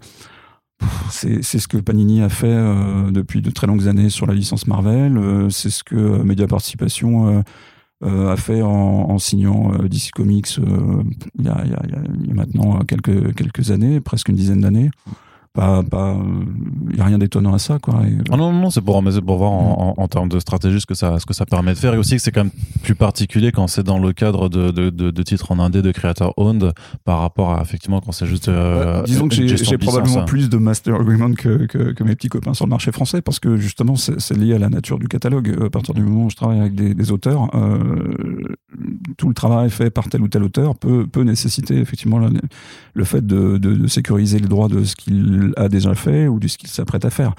c'est 1.10 1.42
ce 1.44 1.68
que 1.68 1.78
Panini 1.78 2.22
a 2.22 2.30
fait 2.30 2.48
euh, 2.48 3.12
depuis 3.12 3.42
de 3.42 3.50
très 3.50 3.68
longues 3.68 3.88
années 3.88 4.10
sur 4.10 4.26
la 4.26 4.34
licence 4.34 4.68
Marvel. 4.68 5.18
Euh, 5.18 5.50
c'est 5.50 5.70
ce 5.70 5.84
que 5.84 5.96
euh, 5.96 6.24
Media 6.24 6.48
Participation 6.48 7.44
a 8.04 8.36
fait 8.36 8.64
en, 8.64 9.20
signant 9.20 9.74
DC 9.84 10.10
Comics 10.12 10.58
il 11.38 11.46
y, 11.46 11.50
a, 11.50 12.34
maintenant 12.34 12.80
quelques 12.80 13.70
années, 13.70 14.02
presque 14.02 14.30
une 14.30 14.36
dizaine 14.36 14.62
d'années 14.62 14.90
pas 15.54 15.84
pas 15.84 16.18
il 16.90 16.98
y 16.98 17.02
a 17.02 17.06
rien 17.06 17.18
d'étonnant 17.18 17.54
à 17.54 17.60
ça 17.60 17.78
quoi. 17.80 18.02
Et, 18.06 18.18
ah 18.32 18.38
non 18.38 18.54
non 18.54 18.70
c'est 18.70 18.82
pour 18.82 19.02
mais 19.02 19.20
pour 19.22 19.38
voir 19.38 19.52
en, 19.52 19.96
en, 19.98 20.08
termes 20.08 20.30
de 20.30 20.40
stratégie 20.40 20.80
ce 20.80 20.86
que 20.86 20.94
ça 20.94 21.20
ce 21.20 21.26
que 21.26 21.34
ça 21.34 21.46
permet 21.46 21.74
de 21.74 21.78
faire. 21.78 21.94
Et 21.94 21.98
aussi 21.98 22.16
que 22.16 22.22
c'est 22.22 22.32
quand 22.32 22.44
même 22.44 22.54
plus 22.84 22.96
particulier 22.96 23.52
quand 23.52 23.68
c'est 23.68 23.84
dans 23.84 24.00
le 24.00 24.14
cadre 24.14 24.48
de, 24.48 24.72
de, 24.72 24.90
de, 24.90 25.12
de 25.12 25.24
titres 25.24 25.52
en 25.52 25.60
indé 25.60 25.82
de 25.82 25.92
créateurs 25.92 26.34
owned 26.38 26.72
par 27.04 27.20
rapport 27.20 27.54
à 27.54 27.62
effectivement 27.62 28.00
quand 28.00 28.12
c'est 28.12 28.26
juste 28.26 28.48
euh, 28.48 29.02
bah, 29.02 29.04
disons 29.06 29.28
que 29.28 29.36
j'ai 29.36 29.78
probablement 29.78 30.26
plus 30.26 30.50
de 30.50 30.58
master 30.58 30.96
agreement 30.96 31.34
que, 31.34 31.66
que, 31.66 31.92
que, 31.92 32.04
mes 32.04 32.16
petits 32.16 32.30
copains 32.30 32.54
sur 32.54 32.66
le 32.66 32.70
marché 32.70 32.92
français 32.92 33.22
parce 33.22 33.40
que 33.40 33.58
justement 33.58 33.96
c'est 33.96 34.38
lié 34.38 34.54
à 34.54 34.60
la 34.60 34.70
nature 34.70 35.00
du 35.00 35.08
catalogue. 35.08 35.58
À 35.66 35.70
partir 35.70 35.94
du 35.94 36.02
moment 36.02 36.26
où 36.26 36.30
je 36.30 36.36
travaille 36.36 36.60
avec 36.60 36.76
des, 36.76 36.94
des 36.94 37.12
auteurs 37.12 37.50
euh, 37.56 38.56
tout 39.18 39.28
le 39.28 39.34
travail 39.34 39.70
fait 39.70 39.90
par 39.90 40.10
tel 40.10 40.22
ou 40.22 40.28
tel 40.28 40.44
auteur 40.44 40.76
peut, 40.76 41.08
peut 41.08 41.24
nécessiter 41.24 41.78
effectivement 41.78 42.20
le, 42.20 42.30
le 42.94 43.04
fait 43.04 43.26
de, 43.26 43.58
de, 43.58 43.76
de 43.76 43.88
sécuriser 43.88 44.40
les 44.40 44.48
droits 44.48 44.68
de 44.68 44.84
ce 44.84 44.96
qu'il 44.96 45.54
a 45.58 45.70
déjà 45.70 45.96
fait 45.96 46.28
ou 46.28 46.40
de 46.40 46.48
ce 46.48 46.58
qu'il 46.58 46.70
s'apprête 46.70 47.06
à 47.06 47.10
faire. 47.10 47.34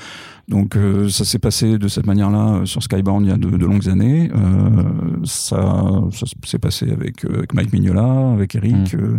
Donc 0.49 0.77
euh, 0.77 1.09
ça 1.09 1.25
s'est 1.25 1.39
passé 1.39 1.79
de 1.79 1.89
cette 1.89 2.07
manière-là 2.07 2.55
euh, 2.55 2.65
sur 2.67 2.83
Skybound 2.83 3.25
il 3.25 3.31
y 3.31 3.33
a 3.33 3.37
de, 3.37 3.49
longues 3.49 3.89
années. 3.89 4.31
Euh, 4.35 4.83
ça, 5.25 5.85
ça 6.11 6.27
s'est 6.45 6.59
passé 6.59 6.91
avec, 6.91 7.25
avec, 7.25 7.55
Mike 7.55 7.73
Mignola, 7.73 8.33
avec 8.33 8.55
Eric. 8.55 8.95
Mm. 8.95 9.19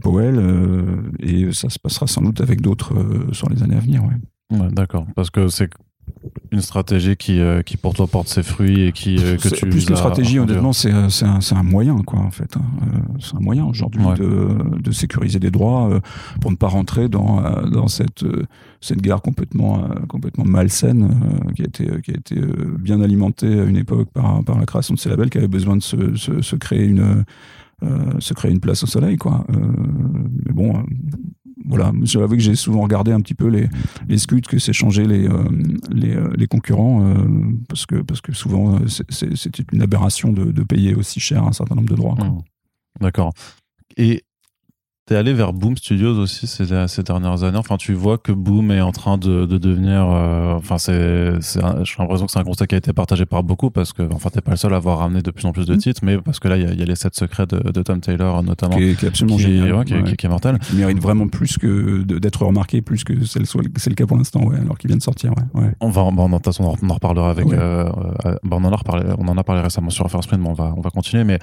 Powell, 0.00 0.40
et 1.18 1.52
ça 1.52 1.68
se 1.68 1.76
passera 1.76 2.06
sans 2.06 2.22
doute 2.22 2.40
avec 2.40 2.60
d'autres 2.60 2.94
sur 3.32 3.48
les 3.48 3.64
années 3.64 3.74
à 3.74 3.80
venir. 3.80 4.04
Ouais. 4.04 4.58
ouais 4.60 4.68
D'accord, 4.70 5.08
parce 5.16 5.28
que 5.28 5.48
c'est 5.48 5.68
une 6.52 6.60
stratégie 6.60 7.16
qui, 7.16 7.40
euh, 7.40 7.62
qui 7.62 7.76
pour 7.76 7.94
toi 7.94 8.06
porte 8.06 8.28
ses 8.28 8.42
fruits 8.42 8.82
et 8.82 8.92
qui 8.92 9.16
euh, 9.18 9.36
que 9.36 9.48
tu 9.48 9.66
plus 9.68 9.86
qu'une 9.86 9.96
stratégie 9.96 10.38
honnêtement 10.38 10.72
c'est 10.72 10.92
c'est 11.08 11.24
un, 11.24 11.40
un, 11.50 11.62
moyen 11.62 11.96
quoi 12.02 12.20
en 12.20 12.30
fait 12.30 12.56
hein. 12.56 12.62
euh, 12.82 12.98
c'est 13.20 13.34
un 13.34 13.40
moyen 13.40 13.64
aujourd'hui 13.64 14.04
de, 14.18 14.80
de, 14.80 14.90
sécuriser 14.92 15.38
des 15.38 15.50
droits 15.50 16.00
pour 16.40 16.50
ne 16.50 16.56
pas 16.56 16.68
rentrer 16.68 17.08
dans 17.08 17.40
dans 17.70 17.88
cette 17.88 18.24
cette 18.80 19.00
guerre 19.00 19.22
complètement 19.22 19.88
complètement 20.08 20.44
malsaine 20.44 21.10
qui 21.56 21.62
a 21.62 21.66
été 21.66 21.86
qui 22.02 22.10
a 22.10 22.14
été 22.14 22.36
bien 22.78 23.00
alimentée 23.00 23.60
à 23.60 23.64
une 23.64 23.76
époque 23.76 24.10
par 24.12 24.44
par 24.44 24.58
la 24.58 24.66
création 24.66 24.94
de 24.94 24.98
ces 24.98 25.08
labels 25.08 25.30
qui 25.30 25.38
avaient 25.38 25.48
besoin 25.48 25.76
de 25.76 25.82
se, 25.82 26.14
se, 26.16 26.42
se 26.42 26.56
créer 26.56 26.84
une 26.84 27.24
se 28.18 28.34
créer 28.34 28.52
une 28.52 28.60
place 28.60 28.84
au 28.84 28.86
soleil 28.86 29.16
quoi. 29.16 29.44
Mais 29.48 30.52
bon 30.52 30.84
voilà, 31.64 31.92
j'avoue 32.02 32.34
que 32.34 32.42
j'ai 32.42 32.54
souvent 32.54 32.82
regardé 32.82 33.12
un 33.12 33.20
petit 33.20 33.34
peu 33.34 33.48
les, 33.48 33.68
les 34.08 34.18
que 34.48 34.58
s'échangeaient 34.58 35.06
les, 35.06 35.28
euh, 35.28 35.44
les, 35.90 36.14
euh, 36.14 36.32
les, 36.36 36.46
concurrents, 36.46 37.06
euh, 37.06 37.14
parce, 37.68 37.86
que, 37.86 37.96
parce 37.96 38.20
que 38.20 38.32
souvent, 38.32 38.78
c'était 38.88 39.64
une 39.72 39.82
aberration 39.82 40.32
de, 40.32 40.50
de, 40.50 40.62
payer 40.62 40.94
aussi 40.94 41.20
cher 41.20 41.44
un 41.44 41.52
certain 41.52 41.74
nombre 41.74 41.88
de 41.88 41.94
droits. 41.94 42.14
Mmh. 42.14 42.42
D'accord. 43.00 43.32
Et 43.96 44.24
T'es 45.12 45.18
allé 45.18 45.34
vers 45.34 45.52
Boom 45.52 45.76
Studios 45.76 46.18
aussi 46.18 46.46
ces, 46.46 46.64
ces, 46.88 47.02
dernières 47.02 47.44
années? 47.44 47.58
Enfin, 47.58 47.76
tu 47.76 47.92
vois 47.92 48.16
que 48.16 48.32
Boom 48.32 48.70
est 48.70 48.80
en 48.80 48.92
train 48.92 49.18
de, 49.18 49.44
de 49.44 49.58
devenir. 49.58 50.08
Euh, 50.10 50.54
enfin, 50.54 50.78
c'est, 50.78 51.34
j'ai 51.42 51.60
l'impression 51.98 52.24
que 52.24 52.32
c'est 52.32 52.38
un 52.38 52.44
constat 52.44 52.66
qui 52.66 52.76
a 52.76 52.78
été 52.78 52.94
partagé 52.94 53.26
par 53.26 53.42
beaucoup 53.42 53.70
parce 53.70 53.92
que, 53.92 54.08
enfin, 54.10 54.30
t'es 54.30 54.40
pas 54.40 54.52
le 54.52 54.56
seul 54.56 54.72
à 54.72 54.76
avoir 54.76 55.00
ramené 55.00 55.20
de 55.20 55.30
plus 55.30 55.44
en 55.44 55.52
plus 55.52 55.66
de 55.66 55.74
mm. 55.74 55.78
titres, 55.78 56.00
mais 56.02 56.16
parce 56.16 56.40
que 56.40 56.48
là, 56.48 56.56
il 56.56 56.62
y, 56.62 56.78
y, 56.78 56.82
a 56.82 56.86
les 56.86 56.96
7 56.96 57.14
secrets 57.14 57.44
de, 57.44 57.58
de, 57.58 57.82
Tom 57.82 58.00
Taylor 58.00 58.42
notamment, 58.42 58.74
qui 58.74 58.84
est, 58.84 58.98
qui 58.98 59.04
est 59.04 59.08
absolument 59.08 59.36
qui, 59.36 59.42
génial, 59.42 59.74
ouais, 59.74 59.84
qui, 59.84 60.16
qui, 60.16 60.24
est 60.24 60.30
mortel, 60.30 60.58
qui 60.60 60.76
mérite 60.76 60.98
vraiment 60.98 61.28
plus 61.28 61.58
que 61.58 62.02
d'être 62.04 62.46
remarqué, 62.46 62.80
plus 62.80 63.04
que 63.04 63.22
c'est 63.26 63.40
le, 63.40 63.62
le, 63.62 63.94
cas 63.94 64.06
pour 64.06 64.16
l'instant, 64.16 64.42
ouais, 64.46 64.56
alors 64.56 64.78
qu'il 64.78 64.88
vient 64.88 64.96
de 64.96 65.02
sortir. 65.02 65.32
On 65.80 65.90
va, 65.90 66.10
bon, 66.10 66.26
de 66.26 66.36
toute 66.36 66.46
façon, 66.46 66.74
on 66.82 66.88
en 66.88 66.94
reparlera 66.94 67.28
avec. 67.28 67.52
Euh, 67.52 67.86
euh, 68.24 68.34
bon, 68.44 68.62
on 68.62 68.64
en 68.64 68.72
a 68.72 68.76
reparlé, 68.76 69.04
on 69.18 69.28
en 69.28 69.36
a 69.36 69.44
parlé 69.44 69.60
récemment 69.60 69.90
sur 69.90 70.10
First 70.10 70.28
Print, 70.28 70.42
mais 70.42 70.48
on 70.48 70.54
va, 70.54 70.72
on 70.74 70.80
va 70.80 70.88
continuer, 70.88 71.24
mais 71.24 71.38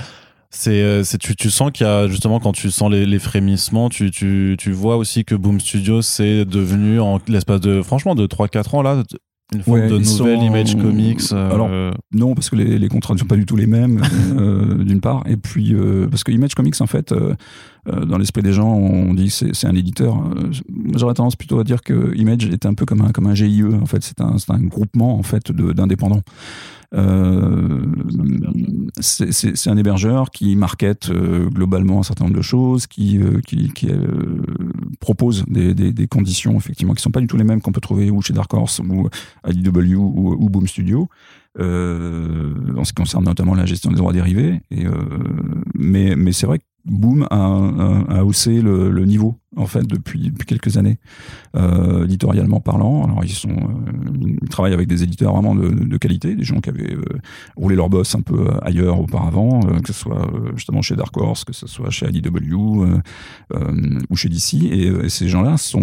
c'est, 0.52 0.82
euh, 0.82 1.04
c'est 1.04 1.18
tu, 1.18 1.36
tu 1.36 1.52
sens 1.52 1.72
qu'il 1.72 1.86
y 1.86 1.90
a 1.90 2.08
justement 2.08 2.40
quand 2.40 2.54
tu 2.54 2.72
sens 2.72 2.92
les, 2.92 3.06
les 3.06 3.20
frémissements, 3.20 3.90
tu, 3.90 4.10
tu, 4.12 4.56
tu 4.58 4.72
vois 4.72 4.98
aussi 4.98 5.24
que 5.24 5.36
Boom 5.36 5.60
Studio 5.60 6.02
c'est 6.02 6.46
devenu 6.46 7.00
en 7.00 7.20
l'espace 7.28 7.62
de 7.62 7.82
franchement 7.82 8.16
de 8.16 8.26
3-4 8.26 8.76
ans 8.76 8.82
là 8.82 9.04
une 9.52 9.64
forme 9.64 9.88
de 9.88 9.98
nouvelle 9.98 10.44
Image 10.44 10.76
Comics. 10.76 11.22
Euh, 11.32 11.52
Alors 11.52 11.70
non 12.12 12.36
parce 12.36 12.50
que 12.50 12.56
les, 12.56 12.78
les 12.78 12.88
contrats 12.88 13.16
ne 13.16 13.20
sont 13.20 13.26
pas 13.26 13.36
du 13.36 13.46
tout 13.46 13.56
les 13.56 13.66
mêmes 13.68 14.02
euh, 14.38 14.84
d'une 14.84 15.02
part 15.02 15.24
et 15.28 15.38
puis 15.38 15.76
parce 16.10 16.24
que 16.24 16.32
Image 16.32 16.56
Comics 16.56 16.80
en 16.82 16.88
fait 16.88 17.14
dans 17.86 18.18
l'esprit 18.18 18.44
des 18.44 18.54
gens 18.54 18.72
on 18.74 19.14
dit 19.14 19.28
que 19.28 19.54
c'est 19.54 19.68
un 19.68 19.76
éditeur. 19.76 20.22
J'aurais 20.96 21.14
tendance 21.14 21.36
plutôt 21.36 21.60
à 21.60 21.64
dire 21.64 21.82
que 21.82 22.16
Image 22.16 22.46
est 22.46 22.66
un 22.66 22.74
peu 22.74 22.86
comme 22.86 23.02
un 23.02 23.12
comme 23.12 23.28
un 23.28 23.36
GIE 23.36 23.64
en 23.64 23.86
fait 23.86 24.04
c'est 24.04 24.22
un, 24.22 24.36
un 24.50 24.64
groupement 24.64 25.18
en 25.18 25.24
fait 25.24 25.52
d'indépendants. 25.52 26.22
Euh, 26.96 27.86
c'est 29.00 29.68
un 29.68 29.78
hébergeur 29.78 30.32
qui 30.32 30.56
market 30.56 31.10
euh, 31.10 31.48
globalement 31.50 32.00
un 32.00 32.04
certain 32.04 32.26
nombre 32.26 32.38
de 32.38 32.42
choses, 32.42 32.88
qui, 32.88 33.20
euh, 33.20 33.42
qui, 33.42 33.72
propose 35.00 35.46
des, 35.48 35.74
des, 35.74 36.08
conditions 36.08 36.58
effectivement 36.58 36.94
qui 36.94 37.02
sont 37.02 37.12
pas 37.12 37.22
du 37.22 37.28
tout 37.28 37.38
les 37.38 37.44
mêmes 37.44 37.62
qu'on 37.62 37.72
peut 37.72 37.82
trouver 37.82 38.10
ou 38.10 38.22
chez 38.22 38.34
Dark 38.34 38.52
Horse 38.54 38.80
ou 38.80 39.08
IDW 39.48 39.96
ou, 39.96 40.36
ou 40.40 40.50
Boom 40.50 40.68
Studio. 40.68 41.08
Euh, 41.60 42.54
en 42.78 42.84
ce 42.84 42.94
qui 42.94 43.02
concerne 43.02 43.26
notamment 43.26 43.56
la 43.56 43.66
gestion 43.66 43.90
des 43.90 43.98
droits 43.98 44.14
dérivés. 44.14 44.62
Euh, 44.72 44.92
mais 45.74 46.16
mais 46.16 46.32
c'est 46.32 46.46
vrai 46.46 46.60
que 46.60 46.64
Boom 46.86 47.28
a, 47.30 47.36
a 48.10 48.24
haussé 48.26 48.62
le, 48.62 48.90
le, 48.90 49.06
niveau 49.06 49.36
en 49.58 49.66
fait 49.66 49.86
depuis, 49.86 50.32
quelques 50.46 50.78
années, 50.78 51.00
euh, 51.56 52.06
éditorialement 52.06 52.60
parlant. 52.60 53.06
Alors 53.06 53.24
ils 53.24 53.32
sont, 53.32 53.50
euh, 53.50 54.38
ils 54.44 54.50
travaillent 54.50 54.74
avec 54.74 54.88
des 54.88 55.04
éditeurs 55.04 55.34
vraiment 55.34 55.56
de, 55.56 55.98
qualité, 55.98 56.36
des 56.36 56.44
gens 56.44 56.60
qui 56.62 56.70
avaient 56.70 56.94
euh, 56.94 57.04
roulé 57.58 57.76
leur 57.76 57.90
boss 57.90 58.16
un 58.16 58.22
peu 58.22 58.48
ailleurs 58.62 59.00
auparavant, 59.00 59.62
euh, 59.66 59.80
que 59.80 59.92
ce 59.92 60.00
soit 60.00 60.30
justement 60.56 60.82
chez 60.82 60.96
Dark 60.96 61.16
Horse, 61.18 61.44
que 61.44 61.54
ce 61.54 61.68
soit 61.68 61.90
chez 61.90 62.08
IDW 62.10 62.56
ou 64.10 64.16
chez 64.16 64.30
DC. 64.30 64.54
Et, 64.72 65.10
ces 65.10 65.28
gens-là 65.28 65.58
sont, 65.58 65.80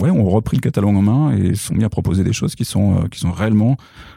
ouais, 0.00 0.10
ont 0.10 0.24
repris 0.24 0.56
le 0.56 0.62
catalogue 0.62 0.96
en 0.96 1.02
main 1.02 1.36
et 1.36 1.54
sont 1.54 1.74
mis 1.74 1.84
à 1.84 1.88
proposer 1.88 2.24
des 2.24 2.32
choses 2.32 2.54
qui 2.54 2.64
sont 2.64 3.06
qui 3.10 3.18
sont 3.20 3.32
réellement 3.32 3.76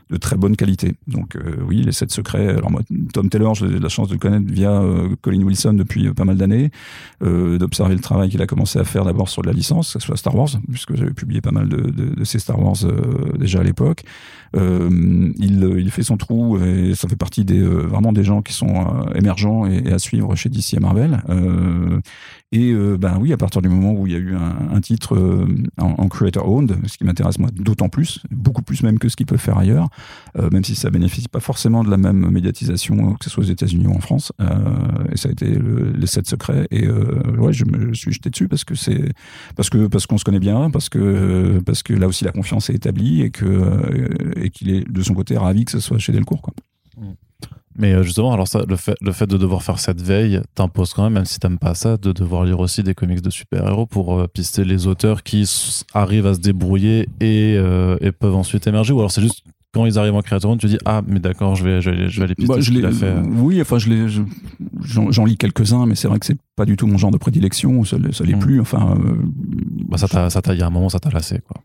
de 0.09 0.17
très 0.17 0.37
bonne 0.37 0.55
qualité. 0.55 0.95
Donc 1.07 1.37
oui, 1.67 1.81
les 1.81 1.91
sept 1.91 2.11
secrets. 2.11 2.49
Alors 2.49 2.71
moi, 2.71 2.81
Tom 3.13 3.29
Taylor, 3.29 3.55
j'ai 3.55 3.67
la 3.67 3.89
chance 3.89 4.07
de 4.07 4.13
le 4.13 4.19
connaître 4.19 4.45
via 4.47 4.81
Colin 5.21 5.43
Wilson 5.43 5.73
depuis 5.73 6.11
pas 6.13 6.25
mal 6.25 6.37
d'années, 6.37 6.71
d'observer 7.21 7.95
le 7.95 8.01
travail 8.01 8.12
qu'il 8.29 8.41
a 8.41 8.47
commencé 8.47 8.79
à 8.79 8.83
faire 8.83 9.05
d'abord 9.05 9.29
sur 9.29 9.41
de 9.41 9.47
la 9.47 9.53
licence, 9.53 9.97
soit 9.97 10.17
Star 10.17 10.35
Wars, 10.35 10.49
puisque 10.69 10.95
j'avais 10.95 11.13
publié 11.13 11.41
pas 11.41 11.51
mal 11.51 11.67
de, 11.69 11.77
de, 11.77 12.15
de 12.15 12.23
ces 12.23 12.39
Star 12.39 12.59
Wars 12.59 12.75
euh, 12.83 13.37
déjà 13.37 13.59
à 13.59 13.63
l'époque. 13.63 14.03
Euh, 14.55 15.31
il, 15.37 15.89
fait 15.91 16.03
son 16.03 16.17
trou 16.17 16.59
et 16.63 16.93
ça 16.95 17.07
fait 17.07 17.15
partie 17.15 17.45
des 17.45 17.59
euh, 17.59 17.87
vraiment 17.87 18.13
des 18.13 18.23
gens 18.23 18.41
qui 18.41 18.53
sont 18.53 18.67
euh, 18.67 19.13
émergents 19.15 19.65
et, 19.65 19.91
à 19.91 19.99
suivre 19.99 20.35
chez 20.35 20.49
DC 20.49 20.75
et 20.75 20.79
Marvel. 20.79 21.21
et 22.51 22.73
ben 22.99 23.17
oui, 23.19 23.33
à 23.33 23.37
partir 23.37 23.61
du 23.61 23.69
moment 23.69 23.93
où 23.93 24.05
il 24.05 24.13
y 24.13 24.15
a 24.15 24.19
eu 24.19 24.35
un, 24.35 24.79
titre 24.81 25.17
en, 25.77 26.07
creator 26.07 26.47
owned, 26.47 26.75
ce 26.85 26.97
qui 26.97 27.03
m'intéresse 27.03 27.39
moi 27.39 27.49
d'autant 27.51 27.89
plus, 27.89 28.21
beaucoup 28.29 28.61
plus 28.61 28.83
même 28.83 28.99
que 28.99 29.09
ce 29.09 29.15
qu'il 29.15 29.25
peut 29.25 29.37
faire 29.37 29.57
ailleurs, 29.57 29.89
même 30.51 30.63
si 30.63 30.75
ça 30.75 30.89
bénéficie 30.89 31.27
pas 31.27 31.39
forcément 31.39 31.83
de 31.83 31.89
la 31.89 31.97
même 31.97 32.29
médiatisation 32.29 33.15
que 33.15 33.23
ce 33.23 33.31
soit 33.31 33.43
aux 33.43 33.47
États-Unis 33.47 33.87
ou 33.87 33.95
en 33.95 33.99
France. 33.99 34.31
et 35.11 35.17
ça 35.17 35.29
a 35.29 35.31
été 35.31 35.47
le, 35.47 35.93
les 35.93 36.07
sept 36.07 36.27
secrets. 36.27 36.67
Et 36.69 36.87
ouais, 36.87 37.53
je 37.53 37.65
me 37.65 37.93
suis 37.93 38.13
jeté 38.13 38.29
dessus 38.29 38.47
parce 38.47 38.63
que 38.63 38.75
c'est 38.75 39.13
parce 39.55 39.69
que 39.69 39.87
parce 39.87 40.05
qu'on 40.05 40.19
se 40.19 40.23
connaît 40.23 40.39
bien, 40.39 40.69
parce 40.69 40.89
que 40.89 41.59
parce 41.65 41.81
que 41.81 41.93
là 41.93 42.07
aussi 42.07 42.23
la 42.23 42.31
confiance 42.31 42.69
est 42.69 42.75
établie 42.75 43.23
et 43.23 43.31
que 43.31 43.45
et 44.43 44.49
qu'il 44.49 44.69
est 44.69 44.89
de 44.89 45.01
son 45.01 45.13
côté 45.13 45.37
ravi 45.37 45.65
que 45.65 45.71
ce 45.71 45.79
soit 45.79 45.97
chez 45.97 46.11
Delcourt 46.11 46.41
quoi. 46.41 46.53
Mais 47.77 47.93
euh, 47.93 48.03
justement, 48.03 48.33
alors 48.33 48.47
ça, 48.47 48.63
le 48.67 48.75
fait, 48.75 48.95
le 49.01 49.11
fait 49.11 49.25
de 49.25 49.37
devoir 49.37 49.63
faire 49.63 49.79
cette 49.79 50.01
veille 50.01 50.41
t'impose 50.53 50.93
quand 50.93 51.03
même, 51.03 51.13
même 51.13 51.25
si 51.25 51.39
t'aimes 51.39 51.57
pas 51.57 51.73
ça, 51.73 51.97
de 51.97 52.11
devoir 52.11 52.43
lire 52.43 52.59
aussi 52.59 52.83
des 52.83 52.93
comics 52.93 53.21
de 53.21 53.29
super-héros 53.29 53.87
pour 53.87 54.19
euh, 54.19 54.27
pister 54.27 54.63
les 54.63 54.85
auteurs 54.85 55.23
qui 55.23 55.49
arrivent 55.93 56.27
à 56.27 56.35
se 56.35 56.39
débrouiller 56.39 57.09
et, 57.19 57.55
euh, 57.57 57.97
et 58.01 58.11
peuvent 58.11 58.35
ensuite 58.35 58.67
émerger. 58.67 58.93
Ou 58.93 58.99
alors 58.99 59.11
c'est 59.11 59.21
juste 59.21 59.43
quand 59.73 59.87
ils 59.87 59.97
arrivent 59.97 60.13
en 60.13 60.21
créateur, 60.21 60.55
tu 60.57 60.67
dis 60.67 60.77
ah 60.85 61.01
mais 61.07 61.19
d'accord, 61.19 61.55
je 61.55 61.63
vais 61.63 61.81
je 61.81 61.89
vais, 61.89 62.09
je 62.09 62.19
vais 62.19 62.25
aller 62.25 62.35
pister 62.35 62.53
bah, 62.53 62.61
ce 62.61 62.85
a 62.85 62.91
fait. 62.91 63.15
Oui, 63.31 63.59
enfin 63.59 63.79
je 63.79 64.21
j'en 64.83 65.25
lis 65.25 65.37
quelques-uns, 65.37 65.87
mais 65.87 65.95
c'est 65.95 66.07
vrai 66.07 66.19
que 66.19 66.27
c'est 66.27 66.37
pas 66.55 66.65
du 66.65 66.77
tout 66.77 66.85
mon 66.85 66.99
genre 66.99 67.09
de 67.09 67.17
prédilection, 67.17 67.83
ça, 67.83 67.97
ça 68.11 68.23
l'est 68.23 68.35
mm. 68.35 68.39
plus. 68.39 68.61
Enfin, 68.61 68.95
bah, 69.89 69.97
ça 69.97 70.07
t'a 70.07 70.29
ça 70.29 70.43
t'a 70.43 70.53
il 70.53 70.59
y 70.59 70.61
a 70.61 70.67
un 70.67 70.69
moment 70.69 70.89
ça 70.89 70.99
t'a 70.99 71.09
lassé 71.09 71.39
quoi. 71.39 71.59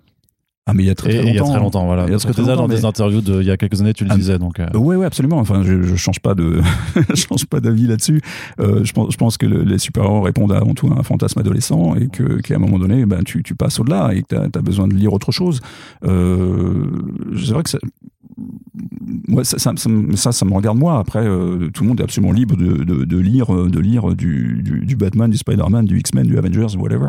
Ah, 0.70 0.74
mais 0.74 0.82
il 0.82 0.86
y 0.86 0.90
a 0.90 0.94
très, 0.94 1.08
très 1.08 1.18
Et 1.18 1.28
il 1.28 1.34
y 1.34 1.36
a 1.36 1.40
longtemps. 1.40 1.50
très 1.52 1.60
longtemps, 1.60 1.86
voilà. 1.86 2.02
Il 2.02 2.06
y 2.06 2.08
a 2.10 2.12
Parce 2.12 2.26
que 2.26 2.32
très 2.32 2.42
longtemps, 2.42 2.56
dans 2.56 2.68
des 2.68 2.84
interviews 2.84 3.22
de, 3.22 3.40
il 3.40 3.46
y 3.46 3.50
a 3.50 3.56
quelques 3.56 3.80
années, 3.80 3.94
tu 3.94 4.04
le 4.04 4.10
Ah, 4.12 4.16
disais. 4.16 4.38
Donc, 4.38 4.60
euh, 4.60 4.66
Ouais, 4.78 4.96
ouais, 4.96 5.06
absolument. 5.06 5.38
Enfin, 5.38 5.62
je, 5.64 5.82
je 5.82 5.96
change 5.96 6.20
pas 6.20 6.34
de, 6.34 6.60
je 7.08 7.14
change 7.14 7.46
pas 7.46 7.60
d'avis 7.60 7.86
là-dessus. 7.86 8.20
Euh, 8.60 8.84
je 8.84 8.92
pense, 8.92 9.10
je 9.12 9.16
pense 9.16 9.38
que 9.38 9.46
le- 9.46 9.62
les 9.64 9.78
super-héros 9.78 10.20
répondent 10.20 10.52
avant 10.52 10.74
tout 10.74 10.88
à 10.94 10.98
un 10.98 11.02
fantasme 11.02 11.38
adolescent 11.40 11.94
et 11.94 12.08
que, 12.08 12.40
qu'à 12.42 12.56
un 12.56 12.58
moment 12.58 12.78
donné, 12.78 13.06
ben, 13.06 13.22
tu, 13.24 13.42
tu 13.42 13.54
passes 13.54 13.80
au-delà 13.80 14.12
et 14.14 14.22
que 14.22 14.28
tu 14.28 14.58
as, 14.58 14.62
besoin 14.62 14.86
de 14.88 14.94
lire 14.94 15.12
autre 15.14 15.32
chose. 15.32 15.60
Euh, 16.04 16.84
c'est 17.42 17.52
vrai 17.52 17.62
que 17.62 17.70
ça, 17.70 17.78
moi, 19.26 19.42
ça, 19.44 19.58
ça, 19.58 19.72
ça, 19.76 19.88
me- 19.88 20.14
ça, 20.16 20.44
me 20.44 20.52
regarde 20.54 20.78
moi. 20.78 20.98
Après, 20.98 21.24
euh, 21.26 21.70
tout 21.72 21.82
le 21.82 21.88
monde 21.88 22.00
est 22.00 22.04
absolument 22.04 22.32
libre 22.32 22.56
de, 22.56 22.84
de, 22.84 23.04
de 23.04 23.18
lire, 23.18 23.52
de 23.52 23.80
lire 23.80 24.14
du, 24.14 24.60
du, 24.62 24.84
du 24.84 24.96
Batman, 24.96 25.30
du 25.30 25.36
Spider-Man, 25.38 25.86
du 25.86 25.98
X-Men, 25.98 26.26
du 26.26 26.38
Avengers, 26.38 26.76
whatever. 26.76 27.08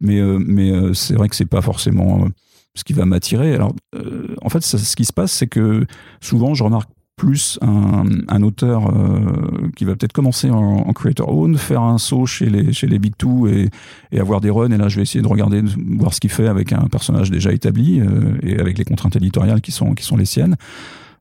Mais, 0.00 0.20
euh, 0.20 0.38
mais 0.44 0.70
euh, 0.72 0.94
c'est 0.94 1.14
vrai 1.14 1.28
que 1.28 1.36
c'est 1.36 1.44
pas 1.44 1.60
forcément 1.60 2.24
euh, 2.24 2.28
ce 2.74 2.84
qui 2.84 2.92
va 2.92 3.04
m'attirer. 3.04 3.54
Alors, 3.54 3.72
euh, 3.94 4.34
en 4.42 4.48
fait, 4.48 4.64
ce 4.64 4.96
qui 4.96 5.04
se 5.04 5.12
passe, 5.12 5.32
c'est 5.32 5.46
que 5.46 5.86
souvent, 6.20 6.54
je 6.54 6.64
remarque 6.64 6.90
plus 7.16 7.58
un, 7.62 8.04
un 8.26 8.42
auteur 8.42 8.88
euh, 8.88 9.70
qui 9.76 9.84
va 9.84 9.94
peut-être 9.94 10.12
commencer 10.12 10.50
en, 10.50 10.56
en 10.56 10.92
creator 10.92 11.28
own, 11.32 11.56
faire 11.56 11.82
un 11.82 11.98
saut 11.98 12.26
chez 12.26 12.50
les, 12.50 12.72
chez 12.72 12.88
les 12.88 12.98
Big 12.98 13.16
Two 13.16 13.46
et, 13.46 13.70
et 14.10 14.18
avoir 14.18 14.40
des 14.40 14.50
runs. 14.50 14.72
Et 14.72 14.76
là, 14.76 14.88
je 14.88 14.96
vais 14.96 15.02
essayer 15.02 15.22
de 15.22 15.28
regarder, 15.28 15.62
de 15.62 15.70
voir 15.96 16.12
ce 16.12 16.18
qu'il 16.18 16.30
fait 16.30 16.48
avec 16.48 16.72
un 16.72 16.88
personnage 16.88 17.30
déjà 17.30 17.52
établi 17.52 18.00
euh, 18.00 18.36
et 18.42 18.58
avec 18.58 18.78
les 18.78 18.84
contraintes 18.84 19.14
éditoriales 19.14 19.60
qui 19.60 19.70
sont, 19.70 19.94
qui 19.94 20.04
sont 20.04 20.16
les 20.16 20.24
siennes. 20.24 20.56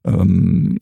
Euh, 0.05 0.25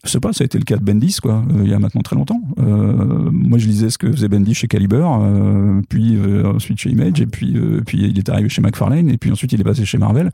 je 0.04 0.10
sais 0.10 0.20
pas, 0.20 0.34
ça 0.34 0.44
a 0.44 0.46
été 0.46 0.58
le 0.58 0.64
cas 0.64 0.78
de 0.78 0.84
Bendis, 0.84 1.18
quoi, 1.22 1.44
euh, 1.52 1.62
il 1.64 1.70
y 1.70 1.74
a 1.76 1.80
maintenant 1.80 2.02
très 2.02 2.16
longtemps. 2.16 2.42
Euh, 2.60 3.30
moi, 3.32 3.60
je 3.60 3.68
lisais 3.68 3.92
ce 3.92 4.00
que 4.00 4.12
faisait 4.12 4.28
Bendis 4.28 4.56
chez 4.56 4.68
Caliber, 4.68 5.06
euh, 5.22 5.80
puis 5.90 6.16
euh, 6.16 6.52
ensuite 6.56 6.80
chez 6.80 6.90
Image, 6.90 7.22
et 7.22 7.28
puis, 7.28 7.56
euh, 7.56 7.82
puis 7.86 8.00
il 8.02 8.18
est 8.18 8.30
arrivé 8.30 8.50
chez 8.50 8.62
McFarlane, 8.62 9.10
et 9.10 9.18
puis 9.18 9.32
ensuite 9.32 9.52
il 9.54 9.62
est 9.62 9.64
passé 9.64 9.86
chez 9.86 10.00
Marvel. 10.00 10.32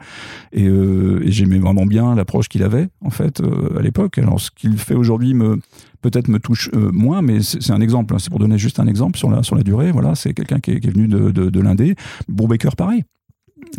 Et, 0.53 0.67
euh, 0.67 1.19
et 1.23 1.31
j'aimais 1.31 1.59
vraiment 1.59 1.85
bien 1.85 2.15
l'approche 2.15 2.47
qu'il 2.47 2.63
avait, 2.63 2.87
en 3.01 3.09
fait, 3.09 3.41
euh, 3.41 3.77
à 3.77 3.81
l'époque. 3.81 4.17
Alors, 4.19 4.39
ce 4.39 4.51
qu'il 4.51 4.77
fait 4.77 4.95
aujourd'hui 4.95 5.33
me 5.33 5.59
peut-être 6.01 6.27
me 6.29 6.39
touche 6.39 6.69
euh, 6.73 6.91
moins, 6.93 7.21
mais 7.21 7.41
c'est 7.41 7.71
un 7.71 7.81
exemple. 7.81 8.13
hein. 8.13 8.19
C'est 8.19 8.29
pour 8.29 8.39
donner 8.39 8.57
juste 8.57 8.79
un 8.79 8.87
exemple 8.87 9.17
sur 9.17 9.29
la, 9.29 9.43
sur 9.43 9.55
la 9.57 9.63
durée. 9.63 9.91
Voilà, 9.91 10.15
c'est 10.15 10.33
quelqu'un 10.33 10.59
qui, 10.59 10.71
est- 10.71 10.79
qui 10.79 10.87
est 10.87 10.91
venu 10.91 11.07
de, 11.07 11.31
de, 11.31 11.49
de 11.49 11.59
l'Indé. 11.59 11.95
Brubaker, 12.29 12.75
pareil. 12.77 13.03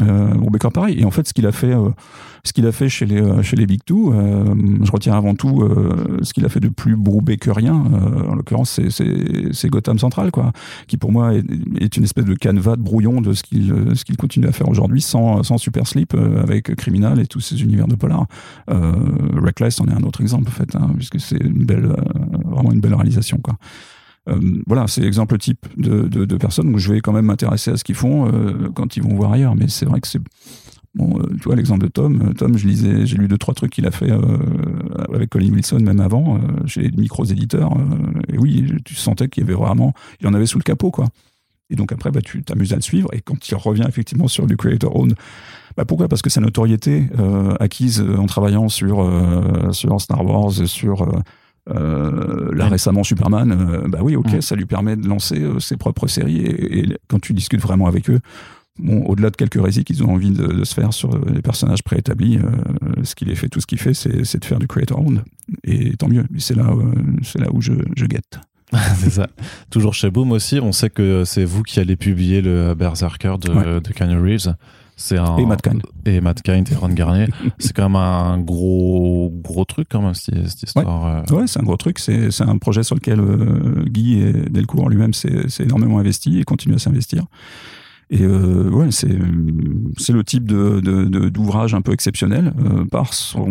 Euh, 0.00 0.34
Brubaker, 0.34 0.70
pareil. 0.72 1.00
Et 1.00 1.04
en 1.04 1.10
fait, 1.10 1.26
ce 1.26 1.32
qu'il 1.34 1.46
a 1.46 1.52
fait, 1.52 1.72
euh, 1.74 1.88
ce 2.44 2.52
qu'il 2.52 2.66
a 2.66 2.72
fait 2.72 2.88
chez 2.88 3.04
les, 3.06 3.20
euh, 3.20 3.42
chez 3.42 3.56
les 3.56 3.66
Big 3.66 3.80
Two, 3.84 4.12
euh, 4.12 4.44
je 4.82 4.90
retiens 4.92 5.14
avant 5.14 5.34
tout 5.34 5.62
euh, 5.62 6.18
ce 6.22 6.32
qu'il 6.32 6.44
a 6.44 6.48
fait 6.48 6.60
de 6.60 6.68
plus 6.68 6.96
Brubakerien. 6.96 7.84
Euh, 7.92 8.30
en 8.30 8.34
l'occurrence, 8.34 8.70
c'est- 8.90 9.52
c'est 9.52 9.68
Gotham 9.68 9.98
Central, 9.98 10.30
quoi, 10.30 10.52
qui 10.86 10.96
pour 10.96 11.10
moi 11.12 11.34
est, 11.34 11.44
est 11.80 11.96
une 11.96 12.04
espèce 12.04 12.24
de 12.24 12.34
canevas 12.34 12.76
de 12.76 12.82
brouillon 12.82 13.20
de 13.20 13.32
ce 13.32 13.42
qu'il 13.42 13.72
euh, 13.72 13.94
ce 13.94 14.04
qu'il 14.04 14.16
continue 14.16 14.46
à 14.46 14.52
faire 14.52 14.68
aujourd'hui 14.68 15.00
sans, 15.02 15.42
sans 15.42 15.58
Super 15.58 15.86
Sleep, 15.86 16.14
avec 16.42 16.74
Criminal 16.76 17.18
et 17.20 17.26
tous 17.26 17.40
ces 17.40 17.62
univers 17.62 17.88
de 17.88 17.94
polar. 17.96 18.26
Reckless 18.68 19.80
en 19.80 19.86
est 19.86 19.92
un 19.92 20.02
autre 20.02 20.20
exemple, 20.20 20.48
en 20.48 20.52
fait, 20.52 20.76
hein, 20.76 20.90
puisque 20.96 21.20
c'est 21.20 21.42
une 21.42 21.64
belle, 21.64 21.94
vraiment 22.44 22.72
une 22.72 22.80
belle 22.80 22.94
réalisation, 22.94 23.38
quoi. 23.42 23.56
Euh, 24.28 24.62
voilà, 24.66 24.86
c'est 24.86 25.00
l'exemple 25.00 25.38
type 25.38 25.66
de, 25.76 26.06
de, 26.06 26.36
personnes 26.36 26.74
où 26.74 26.78
je 26.78 26.92
vais 26.92 27.00
quand 27.00 27.12
même 27.12 27.26
m'intéresser 27.26 27.70
à 27.70 27.76
ce 27.76 27.84
qu'ils 27.84 27.94
font 27.94 28.30
euh, 28.32 28.68
quand 28.74 28.96
ils 28.96 29.02
vont 29.02 29.14
voir 29.14 29.32
ailleurs. 29.32 29.54
Mais 29.56 29.68
c'est 29.68 29.86
vrai 29.86 30.00
que 30.00 30.08
c'est 30.08 30.20
bon. 30.94 31.18
euh, 31.18 31.26
tu 31.36 31.44
vois 31.44 31.56
l'exemple 31.56 31.84
de 31.84 31.90
Tom. 31.90 32.34
Tom, 32.34 32.58
je 32.58 32.66
lisais, 32.66 33.06
j'ai 33.06 33.16
lu 33.16 33.28
deux 33.28 33.38
trois 33.38 33.54
trucs 33.54 33.72
qu'il 33.72 33.86
a 33.86 33.90
fait 33.90 34.10
avec 35.12 35.30
Colin 35.30 35.52
Wilson 35.52 35.80
même 35.80 36.00
avant 36.00 36.40
chez 36.66 36.82
les 36.82 36.90
micros 36.90 37.24
éditeurs. 37.24 37.72
et 38.32 38.38
oui, 38.38 38.72
tu 38.84 38.94
sentais 38.94 39.28
qu'il 39.28 39.42
y 39.42 39.46
avait 39.46 39.54
vraiment, 39.54 39.94
il 40.20 40.26
y 40.26 40.28
en 40.28 40.34
avait 40.34 40.46
sous 40.46 40.58
le 40.58 40.64
capot 40.64 40.90
quoi. 40.90 41.06
Et 41.70 41.76
donc 41.76 41.92
après, 41.92 42.10
bah, 42.10 42.22
tu 42.22 42.42
t'amuses 42.42 42.72
à 42.72 42.76
le 42.76 42.82
suivre. 42.82 43.10
Et 43.12 43.20
quand 43.20 43.46
il 43.46 43.54
revient 43.54 43.84
effectivement 43.86 44.26
sur 44.26 44.46
du 44.46 44.56
creator 44.56 44.96
own, 44.96 45.14
bah 45.76 45.84
pourquoi? 45.84 46.08
Parce 46.08 46.22
que 46.22 46.30
sa 46.30 46.40
notoriété 46.40 47.08
acquise 47.60 48.00
en 48.00 48.26
travaillant 48.26 48.68
sur 48.68 49.06
sur 49.72 50.00
Star 50.00 50.24
Wars, 50.24 50.52
sur 50.66 51.06
euh, 51.70 52.54
là 52.54 52.68
récemment 52.68 53.04
Superman, 53.04 53.52
euh, 53.52 53.88
bah 53.88 53.98
oui, 54.02 54.16
ok, 54.16 54.34
Mm. 54.34 54.40
ça 54.40 54.56
lui 54.56 54.66
permet 54.66 54.96
de 54.96 55.06
lancer 55.08 55.40
euh, 55.40 55.58
ses 55.60 55.76
propres 55.76 56.06
séries. 56.06 56.38
Et, 56.38 56.78
et 56.80 56.98
quand 57.08 57.20
tu 57.20 57.32
discutes 57.34 57.60
vraiment 57.60 57.86
avec 57.86 58.08
eux, 58.10 58.20
bon, 58.78 59.02
au-delà 59.06 59.30
de 59.30 59.36
quelques 59.36 59.62
récits 59.62 59.84
qu'ils 59.84 60.02
ont 60.04 60.10
envie 60.10 60.30
de, 60.30 60.46
de 60.46 60.64
se 60.64 60.74
faire 60.74 60.92
sur 60.92 61.14
euh, 61.14 61.20
les 61.34 61.42
personnages 61.42 61.82
préétablis, 61.82 62.38
ce 63.02 63.14
qu'il 63.14 63.30
est 63.30 63.34
fait, 63.34 63.48
tout 63.48 63.60
ce 63.60 63.66
qu'il 63.66 63.78
fait, 63.78 63.94
c'est 63.94 64.38
de 64.38 64.44
faire 64.44 64.58
du 64.58 64.66
creator 64.66 64.98
own. 65.00 65.22
Et 65.64 65.96
tant 65.96 66.08
mieux. 66.08 66.24
C'est 66.38 66.54
là, 66.56 66.70
c'est 67.22 67.40
là 67.40 67.48
où 67.52 67.60
je, 67.60 67.72
je 67.96 68.06
guette. 68.06 68.40
c'est 68.96 69.10
ça. 69.10 69.28
Toujours 69.70 69.94
chez 69.94 70.10
Boom 70.10 70.30
aussi, 70.32 70.60
on 70.60 70.72
sait 70.72 70.90
que 70.90 71.24
c'est 71.24 71.44
vous 71.44 71.62
qui 71.62 71.80
allez 71.80 71.96
publier 71.96 72.42
le 72.42 72.74
Berserker 72.74 73.36
de, 73.40 73.50
Ouais. 73.50 73.80
de 73.80 73.92
Keanu 73.92 74.20
Reeves. 74.20 74.54
C'est 75.00 75.16
un... 75.16 75.36
Et 75.38 75.46
Matt. 75.46 75.62
Et 76.06 76.20
Matt 76.20 76.42
et 76.48 76.74
Ron 76.74 76.88
Garnier. 76.88 77.28
c'est 77.58 77.72
quand 77.72 77.88
même 77.88 77.96
un 77.96 78.38
gros, 78.40 79.30
gros 79.32 79.64
truc, 79.64 79.86
quand 79.88 80.02
même, 80.02 80.12
cette, 80.14 80.48
cette 80.48 80.64
histoire. 80.64 81.24
euh. 81.30 81.34
Ouais, 81.36 81.46
c'est 81.46 81.60
un 81.60 81.62
gros 81.62 81.76
truc. 81.76 82.00
C'est 82.00 82.32
c'est 82.32 82.42
un 82.44 82.58
projet 82.58 82.82
sur 82.82 82.96
lequel 82.96 83.20
euh, 83.20 83.84
Guy 83.86 84.20
et 84.20 84.32
Delcourt 84.32 84.88
lui-même 84.90 85.14
s'est 85.14 85.46
énormément 85.60 86.00
investi 86.00 86.40
et 86.40 86.44
continue 86.44 86.74
à 86.74 86.78
s'investir. 86.78 87.24
Et 88.10 88.22
euh, 88.22 88.70
ouais, 88.70 88.90
c'est 88.90 89.16
c'est 89.98 90.14
le 90.14 90.24
type 90.24 90.48
de 90.48 90.80
de- 90.80 91.04
de- 91.04 91.28
d'ouvrage 91.28 91.74
un 91.74 91.82
peu 91.82 91.92
exceptionnel 91.92 92.54
euh, 92.58 92.84
par 92.86 93.12
son 93.14 93.46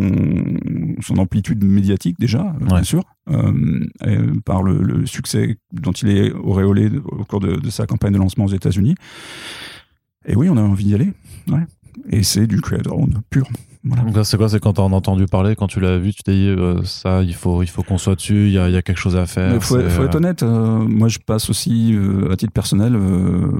son 0.99 1.17
amplitude 1.17 1.63
médiatique 1.63 2.17
déjà, 2.19 2.55
bien 2.59 2.83
sûr, 2.83 3.03
euh, 3.29 3.85
et 4.03 4.17
par 4.43 4.63
le, 4.63 4.81
le 4.81 5.05
succès 5.05 5.57
dont 5.71 5.91
il 5.91 6.09
est 6.09 6.31
auréolé 6.33 6.89
au 7.05 7.23
cours 7.23 7.39
de, 7.39 7.55
de 7.55 7.69
sa 7.69 7.85
campagne 7.85 8.13
de 8.13 8.17
lancement 8.17 8.45
aux 8.45 8.53
États-Unis. 8.53 8.95
Et 10.25 10.35
oui, 10.35 10.49
on 10.49 10.57
a 10.57 10.61
envie 10.61 10.83
d'y 10.85 10.95
aller. 10.95 11.13
Ouais. 11.49 11.65
Et 12.09 12.23
c'est 12.23 12.47
du 12.47 12.61
creator 12.61 12.97
own 12.97 13.21
pur. 13.29 13.47
Voilà. 13.83 14.03
Donc 14.03 14.25
c'est 14.25 14.37
quoi 14.37 14.49
C'est 14.49 14.59
quand 14.59 14.73
t'as 14.73 14.81
en 14.81 14.91
entendu 14.91 15.25
parler, 15.25 15.55
quand 15.55 15.67
tu 15.67 15.79
l'as 15.79 15.97
vu, 15.97 16.13
tu 16.13 16.23
t'es 16.23 16.33
dit, 16.33 16.47
euh, 16.47 16.83
ça, 16.83 17.23
il 17.23 17.33
faut, 17.33 17.63
il 17.63 17.67
faut 17.67 17.83
qu'on 17.83 17.97
soit 17.97 18.15
dessus, 18.15 18.47
il 18.47 18.51
y 18.51 18.57
a, 18.57 18.67
il 18.67 18.73
y 18.73 18.77
a 18.77 18.81
quelque 18.81 18.97
chose 18.99 19.15
à 19.15 19.25
faire. 19.25 19.53
Il 19.53 19.61
faut, 19.61 19.77
euh, 19.77 20.05
être 20.05 20.15
honnête, 20.15 20.43
euh, 20.43 20.79
moi 20.79 21.07
je 21.07 21.19
passe 21.19 21.49
aussi, 21.49 21.93
euh, 21.93 22.31
à 22.31 22.35
titre 22.35 22.51
personnel, 22.51 22.97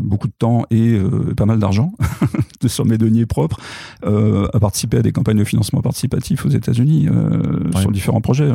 beaucoup 0.02 0.28
de 0.28 0.34
temps 0.38 0.66
et 0.70 1.00
pas 1.36 1.46
mal 1.46 1.60
d'argent 1.60 1.94
sur 2.66 2.86
mes 2.86 2.98
deniers 2.98 3.26
propres 3.26 3.60
à 4.04 4.60
participer 4.60 4.98
à 4.98 5.02
des 5.02 5.12
campagnes 5.12 5.38
de 5.38 5.44
financement 5.44 5.82
participatif 5.82 6.46
aux 6.46 6.50
États-Unis 6.50 7.08
Ouais. 7.08 7.82
sur 7.82 7.92
différents 7.92 8.22
projets. 8.22 8.50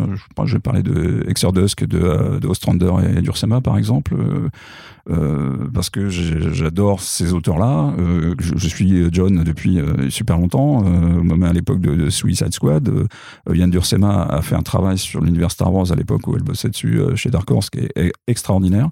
Je, 0.44 0.52
vais 0.54 0.60
parler 0.60 0.82
de 0.82 1.24
Exordusk, 1.28 1.84
de, 1.86 2.38
de 2.38 2.46
Ostrander 2.48 2.92
et 3.16 3.20
d'Ursema 3.22 3.60
par 3.60 3.78
exemple, 3.78 4.14
euh, 5.10 5.68
parce 5.74 5.90
que 5.90 6.08
j'adore 6.08 7.00
ces 7.00 7.32
auteurs-là. 7.32 7.92
Euh, 7.98 8.34
je, 8.38 8.68
suis 8.68 9.08
John 9.12 9.42
depuis 9.42 9.80
euh, 9.80 10.10
super 10.10 10.38
longtemps, 10.38 10.84
euh, 10.84 11.22
même 11.22 11.42
à 11.42 11.52
l'époque 11.52 11.80
de, 11.80 11.94
de 11.94 12.10
Suicide 12.10 12.52
Squad. 12.52 12.90
Yann 13.52 13.70
Dursema 13.70 14.22
a 14.22 14.42
fait 14.42 14.54
un 14.54 14.62
travail 14.62 14.98
sur 14.98 15.20
l'univers 15.20 15.50
Star 15.50 15.72
Wars 15.72 15.90
à 15.90 15.94
l'époque 15.96 16.26
où 16.28 16.36
elle 16.36 16.42
bossait 16.42 16.68
dessus 16.68 17.00
chez 17.16 17.30
Dark 17.30 17.50
Horse 17.50 17.70
qui 17.70 17.80
est 17.96 18.12
extraordinaire. 18.26 18.88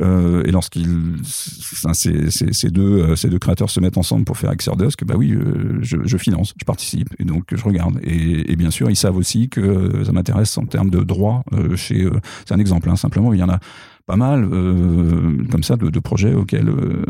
Et 0.00 0.50
lorsqu'ils, 0.50 1.16
c- 1.24 2.30
ces, 2.52 2.70
deux, 2.70 3.14
ces 3.16 3.28
deux 3.28 3.38
créateurs 3.38 3.70
se 3.70 3.80
mettent 3.80 3.98
ensemble 3.98 4.24
pour 4.24 4.38
faire 4.38 4.50
Exordusk, 4.52 5.04
bah 5.04 5.14
oui, 5.16 5.36
je, 5.80 5.98
je 6.04 6.16
finance, 6.16 6.54
je 6.58 6.64
participe 6.64 7.08
et 7.18 7.24
donc 7.24 7.44
je 7.54 7.62
regarde. 7.62 7.98
Et, 8.02 8.50
et 8.52 8.56
bien 8.56 8.70
sûr, 8.70 8.90
ils 8.90 8.96
savent 8.96 9.16
aussi 9.16 9.48
que 9.48 10.02
ça 10.04 10.12
m'intéresse 10.12 10.56
en 10.58 10.64
termes 10.66 10.90
de 10.90 11.00
droit. 11.00 11.44
chez, 11.76 12.08
c'est 12.46 12.54
un 12.54 12.58
exemple, 12.58 12.88
hein, 12.90 12.96
simplement. 12.96 13.32
Il 13.32 13.40
y 13.40 13.42
en 13.42 13.48
a 13.48 13.58
pas 14.06 14.16
mal 14.16 14.44
euh, 14.44 15.44
comme 15.50 15.62
ça 15.62 15.76
de, 15.76 15.90
de 15.90 16.00
projets 16.00 16.34
auxquels 16.34 16.68
euh, 16.68 17.04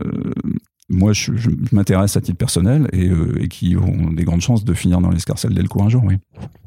moi 0.88 1.12
je, 1.12 1.34
je 1.36 1.48
m'intéresse 1.72 2.16
à 2.16 2.20
titre 2.20 2.38
personnel 2.38 2.88
et, 2.92 3.08
euh, 3.08 3.42
et 3.42 3.48
qui 3.48 3.76
ont 3.76 4.12
des 4.12 4.24
grandes 4.24 4.42
chances 4.42 4.64
de 4.64 4.74
finir 4.74 5.00
dans 5.00 5.10
l'escarcelle 5.10 5.54
Delcourt 5.54 5.84
un 5.84 5.88
jour. 5.88 6.02
Oui. 6.04 6.18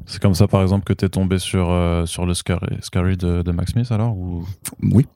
C'est 0.04 0.20
comme 0.20 0.34
ça, 0.34 0.46
par 0.48 0.62
exemple, 0.62 0.84
que 0.84 0.92
t'es 0.92 1.08
tombé 1.08 1.38
sur, 1.38 1.70
euh, 1.70 2.06
sur 2.06 2.26
le 2.26 2.34
Scary, 2.34 2.76
Scary 2.80 3.16
de, 3.16 3.42
de 3.42 3.52
Max 3.52 3.72
Smith, 3.72 3.90
alors 3.90 4.16
ou? 4.16 4.44
Oui. 4.82 5.06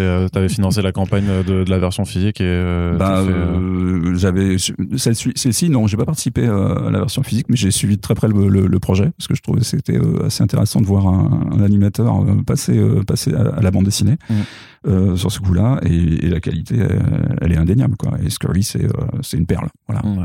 C'était, 0.00 0.08
euh, 0.24 0.28
t'avais 0.28 0.48
financé 0.48 0.82
la 0.82 0.92
campagne 0.92 1.26
de, 1.46 1.64
de 1.64 1.70
la 1.70 1.78
version 1.78 2.04
physique 2.04 2.40
et 2.40 2.44
euh, 2.46 2.96
Bah, 2.96 3.22
fait, 3.24 3.32
euh, 3.32 4.10
euh, 4.10 4.14
j'avais 4.16 4.56
celle- 4.58 5.14
celle-ci, 5.14 5.68
non, 5.70 5.86
j'ai 5.86 5.96
pas 5.96 6.04
participé 6.06 6.46
euh, 6.46 6.88
à 6.88 6.90
la 6.90 6.98
version 7.00 7.22
physique, 7.22 7.46
mais 7.48 7.56
j'ai 7.56 7.70
suivi 7.70 7.96
de 7.96 8.00
très 8.00 8.14
près 8.14 8.28
le, 8.28 8.48
le- 8.48 8.66
le 8.66 8.78
projet 8.78 9.10
parce 9.18 9.28
que 9.28 9.34
je 9.34 9.42
trouvais 9.42 9.60
que 9.60 9.66
c'était 9.66 9.96
euh, 9.98 10.26
assez 10.26 10.42
intéressant 10.42 10.80
de 10.80 10.86
voir 10.86 11.06
un, 11.06 11.48
un 11.52 11.60
animateur 11.62 12.22
euh, 12.22 12.42
passer, 12.46 12.78
euh, 12.78 13.02
passer 13.02 13.34
à, 13.34 13.48
à 13.56 13.60
la 13.60 13.70
bande 13.70 13.84
dessinée 13.84 14.16
Mm. 14.28 14.34
euh, 14.88 15.16
sur 15.16 15.30
ce 15.32 15.40
coup-là, 15.40 15.80
et, 15.84 16.26
et 16.26 16.30
la 16.30 16.40
qualité, 16.40 16.76
elle, 16.78 17.36
elle 17.42 17.52
est 17.52 17.56
indéniable, 17.56 17.96
quoi. 17.96 18.12
Et 18.24 18.30
Scurry, 18.30 18.62
c'est 18.62 18.84
euh, 18.84 18.90
c'est 19.22 19.36
une 19.36 19.46
perle, 19.46 19.68
voilà. 19.88 20.04
Ouais. 20.06 20.24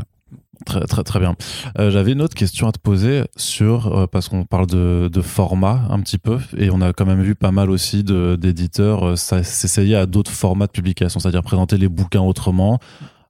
Très, 0.66 0.80
très, 0.80 1.04
très 1.04 1.20
bien. 1.20 1.36
Euh, 1.78 1.90
J'avais 1.90 2.10
une 2.12 2.20
autre 2.20 2.34
question 2.34 2.66
à 2.66 2.72
te 2.72 2.80
poser 2.80 3.22
sur, 3.36 3.86
euh, 3.86 4.06
parce 4.08 4.28
qu'on 4.28 4.44
parle 4.44 4.66
de, 4.66 5.08
de 5.10 5.20
format 5.22 5.82
un 5.90 6.00
petit 6.00 6.18
peu, 6.18 6.38
et 6.58 6.70
on 6.72 6.80
a 6.80 6.92
quand 6.92 7.06
même 7.06 7.22
vu 7.22 7.36
pas 7.36 7.52
mal 7.52 7.70
aussi 7.70 8.02
d'éditeurs 8.02 9.10
euh, 9.10 9.16
s'essayer 9.16 9.94
à 9.94 10.06
d'autres 10.06 10.32
formats 10.32 10.66
de 10.66 10.72
publication, 10.72 11.20
c'est-à-dire 11.20 11.44
présenter 11.44 11.78
les 11.78 11.88
bouquins 11.88 12.20
autrement. 12.20 12.80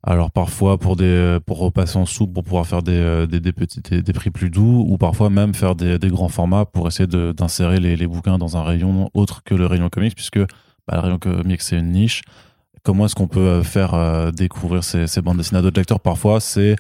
Alors 0.02 0.30
parfois 0.30 0.78
pour 0.78 0.96
des 0.96 1.38
pour 1.44 1.58
repasser 1.58 1.98
en 1.98 2.06
soupe 2.06 2.32
pour 2.32 2.44
pouvoir 2.44 2.64
faire 2.64 2.82
des, 2.82 3.26
des, 3.26 3.52
petits 3.52 3.80
des, 3.80 4.12
prix 4.12 4.30
plus 4.30 4.50
doux 4.50 4.84
ou 4.88 4.98
parfois 4.98 5.30
même 5.30 5.52
faire 5.52 5.74
des, 5.74 5.98
grands 6.04 6.28
formats 6.28 6.64
pour 6.64 6.86
essayer 6.86 7.08
d'insérer 7.08 7.80
les, 7.80 7.96
les 7.96 8.06
bouquins 8.06 8.38
dans 8.38 8.56
un 8.56 8.62
rayon 8.62 9.10
autre 9.14 9.42
que 9.42 9.52
le 9.52 9.66
rayon 9.66 9.88
comics 9.88 10.14
puisque 10.14 10.38
bah, 10.38 10.94
le 10.94 11.00
rayon 11.00 11.18
comics 11.18 11.60
c'est 11.60 11.76
une 11.76 11.90
niche. 11.90 12.22
Comment 12.84 13.06
est-ce 13.06 13.16
qu'on 13.16 13.26
peut 13.26 13.64
faire 13.64 14.30
découvrir 14.32 14.84
ces, 14.84 15.08
ces 15.08 15.22
bandes 15.22 15.38
dessinées 15.38 15.58
à 15.58 15.62
d'autres 15.62 15.80
lecteurs? 15.80 15.98
Parfois 15.98 16.38
c'est 16.38 16.76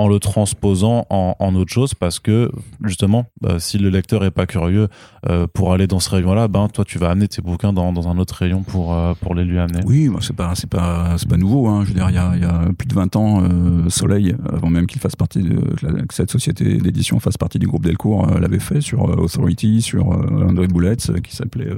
en 0.00 0.08
le 0.08 0.18
transposant 0.18 1.06
en, 1.10 1.54
autre 1.54 1.70
chose 1.70 1.92
parce 1.92 2.20
que 2.20 2.50
justement, 2.82 3.26
bah, 3.42 3.60
si 3.60 3.76
le 3.76 3.90
lecteur 3.90 4.24
est 4.24 4.30
pas 4.30 4.46
curieux 4.46 4.88
euh, 5.28 5.46
pour 5.46 5.74
aller 5.74 5.86
dans 5.86 6.00
ce 6.00 6.08
rayon-là, 6.08 6.48
ben 6.48 6.68
toi 6.68 6.86
tu 6.86 6.98
vas 6.98 7.10
amener 7.10 7.28
tes 7.28 7.42
bouquins 7.42 7.74
dans, 7.74 8.08
un 8.08 8.16
autre 8.16 8.34
rayon 8.34 8.62
pour 8.62 8.94
euh, 8.94 9.12
pour 9.20 9.34
les 9.34 9.44
lui 9.44 9.58
amener. 9.58 9.80
Oui, 9.84 10.10
c'est 10.22 10.34
pas 10.34 10.54
c'est 10.54 10.70
pas 10.70 11.18
c'est 11.18 11.28
pas 11.28 11.36
nouveau. 11.36 11.68
Hein. 11.68 11.82
Je 11.82 11.88
veux 11.88 11.94
dire, 11.94 12.08
il 12.08 12.14
y 12.14 12.18
a, 12.18 12.34
y 12.34 12.44
a, 12.44 12.70
plus 12.78 12.88
de 12.88 12.94
20 12.94 13.16
ans, 13.16 13.42
euh, 13.42 13.90
Soleil, 13.90 14.34
avant 14.50 14.70
même 14.70 14.86
qu'il 14.86 15.02
fasse 15.02 15.16
partie 15.16 15.42
de 15.42 15.56
que 15.58 16.14
cette 16.14 16.30
société 16.30 16.78
d'édition 16.78 17.20
fasse 17.20 17.36
partie 17.36 17.58
du 17.58 17.66
groupe 17.66 17.84
Delcourt, 17.84 18.26
l'avait 18.40 18.58
fait 18.58 18.80
sur 18.80 19.02
Authority, 19.02 19.82
sur 19.82 20.08
André 20.08 20.66
Boulette, 20.66 21.20
qui 21.20 21.36
s'appelait 21.36 21.68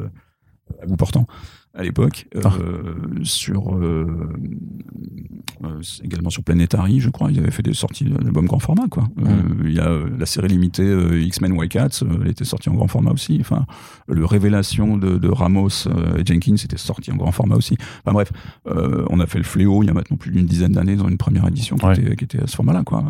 à 0.81 0.87
bout 0.87 0.97
portant 0.97 1.27
à 1.75 1.83
l'époque, 1.83 2.27
euh, 2.37 2.41
ah. 2.45 2.53
sur 3.23 3.75
euh, 3.75 4.07
euh, 5.65 5.81
également 6.05 6.29
sur 6.29 6.45
Planetary, 6.45 7.01
je 7.01 7.09
crois. 7.09 7.31
Ils 7.31 7.39
avaient 7.39 7.51
fait 7.51 7.63
des 7.63 7.73
sorties 7.73 8.05
d'albums 8.05 8.47
grand 8.47 8.59
format, 8.59 8.89
quoi. 8.91 9.05
Mm. 9.17 9.65
Il 9.65 9.73
y 9.73 9.81
a 9.81 9.91
la 10.19 10.27
série 10.27 10.49
limitée 10.49 10.85
X-Men 11.25 11.53
White 11.53 11.73
Cats, 11.73 12.03
elle 12.03 12.29
était 12.29 12.45
sortie 12.45 12.69
en 12.69 12.75
grand 12.75 12.89
format 12.89 13.13
aussi. 13.13 13.39
Enfin, 13.41 13.65
le 14.07 14.27
Révélation 14.27 14.99
de, 14.99 15.29
Ramos 15.29 15.89
et 16.19 16.27
Jenkins 16.27 16.57
était 16.57 16.77
sorti 16.77 17.11
en 17.11 17.17
grand 17.17 17.33
format 17.33 17.57
aussi. 17.57 17.77
Enfin 18.05 18.13
bref, 18.13 18.33
on 18.67 19.19
a 19.21 19.27
fait 19.27 19.39
le 19.39 19.45
Fléau 19.45 19.83
il 19.83 19.87
y 19.87 19.91
a 19.91 19.95
maintenant 19.95 20.19
plus 20.19 20.31
d'une 20.31 20.47
dizaine 20.47 20.73
d'années 20.73 20.97
dans 20.97 21.09
une 21.09 21.17
première 21.17 21.47
édition 21.49 21.77
qui, 21.77 22.01
était, 22.01 22.17
qui 22.17 22.25
était, 22.25 22.43
à 22.43 22.47
ce 22.47 22.57
format-là, 22.57 22.83
quoi. 22.85 23.05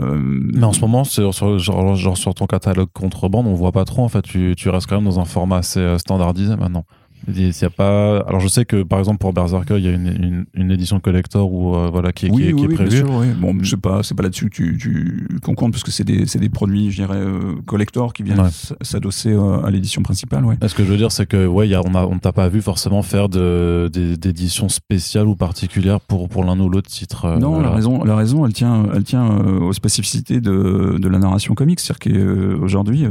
Mais 0.00 0.64
en 0.64 0.72
ce 0.72 0.80
moment, 0.80 1.04
sur, 1.04 1.34
sur, 1.34 1.58
genre, 1.58 1.96
genre, 1.96 2.16
sur 2.16 2.34
ton 2.34 2.46
catalogue 2.46 2.88
contrebande, 2.92 3.46
on 3.46 3.54
voit 3.54 3.72
pas 3.72 3.84
trop. 3.84 4.02
En 4.02 4.08
fait, 4.08 4.22
tu, 4.22 4.54
tu 4.56 4.70
restes 4.70 4.88
quand 4.88 4.96
même 4.96 5.04
dans 5.04 5.20
un 5.20 5.26
format 5.26 5.58
assez 5.58 5.98
standardisé 5.98 6.56
maintenant. 6.56 6.86
Il 7.28 7.48
y 7.48 7.64
a 7.64 7.70
pas. 7.70 8.18
Alors 8.20 8.40
je 8.40 8.48
sais 8.48 8.64
que 8.64 8.82
par 8.82 8.98
exemple 8.98 9.18
pour 9.18 9.32
Berserker, 9.32 9.76
il 9.78 9.84
y 9.84 9.88
a 9.88 9.92
une, 9.92 10.06
une, 10.06 10.46
une 10.54 10.70
édition 10.70 11.00
collector 11.00 11.52
où 11.52 11.74
euh, 11.74 11.88
voilà 11.90 12.12
qui, 12.12 12.30
oui, 12.30 12.42
qui, 12.42 12.48
qui 12.48 12.54
oui, 12.54 12.72
est 12.72 12.74
prévue. 12.74 12.90
Bien 12.90 13.06
sûr, 13.06 13.14
oui. 13.14 13.26
Bon, 13.38 13.56
je 13.62 13.70
sais 13.70 13.76
pas, 13.76 14.02
c'est 14.02 14.14
pas 14.14 14.22
là-dessus 14.22 14.50
que 14.50 14.54
tu, 14.54 14.76
tu 14.78 15.28
qu'on 15.42 15.54
compte 15.54 15.72
parce 15.72 15.82
que 15.82 15.90
c'est 15.90 16.04
des 16.04 16.24
des 16.24 16.48
produits, 16.48 16.90
je 16.90 16.96
dirais 16.96 17.18
euh, 17.18 17.54
collector 17.66 18.12
qui 18.12 18.22
viennent 18.22 18.48
s'adosser 18.80 19.32
euh, 19.32 19.64
à 19.64 19.70
l'édition 19.70 20.02
principale. 20.02 20.44
Ouais. 20.44 20.56
Ce 20.66 20.74
que 20.74 20.84
je 20.84 20.90
veux 20.90 20.96
dire, 20.96 21.12
c'est 21.12 21.26
que 21.26 21.46
ouais, 21.46 21.68
y 21.68 21.74
a, 21.74 21.80
on 21.84 21.94
a 21.94 22.04
on 22.04 22.18
t'a 22.18 22.32
pas 22.32 22.48
vu 22.48 22.60
forcément 22.60 23.02
faire 23.02 23.28
de 23.28 23.90
d'éditions 23.92 24.68
spéciales 24.68 25.26
ou 25.26 25.36
particulières 25.36 26.00
pour 26.00 26.28
pour 26.28 26.44
l'un 26.44 26.58
ou 26.60 26.68
l'autre 26.68 26.90
titre. 26.90 27.38
non, 27.38 27.60
la 27.60 27.70
raison 27.70 28.04
la 28.04 28.16
raison, 28.16 28.44
elle 28.46 28.52
tient 28.52 28.84
elle 28.94 29.04
tient 29.04 29.28
aux 29.28 29.72
spécificités 29.72 30.40
de 30.40 30.98
de 30.98 31.08
la 31.08 31.18
narration 31.18 31.54
comics, 31.54 31.80
c'est-à-dire 31.80 32.58
qu'aujourd'hui 32.58 33.06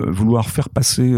vouloir 0.00 0.48
faire 0.48 0.68
passer 0.68 1.12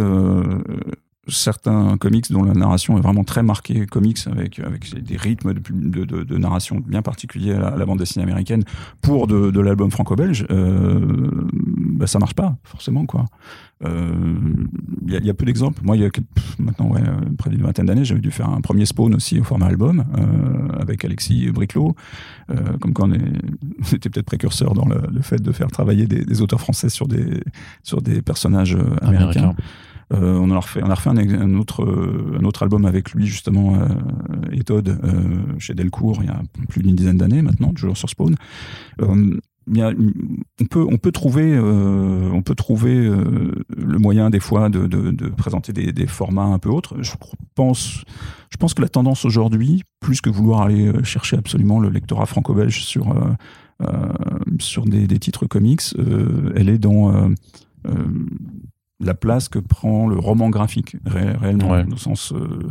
certains 1.28 1.96
comics 1.98 2.30
dont 2.32 2.42
la 2.42 2.54
narration 2.54 2.96
est 2.98 3.00
vraiment 3.00 3.24
très 3.24 3.42
marquée 3.42 3.86
comics 3.86 4.18
avec 4.26 4.58
avec 4.58 5.02
des 5.02 5.16
rythmes 5.16 5.52
de, 5.54 6.38
narration 6.38 6.82
bien 6.84 7.02
particuliers 7.02 7.52
à 7.52 7.76
la, 7.76 7.86
bande 7.86 7.98
dessinée 7.98 8.22
américaine 8.22 8.64
pour 9.00 9.26
de, 9.26 9.60
l'album 9.60 9.90
franco-belge 9.90 10.46
euh, 10.50 11.30
bah 11.52 12.06
ça 12.06 12.18
marche 12.18 12.34
pas 12.34 12.56
forcément 12.64 13.06
quoi. 13.06 13.26
Il 13.82 13.88
euh, 13.88 15.20
y, 15.22 15.30
a 15.30 15.34
peu 15.34 15.46
d'exemples. 15.46 15.80
Moi 15.82 15.96
il 15.96 16.02
y 16.02 16.04
a 16.04 16.10
maintenant 16.58 16.90
ouais, 16.90 17.00
près 17.38 17.48
d'une 17.48 17.62
vingtaine 17.62 17.86
d'années 17.86 18.04
j'avais 18.04 18.20
dû 18.20 18.30
faire 18.30 18.48
un 18.48 18.60
premier 18.60 18.84
spawn 18.84 19.14
aussi 19.14 19.40
au 19.40 19.44
format 19.44 19.66
album 19.66 20.04
euh, 20.18 20.80
avec 20.80 21.04
Alexis 21.04 21.50
Briclot 21.50 21.94
euh, 22.50 22.76
comme 22.80 22.92
quand 22.92 23.10
on, 23.10 23.14
était 23.92 24.10
peut-être 24.10 24.26
précurseur 24.26 24.74
dans 24.74 24.86
le, 24.86 25.22
fait 25.22 25.40
de 25.40 25.52
faire 25.52 25.68
travailler 25.68 26.06
des, 26.06 26.42
auteurs 26.42 26.60
français 26.60 26.88
sur 26.88 27.06
des 27.06 27.42
sur 27.82 28.02
des 28.02 28.22
personnages 28.22 28.74
euh, 28.74 28.96
américains. 29.02 29.54
Euh, 30.12 30.38
on, 30.38 30.50
a 30.50 30.58
refait, 30.58 30.82
on 30.82 30.90
a 30.90 30.94
refait 30.94 31.10
un, 31.10 31.54
autre, 31.54 31.84
euh, 31.84 32.40
autre 32.42 32.64
album 32.64 32.84
avec 32.84 33.12
lui, 33.12 33.26
justement, 33.26 33.76
euh, 33.76 33.86
et 34.50 34.64
Todd, 34.64 34.98
chez 35.58 35.74
Delcourt, 35.74 36.18
il 36.22 36.26
y 36.26 36.30
a 36.30 36.40
plus 36.68 36.82
d'une 36.82 36.96
dizaine 36.96 37.16
d'années 37.16 37.42
maintenant, 37.42 37.72
toujours 37.72 37.96
sur 37.96 38.10
Spawn. 38.10 38.34
On 38.98 39.38
peut 40.66 41.12
trouver 41.12 41.58
on 41.58 42.42
peut 42.42 42.54
trouver 42.56 43.08
le 43.08 43.98
moyen 43.98 44.30
des 44.30 44.40
fois 44.40 44.68
de, 44.68 45.28
présenter 45.28 45.72
des, 45.72 46.06
formats 46.06 46.44
un 46.44 46.58
peu 46.58 46.70
autres. 46.70 46.96
Je 47.02 47.12
pense 47.54 48.04
je 48.50 48.56
pense 48.56 48.74
que 48.74 48.82
la 48.82 48.88
tendance 48.88 49.24
aujourd'hui, 49.24 49.84
plus 50.00 50.20
que 50.20 50.28
vouloir 50.28 50.62
aller 50.62 50.92
chercher 51.04 51.36
absolument 51.36 51.78
le 51.78 51.88
lectorat 51.88 52.26
franco-belge 52.26 52.82
sur 52.84 53.14
sur 54.58 54.84
des, 54.86 55.06
titres 55.20 55.46
comics, 55.46 55.82
elle 56.56 56.68
est 56.68 56.78
dans 56.78 57.30
la 59.00 59.14
place 59.14 59.48
que 59.48 59.58
prend 59.58 60.06
le 60.06 60.18
roman 60.18 60.50
graphique 60.50 60.96
réellement 61.06 61.70
ouais. 61.70 61.84
au 61.92 61.96
sens 61.96 62.32
euh, 62.32 62.70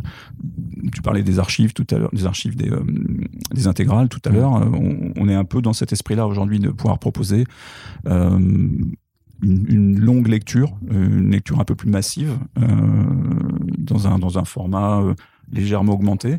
tu 0.92 1.02
parlais 1.02 1.22
des 1.22 1.38
archives 1.38 1.72
tout 1.72 1.86
à 1.90 1.98
l'heure 1.98 2.10
des 2.12 2.26
archives 2.26 2.56
des, 2.56 2.70
euh, 2.70 2.84
des 3.52 3.66
intégrales 3.66 4.08
tout 4.08 4.20
à 4.24 4.30
l'heure 4.30 4.52
on, 4.52 5.12
on, 5.16 5.28
est 5.28 5.34
un 5.34 5.44
peu 5.44 5.60
dans 5.60 5.72
cet 5.72 5.92
esprit 5.92 6.14
là 6.14 6.26
aujourd'hui 6.26 6.60
de 6.60 6.70
pouvoir 6.70 6.98
proposer 6.98 7.44
euh, 8.06 8.38
une, 8.38 8.94
une, 9.42 9.98
longue 9.98 10.28
lecture 10.28 10.76
une 10.90 11.30
lecture 11.30 11.60
un 11.60 11.64
peu 11.64 11.74
plus 11.74 11.90
massive 11.90 12.38
euh, 12.58 12.66
dans 13.78 14.06
un 14.06 14.18
dans 14.18 14.38
un 14.38 14.44
format 14.44 15.00
euh, 15.00 15.14
légèrement 15.52 15.94
augmenté 15.94 16.38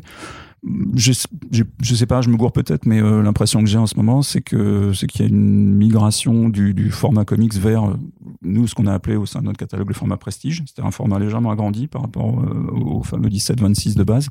je, 0.94 1.12
je, 1.50 1.94
sais 1.94 2.06
pas, 2.06 2.20
je 2.20 2.28
me 2.28 2.36
gourre 2.36 2.52
peut-être, 2.52 2.86
mais 2.86 3.00
euh, 3.00 3.22
l'impression 3.22 3.60
que 3.60 3.66
j'ai 3.68 3.78
en 3.78 3.86
ce 3.86 3.96
moment, 3.96 4.22
c'est 4.22 4.42
que 4.42 4.92
c'est 4.92 5.08
qu'il 5.08 5.22
y 5.22 5.24
a 5.24 5.28
une 5.28 5.74
migration 5.74 6.48
du, 6.48 6.72
du 6.72 6.90
format 6.90 7.24
comics 7.24 7.54
vers 7.54 7.84
euh, 7.84 7.94
nous 8.42 8.68
ce 8.68 8.74
qu'on 8.74 8.86
a 8.86 8.94
appelé 8.94 9.16
au 9.16 9.26
sein 9.26 9.40
de 9.40 9.46
notre 9.46 9.58
catalogue 9.58 9.88
le 9.88 9.94
format 9.94 10.16
prestige. 10.16 10.62
C'était 10.66 10.82
un 10.82 10.92
format 10.92 11.18
légèrement 11.18 11.50
agrandi 11.50 11.88
par 11.88 12.02
rapport 12.02 12.40
euh, 12.40 12.70
au 12.70 13.02
fameux 13.02 13.28
17-26 13.28 13.96
de 13.96 14.04
base. 14.04 14.28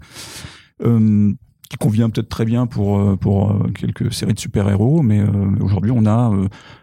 Qui 1.72 1.78
convient 1.78 2.10
peut-être 2.10 2.28
très 2.28 2.44
bien 2.44 2.68
pour 2.68 3.00
euh, 3.00 3.16
pour 3.16 3.50
euh, 3.50 3.72
quelques 3.74 4.12
séries 4.12 4.34
de 4.34 4.40
super-héros, 4.40 5.02
mais 5.02 5.22
euh, 5.22 5.30
aujourd'hui 5.62 5.92
on 5.92 6.06
a, 6.06 6.30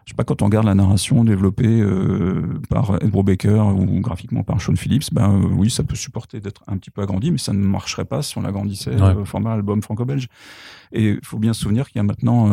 je 0.07 0.13
sais 0.13 0.17
pas, 0.17 0.25
quand 0.25 0.41
on 0.41 0.47
regarde 0.47 0.65
la 0.65 0.75
narration 0.75 1.25
développée 1.25 1.85
par 2.71 2.97
Ed 3.03 3.11
Baker 3.11 3.65
ou 3.77 4.01
graphiquement 4.01 4.45
par 4.45 4.63
Sean 4.63 4.77
Phillips, 4.77 5.13
ben 5.13 5.43
oui, 5.59 5.69
ça 5.69 5.83
peut 5.83 5.95
supporter 5.95 6.41
d'être 6.41 6.63
un 6.69 6.79
petit 6.79 6.89
peu 6.89 7.03
agrandi, 7.03 7.31
mais 7.31 7.37
ça 7.37 7.53
ne 7.53 7.63
marcherait 7.63 8.07
pas 8.07 8.23
si 8.23 8.39
on 8.39 8.41
l'agrandissait 8.41 8.99
ouais. 8.99 9.15
au 9.15 9.27
format 9.27 9.53
album 9.53 9.83
franco-belge. 9.83 10.29
Et 10.93 11.11
il 11.11 11.21
faut 11.23 11.39
bien 11.39 11.53
se 11.53 11.61
souvenir 11.61 11.87
qu'il 11.89 11.97
y 11.97 12.01
a 12.01 12.05
maintenant 12.05 12.49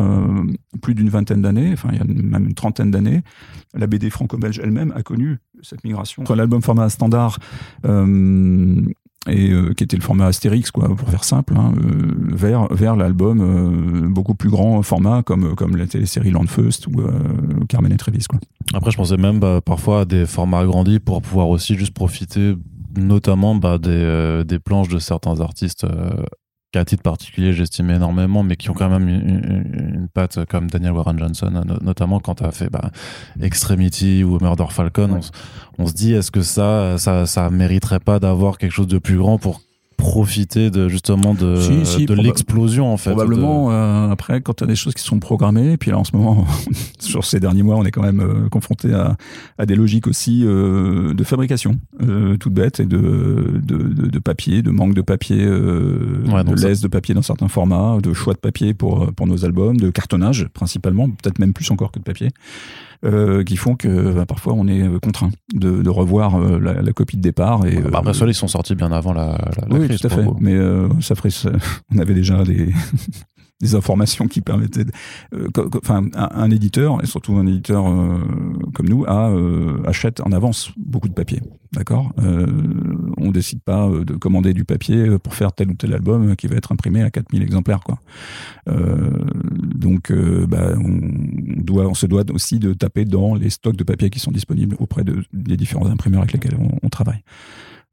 plus 0.82 0.94
d'une 0.94 1.08
vingtaine 1.08 1.42
d'années, 1.42 1.72
enfin 1.72 1.88
il 1.94 1.98
y 1.98 2.02
a 2.02 2.04
même 2.04 2.48
une 2.48 2.54
trentaine 2.54 2.92
d'années, 2.92 3.24
la 3.74 3.88
BD 3.88 4.10
franco-belge 4.10 4.60
elle-même 4.62 4.92
a 4.94 5.04
connu 5.04 5.40
cette 5.62 5.86
migration 5.86 6.26
l'album 6.36 6.62
format 6.62 6.90
standard 6.90 7.40
euh, 7.86 8.82
et 9.28 9.52
euh, 9.52 9.74
qui 9.74 9.84
était 9.84 9.98
le 9.98 10.02
format 10.02 10.28
Astérix 10.28 10.72
quoi 10.72 10.94
pour 10.96 11.10
faire 11.10 11.24
simple 11.24 11.56
hein, 11.58 11.74
euh, 11.78 12.14
vers 12.36 12.72
vers 12.74 12.96
l'album 12.96 13.42
euh, 13.42 14.08
beaucoup 14.08 14.36
plus 14.36 14.50
grand 14.50 14.82
format 14.84 15.24
comme 15.24 15.56
comme 15.56 15.76
la 15.76 15.88
télésérie 15.88 16.32
Land 16.32 16.48
First 16.48 16.88
ou 16.88 17.02
euh, 17.02 17.12
Carmen 17.68 17.92
et 17.92 17.98
Travis 17.98 18.26
quoi. 18.30 18.40
Après 18.74 18.92
je 18.92 18.98
pensais 18.98 19.18
même 19.18 19.40
bah, 19.40 19.62
parfois 19.64 20.02
à 20.02 20.06
des 20.06 20.26
formats 20.26 20.60
agrandis 20.60 21.00
pour 21.00 21.22
pouvoir 21.22 21.50
aussi 21.50 21.76
juste 21.76 21.94
profiter 21.94 22.56
notamment 22.98 23.56
bah, 23.56 23.78
des, 23.78 23.90
euh, 23.90 24.44
des 24.44 24.60
planches 24.60 24.90
de 24.90 25.00
certains 25.00 25.40
artistes 25.42 25.86
qu'à 26.76 26.84
titre 26.84 27.04
particulier 27.04 27.54
j'estimais 27.54 27.96
énormément, 27.96 28.44
mais 28.44 28.58
qui 28.58 28.70
ont 28.70 28.74
quand 28.74 28.90
même 28.90 29.08
une, 29.08 29.30
une, 29.30 29.94
une 29.96 30.08
patte 30.10 30.44
comme 30.46 30.70
Daniel 30.70 30.92
Warren 30.92 31.18
Johnson, 31.18 31.64
notamment 31.82 32.20
quand 32.20 32.36
tu 32.36 32.44
as 32.44 32.52
fait 32.52 32.70
bah, 32.70 32.92
Extremity 33.42 34.26
ou 34.26 34.38
Murder 34.42 34.66
Falcon. 34.70 35.10
Ouais. 35.14 35.20
On, 35.78 35.84
on, 35.84 35.88
se 35.88 35.94
dit, 35.94 36.14
est-ce 36.14 36.32
que 36.32 36.42
ça, 36.42 36.98
ça, 36.98 37.26
ça 37.28 37.50
mériterait 37.50 38.02
pas 38.02 38.20
d'avoir 38.20 38.58
quelque 38.58 38.74
chose 38.74 38.88
de 38.88 38.98
plus 38.98 39.18
grand 39.18 39.38
pour 39.38 39.62
profiter 39.98 40.70
de 40.70 40.88
justement 40.88 41.34
de, 41.34 41.56
si, 41.56 41.86
si, 41.86 42.06
de 42.06 42.14
l'explosion 42.14 42.92
en 42.92 42.98
fait. 42.98 43.12
Probablement. 43.12 43.70
De... 43.70 43.74
Euh, 43.74 44.10
après, 44.12 44.42
quand 44.42 44.54
tu 44.54 44.64
as 44.64 44.68
des 44.68 44.76
choses 44.76 44.94
qui 44.94 45.04
sont 45.04 45.20
programmées, 45.20 45.74
et 45.74 45.78
puis 45.78 45.92
là 45.92 45.98
en 45.98 46.04
ce 46.04 46.16
moment, 46.16 46.46
sur 47.00 47.26
ces 47.26 47.40
derniers 47.40 47.64
mois, 47.64 47.76
on 47.76 47.86
est 47.86 47.92
quand 47.92 48.04
même 48.04 48.20
euh, 48.20 48.50
confronté 48.50 48.94
à, 48.94 49.18
à, 49.58 49.66
des 49.66 49.76
logiques 49.76 50.08
aussi 50.08 50.44
euh, 50.46 51.14
de 51.14 51.24
fabrication, 51.24 51.80
euh, 52.02 52.38
toutes 52.38 52.54
bêtes, 52.54 52.80
et 52.80 52.86
de, 52.86 53.62
de, 53.64 53.78
de, 54.10 54.20
papier, 54.20 54.62
de 54.62 54.72
manque 54.72 54.94
de 54.94 55.02
papier, 55.02 55.44
euh, 55.44 56.24
ouais, 56.28 56.44
de 56.44 56.56
laisse 56.56 56.82
de 56.82 56.88
papier 56.88 57.16
dans 57.16 57.22
certains 57.22 57.48
formats, 57.48 57.98
de 58.02 58.14
choix 58.14 58.34
de 58.34 58.40
papier 58.40 58.74
pour, 58.74 59.14
pour 59.14 59.28
nos 59.28 59.46
albums, 59.46 59.78
de 59.78 59.90
cartonnage 59.90 60.48
principalement, 60.54 61.10
peut-être 61.10 61.40
même 61.40 61.54
plus 61.54 61.70
encore 61.72 61.92
que 61.92 62.00
de 62.00 62.04
papier 62.04 62.30
euh, 63.04 63.44
qui 63.44 63.58
font 63.58 63.76
que 63.76 64.12
bah, 64.14 64.26
parfois 64.26 64.54
on 64.54 64.68
est 64.68 64.82
euh, 64.82 65.00
contraint 65.00 65.32
de, 65.54 65.82
de 65.82 65.90
revoir 65.90 66.36
euh, 66.36 66.60
la, 66.60 66.82
la, 66.82 66.94
copie 66.94 67.18
de 67.18 67.22
départ. 67.22 67.66
Et, 67.66 67.80
bah, 67.82 68.00
après, 68.00 68.14
ceux-là, 68.14 68.32
ils 68.32 68.36
sont 68.36 68.48
sortis 68.48 68.76
bien 68.76 68.92
avant 68.92 69.14
la, 69.14 69.38
la, 69.58 69.68
la 69.68 69.76
oui, 69.76 69.88
crise. 69.88 70.00
tout 70.02 70.08
à 70.08 70.10
fait. 70.10 70.26
Mais 70.40 70.54
euh, 70.54 70.88
ça 71.02 71.16
ferait, 71.16 71.30
ça, 71.30 71.52
on 71.94 71.98
avait 72.00 72.14
déjà 72.14 72.44
des, 72.44 72.70
des 73.62 73.76
informations 73.76 74.28
qui 74.28 74.42
permettaient, 74.42 74.86
euh, 75.34 75.48
enfin, 75.82 76.06
un, 76.14 76.52
éditeur 76.52 77.02
et 77.02 77.06
surtout 77.06 77.36
un 77.36 77.48
éditeur 77.48 77.88
euh, 77.88 78.20
comme 78.74 78.90
nous 78.90 79.06
euh, 79.06 79.82
achète 79.86 80.20
en 80.20 80.32
avance 80.32 80.72
beaucoup 80.78 81.08
de 81.08 81.14
papier. 81.14 81.42
D'accord? 81.74 82.14
On 83.18 83.32
décide 83.32 83.62
pas 83.62 83.90
de 83.90 84.14
commander 84.14 84.54
du 84.54 84.64
papier 84.64 85.20
pour 85.20 85.34
faire 85.34 85.52
tel 85.52 85.70
ou 85.70 85.74
tel 85.74 85.94
album 85.94 86.38
qui 86.38 86.48
va 86.48 86.56
être 86.56 86.72
imprimé 86.72 87.04
à 87.04 87.10
4000 87.10 87.42
exemplaires, 87.42 87.82
quoi. 87.82 88.00
Donc, 88.66 90.14
bah, 90.48 90.74
on 90.78 91.94
se 91.94 92.06
doit 92.06 92.24
aussi 92.32 92.60
de 92.60 92.72
taper 92.72 93.04
dans 93.04 93.36
les 93.36 93.50
stocks 93.50 93.76
de 93.76 93.84
papier 93.84 94.10
qui 94.10 94.20
sont 94.20 94.32
disponibles 94.32 94.78
auprès 94.80 95.04
de, 95.04 95.26
des 95.34 95.58
différents 95.58 95.88
imprimeurs 95.88 96.22
avec 96.22 96.32
lesquels 96.32 96.58
on, 96.82 96.88
travaille. 96.88 97.24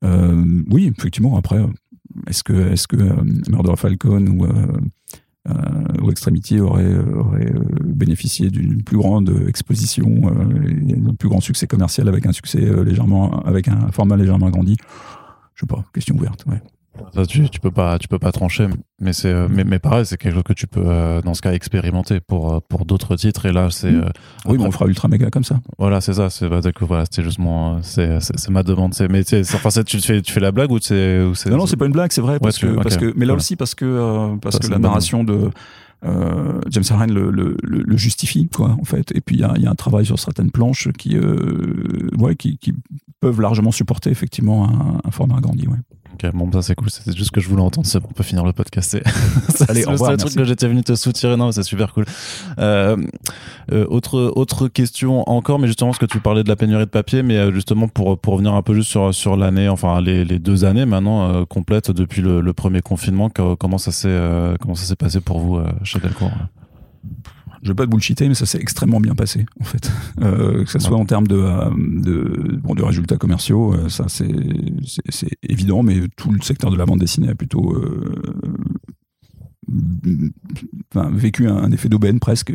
oui, 0.05 0.93
effectivement. 0.97 1.37
Après, 1.37 1.59
est-ce 2.29 2.45
que, 2.45 2.71
est-ce 2.71 2.87
que 2.87 2.99
Falcon 3.77 4.25
ou 4.29 4.47
où 5.49 6.11
Extremity 6.11 6.61
aurait, 6.61 6.97
aurait 6.97 7.53
bénéficié 7.85 8.51
d'une 8.51 8.83
plus 8.83 8.97
grande 8.97 9.35
exposition 9.49 10.09
d'un 10.09 11.15
plus 11.15 11.29
grand 11.29 11.41
succès 11.41 11.67
commercial 11.67 12.09
avec 12.09 12.27
un 12.27 12.33
succès 12.33 12.61
légèrement, 12.85 13.41
avec 13.45 13.69
un 13.69 13.91
format 13.91 14.17
légèrement 14.17 14.47
agrandi. 14.47 14.77
Je 15.55 15.61
sais 15.61 15.67
pas, 15.67 15.85
question 15.93 16.15
ouverte. 16.15 16.45
Tu, 17.29 17.49
tu 17.49 17.61
peux 17.61 17.71
pas, 17.71 17.99
tu 17.99 18.09
peux 18.09 18.19
pas 18.19 18.33
trancher, 18.33 18.67
mais 19.01 19.13
c'est, 19.13 19.29
euh, 19.29 19.49
mais, 19.51 19.65
mais 19.65 19.79
pareil, 19.79 20.07
c'est 20.07 20.17
quelque 20.17 20.35
chose 20.35 20.43
que 20.43 20.53
tu 20.53 20.67
peux, 20.67 20.83
euh, 20.85 21.21
dans 21.23 21.35
ce 21.35 21.43
cas, 21.43 21.53
expérimenter 21.53 22.21
pour, 22.21 22.55
euh, 22.55 22.61
pour 22.69 22.85
d'autres 22.85 23.17
titres. 23.17 23.47
Et 23.47 23.53
là, 23.53 23.69
c'est. 23.71 23.93
oui, 24.47 24.59
mais 24.59 24.67
on 24.67 24.71
fera 24.71 24.87
ultra 24.87 25.09
méga 25.09 25.31
comme 25.31 25.45
ça. 25.45 25.61
Voilà, 25.79 26.01
c'est 26.01 26.15
ça. 26.15 26.31
C'est, 26.31 26.49
bah, 26.49 26.61
voilà, 26.81 27.05
c'était 27.05 27.23
justement, 27.23 27.81
c'est, 27.83 28.19
c'est, 28.21 28.51
ma 28.51 28.63
demande. 28.63 28.95
C'est, 28.95 29.09
mais 29.09 29.23
enfin, 29.55 29.83
tu 29.83 30.01
fais, 30.01 30.23
tu 30.23 30.33
fais 30.33 30.41
la 30.41 30.53
blague 30.53 30.71
ou 30.71 30.79
c'est, 30.81 31.25
Non, 31.47 31.57
non, 31.57 31.67
c'est 31.67 31.77
pas 31.77 31.87
une 31.87 31.93
blague, 31.93 32.13
c'est 32.13 32.21
vrai, 32.21 32.39
parce, 32.39 32.59
que, 32.59 32.67
parce 32.83 32.97
que, 32.97 33.13
mais 33.17 33.27
là 33.27 33.35
aussi 33.35 33.57
parce 33.57 33.75
que, 33.75 34.37
parce 34.41 34.59
que 34.59 34.69
la 34.69 34.79
narration 34.79 35.25
de 35.25 35.51
euh, 36.05 36.61
James 36.69 36.85
Harren 36.91 37.13
le, 37.13 37.31
le, 37.31 37.57
le, 37.63 37.97
justifie, 37.97 38.49
quoi, 38.49 38.77
en 38.81 38.85
fait. 38.85 39.13
Et 39.15 39.21
puis 39.21 39.37
il 39.37 39.41
y 39.41 39.45
a, 39.45 39.57
y 39.57 39.67
a, 39.67 39.71
un 39.71 39.75
travail 39.75 40.05
sur 40.05 40.19
certaines 40.19 40.51
planches 40.51 40.89
qui, 40.99 41.17
euh, 41.17 42.09
ouais, 42.19 42.35
qui, 42.35 42.59
qui, 42.59 42.75
peuvent 43.21 43.41
largement 43.41 43.71
supporter 43.71 44.11
effectivement 44.11 44.69
un, 44.69 45.01
un 45.05 45.11
format 45.13 45.37
agrandi. 45.37 45.69
Ouais. 45.69 45.77
Ok, 46.15 46.31
bon, 46.33 46.51
ça 46.53 46.63
c'est 46.63 46.75
cool. 46.75 46.91
C'est 46.91 47.17
juste 47.17 47.31
que 47.31 47.41
je 47.41 47.49
voulais 47.49 47.63
entendre. 47.63 47.87
C'est 47.87 48.01
bon, 48.01 48.09
on 48.11 48.13
peut 48.13 48.23
finir 48.23 48.45
le 48.45 48.53
podcast. 48.53 48.99
C'est 49.49 49.71
Allez, 49.71 49.85
au 49.87 49.93
revoir. 49.93 50.13
le 50.13 50.17
truc 50.17 50.35
que 50.35 50.45
j'étais 50.45 50.69
venu 50.69 50.83
te 50.83 50.95
soutirer. 50.95 51.37
Non, 51.37 51.53
c'est 51.53 51.63
super 51.63 51.93
cool. 51.93 52.05
Euh, 52.59 52.97
euh, 53.73 53.87
autre, 53.89 54.33
autre 54.37 54.69
question 54.69 55.29
encore, 55.29 55.59
mais 55.59 55.67
justement, 55.67 55.91
parce 55.91 55.99
que 55.99 56.07
tu 56.07 56.21
parlais 56.21 56.43
de 56.43 56.49
la 56.49 56.57
pénurie 56.57 56.85
de 56.85 56.91
papier, 56.91 57.23
mais 57.23 57.37
euh, 57.37 57.53
justement, 57.53 57.89
pour, 57.89 58.19
pour 58.19 58.35
revenir 58.35 58.55
un 58.55 58.63
peu 58.63 58.75
juste 58.75 58.91
sur, 58.91 59.15
sur 59.15 59.37
l'année, 59.37 59.69
enfin, 59.69 60.01
les, 60.01 60.25
les 60.25 60.39
deux 60.39 60.65
années 60.65 60.87
maintenant 60.87 61.31
euh, 61.31 61.45
complètes 61.45 61.91
depuis 61.91 62.23
le, 62.23 62.41
le 62.41 62.53
premier 62.53 62.83
confinement, 62.83 63.31
comment 63.31 63.79
ça 63.79 63.93
s'est 63.93 64.21
comment 64.61 64.75
ça 64.75 64.85
s'est 64.85 64.97
passé 64.97 65.21
pour 65.21 65.39
vous 65.39 65.61
chez 65.83 65.99
Delcourt 65.99 66.31
je 67.63 67.69
veux 67.69 67.75
pas 67.75 67.85
te 67.85 67.91
bullshiter, 67.91 68.29
mais 68.29 68.35
ça 68.35 68.47
s'est 68.47 68.61
extrêmement 68.61 69.01
bien 69.01 69.15
passé, 69.15 69.47
en 69.61 69.65
fait. 69.65 69.91
Euh, 70.21 70.65
que 70.65 70.71
ce 70.71 70.79
soit 70.79 70.97
en 70.97 71.05
termes 71.05 71.29
de, 71.29 71.37
euh, 71.37 71.71
de, 71.77 72.59
bon, 72.63 72.75
de 72.75 72.83
résultats 72.83 73.17
commerciaux, 73.17 73.75
euh, 73.75 73.89
ça 73.89 74.07
c'est 74.09 74.29
évident, 75.43 75.83
mais 75.83 76.01
tout 76.17 76.33
le 76.33 76.41
secteur 76.43 76.71
de 76.71 76.77
la 76.77 76.87
bande 76.87 76.99
dessinée 76.99 77.29
a 77.29 77.35
plutôt 77.35 77.77
enfin, 80.93 81.11
vécu 81.13 81.47
un, 81.47 81.71
effet 81.71 81.89
d'aubaine 81.89 82.19
presque, 82.19 82.53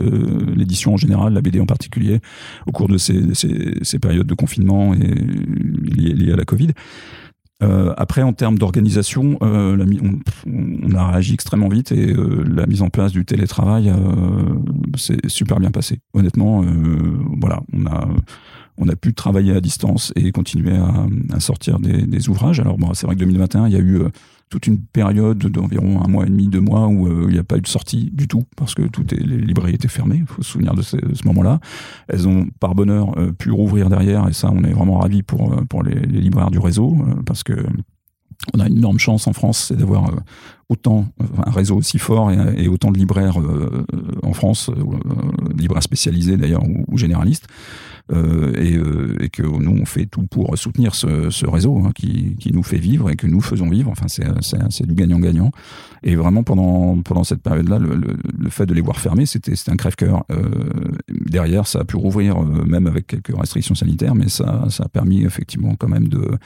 l'édition 0.56 0.94
en 0.94 0.98
général, 0.98 1.34
la 1.34 1.42
BD 1.42 1.60
en 1.60 1.66
particulier, 1.66 2.20
au 2.66 2.72
cours 2.72 2.90
de 2.90 2.98
ces, 2.98 3.34
ces, 3.34 3.76
ces 3.82 4.00
périodes 4.00 4.28
de 4.28 4.34
confinement 4.34 4.94
et 4.94 5.00
liées, 5.00 6.14
liées 6.14 6.34
à 6.34 6.36
la 6.36 6.46
Covid. 6.46 6.70
Euh, 7.64 7.94
après, 7.98 8.22
en 8.22 8.34
termes 8.34 8.58
d'organisation, 8.58 9.38
euh, 9.42 9.84
on, 10.46 10.96
a 10.96 11.12
réagi 11.12 11.34
extrêmement 11.34 11.70
vite 11.70 11.92
et 11.92 12.14
euh, 12.14 12.44
la 12.48 12.68
mise 12.68 12.84
en 12.84 12.90
place 12.90 13.12
du 13.12 13.26
télétravail 13.26 13.92
s'est 14.96 15.18
super 15.28 15.60
bien 15.60 15.72
passé. 15.72 16.00
Honnêtement, 16.14 16.64
voilà, 17.40 17.62
on 17.74 17.86
a 17.86 18.08
on 18.80 18.88
a 18.90 18.96
pu 18.96 19.16
travailler 19.16 19.56
à 19.56 19.60
distance 19.60 20.14
et 20.16 20.32
continuer 20.32 20.76
à, 20.76 21.08
à 21.34 21.40
sortir 21.40 21.80
des, 21.80 22.04
des, 22.04 22.30
ouvrages. 22.30 22.60
Alors 22.60 22.78
bon, 22.78 22.94
c'est 22.94 23.08
vrai 23.08 23.16
que 23.16 23.22
2021, 23.22 23.66
il 23.66 23.74
y 23.74 23.76
a 23.76 23.80
eu 23.80 24.02
toute 24.50 24.68
une 24.68 24.80
période 24.80 25.40
d'environ 25.40 26.02
un 26.04 26.08
mois 26.08 26.26
et 26.26 26.30
demi, 26.30 26.48
deux 26.48 26.62
mois 26.62 26.88
où 26.88 27.08
euh, 27.08 27.26
il 27.28 27.34
n'y 27.34 27.40
a 27.40 27.44
pas 27.44 27.58
eu 27.58 27.62
de 27.62 27.68
sortie 27.68 28.10
du 28.14 28.28
tout 28.28 28.46
parce 28.56 28.76
que 28.76 28.84
toutes 28.84 29.12
les 29.12 29.38
librairies 29.38 29.76
étaient 29.76 29.88
fermées. 29.88 30.20
Il 30.22 30.26
faut 30.26 30.42
se 30.42 30.52
souvenir 30.52 30.74
de 30.74 30.82
ce, 30.82 30.98
moment-là. 31.26 31.60
Elles 32.08 32.28
ont 32.28 32.48
par 32.60 32.74
bonheur 32.74 33.18
euh, 33.18 33.34
pu 33.34 33.52
rouvrir 33.52 33.90
derrière 33.90 34.28
et 34.28 34.34
ça, 34.34 34.50
on 34.52 34.64
est 34.64 34.72
vraiment 34.72 35.00
ravis 35.00 35.24
pour 35.24 35.54
euh, 35.54 35.66
pour 35.70 35.84
les, 35.84 35.96
les 35.96 36.22
libraires 36.22 36.52
du 36.52 36.60
réseau 36.60 36.98
parce 37.26 37.44
que 37.44 37.54
on 38.54 38.60
a 38.60 38.68
une 38.68 38.78
énorme 38.78 39.00
chance 39.00 39.28
en 39.28 39.34
France, 39.34 39.66
c'est 39.68 39.76
d'avoir 39.76 40.12
autant 40.70 41.08
un 41.46 41.52
réseau 41.52 41.76
aussi 41.76 41.98
fort 41.98 42.32
et, 42.32 42.68
autant 42.68 42.92
de 42.92 42.98
libraires 42.98 43.38
en 44.22 44.34
France, 44.34 44.70
libraires 45.58 45.82
spécialisés 45.82 46.38
d'ailleurs 46.38 46.64
ou 46.88 46.98
généralistes. 46.98 47.48
Euh, 48.14 48.54
et, 48.56 48.78
euh, 48.78 49.18
et, 49.20 49.30
que 49.30 49.44
nous 49.44 49.78
on 49.82 49.86
fait 49.86 50.06
tout 50.06 50.24
pour 50.24 50.58
soutenir 50.58 50.96
ce, 50.96 51.30
ce 51.30 51.46
réseau 51.46 51.84
hein, 51.86 51.92
qui, 51.94 52.38
qui, 52.38 52.54
nous 52.54 52.64
fait 52.64 52.78
vivre 52.78 53.10
et 53.10 53.18
que 53.18 53.28
nous 53.28 53.42
faisons 53.42 53.70
vivre. 53.70 53.92
Enfin, 53.92 54.08
c'est 54.08 54.88
du 54.88 54.94
gagnant-gagnant. 54.94 55.52
Et 56.04 56.16
vraiment 56.16 56.44
pendant 56.44 57.02
pendant 57.02 57.26
cette 57.26 57.42
période-là, 57.42 57.80
le, 57.80 57.96
le, 57.96 58.16
le, 58.40 58.50
fait 58.50 58.66
de 58.66 58.74
les 58.74 58.82
voir 58.82 59.00
fermer, 59.00 59.26
c'était 59.26 59.54
un 59.68 59.76
crève-cœur. 59.76 60.24
Euh, 60.32 60.44
derrière, 61.10 61.68
ça 61.68 61.80
a 61.80 61.84
pu 61.84 61.98
rouvrir 61.98 62.40
même 62.42 62.88
avec 62.88 63.08
quelques 63.08 63.38
restrictions 63.38 63.76
sanitaires, 63.76 64.16
mais 64.16 64.30
ça 64.30 64.66
ça 64.70 64.86
a 64.86 64.90
permis 64.90 65.26
effectivement 65.26 65.76
quand 65.76 65.90
même 65.90 66.08
de 66.08 66.38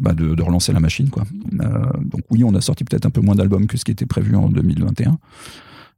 bah 0.00 0.14
de, 0.14 0.34
de, 0.34 0.42
relancer 0.42 0.72
la 0.72 0.80
machine 0.80 1.10
quoi. 1.10 1.24
Euh, 1.60 1.92
donc 2.02 2.22
oui, 2.30 2.42
on 2.42 2.54
a 2.54 2.60
sorti 2.60 2.84
peut-être 2.84 3.06
un 3.06 3.10
peu 3.10 3.20
moins 3.20 3.34
d'albums 3.34 3.66
que 3.66 3.76
ce 3.76 3.84
qui 3.84 3.92
était 3.92 4.06
prévu 4.06 4.34
en 4.34 4.48
2021 4.48 5.10
euh, 5.10 5.14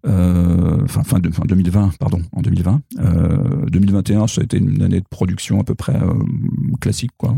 enfin 0.05 1.03
fin, 1.05 1.19
de, 1.19 1.31
fin 1.31 1.43
2020, 1.47 1.93
pardon, 1.99 2.21
en 2.33 2.43
2020. 2.43 2.81
Euh, 2.99 3.67
2021, 3.71 4.27
ça 4.27 4.41
a 4.41 4.45
été 4.45 4.59
une 4.59 4.83
année 4.83 5.01
de 5.01 5.07
production 5.09 5.61
à 5.61 5.65
peu 5.65 5.75
près 5.75 5.97
euh, 5.97 6.15
classique, 6.81 7.13
quoi. 7.17 7.37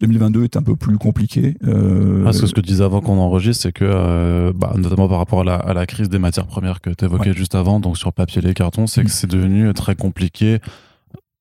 2022 0.00 0.40
euh, 0.40 0.44
est 0.44 0.56
un 0.56 0.62
peu 0.62 0.76
plus 0.76 0.96
compliqué. 0.98 1.56
Euh, 1.64 2.24
ah, 2.26 2.32
ce 2.32 2.40
que 2.40 2.46
je 2.46 2.60
disais 2.60 2.84
avant 2.84 3.00
qu'on 3.00 3.18
enregistre, 3.18 3.62
c'est 3.62 3.72
que, 3.72 4.52
bah, 4.52 4.74
notamment 4.76 5.08
par 5.08 5.18
rapport 5.18 5.40
à 5.40 5.44
la, 5.44 5.54
à 5.56 5.74
la, 5.74 5.86
crise 5.86 6.08
des 6.08 6.18
matières 6.18 6.46
premières 6.46 6.80
que 6.80 6.90
tu 6.90 7.04
évoquais 7.04 7.34
juste 7.34 7.54
avant, 7.54 7.80
donc 7.80 7.98
sur 7.98 8.12
papier 8.12 8.42
et 8.42 8.46
les 8.46 8.54
cartons, 8.54 8.86
c'est 8.86 9.02
que 9.02 9.08
mm. 9.08 9.10
c'est 9.10 9.30
devenu 9.30 9.74
très 9.74 9.94
compliqué 9.94 10.60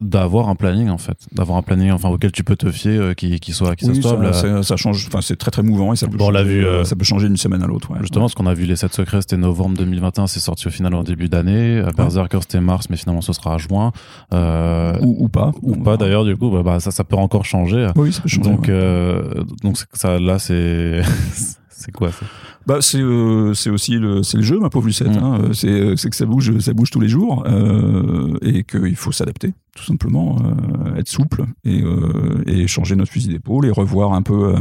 d'avoir 0.03 0.49
un 0.49 0.55
planning 0.55 0.89
en 0.89 0.97
fait. 0.97 1.17
D'avoir 1.31 1.57
un 1.57 1.61
planning 1.61 1.91
enfin 1.91 2.09
auquel 2.09 2.31
tu 2.31 2.43
peux 2.43 2.55
te 2.55 2.69
fier 2.71 2.99
euh, 2.99 3.13
qui, 3.13 3.39
qui 3.39 3.53
soit 3.53 3.75
qui 3.75 3.89
oui, 3.89 4.01
soit 4.01 4.33
Ça, 4.33 4.63
ça, 4.63 4.75
change 4.75 5.07
enfin 5.07 5.21
c'est 5.21 5.37
très 5.37 5.51
très 5.51 5.63
mouvant 5.63 5.93
et 5.93 5.95
ça 5.95 6.07
peut, 6.07 6.17
bon, 6.17 6.31
changer, 6.31 6.43
vu, 6.43 6.65
euh, 6.65 6.83
ça 6.83 6.95
peut 6.95 7.05
changer 7.05 7.27
d'une 7.27 7.37
semaine 7.37 7.63
à 7.63 7.67
l'autre 7.67 7.91
ouais. 7.91 7.99
justement 8.01 8.27
ce 8.27 8.35
qu'on 8.35 8.45
a 8.45 8.53
vu 8.53 8.65
les 8.65 8.75
7 8.75 8.93
secrets 8.93 9.21
c'était 9.21 9.37
novembre 9.37 9.77
2021 9.77 10.27
c'est 10.27 10.39
sorti 10.39 10.67
au 10.67 10.71
final 10.71 10.93
en 10.93 11.03
début 11.03 11.29
d'année. 11.29 11.81
Ouais. 11.81 11.93
Berserker 11.95 12.39
c'était 12.41 12.61
mars 12.61 12.87
mais 12.89 12.97
finalement 12.97 13.21
ce 13.21 13.33
sera 13.33 13.55
à 13.55 13.57
juin. 13.57 13.91
Euh, 14.33 14.93
ou, 15.01 15.25
ou, 15.25 15.29
pas. 15.29 15.51
ou, 15.61 15.75
pas 15.75 15.97
d'ailleurs 15.97 16.25
du 16.25 16.35
coup 16.35 16.49
bah, 16.49 16.63
bah, 16.63 16.79
ça 16.79 16.91
ça 16.91 17.03
peut 17.03 17.15
encore 17.15 17.45
changer. 17.45 17.89
Oui 17.95 18.11
ça 18.11 18.21
peut 18.21 18.29
changer 18.29 18.49
donc 18.49 18.69
euh, 18.69 19.43
donc 19.63 19.77
ça 19.93 20.19
là 20.19 20.39
c'est 20.39 21.01
c'est 21.75 21.91
quoi 21.91 22.11
ça? 22.11 22.25
Bah 22.65 22.77
c'est 22.81 23.01
euh, 23.01 23.53
c'est 23.53 23.69
aussi 23.69 23.97
le 23.97 24.23
c'est 24.23 24.37
le 24.37 24.43
jeu 24.43 24.59
ma 24.59 24.69
pauvre 24.69 24.87
Lucette. 24.87 25.07
Mm. 25.07 25.23
Hein. 25.23 25.41
C'est 25.53 25.67
euh, 25.67 25.95
c'est 25.95 26.09
que 26.09 26.15
ça 26.15 26.25
bouge 26.25 26.57
ça 26.59 26.73
bouge 26.73 26.91
tous 26.91 26.99
les 26.99 27.09
jours 27.09 27.43
euh, 27.47 28.37
et 28.41 28.63
qu'il 28.63 28.95
faut 28.95 29.11
s'adapter 29.11 29.53
tout 29.75 29.83
simplement, 29.83 30.37
euh, 30.39 30.95
être 30.95 31.09
souple 31.09 31.45
et 31.63 31.81
euh, 31.81 32.43
et 32.45 32.67
changer 32.67 32.95
notre 32.95 33.11
fusil 33.11 33.29
d'épaule 33.29 33.65
et 33.65 33.71
revoir 33.71 34.13
un 34.13 34.21
peu. 34.21 34.55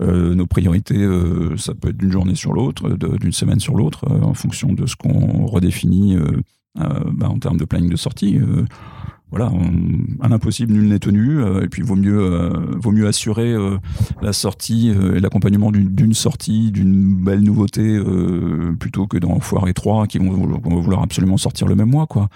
nos 0.00 0.46
priorités, 0.46 1.06
ça 1.56 1.74
peut 1.74 1.90
être 1.90 1.96
d'une 1.96 2.10
journée 2.10 2.34
sur 2.34 2.52
l'autre, 2.52 2.90
d'une 3.20 3.30
semaine 3.30 3.60
sur 3.60 3.76
l'autre, 3.76 4.10
en 4.10 4.34
fonction 4.34 4.72
de 4.72 4.84
ce 4.84 4.96
qu'on 4.96 5.46
redéfinit 5.46 6.16
bah, 6.74 7.28
en 7.28 7.38
termes 7.38 7.56
de 7.56 7.64
planning 7.64 7.88
de 7.88 7.96
sortie 7.96 8.40
voilà, 9.32 9.50
un 10.20 10.30
impossible, 10.30 10.74
nul 10.74 10.88
n'est 10.88 10.98
tenu. 10.98 11.40
Euh, 11.40 11.64
et 11.64 11.68
puis 11.68 11.80
vaut 11.80 11.96
mieux, 11.96 12.20
euh, 12.20 12.50
vaut 12.76 12.92
mieux 12.92 13.06
assurer 13.08 13.50
euh, 13.50 13.78
la 14.20 14.34
sortie 14.34 14.90
et 14.90 15.20
l'accompagnement 15.20 15.72
d'une 15.72 16.12
sortie, 16.12 16.70
d'une 16.70 17.14
belle 17.14 17.40
nouveauté, 17.40 17.98
plutôt 18.78 19.06
que 19.06 19.16
d'en 19.16 19.40
foirer 19.40 19.72
trois 19.72 20.06
qui 20.06 20.18
vont, 20.18 20.30
vouloir 20.32 21.02
absolument 21.02 21.38
sortir 21.38 21.66
le 21.66 21.74
même 21.74 21.88
mois, 21.88 22.06
quoi. 22.06 22.28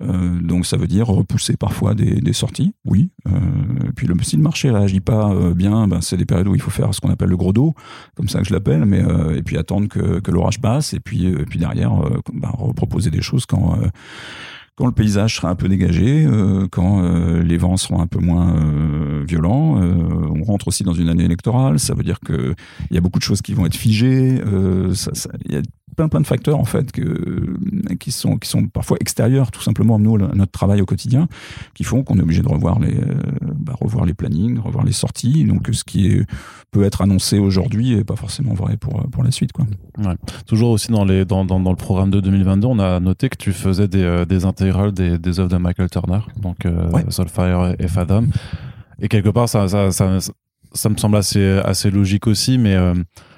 donc 0.00 0.66
ça 0.66 0.76
veut 0.76 0.86
dire 0.86 1.06
repousser 1.06 1.56
parfois 1.56 1.94
des, 1.94 2.20
des 2.20 2.32
sorties, 2.32 2.74
oui. 2.84 3.10
et 3.26 3.92
puis 3.94 4.06
le, 4.06 4.14
si 4.22 4.36
le 4.36 4.42
marché 4.42 4.70
réagit 4.70 5.00
pas 5.00 5.34
bien, 5.54 5.88
ben, 5.88 6.00
c'est 6.00 6.16
des 6.16 6.26
périodes 6.26 6.48
où 6.48 6.54
il 6.54 6.60
faut 6.60 6.70
faire 6.70 6.94
ce 6.94 7.00
qu'on 7.00 7.10
appelle 7.10 7.30
le 7.30 7.36
gros 7.36 7.52
dos, 7.52 7.74
comme 8.14 8.28
ça 8.28 8.40
que 8.40 8.44
je 8.44 8.52
l'appelle, 8.52 8.84
mais 8.84 9.02
et 9.34 9.42
puis 9.42 9.56
attendre 9.56 9.88
que, 9.88 10.20
que 10.20 10.30
l'orage 10.30 10.60
passe, 10.60 10.92
et 10.92 11.00
puis, 11.00 11.26
et 11.26 11.46
puis 11.46 11.58
derrière 11.58 11.92
ben, 12.32 12.50
reproposer 12.50 13.10
des 13.10 13.22
choses 13.22 13.46
quand 13.46 13.78
quand 14.76 14.86
le 14.86 14.92
paysage 14.92 15.36
sera 15.36 15.50
un 15.50 15.54
peu 15.54 15.68
dégagé, 15.68 16.24
euh, 16.24 16.66
quand 16.70 17.02
euh, 17.02 17.42
les 17.42 17.58
vents 17.58 17.76
seront 17.76 18.00
un 18.00 18.06
peu 18.06 18.18
moins 18.18 18.56
euh, 18.56 19.24
violents. 19.26 19.80
on 20.34 20.42
rentre 20.44 20.68
aussi 20.68 20.82
dans 20.82 20.94
une 20.94 21.08
année 21.08 21.24
électorale, 21.24 21.78
ça 21.78 21.94
veut 21.94 22.02
dire 22.02 22.20
qu'il 22.20 22.54
y 22.90 22.96
a 22.96 23.00
beaucoup 23.00 23.18
de 23.18 23.24
choses 23.24 23.42
qui 23.42 23.54
vont 23.54 23.66
être 23.66 23.76
figées. 23.76 24.40
Il 24.40 25.52
y 25.52 25.56
a 25.56 25.62
plein 25.96 26.08
plein 26.08 26.20
de 26.20 26.26
facteurs 26.26 26.58
en 26.58 26.64
fait 26.64 26.90
que, 26.90 27.54
qui 28.00 28.12
sont 28.12 28.38
qui 28.38 28.48
sont 28.48 28.66
parfois 28.66 28.96
extérieurs 29.00 29.50
tout 29.50 29.60
simplement 29.60 29.96
à 29.96 29.98
nous 29.98 30.14
à 30.14 30.34
notre 30.34 30.52
travail 30.52 30.80
au 30.80 30.86
quotidien 30.86 31.28
qui 31.74 31.84
font 31.84 32.02
qu'on 32.02 32.18
est 32.18 32.22
obligé 32.22 32.40
de 32.40 32.48
revoir 32.48 32.78
les 32.78 32.98
bah, 33.62 33.74
revoir 33.80 34.04
les 34.04 34.14
plannings 34.14 34.58
revoir 34.58 34.84
les 34.84 34.92
sorties 34.92 35.44
donc 35.44 35.68
ce 35.72 35.84
qui 35.84 36.08
est, 36.08 36.26
peut 36.70 36.84
être 36.84 37.02
annoncé 37.02 37.38
aujourd'hui 37.38 37.94
est 37.94 38.04
pas 38.04 38.16
forcément 38.16 38.54
vrai 38.54 38.76
pour 38.76 39.08
pour 39.10 39.22
la 39.22 39.30
suite 39.30 39.52
quoi 39.52 39.66
ouais. 39.98 40.14
toujours 40.46 40.70
aussi 40.70 40.90
dans 40.90 41.04
les 41.04 41.24
dans, 41.24 41.44
dans, 41.44 41.60
dans, 41.60 41.70
le 41.70 41.76
programme 41.76 42.10
de 42.10 42.20
2022 42.20 42.66
on 42.66 42.78
a 42.78 43.00
noté 43.00 43.28
que 43.28 43.36
tu 43.36 43.52
faisais 43.52 43.88
des, 43.88 44.24
des 44.28 44.44
intégrales 44.44 44.92
des, 44.92 45.18
des 45.18 45.40
œuvres 45.40 45.50
de 45.50 45.56
Michael 45.56 45.90
Turner 45.90 46.20
donc 46.40 46.66
euh, 46.66 46.90
ouais. 46.90 47.04
Soulfire 47.08 47.74
et 47.78 47.88
Fathom 47.88 48.28
et 49.00 49.08
quelque 49.08 49.30
part 49.30 49.48
ça 49.48 49.68
ça, 49.68 49.90
ça 49.90 50.18
ça 50.74 50.88
me 50.88 50.96
semble 50.96 51.16
assez 51.16 51.60
assez 51.64 51.90
logique 51.90 52.26
aussi 52.26 52.58
mais 52.58 52.74
euh, 52.74 52.94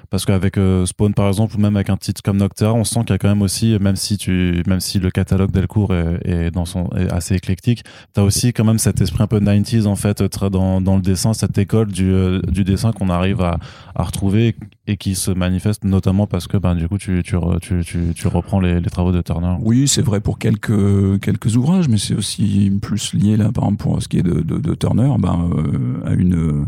Parce 0.09 0.25
qu'avec 0.25 0.59
Spawn 0.85 1.13
par 1.13 1.27
exemple, 1.27 1.55
ou 1.55 1.59
même 1.59 1.75
avec 1.75 1.89
un 1.89 1.97
titre 1.97 2.21
comme 2.23 2.37
Noctera, 2.37 2.73
on 2.73 2.83
sent 2.83 3.01
qu'il 3.01 3.11
y 3.11 3.13
a 3.13 3.17
quand 3.17 3.29
même 3.29 3.41
aussi, 3.41 3.77
même 3.79 3.95
si 3.95 4.17
tu, 4.17 4.63
même 4.67 4.79
si 4.79 4.99
le 4.99 5.11
catalogue 5.11 5.51
Delcourt 5.51 5.93
est, 5.93 6.19
est 6.25 6.51
dans 6.51 6.65
son 6.65 6.89
est 6.95 7.11
assez 7.11 7.35
éclectique, 7.35 7.83
t'as 8.13 8.21
aussi 8.21 8.53
quand 8.53 8.63
même 8.63 8.79
cet 8.79 9.01
esprit 9.01 9.23
un 9.23 9.27
peu 9.27 9.39
90s 9.39 9.85
en 9.85 9.95
fait 9.95 10.21
dans, 10.49 10.81
dans 10.81 10.95
le 10.95 11.01
dessin, 11.01 11.33
cette 11.33 11.57
école 11.57 11.91
du, 11.91 12.39
du 12.47 12.63
dessin 12.63 12.91
qu'on 12.91 13.09
arrive 13.09 13.41
à, 13.41 13.59
à 13.95 14.03
retrouver 14.03 14.55
et 14.87 14.97
qui 14.97 15.15
se 15.15 15.31
manifeste 15.31 15.83
notamment 15.83 16.27
parce 16.27 16.47
que 16.47 16.57
ben 16.57 16.75
du 16.75 16.87
coup 16.87 16.97
tu 16.97 17.23
tu, 17.23 17.37
tu, 17.61 17.83
tu, 17.83 18.13
tu 18.15 18.27
reprends 18.27 18.59
les, 18.59 18.79
les, 18.79 18.89
travaux 18.89 19.11
de 19.11 19.21
Turner. 19.21 19.55
Oui, 19.61 19.87
c'est 19.87 20.01
vrai 20.01 20.21
pour 20.21 20.39
quelques 20.39 21.19
quelques 21.21 21.55
ouvrages, 21.55 21.87
mais 21.87 21.97
c'est 21.97 22.15
aussi 22.15 22.71
plus 22.81 23.13
lié 23.13 23.37
là 23.37 23.51
par 23.51 23.65
exemple 23.65 23.83
pour 23.83 24.01
ce 24.01 24.07
qui 24.07 24.19
est 24.19 24.23
de, 24.23 24.41
de, 24.41 24.57
de 24.57 24.75
Turner, 24.75 25.11
ben 25.19 25.49
euh, 25.55 26.09
à 26.09 26.13
une 26.13 26.67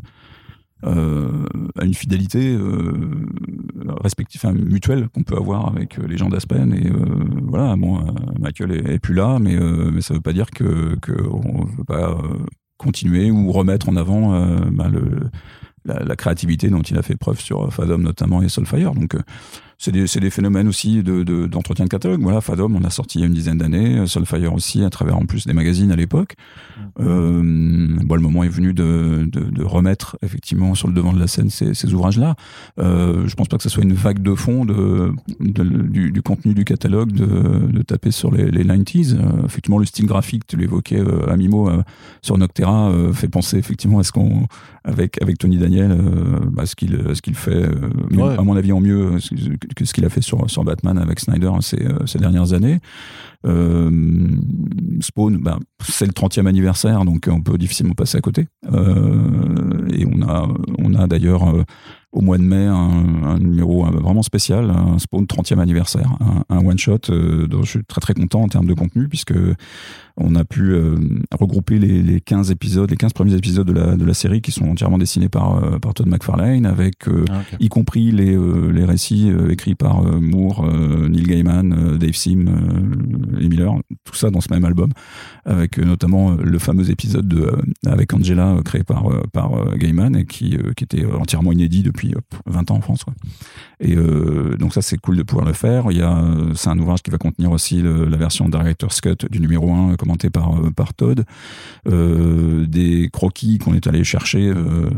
euh, 0.85 1.45
à 1.79 1.85
une 1.85 1.93
fidélité 1.93 2.53
euh, 2.53 2.93
respective, 4.03 4.41
enfin, 4.43 4.53
mutuelle 4.53 5.09
qu'on 5.09 5.23
peut 5.23 5.35
avoir 5.35 5.67
avec 5.67 5.97
les 5.97 6.17
gens 6.17 6.29
d'Aspen. 6.29 6.73
Et 6.73 6.87
euh, 6.87 6.93
voilà, 7.43 7.75
bon, 7.75 7.99
Michael 8.39 8.91
est, 8.91 8.99
plus 8.99 9.15
là, 9.15 9.39
mais, 9.39 9.57
mais 9.91 10.01
ça 10.01 10.13
veut 10.13 10.21
pas 10.21 10.33
dire 10.33 10.51
que 10.51 10.95
qu'on 10.95 11.65
veut 11.65 11.83
pas 11.83 12.17
continuer 12.77 13.31
ou 13.31 13.51
remettre 13.51 13.89
en 13.89 13.95
avant 13.95 14.39
ben, 14.71 14.87
le, 14.87 15.29
la, 15.85 16.03
la, 16.03 16.15
créativité 16.15 16.69
dont 16.69 16.81
il 16.81 16.97
a 16.97 17.01
fait 17.01 17.15
preuve 17.15 17.39
sur 17.39 17.73
Fathom 17.73 18.03
notamment 18.03 18.43
et 18.43 18.49
Soulfire. 18.49 18.93
Donc 18.93 19.15
c'est 19.77 19.91
des, 19.91 20.05
des, 20.05 20.29
phénomènes 20.29 20.67
aussi 20.67 21.03
d'entretien 21.03 21.85
de, 21.85 21.89
de, 21.89 21.91
catalogue. 21.91 22.21
Voilà, 22.21 22.41
Fadom, 22.41 22.73
on 22.75 22.83
a 22.83 22.89
sorti 22.89 23.19
il 23.19 23.21
y 23.21 23.23
a 23.23 23.27
une 23.27 23.33
dizaine 23.33 23.59
d'années, 23.59 23.99
euh, 23.99 24.07
Soulfire 24.07 24.53
aussi, 24.53 24.83
à 24.83 24.89
travers 24.89 25.17
en 25.17 25.25
plus 25.25 25.45
des 25.45 25.53
magazines 25.53 25.91
à 25.91 25.95
l'époque. 25.95 26.35
Mmh. 26.77 26.81
Euh, 27.01 27.97
bon, 28.03 28.15
le 28.15 28.21
moment 28.21 28.43
est 28.43 28.49
venu 28.49 28.73
de, 28.73 29.27
de, 29.31 29.41
de, 29.41 29.63
remettre 29.63 30.17
effectivement 30.23 30.73
sur 30.73 30.87
le 30.87 30.93
devant 30.93 31.13
de 31.13 31.19
la 31.19 31.27
scène 31.27 31.49
ces, 31.49 31.73
ces 31.73 31.93
ouvrages-là. 31.93 32.35
Euh, 32.79 33.27
je 33.27 33.35
pense 33.35 33.47
pas 33.47 33.57
que 33.57 33.63
ce 33.63 33.69
soit 33.69 33.83
une 33.83 33.93
vague 33.93 34.21
de 34.21 34.33
fond 34.33 34.65
de, 34.65 35.13
du, 35.39 36.11
du, 36.11 36.21
contenu 36.21 36.53
du 36.53 36.65
catalogue 36.65 37.11
de, 37.11 37.81
taper 37.83 38.11
sur 38.11 38.31
les, 38.31 38.49
les 38.49 38.63
90s. 38.63 39.15
Euh, 39.15 39.45
effectivement, 39.45 39.77
le 39.77 39.85
style 39.85 40.05
graphique, 40.05 40.47
tu 40.47 40.57
l'évoquais 40.57 40.99
euh, 40.99 41.29
à 41.29 41.37
Mimo 41.37 41.69
euh, 41.69 41.83
sur 42.21 42.37
Noctera, 42.37 42.89
euh, 42.89 43.13
fait 43.13 43.27
penser 43.27 43.57
effectivement 43.57 43.99
à 43.99 44.03
ce 44.03 44.11
qu'on 44.11 44.47
avec 44.87 45.21
avec 45.21 45.37
Tony 45.37 45.57
Daniel, 45.57 45.95
bah, 46.51 46.65
ce 46.65 46.75
qu'il 46.75 46.97
ce 47.13 47.21
qu'il 47.21 47.35
fait, 47.35 47.67
ouais. 48.11 48.37
à 48.37 48.41
mon 48.41 48.55
avis 48.55 48.71
en 48.71 48.79
mieux 48.79 49.17
que 49.75 49.85
ce 49.85 49.93
qu'il 49.93 50.05
a 50.05 50.09
fait 50.09 50.21
sur, 50.21 50.49
sur 50.49 50.63
Batman 50.63 50.97
avec 50.97 51.19
Snyder 51.19 51.51
ces, 51.61 51.83
euh, 51.83 52.05
ces 52.05 52.19
dernières 52.19 52.53
années. 52.53 52.79
Euh, 53.45 53.89
Spawn, 54.99 55.37
ben, 55.37 55.59
c'est 55.83 56.05
le 56.05 56.11
30e 56.11 56.47
anniversaire, 56.47 57.05
donc 57.05 57.29
on 57.31 57.41
peut 57.41 57.57
difficilement 57.57 57.93
passer 57.93 58.17
à 58.17 58.21
côté. 58.21 58.47
Euh, 58.71 59.87
et 59.93 60.05
on 60.05 60.21
a, 60.27 60.47
on 60.79 60.93
a 60.95 61.07
d'ailleurs 61.07 61.47
euh, 61.47 61.63
au 62.11 62.21
mois 62.21 62.37
de 62.37 62.43
mai 62.43 62.65
un, 62.65 63.23
un 63.23 63.39
numéro 63.39 63.85
vraiment 63.85 64.23
spécial, 64.23 64.71
un 64.71 64.97
Spawn 64.97 65.25
30e 65.25 65.59
anniversaire, 65.59 66.17
un, 66.19 66.55
un 66.55 66.65
one-shot 66.65 67.09
euh, 67.09 67.47
dont 67.47 67.63
je 67.63 67.69
suis 67.69 67.83
très 67.85 68.01
très 68.01 68.13
content 68.13 68.41
en 68.41 68.47
termes 68.47 68.67
de 68.67 68.73
contenu, 68.73 69.07
puisque 69.07 69.35
on 70.17 70.35
a 70.35 70.43
pu 70.43 70.73
euh, 70.73 70.95
regrouper 71.31 71.77
les, 71.77 72.01
les, 72.01 72.19
15 72.19 72.49
épisodes, 72.49 72.89
les 72.89 72.97
15 72.97 73.13
premiers 73.13 73.35
épisodes 73.35 73.67
de 73.67 73.73
la, 73.73 73.95
de 73.95 74.03
la 74.03 74.13
série 74.13 74.41
qui 74.41 74.51
sont 74.51 74.65
entièrement 74.65 74.97
dessinés 74.97 75.29
par, 75.29 75.63
euh, 75.63 75.77
par 75.77 75.93
Todd 75.93 76.07
McFarlane, 76.07 76.65
avec 76.65 77.07
euh, 77.07 77.23
ah, 77.29 77.41
okay. 77.41 77.63
y 77.63 77.69
compris 77.69 78.11
les, 78.11 78.35
les 78.71 78.85
récits 78.85 79.31
écrits 79.49 79.75
par 79.75 80.01
Moore, 80.03 80.65
Neil 81.09 81.23
Gaiman, 81.23 81.97
Dave 81.97 82.13
Sim 82.13 82.45
et 83.39 83.47
Miller, 83.47 83.75
tout 84.03 84.15
ça 84.15 84.31
dans 84.31 84.41
ce 84.41 84.51
même 84.51 84.65
album, 84.65 84.91
avec 85.45 85.77
notamment 85.77 86.31
le 86.31 86.59
fameux 86.59 86.89
épisode 86.89 87.27
de, 87.27 87.51
avec 87.85 88.13
Angela 88.13 88.57
créé 88.65 88.83
par, 88.83 89.05
par 89.31 89.77
Gaiman 89.77 90.15
et 90.15 90.25
qui, 90.25 90.57
qui 90.75 90.83
était 90.83 91.05
entièrement 91.05 91.51
inédit 91.51 91.83
depuis 91.83 92.13
20 92.47 92.71
ans 92.71 92.75
en 92.77 92.81
France. 92.81 93.03
Quoi. 93.03 93.13
Et 93.79 93.95
donc 93.95 94.73
ça 94.73 94.81
c'est 94.81 94.97
cool 94.97 95.17
de 95.17 95.23
pouvoir 95.23 95.45
le 95.45 95.53
faire. 95.53 95.85
Il 95.91 95.97
y 95.97 96.01
a, 96.01 96.23
c'est 96.55 96.69
un 96.69 96.79
ouvrage 96.79 97.03
qui 97.03 97.11
va 97.11 97.17
contenir 97.17 97.51
aussi 97.51 97.81
le, 97.81 98.05
la 98.05 98.17
version 98.17 98.49
Director's 98.49 98.99
Cut 99.01 99.27
du 99.29 99.39
numéro 99.39 99.71
1 99.71 99.95
commenté 100.07 100.29
par, 100.29 100.55
euh, 100.55 100.71
par 100.71 100.93
Todd, 100.93 101.25
euh, 101.87 102.65
des 102.65 103.09
croquis 103.11 103.57
qu'on 103.57 103.73
est 103.73 103.87
allé 103.87 104.05
chercher 104.05 104.47
euh, 104.47 104.89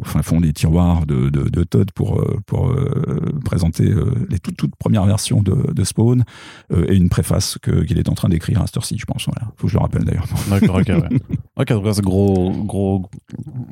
au 0.00 0.04
fin 0.04 0.22
fond 0.22 0.40
des 0.40 0.52
tiroirs 0.52 1.06
de, 1.06 1.28
de, 1.28 1.48
de 1.48 1.64
Todd 1.64 1.90
pour, 1.92 2.20
euh, 2.20 2.38
pour 2.46 2.70
euh, 2.70 3.20
présenter 3.44 3.92
les 4.30 4.38
toutes, 4.38 4.56
toutes 4.56 4.76
premières 4.76 5.06
versions 5.06 5.42
de, 5.42 5.72
de 5.72 5.84
Spawn 5.84 6.24
et 6.72 6.94
une 6.94 7.08
préface 7.08 7.58
qu'il 7.62 7.98
est 7.98 8.08
en 8.08 8.14
train 8.14 8.28
d'écrire 8.28 8.62
à 8.62 8.66
cette 8.66 8.98
je 8.98 9.04
pense. 9.04 9.26
Voilà. 9.26 9.52
Faut 9.56 9.66
que 9.66 9.72
je 9.72 9.76
le 9.76 9.82
rappelle 9.82 10.04
d'ailleurs. 10.04 10.26
D'accord, 10.50 10.76
ok, 10.76 10.88
ouais. 10.88 11.18
ok, 11.56 11.68
donc 11.68 11.94
c'est 11.94 12.02
gros, 12.02 12.50
gros, 12.50 13.00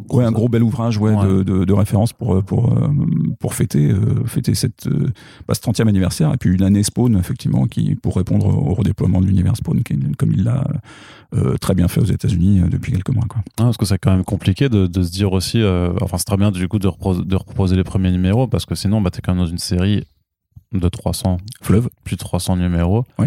gros, 0.09 0.19
Ouais, 0.19 0.25
un 0.25 0.33
gros 0.33 0.49
bel 0.49 0.63
ouvrage 0.63 0.99
ouais, 0.99 1.15
ouais. 1.15 1.45
De, 1.45 1.65
de, 1.65 1.73
référence 1.73 2.13
pour, 2.13 2.43
pour, 2.45 2.75
pour 3.39 3.55
fêter, 3.55 3.93
fêter 4.27 4.55
cette, 4.55 4.89
bah, 5.47 5.55
ce 5.55 5.61
30e 5.61 5.89
anniversaire 5.89 6.33
et 6.33 6.37
puis 6.37 6.51
une 6.51 6.63
année 6.63 6.83
Spawn, 6.83 7.17
effectivement, 7.17 7.67
qui, 7.67 7.95
pour 7.95 8.17
répondre 8.17 8.47
au 8.47 8.75
redéploiement 8.75 9.21
de 9.21 9.27
l'univers 9.27 9.57
Spawn, 9.57 9.83
qui, 9.83 9.99
comme 10.19 10.33
il 10.33 10.45
l'a 10.45 10.65
euh, 11.35 11.57
très 11.57 11.75
bien 11.75 11.89
fait 11.89 12.01
aux 12.01 12.05
États-Unis 12.05 12.61
euh, 12.61 12.69
depuis 12.69 12.93
quelques 12.93 13.11
mois. 13.11 13.25
Quoi. 13.29 13.43
Ah, 13.59 13.65
parce 13.65 13.77
que 13.77 13.87
c'est 13.87 13.99
quand 13.99 14.13
même 14.13 14.25
compliqué 14.25 14.69
de, 14.69 14.87
de 14.87 15.03
se 15.03 15.11
dire 15.11 15.33
aussi, 15.33 15.63
euh, 15.63 15.93
enfin 16.01 16.19
c'est 16.19 16.25
très 16.25 16.37
bien 16.37 16.51
du 16.51 16.69
coup 16.69 16.79
de, 16.79 16.89
repro 16.89 17.15
de 17.15 17.37
reproposer 17.37 17.77
les 17.77 17.85
premiers 17.85 18.11
numéros 18.11 18.47
parce 18.47 18.67
que 18.67 18.75
sinon 18.75 19.01
bah, 19.01 19.11
tu 19.11 19.19
es 19.19 19.21
quand 19.23 19.35
même 19.35 19.45
dans 19.45 19.51
une 19.51 19.59
série 19.59 20.05
de 20.73 20.89
300 20.89 21.39
fleuves, 21.63 21.89
plus 22.05 22.17
de 22.17 22.21
300 22.21 22.57
numéros. 22.57 23.05
Oui 23.19 23.27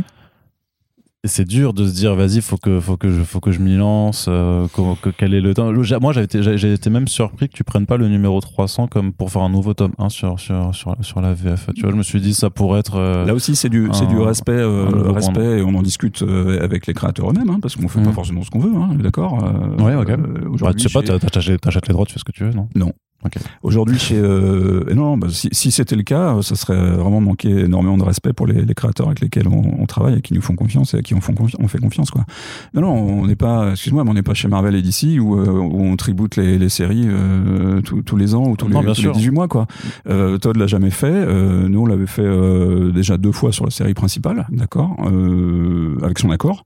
c'est 1.25 1.45
dur 1.45 1.73
de 1.73 1.87
se 1.87 1.93
dire 1.93 2.15
vas-y 2.15 2.41
faut 2.41 2.57
que 2.57 2.79
faut 2.79 2.97
que 2.97 3.09
je 3.09 3.21
faut 3.23 3.39
que 3.39 3.51
je 3.51 3.59
m'y 3.59 3.75
lance 3.75 4.27
euh, 4.27 4.67
que, 4.67 4.99
que, 5.01 5.09
quel 5.09 5.33
est 5.33 5.41
le 5.41 5.53
temps. 5.53 5.71
Moi 6.01 6.13
j'avais 6.13 6.25
été 6.25 6.41
j'ai 6.57 6.73
été 6.73 6.89
même 6.89 7.07
surpris 7.07 7.49
que 7.49 7.53
tu 7.53 7.63
prennes 7.63 7.85
pas 7.85 7.97
le 7.97 8.07
numéro 8.07 8.39
300 8.39 8.87
comme 8.87 9.13
pour 9.13 9.31
faire 9.31 9.41
un 9.41 9.49
nouveau 9.49 9.73
tome 9.73 9.93
1 9.97 10.09
sur 10.09 10.39
sur 10.39 10.73
sur, 10.73 10.95
sur 11.01 11.21
la 11.21 11.33
VF 11.33 11.69
tu 11.75 11.81
vois 11.81 11.91
je 11.91 11.95
me 11.95 12.03
suis 12.03 12.21
dit 12.21 12.33
ça 12.33 12.49
pourrait 12.49 12.79
être 12.79 12.97
euh, 12.97 13.25
là 13.25 13.33
aussi 13.33 13.55
c'est 13.55 13.69
du 13.69 13.89
c'est 13.93 14.07
du 14.07 14.19
respect 14.19 14.51
euh, 14.51 15.11
respect 15.11 15.59
et 15.59 15.61
on 15.61 15.75
en 15.75 15.81
discute 15.81 16.23
avec 16.61 16.87
les 16.87 16.93
créateurs 16.93 17.29
eux-mêmes 17.29 17.49
hein, 17.49 17.59
parce 17.61 17.75
qu'on 17.75 17.87
fait 17.87 17.99
mmh. 17.99 18.05
pas 18.05 18.11
forcément 18.11 18.43
ce 18.43 18.49
qu'on 18.49 18.59
veut 18.59 18.75
hein, 18.75 18.89
d'accord 18.99 19.43
ouais 19.79 19.95
ok. 19.95 20.15
bah, 20.59 20.73
tu 20.73 20.87
sais 20.87 20.93
pas 20.93 21.01
t'achètes 21.01 21.87
les 21.87 21.93
droits 21.93 22.05
tu 22.05 22.13
fais 22.13 22.19
ce 22.19 22.25
que 22.25 22.31
tu 22.31 22.43
veux 22.43 22.51
non? 22.51 22.67
Non 22.75 22.93
Okay. 23.25 23.39
Aujourd'hui, 23.63 23.97
chez 23.97 24.17
euh, 24.17 24.93
non, 24.93 25.17
bah, 25.17 25.27
si, 25.31 25.49
si 25.51 25.71
c'était 25.71 25.95
le 25.95 26.03
cas, 26.03 26.41
ça 26.41 26.55
serait 26.55 26.91
vraiment 26.91 27.21
manquer 27.21 27.49
énormément 27.49 27.97
de 27.97 28.03
respect 28.03 28.33
pour 28.33 28.47
les, 28.47 28.63
les 28.63 28.73
créateurs 28.73 29.07
avec 29.07 29.19
lesquels 29.19 29.47
on, 29.47 29.81
on, 29.81 29.85
travaille 29.85 30.19
et 30.19 30.21
qui 30.21 30.33
nous 30.33 30.41
font 30.41 30.55
confiance 30.55 30.93
et 30.93 30.97
à 30.97 31.01
qui 31.01 31.13
on, 31.15 31.21
font 31.21 31.33
confi 31.33 31.55
on 31.59 31.67
fait 31.67 31.79
confiance, 31.79 32.11
quoi. 32.11 32.25
Non, 32.73 32.81
non, 32.81 32.93
on 32.93 33.27
n'est 33.27 33.35
pas, 33.35 33.71
excuse-moi, 33.71 34.03
mais 34.03 34.11
on 34.11 34.13
n'est 34.13 34.23
pas 34.23 34.33
chez 34.33 34.47
Marvel 34.47 34.75
et 34.75 34.81
DC 34.81 35.19
où, 35.19 35.39
euh, 35.39 35.47
où 35.47 35.81
on 35.81 35.95
tribute 35.95 36.35
les, 36.35 36.57
les 36.57 36.69
séries 36.69 37.05
euh, 37.07 37.81
tous 37.81 38.17
les 38.17 38.35
ans 38.35 38.47
ou 38.47 38.55
tous, 38.55 38.67
non, 38.67 38.81
les, 38.81 38.93
tous 38.93 39.01
les, 39.01 39.11
18 39.11 39.31
mois, 39.31 39.47
quoi. 39.47 39.67
Euh, 40.07 40.37
Todd 40.37 40.57
l'a 40.57 40.67
jamais 40.67 40.91
fait. 40.91 41.07
Euh, 41.07 41.67
nous, 41.67 41.81
on 41.81 41.85
l'avait 41.85 42.07
fait 42.07 42.21
euh, 42.21 42.91
déjà 42.91 43.17
deux 43.17 43.31
fois 43.31 43.51
sur 43.51 43.65
la 43.65 43.71
série 43.71 43.93
principale, 43.93 44.47
d'accord, 44.51 44.95
euh, 45.05 45.97
avec 46.03 46.19
son 46.19 46.31
accord, 46.31 46.65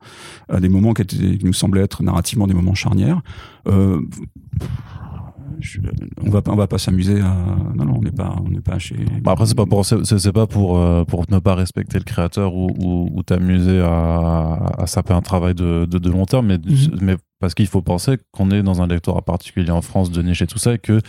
à 0.49 0.60
des 0.60 0.70
moments 0.70 0.93
qui, 0.93 1.03
étaient, 1.03 1.38
qui 1.38 1.45
nous 1.45 1.53
semblaient 1.53 1.82
être 1.82 2.03
narrativement 2.03 2.47
des 2.47 2.53
moments 2.53 2.76
charnières. 2.76 3.22
Euh, 3.68 4.01
je, 5.60 5.80
on 6.26 6.30
va 6.30 6.41
pas 6.41 6.51
on 6.51 6.55
va 6.55 6.68
pas 6.68 6.78
s'amuser 6.78 7.20
à 7.22 7.34
non 7.76 7.86
non 7.86 7.95
on 7.97 8.01
n'est 8.01 8.12
pas 8.12 8.36
on 8.45 8.49
n'est 8.49 8.62
pas 8.62 8.80
chez 8.80 8.95
bah 9.24 9.32
après 9.34 9.45
c'est 9.45 9.55
pas 9.55 9.66
pour 9.66 9.86
c'est 9.86 10.32
pas 10.32 10.47
pour 10.47 10.78
euh, 10.78 11.03
pour 11.05 11.26
ne 11.30 11.39
pas 11.39 11.55
respecter 11.55 11.97
le 11.97 12.03
créateur 12.03 12.55
ou, 12.55 12.68
ou, 12.80 13.10
ou 13.14 13.24
t'amuser 13.24 13.80
à, 13.82 14.74
à 14.78 14.88
saper 14.88 15.14
un 15.14 15.22
travail 15.22 15.53
de, 15.55 15.86
de, 15.86 15.97
de 15.97 16.10
long 16.10 16.26
terme 16.26 16.47
mais 16.47 16.57
mm 16.57 16.62
-hmm. 16.62 16.97
mais 17.01 17.16
parce 17.39 17.53
qu'il 17.53 17.68
faut 17.68 17.82
penser 17.82 18.18
qu'on 18.34 18.51
est 18.51 18.64
dans 18.64 18.82
un 18.82 18.88
lectorat 18.88 19.22
particulier 19.22 19.72
en 19.72 19.82
France 19.82 20.12
de 20.12 20.22
niche 20.22 20.41
et 20.41 20.47
tout 20.47 20.60
ça 20.60 20.74
et 20.74 20.80
que 20.80 21.01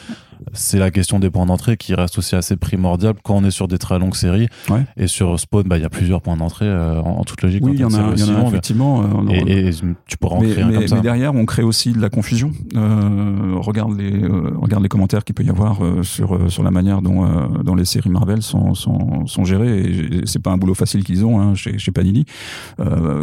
c'est 0.52 0.78
la 0.78 0.90
question 0.90 1.18
des 1.18 1.30
points 1.30 1.46
d'entrée 1.46 1.76
qui 1.76 1.94
reste 1.94 2.18
aussi 2.18 2.36
assez 2.36 2.56
primordiale 2.56 3.14
quand 3.22 3.36
on 3.36 3.44
est 3.44 3.50
sur 3.50 3.68
des 3.68 3.78
très 3.78 3.98
longues 3.98 4.14
séries 4.14 4.48
ouais. 4.68 4.84
et 4.96 5.06
sur 5.06 5.38
Spawn 5.38 5.64
bah 5.66 5.78
il 5.78 5.82
y 5.82 5.84
a 5.84 5.90
plusieurs 5.90 6.22
points 6.22 6.36
d'entrée 6.36 6.66
euh, 6.66 7.00
en, 7.00 7.20
en, 7.20 7.24
toute 7.24 7.42
logique 7.42 7.64
oui 7.64 7.72
il 7.74 7.80
y, 7.80 7.84
en 7.84 7.92
a, 7.92 8.14
y 8.16 8.22
en 8.22 8.44
a 8.44 8.48
effectivement 8.48 9.02
euh, 9.02 9.30
et, 9.30 9.68
et, 9.68 9.70
tu 10.06 10.16
pourras 10.16 10.36
en 10.36 10.40
mais, 10.40 10.50
créer 10.50 10.64
mais, 10.64 10.76
un 10.76 10.78
comme 10.78 10.88
ça 10.88 10.96
mais 10.96 11.02
derrière 11.02 11.34
on 11.34 11.44
crée 11.46 11.62
aussi 11.62 11.92
de 11.92 12.00
la 12.00 12.10
confusion 12.10 12.52
euh, 12.74 13.54
regarde 13.56 13.98
les 13.98 14.26
regarde 14.56 14.82
les 14.82 14.88
commentaires 14.88 15.24
qu'il 15.24 15.34
peut 15.34 15.44
y 15.44 15.50
avoir 15.50 15.78
sur 16.02 16.50
sur 16.50 16.62
la 16.62 16.70
manière 16.70 17.02
dont 17.02 17.26
dont 17.62 17.74
les 17.74 17.84
séries 17.84 18.10
Marvel 18.10 18.42
sont 18.42 18.74
sont, 18.74 19.26
sont 19.26 19.44
gérées 19.44 19.80
et 19.80 20.20
c'est 20.24 20.42
pas 20.42 20.50
un 20.50 20.56
boulot 20.56 20.74
facile 20.74 21.04
qu'ils 21.04 21.24
ont 21.24 21.40
hein, 21.40 21.54
chez, 21.54 21.78
chez 21.78 21.92
Panini 21.92 22.24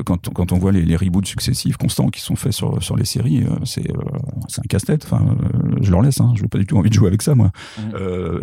quand 0.05 0.29
quand 0.33 0.51
on 0.51 0.57
voit 0.57 0.71
les, 0.71 0.83
les 0.83 0.95
reboots 0.95 1.25
successifs 1.25 1.77
constants 1.77 2.09
qui 2.09 2.21
sont 2.21 2.35
faits 2.35 2.53
sur 2.53 2.81
sur 2.81 2.95
les 2.95 3.05
séries, 3.05 3.43
c'est 3.63 3.89
euh, 3.89 4.01
un 4.57 4.67
casse-tête. 4.67 5.03
Enfin, 5.05 5.25
je 5.81 5.91
leur 5.91 6.01
laisse. 6.01 6.19
Hein. 6.21 6.33
Je 6.35 6.41
n'ai 6.41 6.47
pas 6.47 6.57
du 6.57 6.65
tout 6.65 6.77
envie 6.77 6.89
de 6.89 6.93
jouer 6.93 7.06
avec 7.07 7.21
ça, 7.21 7.35
moi. 7.35 7.51
Mmh. 7.77 7.81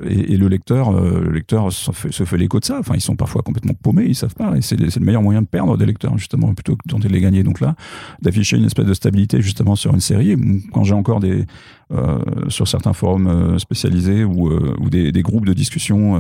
Et, 0.09 0.33
et, 0.33 0.37
le 0.37 0.49
lecteur, 0.49 0.93
le 0.93 1.31
lecteur 1.31 1.73
se 1.73 1.93
fait, 1.93 2.13
se 2.13 2.25
fait 2.25 2.37
l'écho 2.37 2.61
de 2.61 2.65
ça. 2.65 2.79
Enfin, 2.79 2.95
ils 2.95 3.01
sont 3.01 3.17
parfois 3.17 3.43
complètement 3.43 3.75
paumés, 3.75 4.07
ils 4.07 4.15
savent 4.15 4.35
pas. 4.35 4.57
Et 4.57 4.63
c'est 4.63 4.77
le 4.77 5.05
meilleur 5.05 5.23
moyen 5.23 5.43
de 5.43 5.47
perdre 5.47 5.77
des 5.77 5.87
lecteurs, 5.87 6.17
justement, 6.19 6.53
plutôt 6.55 6.77
que 6.77 6.83
de 6.87 6.93
tenter 6.93 7.09
de 7.09 7.13
les 7.13 7.21
gagner. 7.21 7.43
Donc 7.43 7.61
là, 7.61 7.75
d'afficher 8.23 8.57
une 8.57 8.65
espèce 8.65 8.87
de 8.87 8.95
stabilité 8.95 9.41
justement 9.41 9.77
sur 9.77 9.95
une 9.95 10.01
série. 10.01 10.37
Quand 10.73 10.85
j'ai 10.85 10.95
encore 10.95 11.21
des 11.21 11.47
euh, 11.93 12.19
sur 12.49 12.67
certains 12.67 12.95
forums 12.95 13.27
euh, 13.27 13.59
spécialisés 13.59 14.25
ou, 14.25 14.49
euh, 14.49 14.75
ou 14.81 14.89
des, 14.89 15.13
des, 15.13 15.21
groupes 15.21 15.45
de 15.45 15.53
discussion 15.53 16.19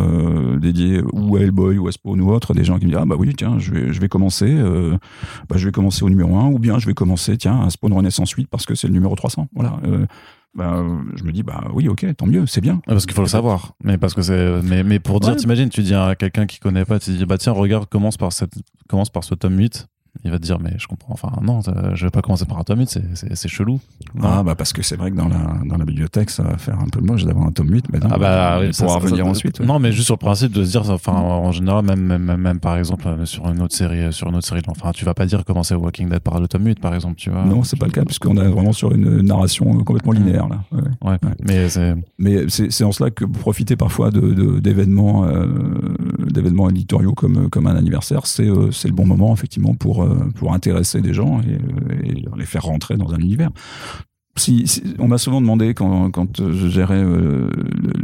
dédiés 0.58 1.00
ou 1.12 1.36
à 1.36 1.40
Hellboy 1.40 1.78
ou 1.78 1.88
à 1.88 1.92
Spawn 1.92 2.20
ou 2.20 2.30
autre, 2.30 2.52
des 2.52 2.64
gens 2.64 2.78
qui 2.78 2.84
me 2.84 2.90
disent 2.90 3.00
ah 3.00 3.06
bah 3.06 3.16
oui 3.18 3.32
tiens 3.36 3.58
je 3.58 3.72
vais 3.72 3.92
je 3.92 3.98
vais 3.98 4.08
commencer 4.08 4.54
bah, 5.48 5.56
je 5.56 5.64
vais 5.64 5.72
commencer 5.72 6.04
au 6.04 6.10
numéro 6.10 6.36
1 6.36 6.48
ou 6.48 6.58
bien 6.58 6.78
je 6.78 6.86
vais 6.86 6.94
commencer 6.94 7.36
tiens 7.38 7.62
à 7.62 7.70
Spawn 7.70 7.92
Renaissance 7.94 8.30
8 8.32 8.48
parce 8.50 8.66
que 8.66 8.74
c'est 8.74 8.88
le 8.88 8.92
numéro 8.92 9.14
300 9.14 9.48
voilà 9.54 9.80
ben, 10.54 11.04
je 11.16 11.24
me 11.24 11.32
dis 11.32 11.42
bah 11.42 11.64
oui 11.72 11.88
ok 11.88 12.06
tant 12.16 12.26
mieux 12.26 12.46
c'est 12.46 12.60
bien. 12.60 12.80
Parce 12.86 13.06
qu'il 13.06 13.14
faut 13.14 13.22
le 13.22 13.28
savoir. 13.28 13.74
Mais 13.82 13.98
parce 13.98 14.14
que 14.14 14.22
c'est 14.22 14.62
mais, 14.62 14.84
mais 14.84 15.00
pour 15.00 15.20
dire 15.20 15.36
t'imagines 15.36 15.68
tu 15.68 15.82
dis 15.82 15.94
à 15.94 16.14
quelqu'un 16.14 16.46
qui 16.46 16.60
connaît 16.60 16.84
pas 16.84 16.98
tu 16.98 17.10
dis 17.10 17.24
bah 17.26 17.38
tiens 17.38 17.52
regarde 17.52 17.86
commence 17.88 18.16
par 18.16 18.32
cette 18.32 18.54
commence 18.88 19.10
par 19.10 19.24
ce 19.24 19.34
tome 19.34 19.58
8 19.58 19.88
il 20.24 20.30
va 20.30 20.38
te 20.38 20.44
dire 20.44 20.58
mais 20.60 20.72
je 20.78 20.86
comprends 20.86 21.12
enfin 21.14 21.30
non 21.42 21.60
je 21.94 22.04
vais 22.04 22.10
pas 22.10 22.22
commencer 22.22 22.44
par 22.44 22.58
un 22.58 22.62
tome 22.64 22.80
8 22.80 22.98
c'est 23.34 23.48
chelou. 23.48 23.80
Ah 24.22 24.42
bah 24.42 24.54
parce 24.54 24.72
que 24.72 24.82
c'est 24.82 24.96
vrai 24.96 25.10
que 25.10 25.16
dans 25.16 25.28
la, 25.28 25.58
dans 25.64 25.76
la 25.76 25.84
bibliothèque 25.84 26.30
ça 26.30 26.42
va 26.42 26.56
faire 26.56 26.78
un 26.80 26.88
peu 26.88 27.00
moche 27.00 27.24
d'avoir 27.24 27.46
un 27.46 27.52
tome 27.52 27.70
8 27.70 27.86
mais 27.92 27.98
ah 28.10 28.18
bah 28.18 28.58
oui, 28.60 28.70
pour 28.78 28.94
revenir 28.94 29.26
ensuite 29.26 29.60
non 29.60 29.78
mais 29.78 29.92
juste 29.92 30.06
sur 30.06 30.14
le 30.14 30.18
principe 30.18 30.52
de 30.52 30.64
se 30.64 30.70
dire 30.70 30.90
enfin 30.90 31.12
en 31.12 31.52
général 31.52 31.84
même, 31.84 32.00
même, 32.00 32.36
même 32.36 32.60
par 32.60 32.76
exemple 32.78 33.06
euh, 33.06 33.26
sur 33.26 33.48
une 33.48 33.60
autre 33.62 33.74
série 33.74 34.12
sur 34.12 34.28
une 34.28 34.36
autre 34.36 34.46
série 34.46 34.62
enfin 34.66 34.92
tu 34.92 35.04
vas 35.04 35.14
pas 35.14 35.26
dire 35.26 35.44
commencer 35.44 35.74
Walking 35.74 36.08
Dead 36.08 36.20
par 36.20 36.40
le 36.40 36.48
tome 36.48 36.66
8 36.66 36.80
par 36.80 36.94
exemple 36.94 37.16
tu 37.16 37.30
vois. 37.30 37.44
Non 37.44 37.62
c'est 37.62 37.78
pas 37.78 37.86
le 37.86 37.92
cas 37.92 38.04
puisqu'on 38.04 38.36
est 38.36 38.48
vraiment 38.48 38.72
sur 38.72 38.92
une 38.92 39.20
narration 39.22 39.72
complètement 39.84 40.12
linéaire 40.12 40.48
là. 40.48 40.60
Ouais, 41.02 41.18
mais 41.46 41.68
c'est 41.68 41.94
mais 42.18 42.46
c'est 42.48 42.84
en 42.84 42.92
cela 42.92 43.10
que 43.10 43.24
profiter 43.24 43.76
parfois 43.76 44.10
de 44.10 44.58
d'événements 44.60 45.24
euh, 45.24 45.46
d'événements 46.30 46.68
éditoriaux 46.70 47.12
comme 47.14 47.48
comme 47.50 47.66
un 47.66 47.76
anniversaire. 47.76 48.26
C'est 48.26 48.48
euh, 48.48 48.70
c'est 48.70 48.88
le 48.88 48.94
bon 48.94 49.06
moment 49.06 49.32
effectivement 49.34 49.74
pour 49.74 50.02
pour 50.36 50.52
intéresser 50.52 51.00
des 51.00 51.14
gens 51.14 51.40
et, 51.40 51.58
les 52.36 52.46
faire 52.46 52.64
rentrer 52.64 52.96
dans 52.96 53.12
un 53.12 53.18
univers. 53.18 53.50
On 54.98 55.06
m'a 55.06 55.18
souvent 55.18 55.40
demandé 55.40 55.74
quand, 55.74 56.10
quand 56.10 56.42
je 56.42 56.68
gérais 56.68 57.02
euh, 57.02 57.48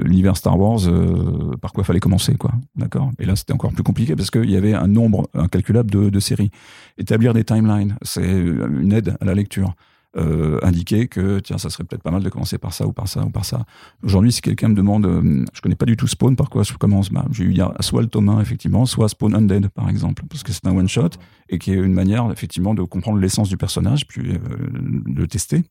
l'univers 0.05 0.37
Star 0.37 0.59
Wars 0.59 0.87
euh, 0.87 1.57
par 1.61 1.73
quoi 1.73 1.83
fallait 1.83 1.99
commencer 1.99 2.37
quoi. 2.37 2.53
D'accord? 2.77 3.11
Et 3.19 3.27
là 3.27 3.35
c'était 3.35 3.53
encore 3.53 3.73
plus 3.73 3.83
compliqué 3.83 4.15
parce 4.15 4.31
qu'il 4.31 4.49
y 4.49 4.57
avait 4.57 4.75
un 4.75 4.87
nombre 4.87 5.29
incalculable 5.35 5.91
de 5.91 6.21
séries. 6.21 6.51
Établir 6.99 7.35
des 7.35 7.43
timelines 7.43 7.97
c'est 8.03 8.23
une 8.23 8.93
aide 8.93 9.17
à 9.21 9.25
la 9.25 9.35
lecture 9.35 9.75
euh, 10.17 10.59
indiquer 10.63 11.07
que 11.07 11.39
tiens 11.39 11.57
ça 11.57 11.71
serait 11.71 11.85
peut-être 11.85 12.03
pas 12.03 12.11
mal 12.11 12.23
de 12.23 12.29
commencer 12.29 12.59
par 12.59 12.73
ça 12.73 12.85
ou 12.85 12.93
par 12.93 13.07
ça 13.07 13.25
ou 13.25 13.31
par 13.31 13.45
ça. 13.45 13.65
Aujourd'hui 14.03 14.33
si 14.33 14.41
quelqu'un 14.41 14.69
me 14.69 14.75
demande, 14.75 15.07
euh, 15.07 15.45
je 15.53 15.61
connais 15.61 15.77
pas 15.77 15.87
du 15.87 15.97
tout 15.97 16.09
Spawn, 16.09 16.35
par 16.35 16.51
quoi 16.51 16.65
je 16.65 16.73
commence 16.75 17.11
bah, 17.11 17.25
J'ai 17.31 17.45
eu 17.45 17.57
soit 17.81 18.03
le 18.03 18.09
tome 18.09 18.39
effectivement, 18.41 18.87
soit 18.87 19.09
Spawn 19.09 19.35
Undead 19.35 19.69
par 19.69 19.89
exemple, 19.89 20.25
parce 20.29 20.43
que 20.43 20.53
c'est 20.53 20.67
un 20.67 20.77
one 20.77 20.89
shot 20.89 21.11
et 21.49 21.59
qui 21.59 21.71
est 21.71 21.77
une 21.77 21.93
manière 21.93 22.31
effectivement 22.33 22.75
de 22.75 22.83
comprendre 22.83 23.19
l'essence 23.19 23.49
du 23.49 23.57
personnage 23.57 24.07
puis 24.07 24.33
euh, 24.33 24.39
de 25.07 25.27
tester 25.27 25.63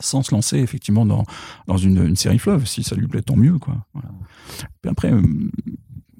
sans 0.00 0.22
se 0.22 0.34
lancer 0.34 0.58
effectivement 0.58 1.04
dans, 1.04 1.24
dans 1.66 1.76
une, 1.76 2.14
série 2.14 2.38
fleuve. 2.38 2.66
Si 2.66 2.82
ça 2.84 2.94
lui 2.94 3.08
plaît, 3.08 3.22
tant 3.22 3.36
mieux. 3.36 3.58
Quoi. 3.58 3.76
Puis 4.80 4.90
après, 4.90 5.12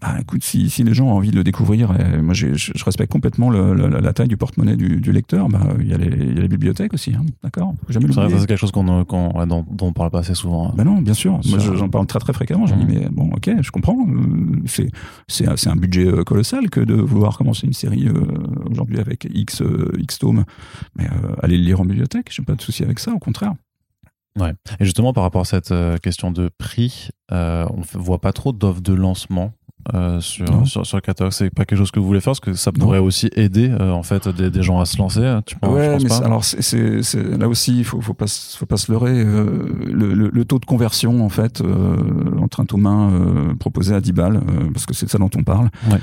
bah, 0.00 0.16
écoute, 0.20 0.44
si, 0.44 0.70
si, 0.70 0.84
les 0.84 0.94
gens 0.94 1.08
ont 1.08 1.12
envie 1.12 1.30
de 1.30 1.36
le 1.36 1.42
découvrir, 1.42 1.92
et 1.98 2.22
moi 2.22 2.32
je, 2.32 2.54
je, 2.54 2.84
respecte 2.84 3.10
complètement 3.10 3.50
le, 3.50 3.74
la 3.74 4.12
taille 4.12 4.28
du 4.28 4.36
porte-monnaie 4.36 4.76
du, 4.76 5.00
du, 5.00 5.10
lecteur, 5.10 5.48
bah, 5.48 5.60
il 5.80 5.88
y, 5.88 5.94
a 5.94 5.98
les, 5.98 6.06
y 6.06 6.38
a 6.38 6.40
les 6.40 6.48
bibliothèques 6.48 6.94
aussi, 6.94 7.14
hein, 7.14 7.24
d'accord? 7.42 7.74
C'est 7.90 7.98
quelque 8.46 8.56
chose 8.56 8.70
qu'on, 8.70 9.00
ouais, 9.00 9.46
dont, 9.46 9.64
dont, 9.68 9.86
on 9.88 9.92
parle 9.92 10.10
pas 10.10 10.20
assez 10.20 10.34
souvent. 10.34 10.68
Hein. 10.68 10.74
Bah 10.76 10.84
non, 10.84 11.02
bien 11.02 11.14
sûr. 11.14 11.40
Moi 11.46 11.58
j'en 11.58 11.88
parle 11.88 12.06
très 12.06 12.20
très 12.20 12.32
fréquemment. 12.32 12.66
J'en 12.66 12.76
dis, 12.76 12.84
mmh. 12.84 13.00
mais 13.00 13.08
bon, 13.10 13.30
ok, 13.34 13.50
je 13.60 13.70
comprends. 13.70 13.98
Euh, 14.08 14.62
c'est, 14.66 14.88
c'est, 15.26 15.68
un 15.68 15.76
budget 15.76 16.06
euh, 16.06 16.22
colossal 16.22 16.70
que 16.70 16.80
de 16.80 16.94
vouloir 16.94 17.36
commencer 17.36 17.66
une 17.66 17.72
série 17.72 18.08
euh, 18.08 18.12
aujourd'hui 18.70 18.98
avec 19.00 19.28
X, 19.32 19.62
euh, 19.62 19.90
X 19.98 20.18
tomes. 20.18 20.44
Mais 20.96 21.06
euh, 21.06 21.34
aller 21.42 21.56
le 21.56 21.64
lire 21.64 21.80
en 21.80 21.84
bibliothèque, 21.84 22.28
j'ai 22.30 22.42
pas 22.42 22.54
de 22.54 22.62
souci 22.62 22.84
avec 22.84 22.98
ça, 22.98 23.12
au 23.12 23.18
contraire. 23.18 23.54
Ouais. 24.38 24.52
Et 24.78 24.84
justement, 24.84 25.12
par 25.12 25.24
rapport 25.24 25.40
à 25.40 25.44
cette 25.44 25.74
question 26.00 26.30
de 26.30 26.48
prix, 26.58 27.08
euh, 27.32 27.66
on 27.70 27.82
voit 27.98 28.20
pas 28.20 28.32
trop 28.32 28.52
d'offres 28.52 28.80
de 28.80 28.94
lancement 28.94 29.52
euh, 29.94 30.20
sur, 30.20 30.66
sur, 30.66 30.86
sur, 30.86 30.96
le 30.96 31.00
catalogue 31.00 31.32
C'est 31.32 31.50
pas 31.50 31.64
quelque 31.64 31.78
chose 31.78 31.90
que 31.90 31.98
vous 31.98 32.06
voulez 32.06 32.20
faire 32.20 32.32
parce 32.32 32.40
que 32.40 32.52
ça 32.52 32.72
pourrait 32.72 32.98
aussi 32.98 33.30
aider 33.34 33.70
euh, 33.70 33.90
en 33.90 34.02
fait 34.02 34.28
des, 34.28 34.50
des, 34.50 34.62
gens 34.62 34.80
à 34.80 34.84
se 34.84 34.98
lancer. 34.98 35.24
Hein, 35.24 35.42
tu 35.46 35.56
penses, 35.56 35.74
ouais, 35.74 35.98
mais 36.02 36.08
pas 36.08 36.18
alors 36.18 36.44
c'est, 36.44 37.14
là 37.38 37.48
aussi 37.48 37.78
il 37.78 37.84
faut, 37.84 38.00
faut 38.00 38.14
pas 38.14 38.26
faut 38.26 38.66
pas 38.66 38.76
se 38.76 38.92
leurrer. 38.92 39.22
Euh, 39.24 39.46
le, 39.86 40.14
le, 40.14 40.30
le, 40.32 40.44
taux 40.44 40.58
de 40.58 40.66
conversion 40.66 41.24
en 41.24 41.28
fait 41.28 41.62
entre 42.40 42.60
un 42.60 42.64
tome 42.64 42.82
main 42.82 43.54
proposé 43.58 43.94
à 43.94 44.00
10 44.00 44.12
balles 44.12 44.40
parce 44.72 44.86
que 44.86 44.94
c'est 44.94 45.06
de 45.06 45.10
ça 45.10 45.18
dont 45.18 45.30
on 45.36 45.42
parle 45.42 45.70
ouais. 45.90 45.98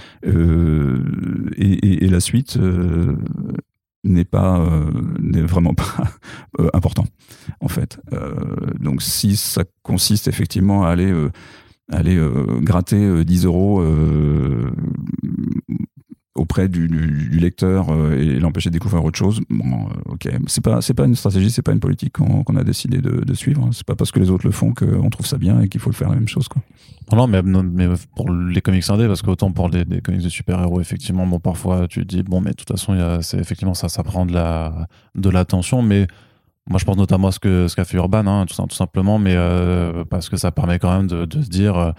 et, 1.58 1.72
et, 1.72 2.06
et, 2.06 2.10
la 2.10 2.20
suite 2.20 2.60
n'est 4.04 4.26
pas 4.26 4.64
n'est 5.20 5.42
vraiment 5.42 5.74
pas 5.74 5.86
important 6.74 7.06
en 7.62 7.68
fait. 7.68 8.00
donc 8.80 9.02
si 9.02 9.36
ça 9.36 9.64
consiste 9.84 10.28
effectivement 10.28 10.86
à 10.86 10.90
aller 10.90 11.14
aller 11.92 12.18
euh, 12.18 12.60
gratter 12.62 13.24
10 13.24 13.46
euh, 13.46 13.48
euros 13.48 13.82
euh, 13.82 14.72
auprès 16.36 16.68
du, 16.68 16.88
lecteur 17.32 17.88
et 18.14 18.40
l'empêcher 18.40 18.70
de 18.70 18.74
découvrir 18.74 19.06
autre 19.06 19.18
chose. 19.18 19.40
Bon, 19.50 19.88
ok, 20.06 20.28
c'est 20.48 20.64
pas 20.64 20.82
c'est 20.82 20.94
pas 20.94 21.06
une 21.06 21.16
stratégie, 21.16 21.50
c'est 21.50 21.62
pas 21.62 21.72
une 21.72 21.80
politique 21.80 22.12
qu'on 22.14 22.56
a 22.58 22.64
décidé 22.64 22.98
de, 22.98 23.24
de 23.24 23.34
suivre. 23.34 23.64
Hein. 23.64 23.70
C'est 23.72 23.86
pas 23.86 23.96
parce 23.96 24.12
que 24.12 24.20
les 24.20 24.30
autres 24.30 24.46
le 24.46 24.52
font 24.52 24.74
qu'on 24.74 25.10
trouve 25.10 25.26
ça 25.26 25.38
bien 25.38 25.62
et 25.62 25.70
qu'il 25.70 25.80
faut 25.80 25.90
le 25.90 25.96
faire 25.96 26.10
la 26.10 26.16
même 26.16 26.28
chose, 26.28 26.50
quoi. 26.50 26.62
Non, 27.14 27.28
mais, 27.28 27.42
mais 27.44 27.88
pour 28.16 28.30
les 28.32 28.62
comics 28.62 28.90
indés, 28.90 29.08
parce 29.08 29.22
qu'autant 29.22 29.52
pour 29.52 29.70
les, 29.70 29.86
comics 30.02 30.24
de 30.24 30.30
super-héros, 30.30 30.82
effectivement, 30.82 31.26
bon, 31.26 31.40
parfois 31.40 31.88
tu 31.88 32.02
te 32.02 32.16
dis, 32.16 32.24
bon, 32.24 32.42
mais 32.42 32.50
de 32.50 32.56
toute 32.56 32.70
façon, 32.70 32.98
c'est 33.22 33.38
effectivement 33.38 33.76
ça, 33.76 33.88
ça 33.88 34.04
prend 34.04 34.26
de 34.26 34.34
la 34.34 34.88
de 35.14 35.30
l'attention, 35.30 35.84
mais 35.84 36.08
moi, 36.70 36.80
je 36.80 36.86
pense 36.86 36.98
notamment 36.98 37.28
à 37.28 37.32
ce 37.32 37.40
que 37.40 37.68
ce 37.68 37.76
qu'a 37.76 37.86
fait 37.86 37.98
Urban, 37.98 38.26
hein, 38.26 38.46
tout, 38.48 38.76
simplement, 38.76 39.20
mais 39.20 39.36
euh, 39.36 40.04
parce 40.06 40.30
que 40.30 40.38
ça 40.38 40.52
permet 40.52 40.80
quand 40.80 40.96
même 40.96 41.08
de, 41.08 41.42
se 41.42 41.50
dire, 41.50 41.78
euh, 41.78 41.92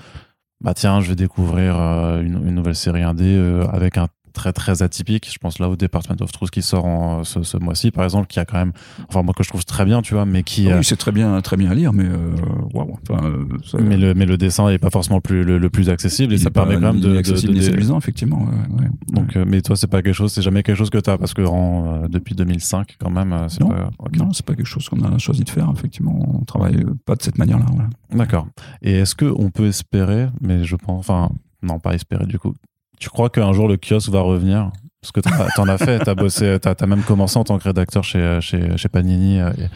bah 0.61 0.75
tiens, 0.75 1.01
je 1.01 1.09
vais 1.11 1.15
découvrir 1.15 1.79
euh, 1.79 2.21
une, 2.21 2.49
une, 2.49 2.55
nouvelle 2.55 2.75
série 2.75 3.03
indé 3.03 3.39
avec 3.73 3.97
un 3.97 4.09
très 4.37 4.53
très 4.53 4.83
atypique. 4.83 5.29
Je 5.33 5.39
pense 5.39 5.59
là 5.59 5.69
au 5.69 5.77
Department 5.77 6.17
of 6.21 6.31
Truth 6.31 6.51
qui 6.51 6.63
sort 6.63 6.85
en, 6.85 7.25
ce, 7.25 7.43
ce 7.43 7.57
mois-ci, 7.57 7.91
par 7.91 8.05
exemple, 8.05 8.29
qui 8.29 8.39
a 8.39 8.45
quand 8.45 8.59
même, 8.59 8.73
enfin 9.09 9.23
moi 9.23 9.35
que 9.35 9.43
je 9.43 9.49
trouve 9.49 9.65
très 9.65 9.85
bien, 9.85 10.03
tu 10.03 10.15
vois, 10.15 10.27
mais 10.27 10.43
qui. 10.43 10.71
Ah 10.71 10.77
oui, 10.79 10.85
c'est 10.85 10.97
très 10.97 11.11
bien, 11.11 11.41
très 11.41 11.57
bien 11.57 11.71
à 11.71 11.75
lire, 11.75 11.93
mais 11.93 12.05
euh, 12.05 12.37
wow, 12.75 12.99
enfin, 13.09 13.33
ça... 13.65 13.79
mais 13.81 13.97
le 13.97 14.15
mais 14.15 14.27
le 14.27 14.37
dessin 14.37 14.69
est 14.69 14.79
pas 14.79 14.91
forcément 14.91 15.17
le 15.17 15.23
plus 15.23 15.43
le, 15.43 15.59
le 15.59 15.71
plus 15.71 15.89
accessible 15.89 16.35
et 16.35 16.39
ça 16.39 16.51
permet 16.51 16.75
quand 16.75 16.93
même 16.93 17.01
de, 17.01 17.09
de, 17.09 17.23
de, 17.23 17.53
de 17.53 17.61
séduisant, 17.61 17.99
effectivement. 17.99 18.43
Ouais, 18.45 18.83
ouais. 18.83 18.91
Donc, 19.13 19.37
euh, 19.37 19.45
mais 19.47 19.63
toi, 19.63 19.75
c'est 19.75 19.87
pas 19.87 20.03
quelque 20.03 20.15
chose, 20.15 20.33
c'est 20.33 20.43
jamais 20.43 20.63
quelque 20.63 20.77
chose 20.77 20.91
que 20.91 20.99
tu 20.99 21.11
as 21.11 21.19
parce 21.19 21.35
que 21.35 21.43
en, 21.43 22.05
euh, 22.05 22.09
depuis 22.09 22.35
2005 22.35 22.97
quand 23.01 23.11
même. 23.11 23.35
C'est 23.49 23.61
non, 23.61 23.69
pas, 23.69 23.91
okay. 23.99 24.19
non, 24.19 24.33
c'est 24.33 24.45
pas 24.45 24.55
quelque 24.55 24.67
chose 24.67 24.89
qu'on 24.89 25.03
a 25.03 25.19
choisi 25.19 25.45
de 25.45 25.51
faire. 25.51 25.71
Effectivement, 25.75 26.19
on 26.41 26.45
travaille 26.45 26.85
pas 27.05 27.17
de 27.17 27.23
cette 27.23 27.39
manière-là. 27.39 27.67
D'accord. 28.13 28.47
Et 28.83 28.93
est-ce 28.93 29.15
que 29.15 29.33
on 29.37 29.51
peut 29.51 29.67
espérer, 29.67 30.29
mais 30.41 30.65
je 30.65 30.77
pense, 30.77 31.01
enfin, 31.01 31.31
non, 31.63 31.79
pas 31.79 31.95
espérer 31.95 32.27
du 32.27 32.39
coup. 32.39 32.55
Tu 32.99 33.11
crois 33.11 33.31
qu'un 33.31 33.53
jour 33.53 33.69
le 33.69 33.77
kiosque 33.77 34.11
va 34.11 34.21
revenir? 34.21 34.71
Parce 35.01 35.13
que 35.13 35.21
t'en 35.55 35.69
as 35.69 35.79
fait, 35.79 35.99
t'as 36.01 36.15
bossé, 36.15 36.59
t'as 36.61 36.75
as 36.79 36.87
même 36.87 37.03
commencé 37.03 37.39
en 37.39 37.45
tant 37.45 37.59
que 37.59 37.65
rédacteur 37.65 38.03
chez, 38.03 38.39
chez, 38.41 38.77
chez 38.77 38.89
Panini. 38.89 39.41
Euh, 39.41 39.53
et, 39.59 39.69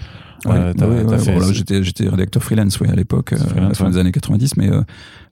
Ouais, 0.47 0.53
euh, 0.55 0.73
ouais, 0.73 1.05
ouais, 1.05 1.39
bon, 1.39 1.53
j'étais, 1.53 2.09
rédacteur 2.09 2.43
freelance, 2.43 2.81
à 2.81 2.95
l'époque, 2.95 3.35
euh, 3.35 3.37
à 3.59 3.69
la 3.69 3.75
fin 3.75 3.91
des 3.91 3.99
années 3.99 4.13
90, 4.13 4.57
mais 4.57 4.71
euh, 4.71 4.81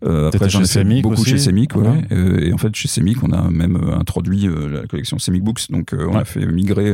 euh 0.04 0.28
après 0.28 0.50
j'en 0.50 0.60
ai 0.60 0.66
fait 0.66 0.84
beaucoup 1.00 1.14
aussi? 1.14 1.30
chez 1.30 1.38
Semic, 1.38 1.74
ouais. 1.76 1.86
Euh, 2.12 2.40
et 2.40 2.52
en 2.52 2.58
fait 2.58 2.74
chez 2.74 2.88
Semic, 2.88 3.22
on 3.22 3.32
a 3.32 3.50
même 3.50 3.76
introduit 3.98 4.46
la 4.70 4.86
collection 4.86 5.18
Semic 5.18 5.42
Books, 5.42 5.70
donc 5.70 5.94
on 5.98 6.14
a 6.14 6.26
fait 6.26 6.44
migrer 6.44 6.92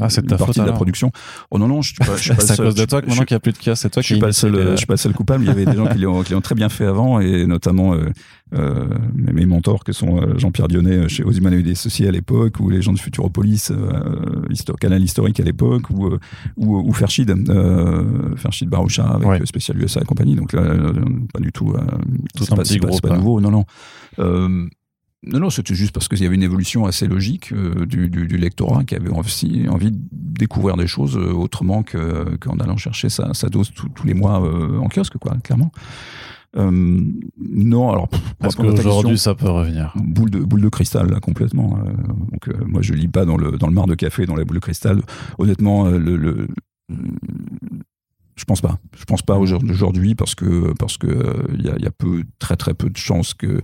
ah, 0.00 0.08
une 0.14 0.26
ta 0.26 0.36
partie 0.36 0.52
faute, 0.52 0.58
de 0.58 0.70
la 0.70 0.72
production. 0.72 1.12
Oh 1.50 1.58
non 1.58 1.66
non, 1.66 1.80
je 1.80 1.94
suis 1.94 2.04
pas, 2.04 2.16
je 2.16 2.22
suis 2.22 2.30
pas 2.34 2.42
c'est 2.42 2.52
à 2.52 2.56
cause 2.56 2.74
de 2.74 2.84
toi 2.84 3.00
que 3.00 3.06
maintenant 3.06 3.24
qu'il 3.24 3.34
n'y 3.34 3.38
a 3.38 3.40
plus 3.40 3.52
de 3.52 3.58
kiosque, 3.58 3.82
c'est 3.82 3.90
toi 3.90 4.02
je 4.02 4.06
suis 4.06 4.18
pas 4.18 4.26
le 4.26 4.32
seul, 4.32 4.72
je 4.72 4.76
suis 4.76 4.86
pas 4.86 4.94
le 4.94 4.98
seul 4.98 5.14
coupable. 5.14 5.44
Il 5.44 5.46
y 5.46 5.50
avait 5.50 5.64
des 5.64 5.76
gens 5.76 5.86
qui 5.86 5.98
l'ont, 5.98 6.22
qui 6.22 6.34
l'ont 6.34 6.42
très 6.42 6.54
bien 6.54 6.68
fait 6.68 6.84
avant, 6.84 7.20
et 7.20 7.46
notamment 7.46 7.94
euh, 8.54 8.86
mes 9.14 9.46
mentors 9.46 9.84
que 9.84 9.92
sont 9.92 10.38
Jean-Pierre 10.38 10.68
Dionnet 10.68 11.08
chez 11.08 11.24
Ozyman 11.24 11.52
et 11.52 11.70
Associés 11.70 12.08
à 12.08 12.12
l'époque, 12.12 12.60
ou 12.60 12.70
les 12.70 12.82
gens 12.82 12.92
de 12.92 12.98
Futuropolis, 12.98 13.70
euh, 13.70 14.74
Canal 14.80 15.02
Historique 15.02 15.40
à 15.40 15.44
l'époque, 15.44 15.90
ou, 15.90 16.16
ou, 16.56 16.76
ou 16.76 16.92
Ferchid, 16.92 17.30
euh, 17.30 18.36
Ferchid 18.36 18.68
Baroucha 18.68 19.06
avec 19.06 19.28
ouais. 19.28 19.46
Spécial 19.46 19.80
USA 19.82 20.00
et 20.00 20.04
compagnie. 20.04 20.36
Donc 20.36 20.52
là, 20.52 20.62
pas 21.32 21.40
du 21.40 21.52
tout. 21.52 21.72
Euh, 21.72 21.80
c'est 22.62 22.80
pas, 22.80 22.88
pas, 23.08 23.16
nouveau. 23.16 23.40
Non, 23.40 23.50
non. 23.50 23.64
Euh, 24.18 24.68
non, 25.26 25.40
non, 25.40 25.50
c'était 25.50 25.74
juste 25.74 25.92
parce 25.92 26.06
qu'il 26.06 26.22
y 26.22 26.26
avait 26.26 26.36
une 26.36 26.42
évolution 26.42 26.86
assez 26.86 27.08
logique 27.08 27.50
euh, 27.52 27.84
du, 27.84 28.08
du, 28.08 28.28
du, 28.28 28.36
lectorat 28.36 28.84
qui 28.84 28.94
avait 28.94 29.08
aussi 29.08 29.66
envie 29.68 29.90
de 29.90 29.98
découvrir 30.12 30.76
des 30.76 30.86
choses 30.86 31.16
euh, 31.16 31.32
autrement 31.32 31.82
qu'en 31.82 32.58
allant 32.58 32.76
chercher 32.76 33.08
sa, 33.08 33.34
sa 33.34 33.48
dose 33.48 33.72
tous 33.72 34.06
les 34.06 34.14
mois 34.14 34.40
euh, 34.40 34.78
en 34.78 34.88
kiosque, 34.88 35.18
quoi, 35.18 35.36
clairement. 35.42 35.72
Euh, 36.56 36.70
non, 37.38 37.90
alors. 37.90 38.08
Parce 38.38 38.54
qu'aujourd'hui, 38.54 39.18
ça 39.18 39.34
peut 39.34 39.48
revenir. 39.48 39.92
Boule 39.96 40.30
de, 40.30 40.38
boule 40.38 40.62
de 40.62 40.68
cristal, 40.68 41.10
là, 41.10 41.20
complètement. 41.20 41.78
Euh, 41.78 41.92
donc, 42.32 42.48
euh, 42.48 42.64
moi, 42.66 42.82
je 42.82 42.94
lis 42.94 43.08
pas 43.08 43.24
dans 43.24 43.36
le, 43.36 43.52
dans 43.52 43.66
le 43.66 43.74
mar 43.74 43.86
de 43.86 43.94
café, 43.94 44.26
dans 44.26 44.36
la 44.36 44.44
boule 44.44 44.56
de 44.56 44.62
cristal. 44.62 45.02
Honnêtement, 45.38 45.88
le, 45.88 46.16
le 46.16 46.48
je 48.36 48.44
pense 48.44 48.60
pas. 48.60 48.78
Je 48.96 49.04
pense 49.04 49.22
pas 49.22 49.38
aujourd'hui 49.38 50.14
parce 50.14 50.34
que 50.34 50.74
parce 50.78 50.98
que 50.98 51.06
il 51.54 51.64
y, 51.64 51.70
a, 51.70 51.78
y, 51.78 51.86
a, 51.86 51.90
peu 51.90 52.22
très 52.38 52.56
très 52.56 52.74
peu 52.74 52.90
de 52.90 52.96
chances 52.96 53.32
que 53.32 53.46
euh, 53.46 53.60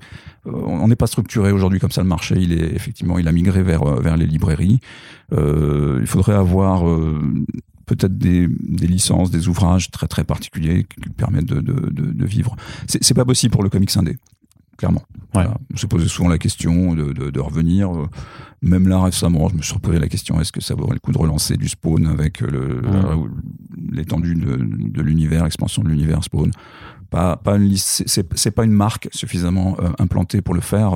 on 0.47 0.89
n'est 0.89 0.97
pas 0.97 1.07
structuré 1.07 1.53
aujourd'hui 1.53 1.79
comme 1.79 1.91
ça 1.91 2.03
le 2.03 2.09
marché. 2.09 2.37
Il 2.39 2.53
est 2.53 2.75
effectivement 2.75 3.19
il 3.19 3.29
a 3.29 3.33
migré 3.33 3.63
vers 3.63 3.85
vers 3.85 4.17
les 4.17 4.27
librairies. 4.27 4.81
Euh, 5.33 5.99
il 6.01 6.07
faudrait 6.07 6.35
avoir 6.35 6.85
peut-être 7.87 8.17
des, 8.17 8.49
des, 8.49 8.87
licences, 8.87 9.31
des 9.31 9.49
ouvrages 9.49 9.91
très 9.91 10.09
très 10.09 10.25
particuliers 10.25 10.85
qui 10.85 11.11
permettent 11.11 11.47
de, 11.47 11.61
de, 11.61 11.91
de, 11.91 12.13
de 12.13 12.27
vivre. 12.27 12.57
C'est 12.87 13.15
pas 13.15 13.25
possible 13.25 13.53
pour 13.53 13.63
le 13.63 13.69
comics 13.69 13.97
indé 13.97 14.17
clairement. 14.83 15.03
Ouais. 15.13 15.45
Voilà. 15.45 15.55
On 15.73 15.77
s'est 15.77 15.87
posé 15.87 16.09
souvent 16.09 16.29
la 16.29 16.39
question 16.39 16.95
de, 16.95 17.13
de, 17.13 17.41
revenir. 17.41 17.91
Même 18.63 18.89
là, 18.89 19.03
récemment, 19.03 19.49
je 19.49 19.55
me 19.55 19.63
suis 19.63 19.79
posé 19.79 19.99
la 19.99 20.09
question 20.09 20.41
est-ce 20.41 20.51
que 20.51 20.61
ça 20.61 20.75
vaudrait 20.75 20.95
le 20.95 21.01
coup 21.01 21.13
de 21.13 21.19
relancer 21.19 21.57
du 21.57 21.69
spawn 21.69 22.07
avec 22.07 22.41
ouais. 22.41 22.51
l'étendue 23.93 24.35
de, 24.35 25.03
l'univers, 25.03 25.45
l'expansion 25.45 25.83
de 25.83 25.89
l'univers 25.89 26.25
Spawn? 26.25 26.51
Pas, 27.13 27.37
pas 27.37 27.57
c'est 27.77 28.51
pas 28.51 28.65
une 28.65 28.73
marque 28.73 29.09
suffisamment 29.13 29.77
implantée 29.99 30.43
pour 30.43 30.55
le 30.55 30.61
faire, 30.61 30.95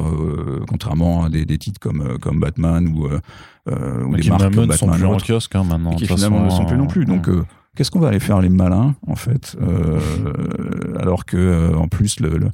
contrairement 0.66 1.24
à 1.24 1.28
des, 1.28 1.58
titres 1.58 1.78
comme, 1.78 2.18
comme 2.18 2.40
Batman 2.40 2.88
ou, 2.88 3.06
ou 3.06 4.16
des 4.16 4.28
marques 4.28 4.42
comme 4.54 4.66
Batman. 4.66 4.76
sont 4.76 4.88
plus 4.88 5.04
en 5.04 5.16
kiosque 5.18 5.54
hein, 5.54 5.64
maintenant. 5.64 5.95
Qui 5.95 6.07
finalement 6.07 6.45
ne 6.45 6.50
sont 6.50 6.64
plus 6.64 6.76
non 6.78 6.86
plus. 6.86 7.04
Donc, 7.04 7.28
qu'est-ce 7.76 7.91
qu'on 7.91 8.00
va 8.00 8.08
aller 8.08 8.20
faire 8.20 8.41
les 8.41 8.49
malins 8.49 8.95
en 9.07 9.16
fait 9.16 9.57
alors 10.99 11.24
que 11.24 11.74
en 11.76 11.88
plus 11.88 12.18
le, 12.20 12.50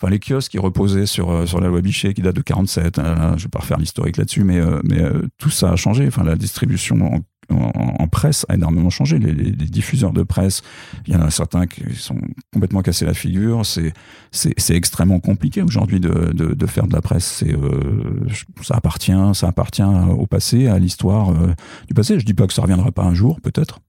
enfin 0.00 0.10
les 0.10 0.18
kiosques 0.18 0.52
qui 0.52 0.58
reposaient 0.58 1.06
sur 1.06 1.30
euh, 1.30 1.46
sur 1.46 1.60
la 1.60 1.68
loi 1.68 1.80
Bichet 1.80 2.14
qui 2.14 2.22
date 2.22 2.36
de 2.36 2.42
47 2.42 2.98
hein, 2.98 3.34
je 3.36 3.44
vais 3.44 3.48
pas 3.48 3.60
refaire 3.60 3.78
l'historique 3.78 4.16
là-dessus 4.16 4.44
mais 4.44 4.58
euh, 4.58 4.80
mais 4.84 5.00
euh, 5.00 5.22
tout 5.38 5.50
ça 5.50 5.70
a 5.70 5.76
changé 5.76 6.06
enfin 6.06 6.22
la 6.22 6.36
distribution 6.36 7.14
en, 7.14 7.20
en, 7.50 8.08
presse 8.08 8.46
a 8.48 8.54
énormément 8.54 8.90
changé. 8.90 9.18
Les, 9.18 9.52
diffuseurs 9.52 10.12
de 10.12 10.22
presse 10.22 10.62
il 11.06 11.12
y 11.12 11.16
en 11.16 11.22
a 11.22 11.30
certains 11.30 11.66
qui 11.66 11.82
sont 11.94 12.18
complètement 12.52 12.82
cassés 12.82 13.04
la 13.04 13.14
figure. 13.14 13.62
C'est 13.66 14.74
extrêmement 14.74 15.20
compliqué 15.20 15.62
aujourd'hui 15.62 16.00
de, 16.00 16.32
de, 16.32 16.66
faire 16.66 16.86
de 16.86 16.92
la 16.92 17.02
presse. 17.02 17.24
C'est 17.24 17.54
ça 18.62 18.76
appartient 18.76 19.12
ça 19.34 19.48
appartient 19.48 19.82
au 19.82 20.26
passé 20.26 20.66
à 20.68 20.78
l'histoire 20.78 21.32
du 21.86 21.94
passé. 21.94 22.18
Je 22.18 22.24
dis 22.24 22.34
pas 22.34 22.46
que 22.46 22.52
ça 22.52 22.62
reviendra 22.62 22.92
pas 22.92 23.02
un 23.02 23.14
jour 23.14 23.40
peut-être 23.40 23.80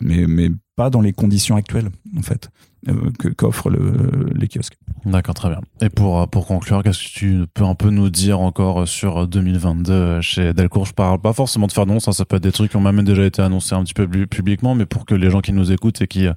mais 0.00 0.26
mais 0.26 0.50
pas 0.76 0.90
dans 0.90 1.00
les 1.00 1.12
conditions 1.12 1.56
actuelles 1.56 1.90
en 2.16 2.22
fait 2.22 2.50
euh, 2.88 3.10
que 3.18 3.28
qu'offrent 3.28 3.70
les 3.70 4.48
kiosques. 4.48 4.76
D'accord, 5.04 5.34
très 5.34 5.48
bien. 5.48 5.60
Et 5.80 5.88
pour 5.88 6.20
euh, 6.20 6.26
pour 6.26 6.46
conclure, 6.46 6.82
qu'est-ce 6.82 7.04
que 7.04 7.18
tu 7.18 7.44
peux 7.52 7.64
un 7.64 7.74
peu 7.74 7.90
nous 7.90 8.10
dire 8.10 8.40
encore 8.40 8.86
sur 8.86 9.26
2022 9.26 10.20
chez 10.20 10.52
Delcourt? 10.52 10.86
Je 10.86 10.92
parle 10.92 11.20
pas 11.20 11.32
forcément 11.32 11.66
de 11.66 11.72
faire 11.72 11.86
d'annonce, 11.86 12.08
hein, 12.08 12.12
ça 12.12 12.24
peut 12.24 12.36
être 12.36 12.42
des 12.42 12.52
trucs 12.52 12.70
qui 12.70 12.76
ont 12.76 12.80
même 12.80 13.02
déjà 13.02 13.24
été 13.24 13.42
annoncés 13.42 13.74
un 13.74 13.84
petit 13.84 13.94
peu 13.94 14.06
publiquement, 14.26 14.74
mais 14.74 14.86
pour 14.86 15.06
que 15.06 15.14
les 15.14 15.30
gens 15.30 15.40
qui 15.40 15.52
nous 15.52 15.72
écoutent 15.72 16.00
et 16.02 16.06
qui 16.06 16.26
euh, 16.26 16.32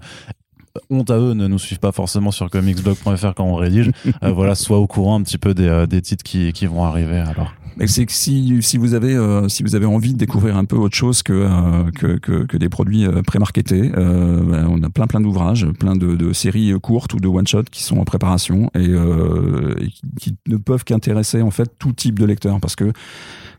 honte 0.90 1.10
à 1.10 1.18
eux 1.18 1.34
ne 1.34 1.48
nous 1.48 1.60
suivent 1.60 1.80
pas 1.80 1.92
forcément 1.92 2.32
sur 2.32 2.50
comicsblog.fr 2.50 3.34
quand 3.36 3.46
on 3.46 3.56
rédige, 3.56 3.92
voilà, 4.22 4.56
soient 4.56 4.80
au 4.80 4.88
courant 4.88 5.20
un 5.20 5.24
petit 5.24 5.38
peu 5.38 5.54
des, 5.54 5.86
des 5.88 6.02
titres 6.02 6.24
qui, 6.24 6.54
qui 6.54 6.66
vont 6.66 6.84
arriver 6.84 7.20
alors 7.20 7.54
c'est 7.86 8.06
que 8.06 8.12
si, 8.12 8.58
si 8.62 8.78
vous 8.78 8.94
avez 8.96 9.16
euh, 9.16 9.48
si 9.50 9.62
vous 9.62 9.76
avez 9.76 9.86
envie 9.86 10.14
de 10.14 10.18
découvrir 10.18 10.58
un 10.58 10.66
peu 10.66 10.76
autre 10.76 10.96
chose 10.96 11.22
que 11.22 11.34
euh, 11.34 11.92
que, 11.92 12.18
que, 12.18 12.46
que, 12.46 12.58
des 12.58 12.70
produits 12.70 13.06
euh, 13.06 13.22
pré-marketés, 13.22 13.90
ben, 13.90 14.68
on 14.70 14.82
a 14.82 14.90
plein 14.90 15.06
plein 15.06 15.22
d'ouvrages, 15.22 15.68
plein 15.80 15.96
de, 15.96 16.16
de, 16.16 16.34
séries 16.34 16.74
courtes 16.82 17.14
ou 17.14 17.20
de 17.20 17.28
one 17.28 17.46
shot 17.46 17.64
qui 17.70 17.84
sont 17.84 17.98
en 17.98 18.06
préparation 18.06 18.72
et, 18.74 18.90
et 18.90 19.90
qui, 20.20 20.36
ne 20.48 20.58
peuvent 20.58 20.84
qu'intéresser 20.84 21.42
en 21.42 21.52
fait 21.52 21.70
tout 21.78 21.94
type 21.94 22.18
de 22.18 22.26
lecteur 22.26 22.60
parce 22.60 22.76
que 22.76 22.92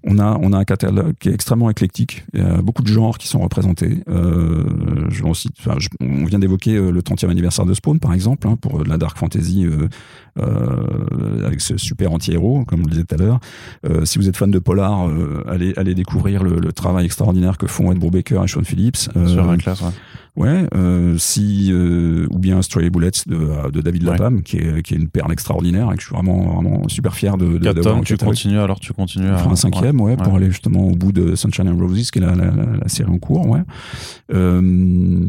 on 0.05 0.19
a, 0.19 0.39
on 0.40 0.53
a 0.53 0.59
un 0.59 0.65
catalogue 0.65 1.15
qui 1.19 1.28
est 1.28 1.35
extrêmement 1.35 1.70
éclectique. 1.70 2.24
Il 2.32 2.40
y 2.40 2.43
a 2.43 2.62
beaucoup 2.62 2.82
de 2.82 2.89
genres 2.89 3.19
qui 3.19 3.28
sont 3.28 3.40
représentés. 3.40 4.03
Euh, 4.09 4.65
je, 5.11 5.24
aussi, 5.24 5.51
enfin, 5.59 5.77
on 6.01 6.24
vient 6.24 6.39
d'évoquer 6.39 6.77
euh, 6.77 6.90
le 6.90 7.01
30e 7.03 7.28
anniversaire 7.28 7.66
de 7.66 7.74
Spawn, 7.74 7.99
par 7.99 8.12
exemple, 8.12 8.47
hein, 8.47 8.57
pour 8.57 8.85
la 8.85 8.97
dark 8.97 9.19
fantasy 9.19 9.66
euh, 9.66 9.70
euh, 9.70 9.89
avec 11.44 11.60
ce 11.60 11.77
super 11.77 12.12
anti-héros, 12.12 12.65
comme 12.65 12.81
on 12.81 12.85
le 12.85 12.90
disait 12.90 13.05
tout 13.05 13.15
à 13.15 13.19
l'heure. 13.19 13.40
Euh, 13.86 14.05
si 14.05 14.19
vous 14.19 14.28
êtes 14.28 14.36
fan 14.36 14.51
de 14.51 14.59
polar, 14.59 15.09
euh, 15.09 15.44
allez, 15.48 15.73
allez 15.77 15.94
découvrir 15.94 16.43
le, 16.43 16.59
le, 16.59 16.73
travail 16.73 17.06
extraordinaire 17.06 17.59
que 17.59 17.66
font 17.66 17.93
Ed 17.93 17.98
Brubaker 17.98 18.44
et 18.44 18.48
Sean 18.48 18.65
Phillips. 18.65 19.09
Sur 19.27 19.52
une 19.52 19.60
classe, 19.60 19.81
ouais. 19.81 19.90
Ouais, 20.39 20.69
euh, 20.73 21.16
si 21.19 21.70
euh, 21.73 22.28
ou 22.31 22.39
bien 22.39 22.62
Stray 22.62 22.90
Bullets 22.90 23.10
de, 23.27 23.70
de 23.73 23.81
David 23.81 24.05
Lapham, 24.05 24.44
qui, 24.44 24.59
est, 24.59 24.82
qui 24.82 24.94
est 24.94 24.97
une 24.97 25.09
perle 25.09 25.32
extraordinaire 25.32 25.90
et 25.90 25.97
que 25.97 26.01
je 26.01 26.06
suis 26.06 26.15
vraiment 26.15 26.55
vraiment 26.55 26.89
super 26.89 27.16
fier 27.16 27.36
de. 27.36 27.59
de 27.59 28.05
tu 28.05 28.16
continues 28.16 28.60
alors 28.60 28.78
tu 28.78 28.93
continues 28.93 29.31
à. 29.31 29.44
un 29.44 29.56
cinquième, 29.56 30.01
ouais, 30.01 30.16
pour 30.16 30.36
aller 30.36 30.48
justement 30.48 30.86
au 30.86 30.94
bout 30.94 31.10
de 31.10 31.35
Sunshine 31.35 31.69
and 31.69 31.77
Roses, 31.77 32.12
qui 32.12 32.20
est 32.20 32.23
la, 32.23 32.36
la, 32.36 32.52
la, 32.52 32.89
série 32.89 33.10
en 33.10 33.19
cours, 33.19 33.48
ouais. 33.48 33.62
Euh, 34.32 35.27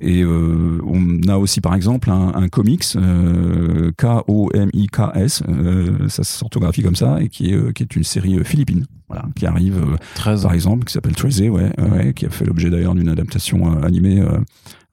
et 0.00 0.22
euh, 0.22 0.80
on 0.86 1.28
a 1.28 1.36
aussi 1.36 1.60
par 1.60 1.74
exemple 1.74 2.08
un, 2.10 2.32
un 2.36 2.48
comics 2.48 2.84
euh, 2.94 3.90
K 3.96 4.04
O 4.28 4.43
M 4.52 4.70
I 4.72 4.86
K 4.88 5.00
S, 5.14 5.42
euh, 5.48 6.08
ça 6.08 6.24
s'orthographie 6.24 6.82
comme 6.82 6.96
ça, 6.96 7.20
et 7.20 7.28
qui 7.28 7.52
est 7.52 7.72
qui 7.72 7.82
est 7.82 7.96
une 7.96 8.04
série 8.04 8.42
philippine 8.44 8.86
voilà, 9.08 9.24
qui 9.36 9.46
arrive, 9.46 9.78
euh, 9.78 9.96
par 10.42 10.54
exemple, 10.54 10.84
qui 10.84 10.92
s'appelle 10.92 11.14
Tracy, 11.14 11.48
ouais, 11.48 11.70
ouais, 11.78 12.14
qui 12.14 12.26
a 12.26 12.30
fait 12.30 12.44
l'objet 12.44 12.70
d'ailleurs 12.70 12.94
d'une 12.94 13.08
adaptation 13.08 13.76
euh, 13.76 13.86
animée 13.86 14.22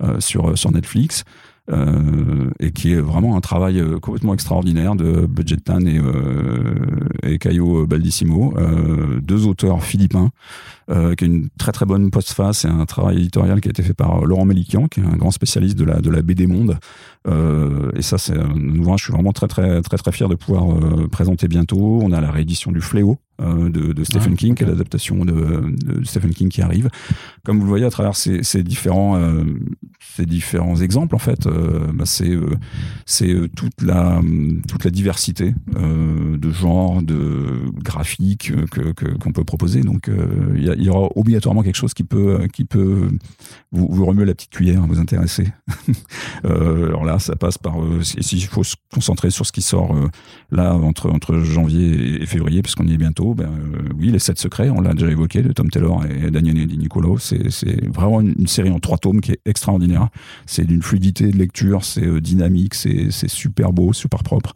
euh, 0.04 0.20
sur, 0.20 0.58
sur 0.58 0.72
Netflix. 0.72 1.24
Euh, 1.70 2.50
et 2.60 2.72
qui 2.72 2.92
est 2.92 3.00
vraiment 3.00 3.38
un 3.38 3.40
travail 3.40 3.84
complètement 4.02 4.34
extraordinaire 4.34 4.96
de 4.96 5.28
Budget 5.28 5.58
Plan 5.58 5.80
et, 5.86 6.00
euh, 6.00 6.74
et 7.22 7.38
Caio 7.38 7.86
Baldissimo, 7.86 8.56
euh, 8.58 9.22
deux 9.22 9.46
auteurs 9.46 9.84
philippins, 9.84 10.32
qui 10.90 11.24
a 11.24 11.28
une 11.28 11.48
très 11.58 11.72
très 11.72 11.86
bonne 11.86 12.12
postface 12.12 12.66
et 12.66 12.68
un 12.68 12.86
travail 12.86 13.20
éditorial 13.20 13.62
qui 13.62 13.70
a 13.70 13.72
été 13.72 13.82
fait 13.82 13.94
par 13.94 14.26
Laurent 14.26 14.44
Melikian, 14.44 14.90
qui 14.90 15.00
est 15.00 15.06
un 15.06 15.16
grand 15.16 15.32
spécialiste 15.32 15.78
de 15.78 15.86
la, 15.86 16.02
de 16.02 16.10
la 16.10 16.22
BD 16.22 16.48
monde. 16.48 16.80
et 17.96 18.02
ça, 18.02 18.18
c'est 18.18 18.38
un 18.38 18.78
ouvrage, 18.78 19.00
je 19.00 19.04
suis 19.06 19.14
vraiment 19.14 19.32
très 19.32 19.48
très 19.48 19.82
très 19.82 19.96
très 19.96 20.12
fier 20.12 20.28
de 20.28 20.36
pouvoir 20.36 20.66
présenter 21.10 21.48
bientôt. 21.48 22.02
On 22.04 22.12
a 22.12 22.20
la 22.20 22.30
réédition 22.30 22.74
du 22.74 22.82
Fléau, 22.82 23.20
euh, 23.31 23.31
de, 23.42 23.94
de, 23.94 24.04
Stephen 24.04 24.34
ah, 24.34 24.38
King, 24.38 24.56
qui 24.56 24.64
est 24.64 24.68
l'adaptation 24.68 25.26
de, 25.26 25.74
de, 25.86 26.04
Stephen 26.04 26.32
King 26.32 26.50
qui 26.50 26.62
arrive. 26.62 26.90
Comme 27.44 27.58
vous 27.58 27.64
le 27.64 27.70
voyez 27.70 27.86
à 27.86 27.90
travers 27.90 28.16
ces, 28.16 28.44
ces 28.44 28.62
différents, 28.62 29.18
euh, 29.18 29.44
ces 30.00 30.26
différents 30.26 30.76
exemples, 30.78 31.16
en 31.16 31.20
fait, 31.20 31.48
euh, 31.48 31.92
bah 31.94 32.06
c'est 32.06 32.32
c'est 33.06 33.34
toute 33.56 33.82
la 33.82 34.22
toute 34.68 34.84
la 34.84 34.92
diversité 34.92 35.54
de 35.76 36.52
genres, 36.52 37.02
de 37.02 37.62
graphiques 37.84 38.52
que 38.70 38.92
qu'on 38.92 39.32
peut 39.32 39.44
proposer. 39.44 39.82
Donc 39.82 40.10
il 40.56 40.64
y, 40.64 40.84
y, 40.84 40.90
aura 40.90 41.10
obligatoirement 41.16 41.64
quelque 41.64 41.76
chose 41.76 41.94
qui 41.94 42.04
peut 42.04 42.48
qui 42.54 42.66
peut 42.66 43.10
vous, 43.72 43.88
vous 43.90 44.06
remuer 44.06 44.26
la 44.26 44.34
petite 44.34 44.52
cuillère, 44.52 44.86
vous 44.86 45.00
intéresser. 45.00 45.48
alors 46.44 47.06
là, 47.06 47.20
ça 47.20 47.36
passe 47.36 47.58
par 47.58 47.76
s'il 48.02 48.44
faut 48.44 48.64
se 48.64 48.76
concentrer 48.94 49.32
sur 49.32 49.46
ce 49.46 49.52
qui 49.52 49.62
sort 49.62 49.96
là 50.52 50.76
entre 50.76 51.10
entre 51.10 51.40
janvier 51.40 52.22
et 52.22 52.26
février, 52.26 52.62
parce 52.62 52.76
qu'on 52.76 52.88
y 52.88 52.94
est 52.94 52.98
bientôt 52.98 53.31
ben, 53.36 53.46
euh, 53.46 53.90
oui, 53.98 54.12
Les 54.12 54.20
Sept 54.20 54.40
Secrets, 54.40 54.70
on 54.70 54.82
l'a 54.82 54.94
déjà 54.94 55.10
évoqué, 55.10 55.42
de 55.42 55.52
Tom 55.52 55.70
Taylor 55.70 56.04
et 56.06 56.32
Daniel 56.32 56.68
Di 56.68 56.78
Nicolo. 56.78 57.18
C'est 57.18 57.86
vraiment 57.88 58.22
une, 58.22 58.48
série 58.48 58.70
en 58.70 58.80
trois 58.80 58.98
tomes 58.98 59.22
qui 59.22 59.32
est 59.32 59.42
extraordinaire. 59.46 60.10
C'est 60.46 60.66
d'une 60.66 60.82
fluidité 60.82 61.32
de 61.32 61.38
lecture, 61.38 61.84
c'est 61.84 62.06
euh, 62.06 62.22
dynamique, 62.22 62.74
c'est 62.74 63.12
super 63.28 63.74
beau, 63.74 63.94
super 63.94 64.24
propre. 64.24 64.54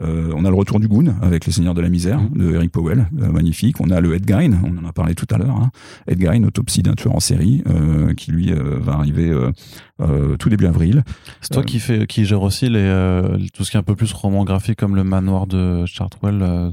Euh, 0.00 0.32
on 0.34 0.44
a 0.44 0.48
le 0.48 0.56
retour 0.56 0.80
du 0.80 0.88
Goon 0.88 1.14
avec 1.20 1.46
Les 1.46 1.52
Seigneurs 1.52 1.74
de 1.74 1.80
la 1.80 1.88
Misère 1.88 2.20
mmh. 2.20 2.38
de 2.38 2.54
Eric 2.54 2.72
Powell, 2.72 3.08
magnifique. 3.12 3.80
On 3.80 3.90
a 3.90 4.00
le 4.00 4.14
Ed 4.14 4.26
Gein, 4.26 4.52
on 4.64 4.84
en 4.84 4.88
a 4.88 4.92
parlé 4.92 5.14
tout 5.14 5.26
à 5.30 5.38
l'heure. 5.38 5.56
Hein. 5.56 5.70
Ed 6.08 6.20
Gein, 6.20 6.42
autopsie 6.44 6.82
d'un 6.82 6.94
tueur 6.94 7.14
en 7.14 7.20
série, 7.20 7.62
qui 8.16 8.32
lui 8.32 8.52
va 8.52 8.94
arriver 8.94 9.32
tout 10.38 10.48
début 10.48 10.66
avril. 10.66 11.04
C'est 11.40 11.52
toi 11.52 11.62
qui 11.62 11.78
fait, 11.78 12.06
qui 12.06 12.24
gère 12.24 12.42
aussi 12.42 12.68
les, 12.68 12.88
tout 13.54 13.64
ce 13.64 13.70
qui 13.70 13.76
est 13.76 13.80
un 13.80 13.84
peu 13.84 13.94
plus 13.94 14.12
roman 14.12 14.44
graphique 14.44 14.78
comme 14.78 14.96
le 14.96 15.04
manoir 15.04 15.46
de 15.46 15.86
Chartwell. 15.86 16.72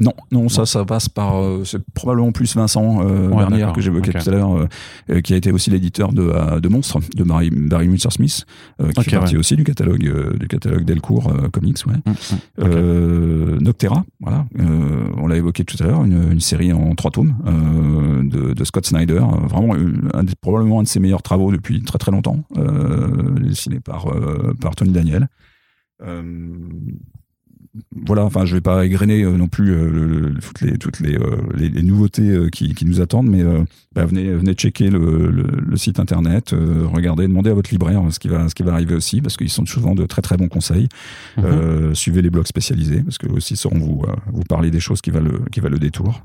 Non, 0.00 0.12
non, 0.30 0.48
ça, 0.48 0.64
ça 0.64 0.84
passe 0.84 1.08
par. 1.08 1.36
Euh, 1.36 1.64
c'est 1.64 1.82
probablement 1.92 2.30
plus 2.30 2.54
Vincent 2.54 3.00
euh, 3.02 3.28
Bernier 3.28 3.66
que 3.74 3.80
j'évoquais 3.80 4.12
tout 4.12 4.28
à 4.28 4.32
l'heure, 4.32 4.56
euh, 4.56 4.68
euh, 5.10 5.20
qui 5.20 5.34
a 5.34 5.36
été 5.36 5.50
aussi 5.50 5.70
l'éditeur 5.70 6.12
de, 6.12 6.22
euh, 6.22 6.60
de 6.60 6.68
Monstres 6.68 7.00
de 7.16 7.24
Barry, 7.24 7.50
Barry 7.50 7.88
Windsor 7.88 8.12
Smith, 8.12 8.46
qui 8.94 9.02
fait 9.02 9.16
partie 9.16 9.36
aussi 9.36 9.56
du 9.56 9.64
catalogue 9.64 10.38
du 10.38 10.46
catalogue 10.46 10.84
Delcourt 10.84 11.32
Comics. 11.52 11.78
Ouais. 11.86 11.94
Mm, 12.06 12.64
mm. 12.64 13.58
Noctera, 13.60 14.04
voilà, 14.20 14.46
on 15.16 15.26
l'a 15.26 15.36
évoqué 15.36 15.64
tout 15.64 15.76
à 15.82 15.86
l'heure, 15.86 16.04
une, 16.04 16.32
une, 16.32 16.40
série 16.40 16.72
en 16.72 16.94
trois 16.94 17.10
tomes 17.10 17.34
de, 18.22 18.54
de, 18.54 18.64
Scott 18.64 18.86
Snyder, 18.86 19.22
vraiment 19.48 19.74
un 20.14 20.22
des, 20.22 20.34
probablement 20.40 20.80
un 20.80 20.82
de 20.84 20.88
ses 20.88 21.00
meilleurs 21.00 21.22
travaux 21.22 21.50
depuis 21.50 21.82
très 21.82 21.98
très 21.98 22.12
longtemps, 22.12 22.44
dessiné 23.40 23.80
par 23.80 24.06
par 24.60 24.76
Tony 24.76 24.92
Daniel. 24.92 25.28
Voilà, 28.06 28.24
enfin, 28.24 28.44
je 28.44 28.54
vais 28.54 28.60
pas 28.60 28.84
égrener 28.86 29.22
euh, 29.22 29.36
non 29.36 29.48
plus 29.48 29.72
euh, 29.72 30.34
toutes 30.40 30.60
les 30.60 30.78
toutes 30.78 31.00
les, 31.00 31.16
euh, 31.16 31.36
les, 31.54 31.82
nouveautés 31.82 32.48
qui, 32.50 32.74
qui, 32.74 32.84
nous 32.84 33.00
attendent, 33.00 33.28
mais 33.28 33.42
bah, 33.94 34.04
venez 34.04 34.30
venez 34.30 34.52
checker 34.54 34.90
le, 34.90 35.30
le, 35.30 35.76
site 35.76 36.00
internet, 36.00 36.54
regardez, 36.92 37.26
demandez 37.28 37.50
à 37.50 37.54
votre 37.54 37.70
libraire 37.70 38.02
ce 38.10 38.18
qui 38.18 38.28
va 38.28 38.48
ce 38.48 38.54
qui 38.54 38.62
va 38.62 38.72
arriver 38.72 38.94
aussi, 38.94 39.20
parce 39.20 39.36
qu'ils 39.36 39.50
sont 39.50 39.66
souvent 39.66 39.94
de 39.94 40.06
très 40.06 40.22
très 40.22 40.36
bons 40.36 40.48
conseils. 40.48 40.88
Mhm. 41.36 41.94
suivez 41.94 42.22
les 42.22 42.30
blogs 42.30 42.46
spécialisés, 42.46 43.02
parce 43.02 43.18
que 43.18 43.28
aussi 43.28 43.56
sauront 43.56 43.78
vous 43.78 44.04
vous 44.32 44.44
parler 44.44 44.70
des 44.70 44.80
choses 44.80 45.00
qui 45.00 45.10
valent 45.10 45.30
le, 45.30 45.40
qui 45.50 45.60
valent 45.60 45.74
le 45.74 45.78
détour. 45.78 46.22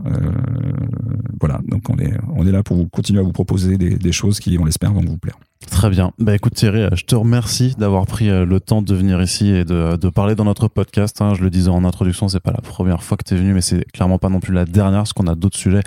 voilà, 1.39 1.61
donc 1.67 1.89
on 1.89 1.97
est 1.97 2.13
on 2.35 2.47
est 2.47 2.51
là 2.51 2.63
pour 2.63 2.77
vous 2.77 2.87
continuer 2.87 3.19
à 3.19 3.23
vous 3.23 3.31
proposer 3.33 3.77
des, 3.77 3.95
des 3.97 4.11
choses 4.11 4.39
qui, 4.39 4.57
on 4.59 4.65
l'espère, 4.65 4.93
vont 4.93 5.01
vous 5.01 5.17
plaire. 5.17 5.37
Très 5.69 5.89
bien. 5.89 6.11
Bah 6.19 6.35
écoute 6.35 6.53
Thierry, 6.53 6.87
je 6.93 7.03
te 7.03 7.15
remercie 7.15 7.75
d'avoir 7.77 8.05
pris 8.05 8.27
le 8.27 8.59
temps 8.59 8.81
de 8.81 8.93
venir 8.93 9.21
ici 9.21 9.49
et 9.49 9.65
de, 9.65 9.95
de 9.95 10.09
parler 10.09 10.35
dans 10.35 10.45
notre 10.45 10.67
podcast. 10.67 11.21
Hein. 11.21 11.33
Je 11.33 11.43
le 11.43 11.49
disais 11.49 11.69
en 11.69 11.83
introduction, 11.83 12.27
c'est 12.27 12.39
pas 12.39 12.51
la 12.51 12.61
première 12.61 13.03
fois 13.03 13.17
que 13.17 13.23
tu 13.23 13.33
es 13.33 13.37
venu, 13.37 13.53
mais 13.53 13.61
c'est 13.61 13.83
clairement 13.91 14.17
pas 14.17 14.29
non 14.29 14.39
plus 14.39 14.53
la 14.53 14.65
dernière, 14.65 14.99
parce 14.99 15.13
qu'on 15.13 15.27
a 15.27 15.35
d'autres 15.35 15.57
sujets 15.57 15.81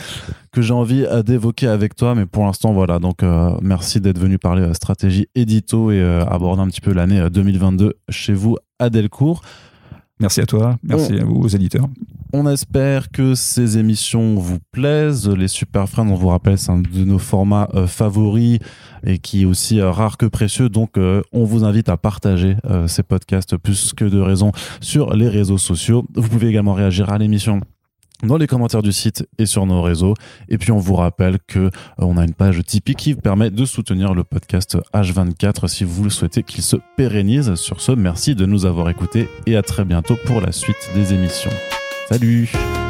que 0.53 0.63
j'ai 0.63 0.73
envie 0.73 1.07
d'évoquer 1.25 1.69
avec 1.69 1.95
toi. 1.95 2.15
Mais 2.15 2.27
pour 2.27 2.45
l'instant, 2.45 2.73
voilà. 2.73 2.99
Donc, 2.99 3.23
euh, 3.23 3.51
merci 3.63 4.01
d'être 4.01 4.19
venu 4.19 4.39
parler 4.39 4.63
euh, 4.63 4.75
stratégie 4.75 5.29
édito 5.35 5.91
et 5.91 6.01
euh, 6.01 6.25
aborder 6.25 6.63
un 6.63 6.69
petit 6.69 6.81
peu 6.81 6.93
l'année 6.93 7.29
2022 7.31 7.95
chez 8.09 8.33
vous 8.33 8.57
à 8.79 8.91
Delcourt. 8.91 9.43
Merci 10.19 10.41
à 10.41 10.47
toi, 10.47 10.79
merci 10.83 11.19
à 11.19 11.25
vous, 11.25 11.37
aux 11.43 11.49
éditeurs. 11.49 11.89
On 12.33 12.47
espère 12.49 13.11
que 13.11 13.35
ces 13.35 13.79
émissions 13.79 14.37
vous 14.37 14.59
plaisent. 14.73 15.29
Les 15.29 15.49
Super 15.49 15.89
Friends, 15.89 16.09
on 16.09 16.15
vous 16.15 16.29
rappelle, 16.29 16.59
c'est 16.59 16.73
un 16.73 16.79
de 16.79 17.05
nos 17.05 17.19
formats 17.19 17.69
euh, 17.75 17.87
favoris 17.87 18.59
et 19.05 19.19
qui 19.19 19.43
est 19.43 19.45
aussi 19.45 19.81
euh, 19.81 19.91
rare 19.91 20.17
que 20.17 20.27
précieux. 20.27 20.69
Donc, 20.69 20.99
euh, 20.99 21.23
on 21.33 21.45
vous 21.45 21.65
invite 21.65 21.89
à 21.89 21.97
partager 21.97 22.57
ces 22.87 23.03
podcasts 23.03 23.57
plus 23.57 23.93
que 23.95 24.05
de 24.05 24.19
raison 24.19 24.53
sur 24.81 25.15
les 25.15 25.29
réseaux 25.29 25.59
sociaux. 25.59 26.05
Vous 26.15 26.29
pouvez 26.29 26.49
également 26.49 26.75
réagir 26.75 27.11
à 27.11 27.19
l'émission 27.19 27.61
dans 28.23 28.37
les 28.37 28.47
commentaires 28.47 28.83
du 28.83 28.93
site 28.93 29.27
et 29.39 29.47
sur 29.47 29.67
nos 29.67 29.83
réseaux. 29.83 30.15
Et 30.49 30.59
puis 30.59 30.73
on 30.73 30.79
vous 30.79 30.95
rappelle 30.95 31.39
que 31.47 31.71
on 31.99 32.17
a 32.17 32.25
une 32.25 32.35
page 32.35 32.63
Tipeee 32.65 32.95
qui 32.95 33.15
permet 33.15 33.51
de 33.51 33.65
soutenir 33.65 34.15
le 34.15 34.25
podcast 34.25 34.79
H24 34.95 35.69
si 35.69 35.85
vous 35.85 36.05
le 36.05 36.11
souhaitez 36.11 36.43
qu'il 36.43 36.63
se 36.63 36.77
pérennise. 36.97 37.55
Sur 37.55 37.81
ce, 37.81 37.93
merci 37.93 38.35
de 38.35 38.47
nous 38.47 38.67
avoir 38.67 38.89
écoutés 38.89 39.29
et 39.47 39.57
à 39.57 39.63
très 39.63 39.85
bientôt 39.85 40.17
pour 40.27 40.41
la 40.41 40.53
suite 40.53 40.91
des 40.95 41.13
émissions. 41.13 41.53
Salut 42.09 42.86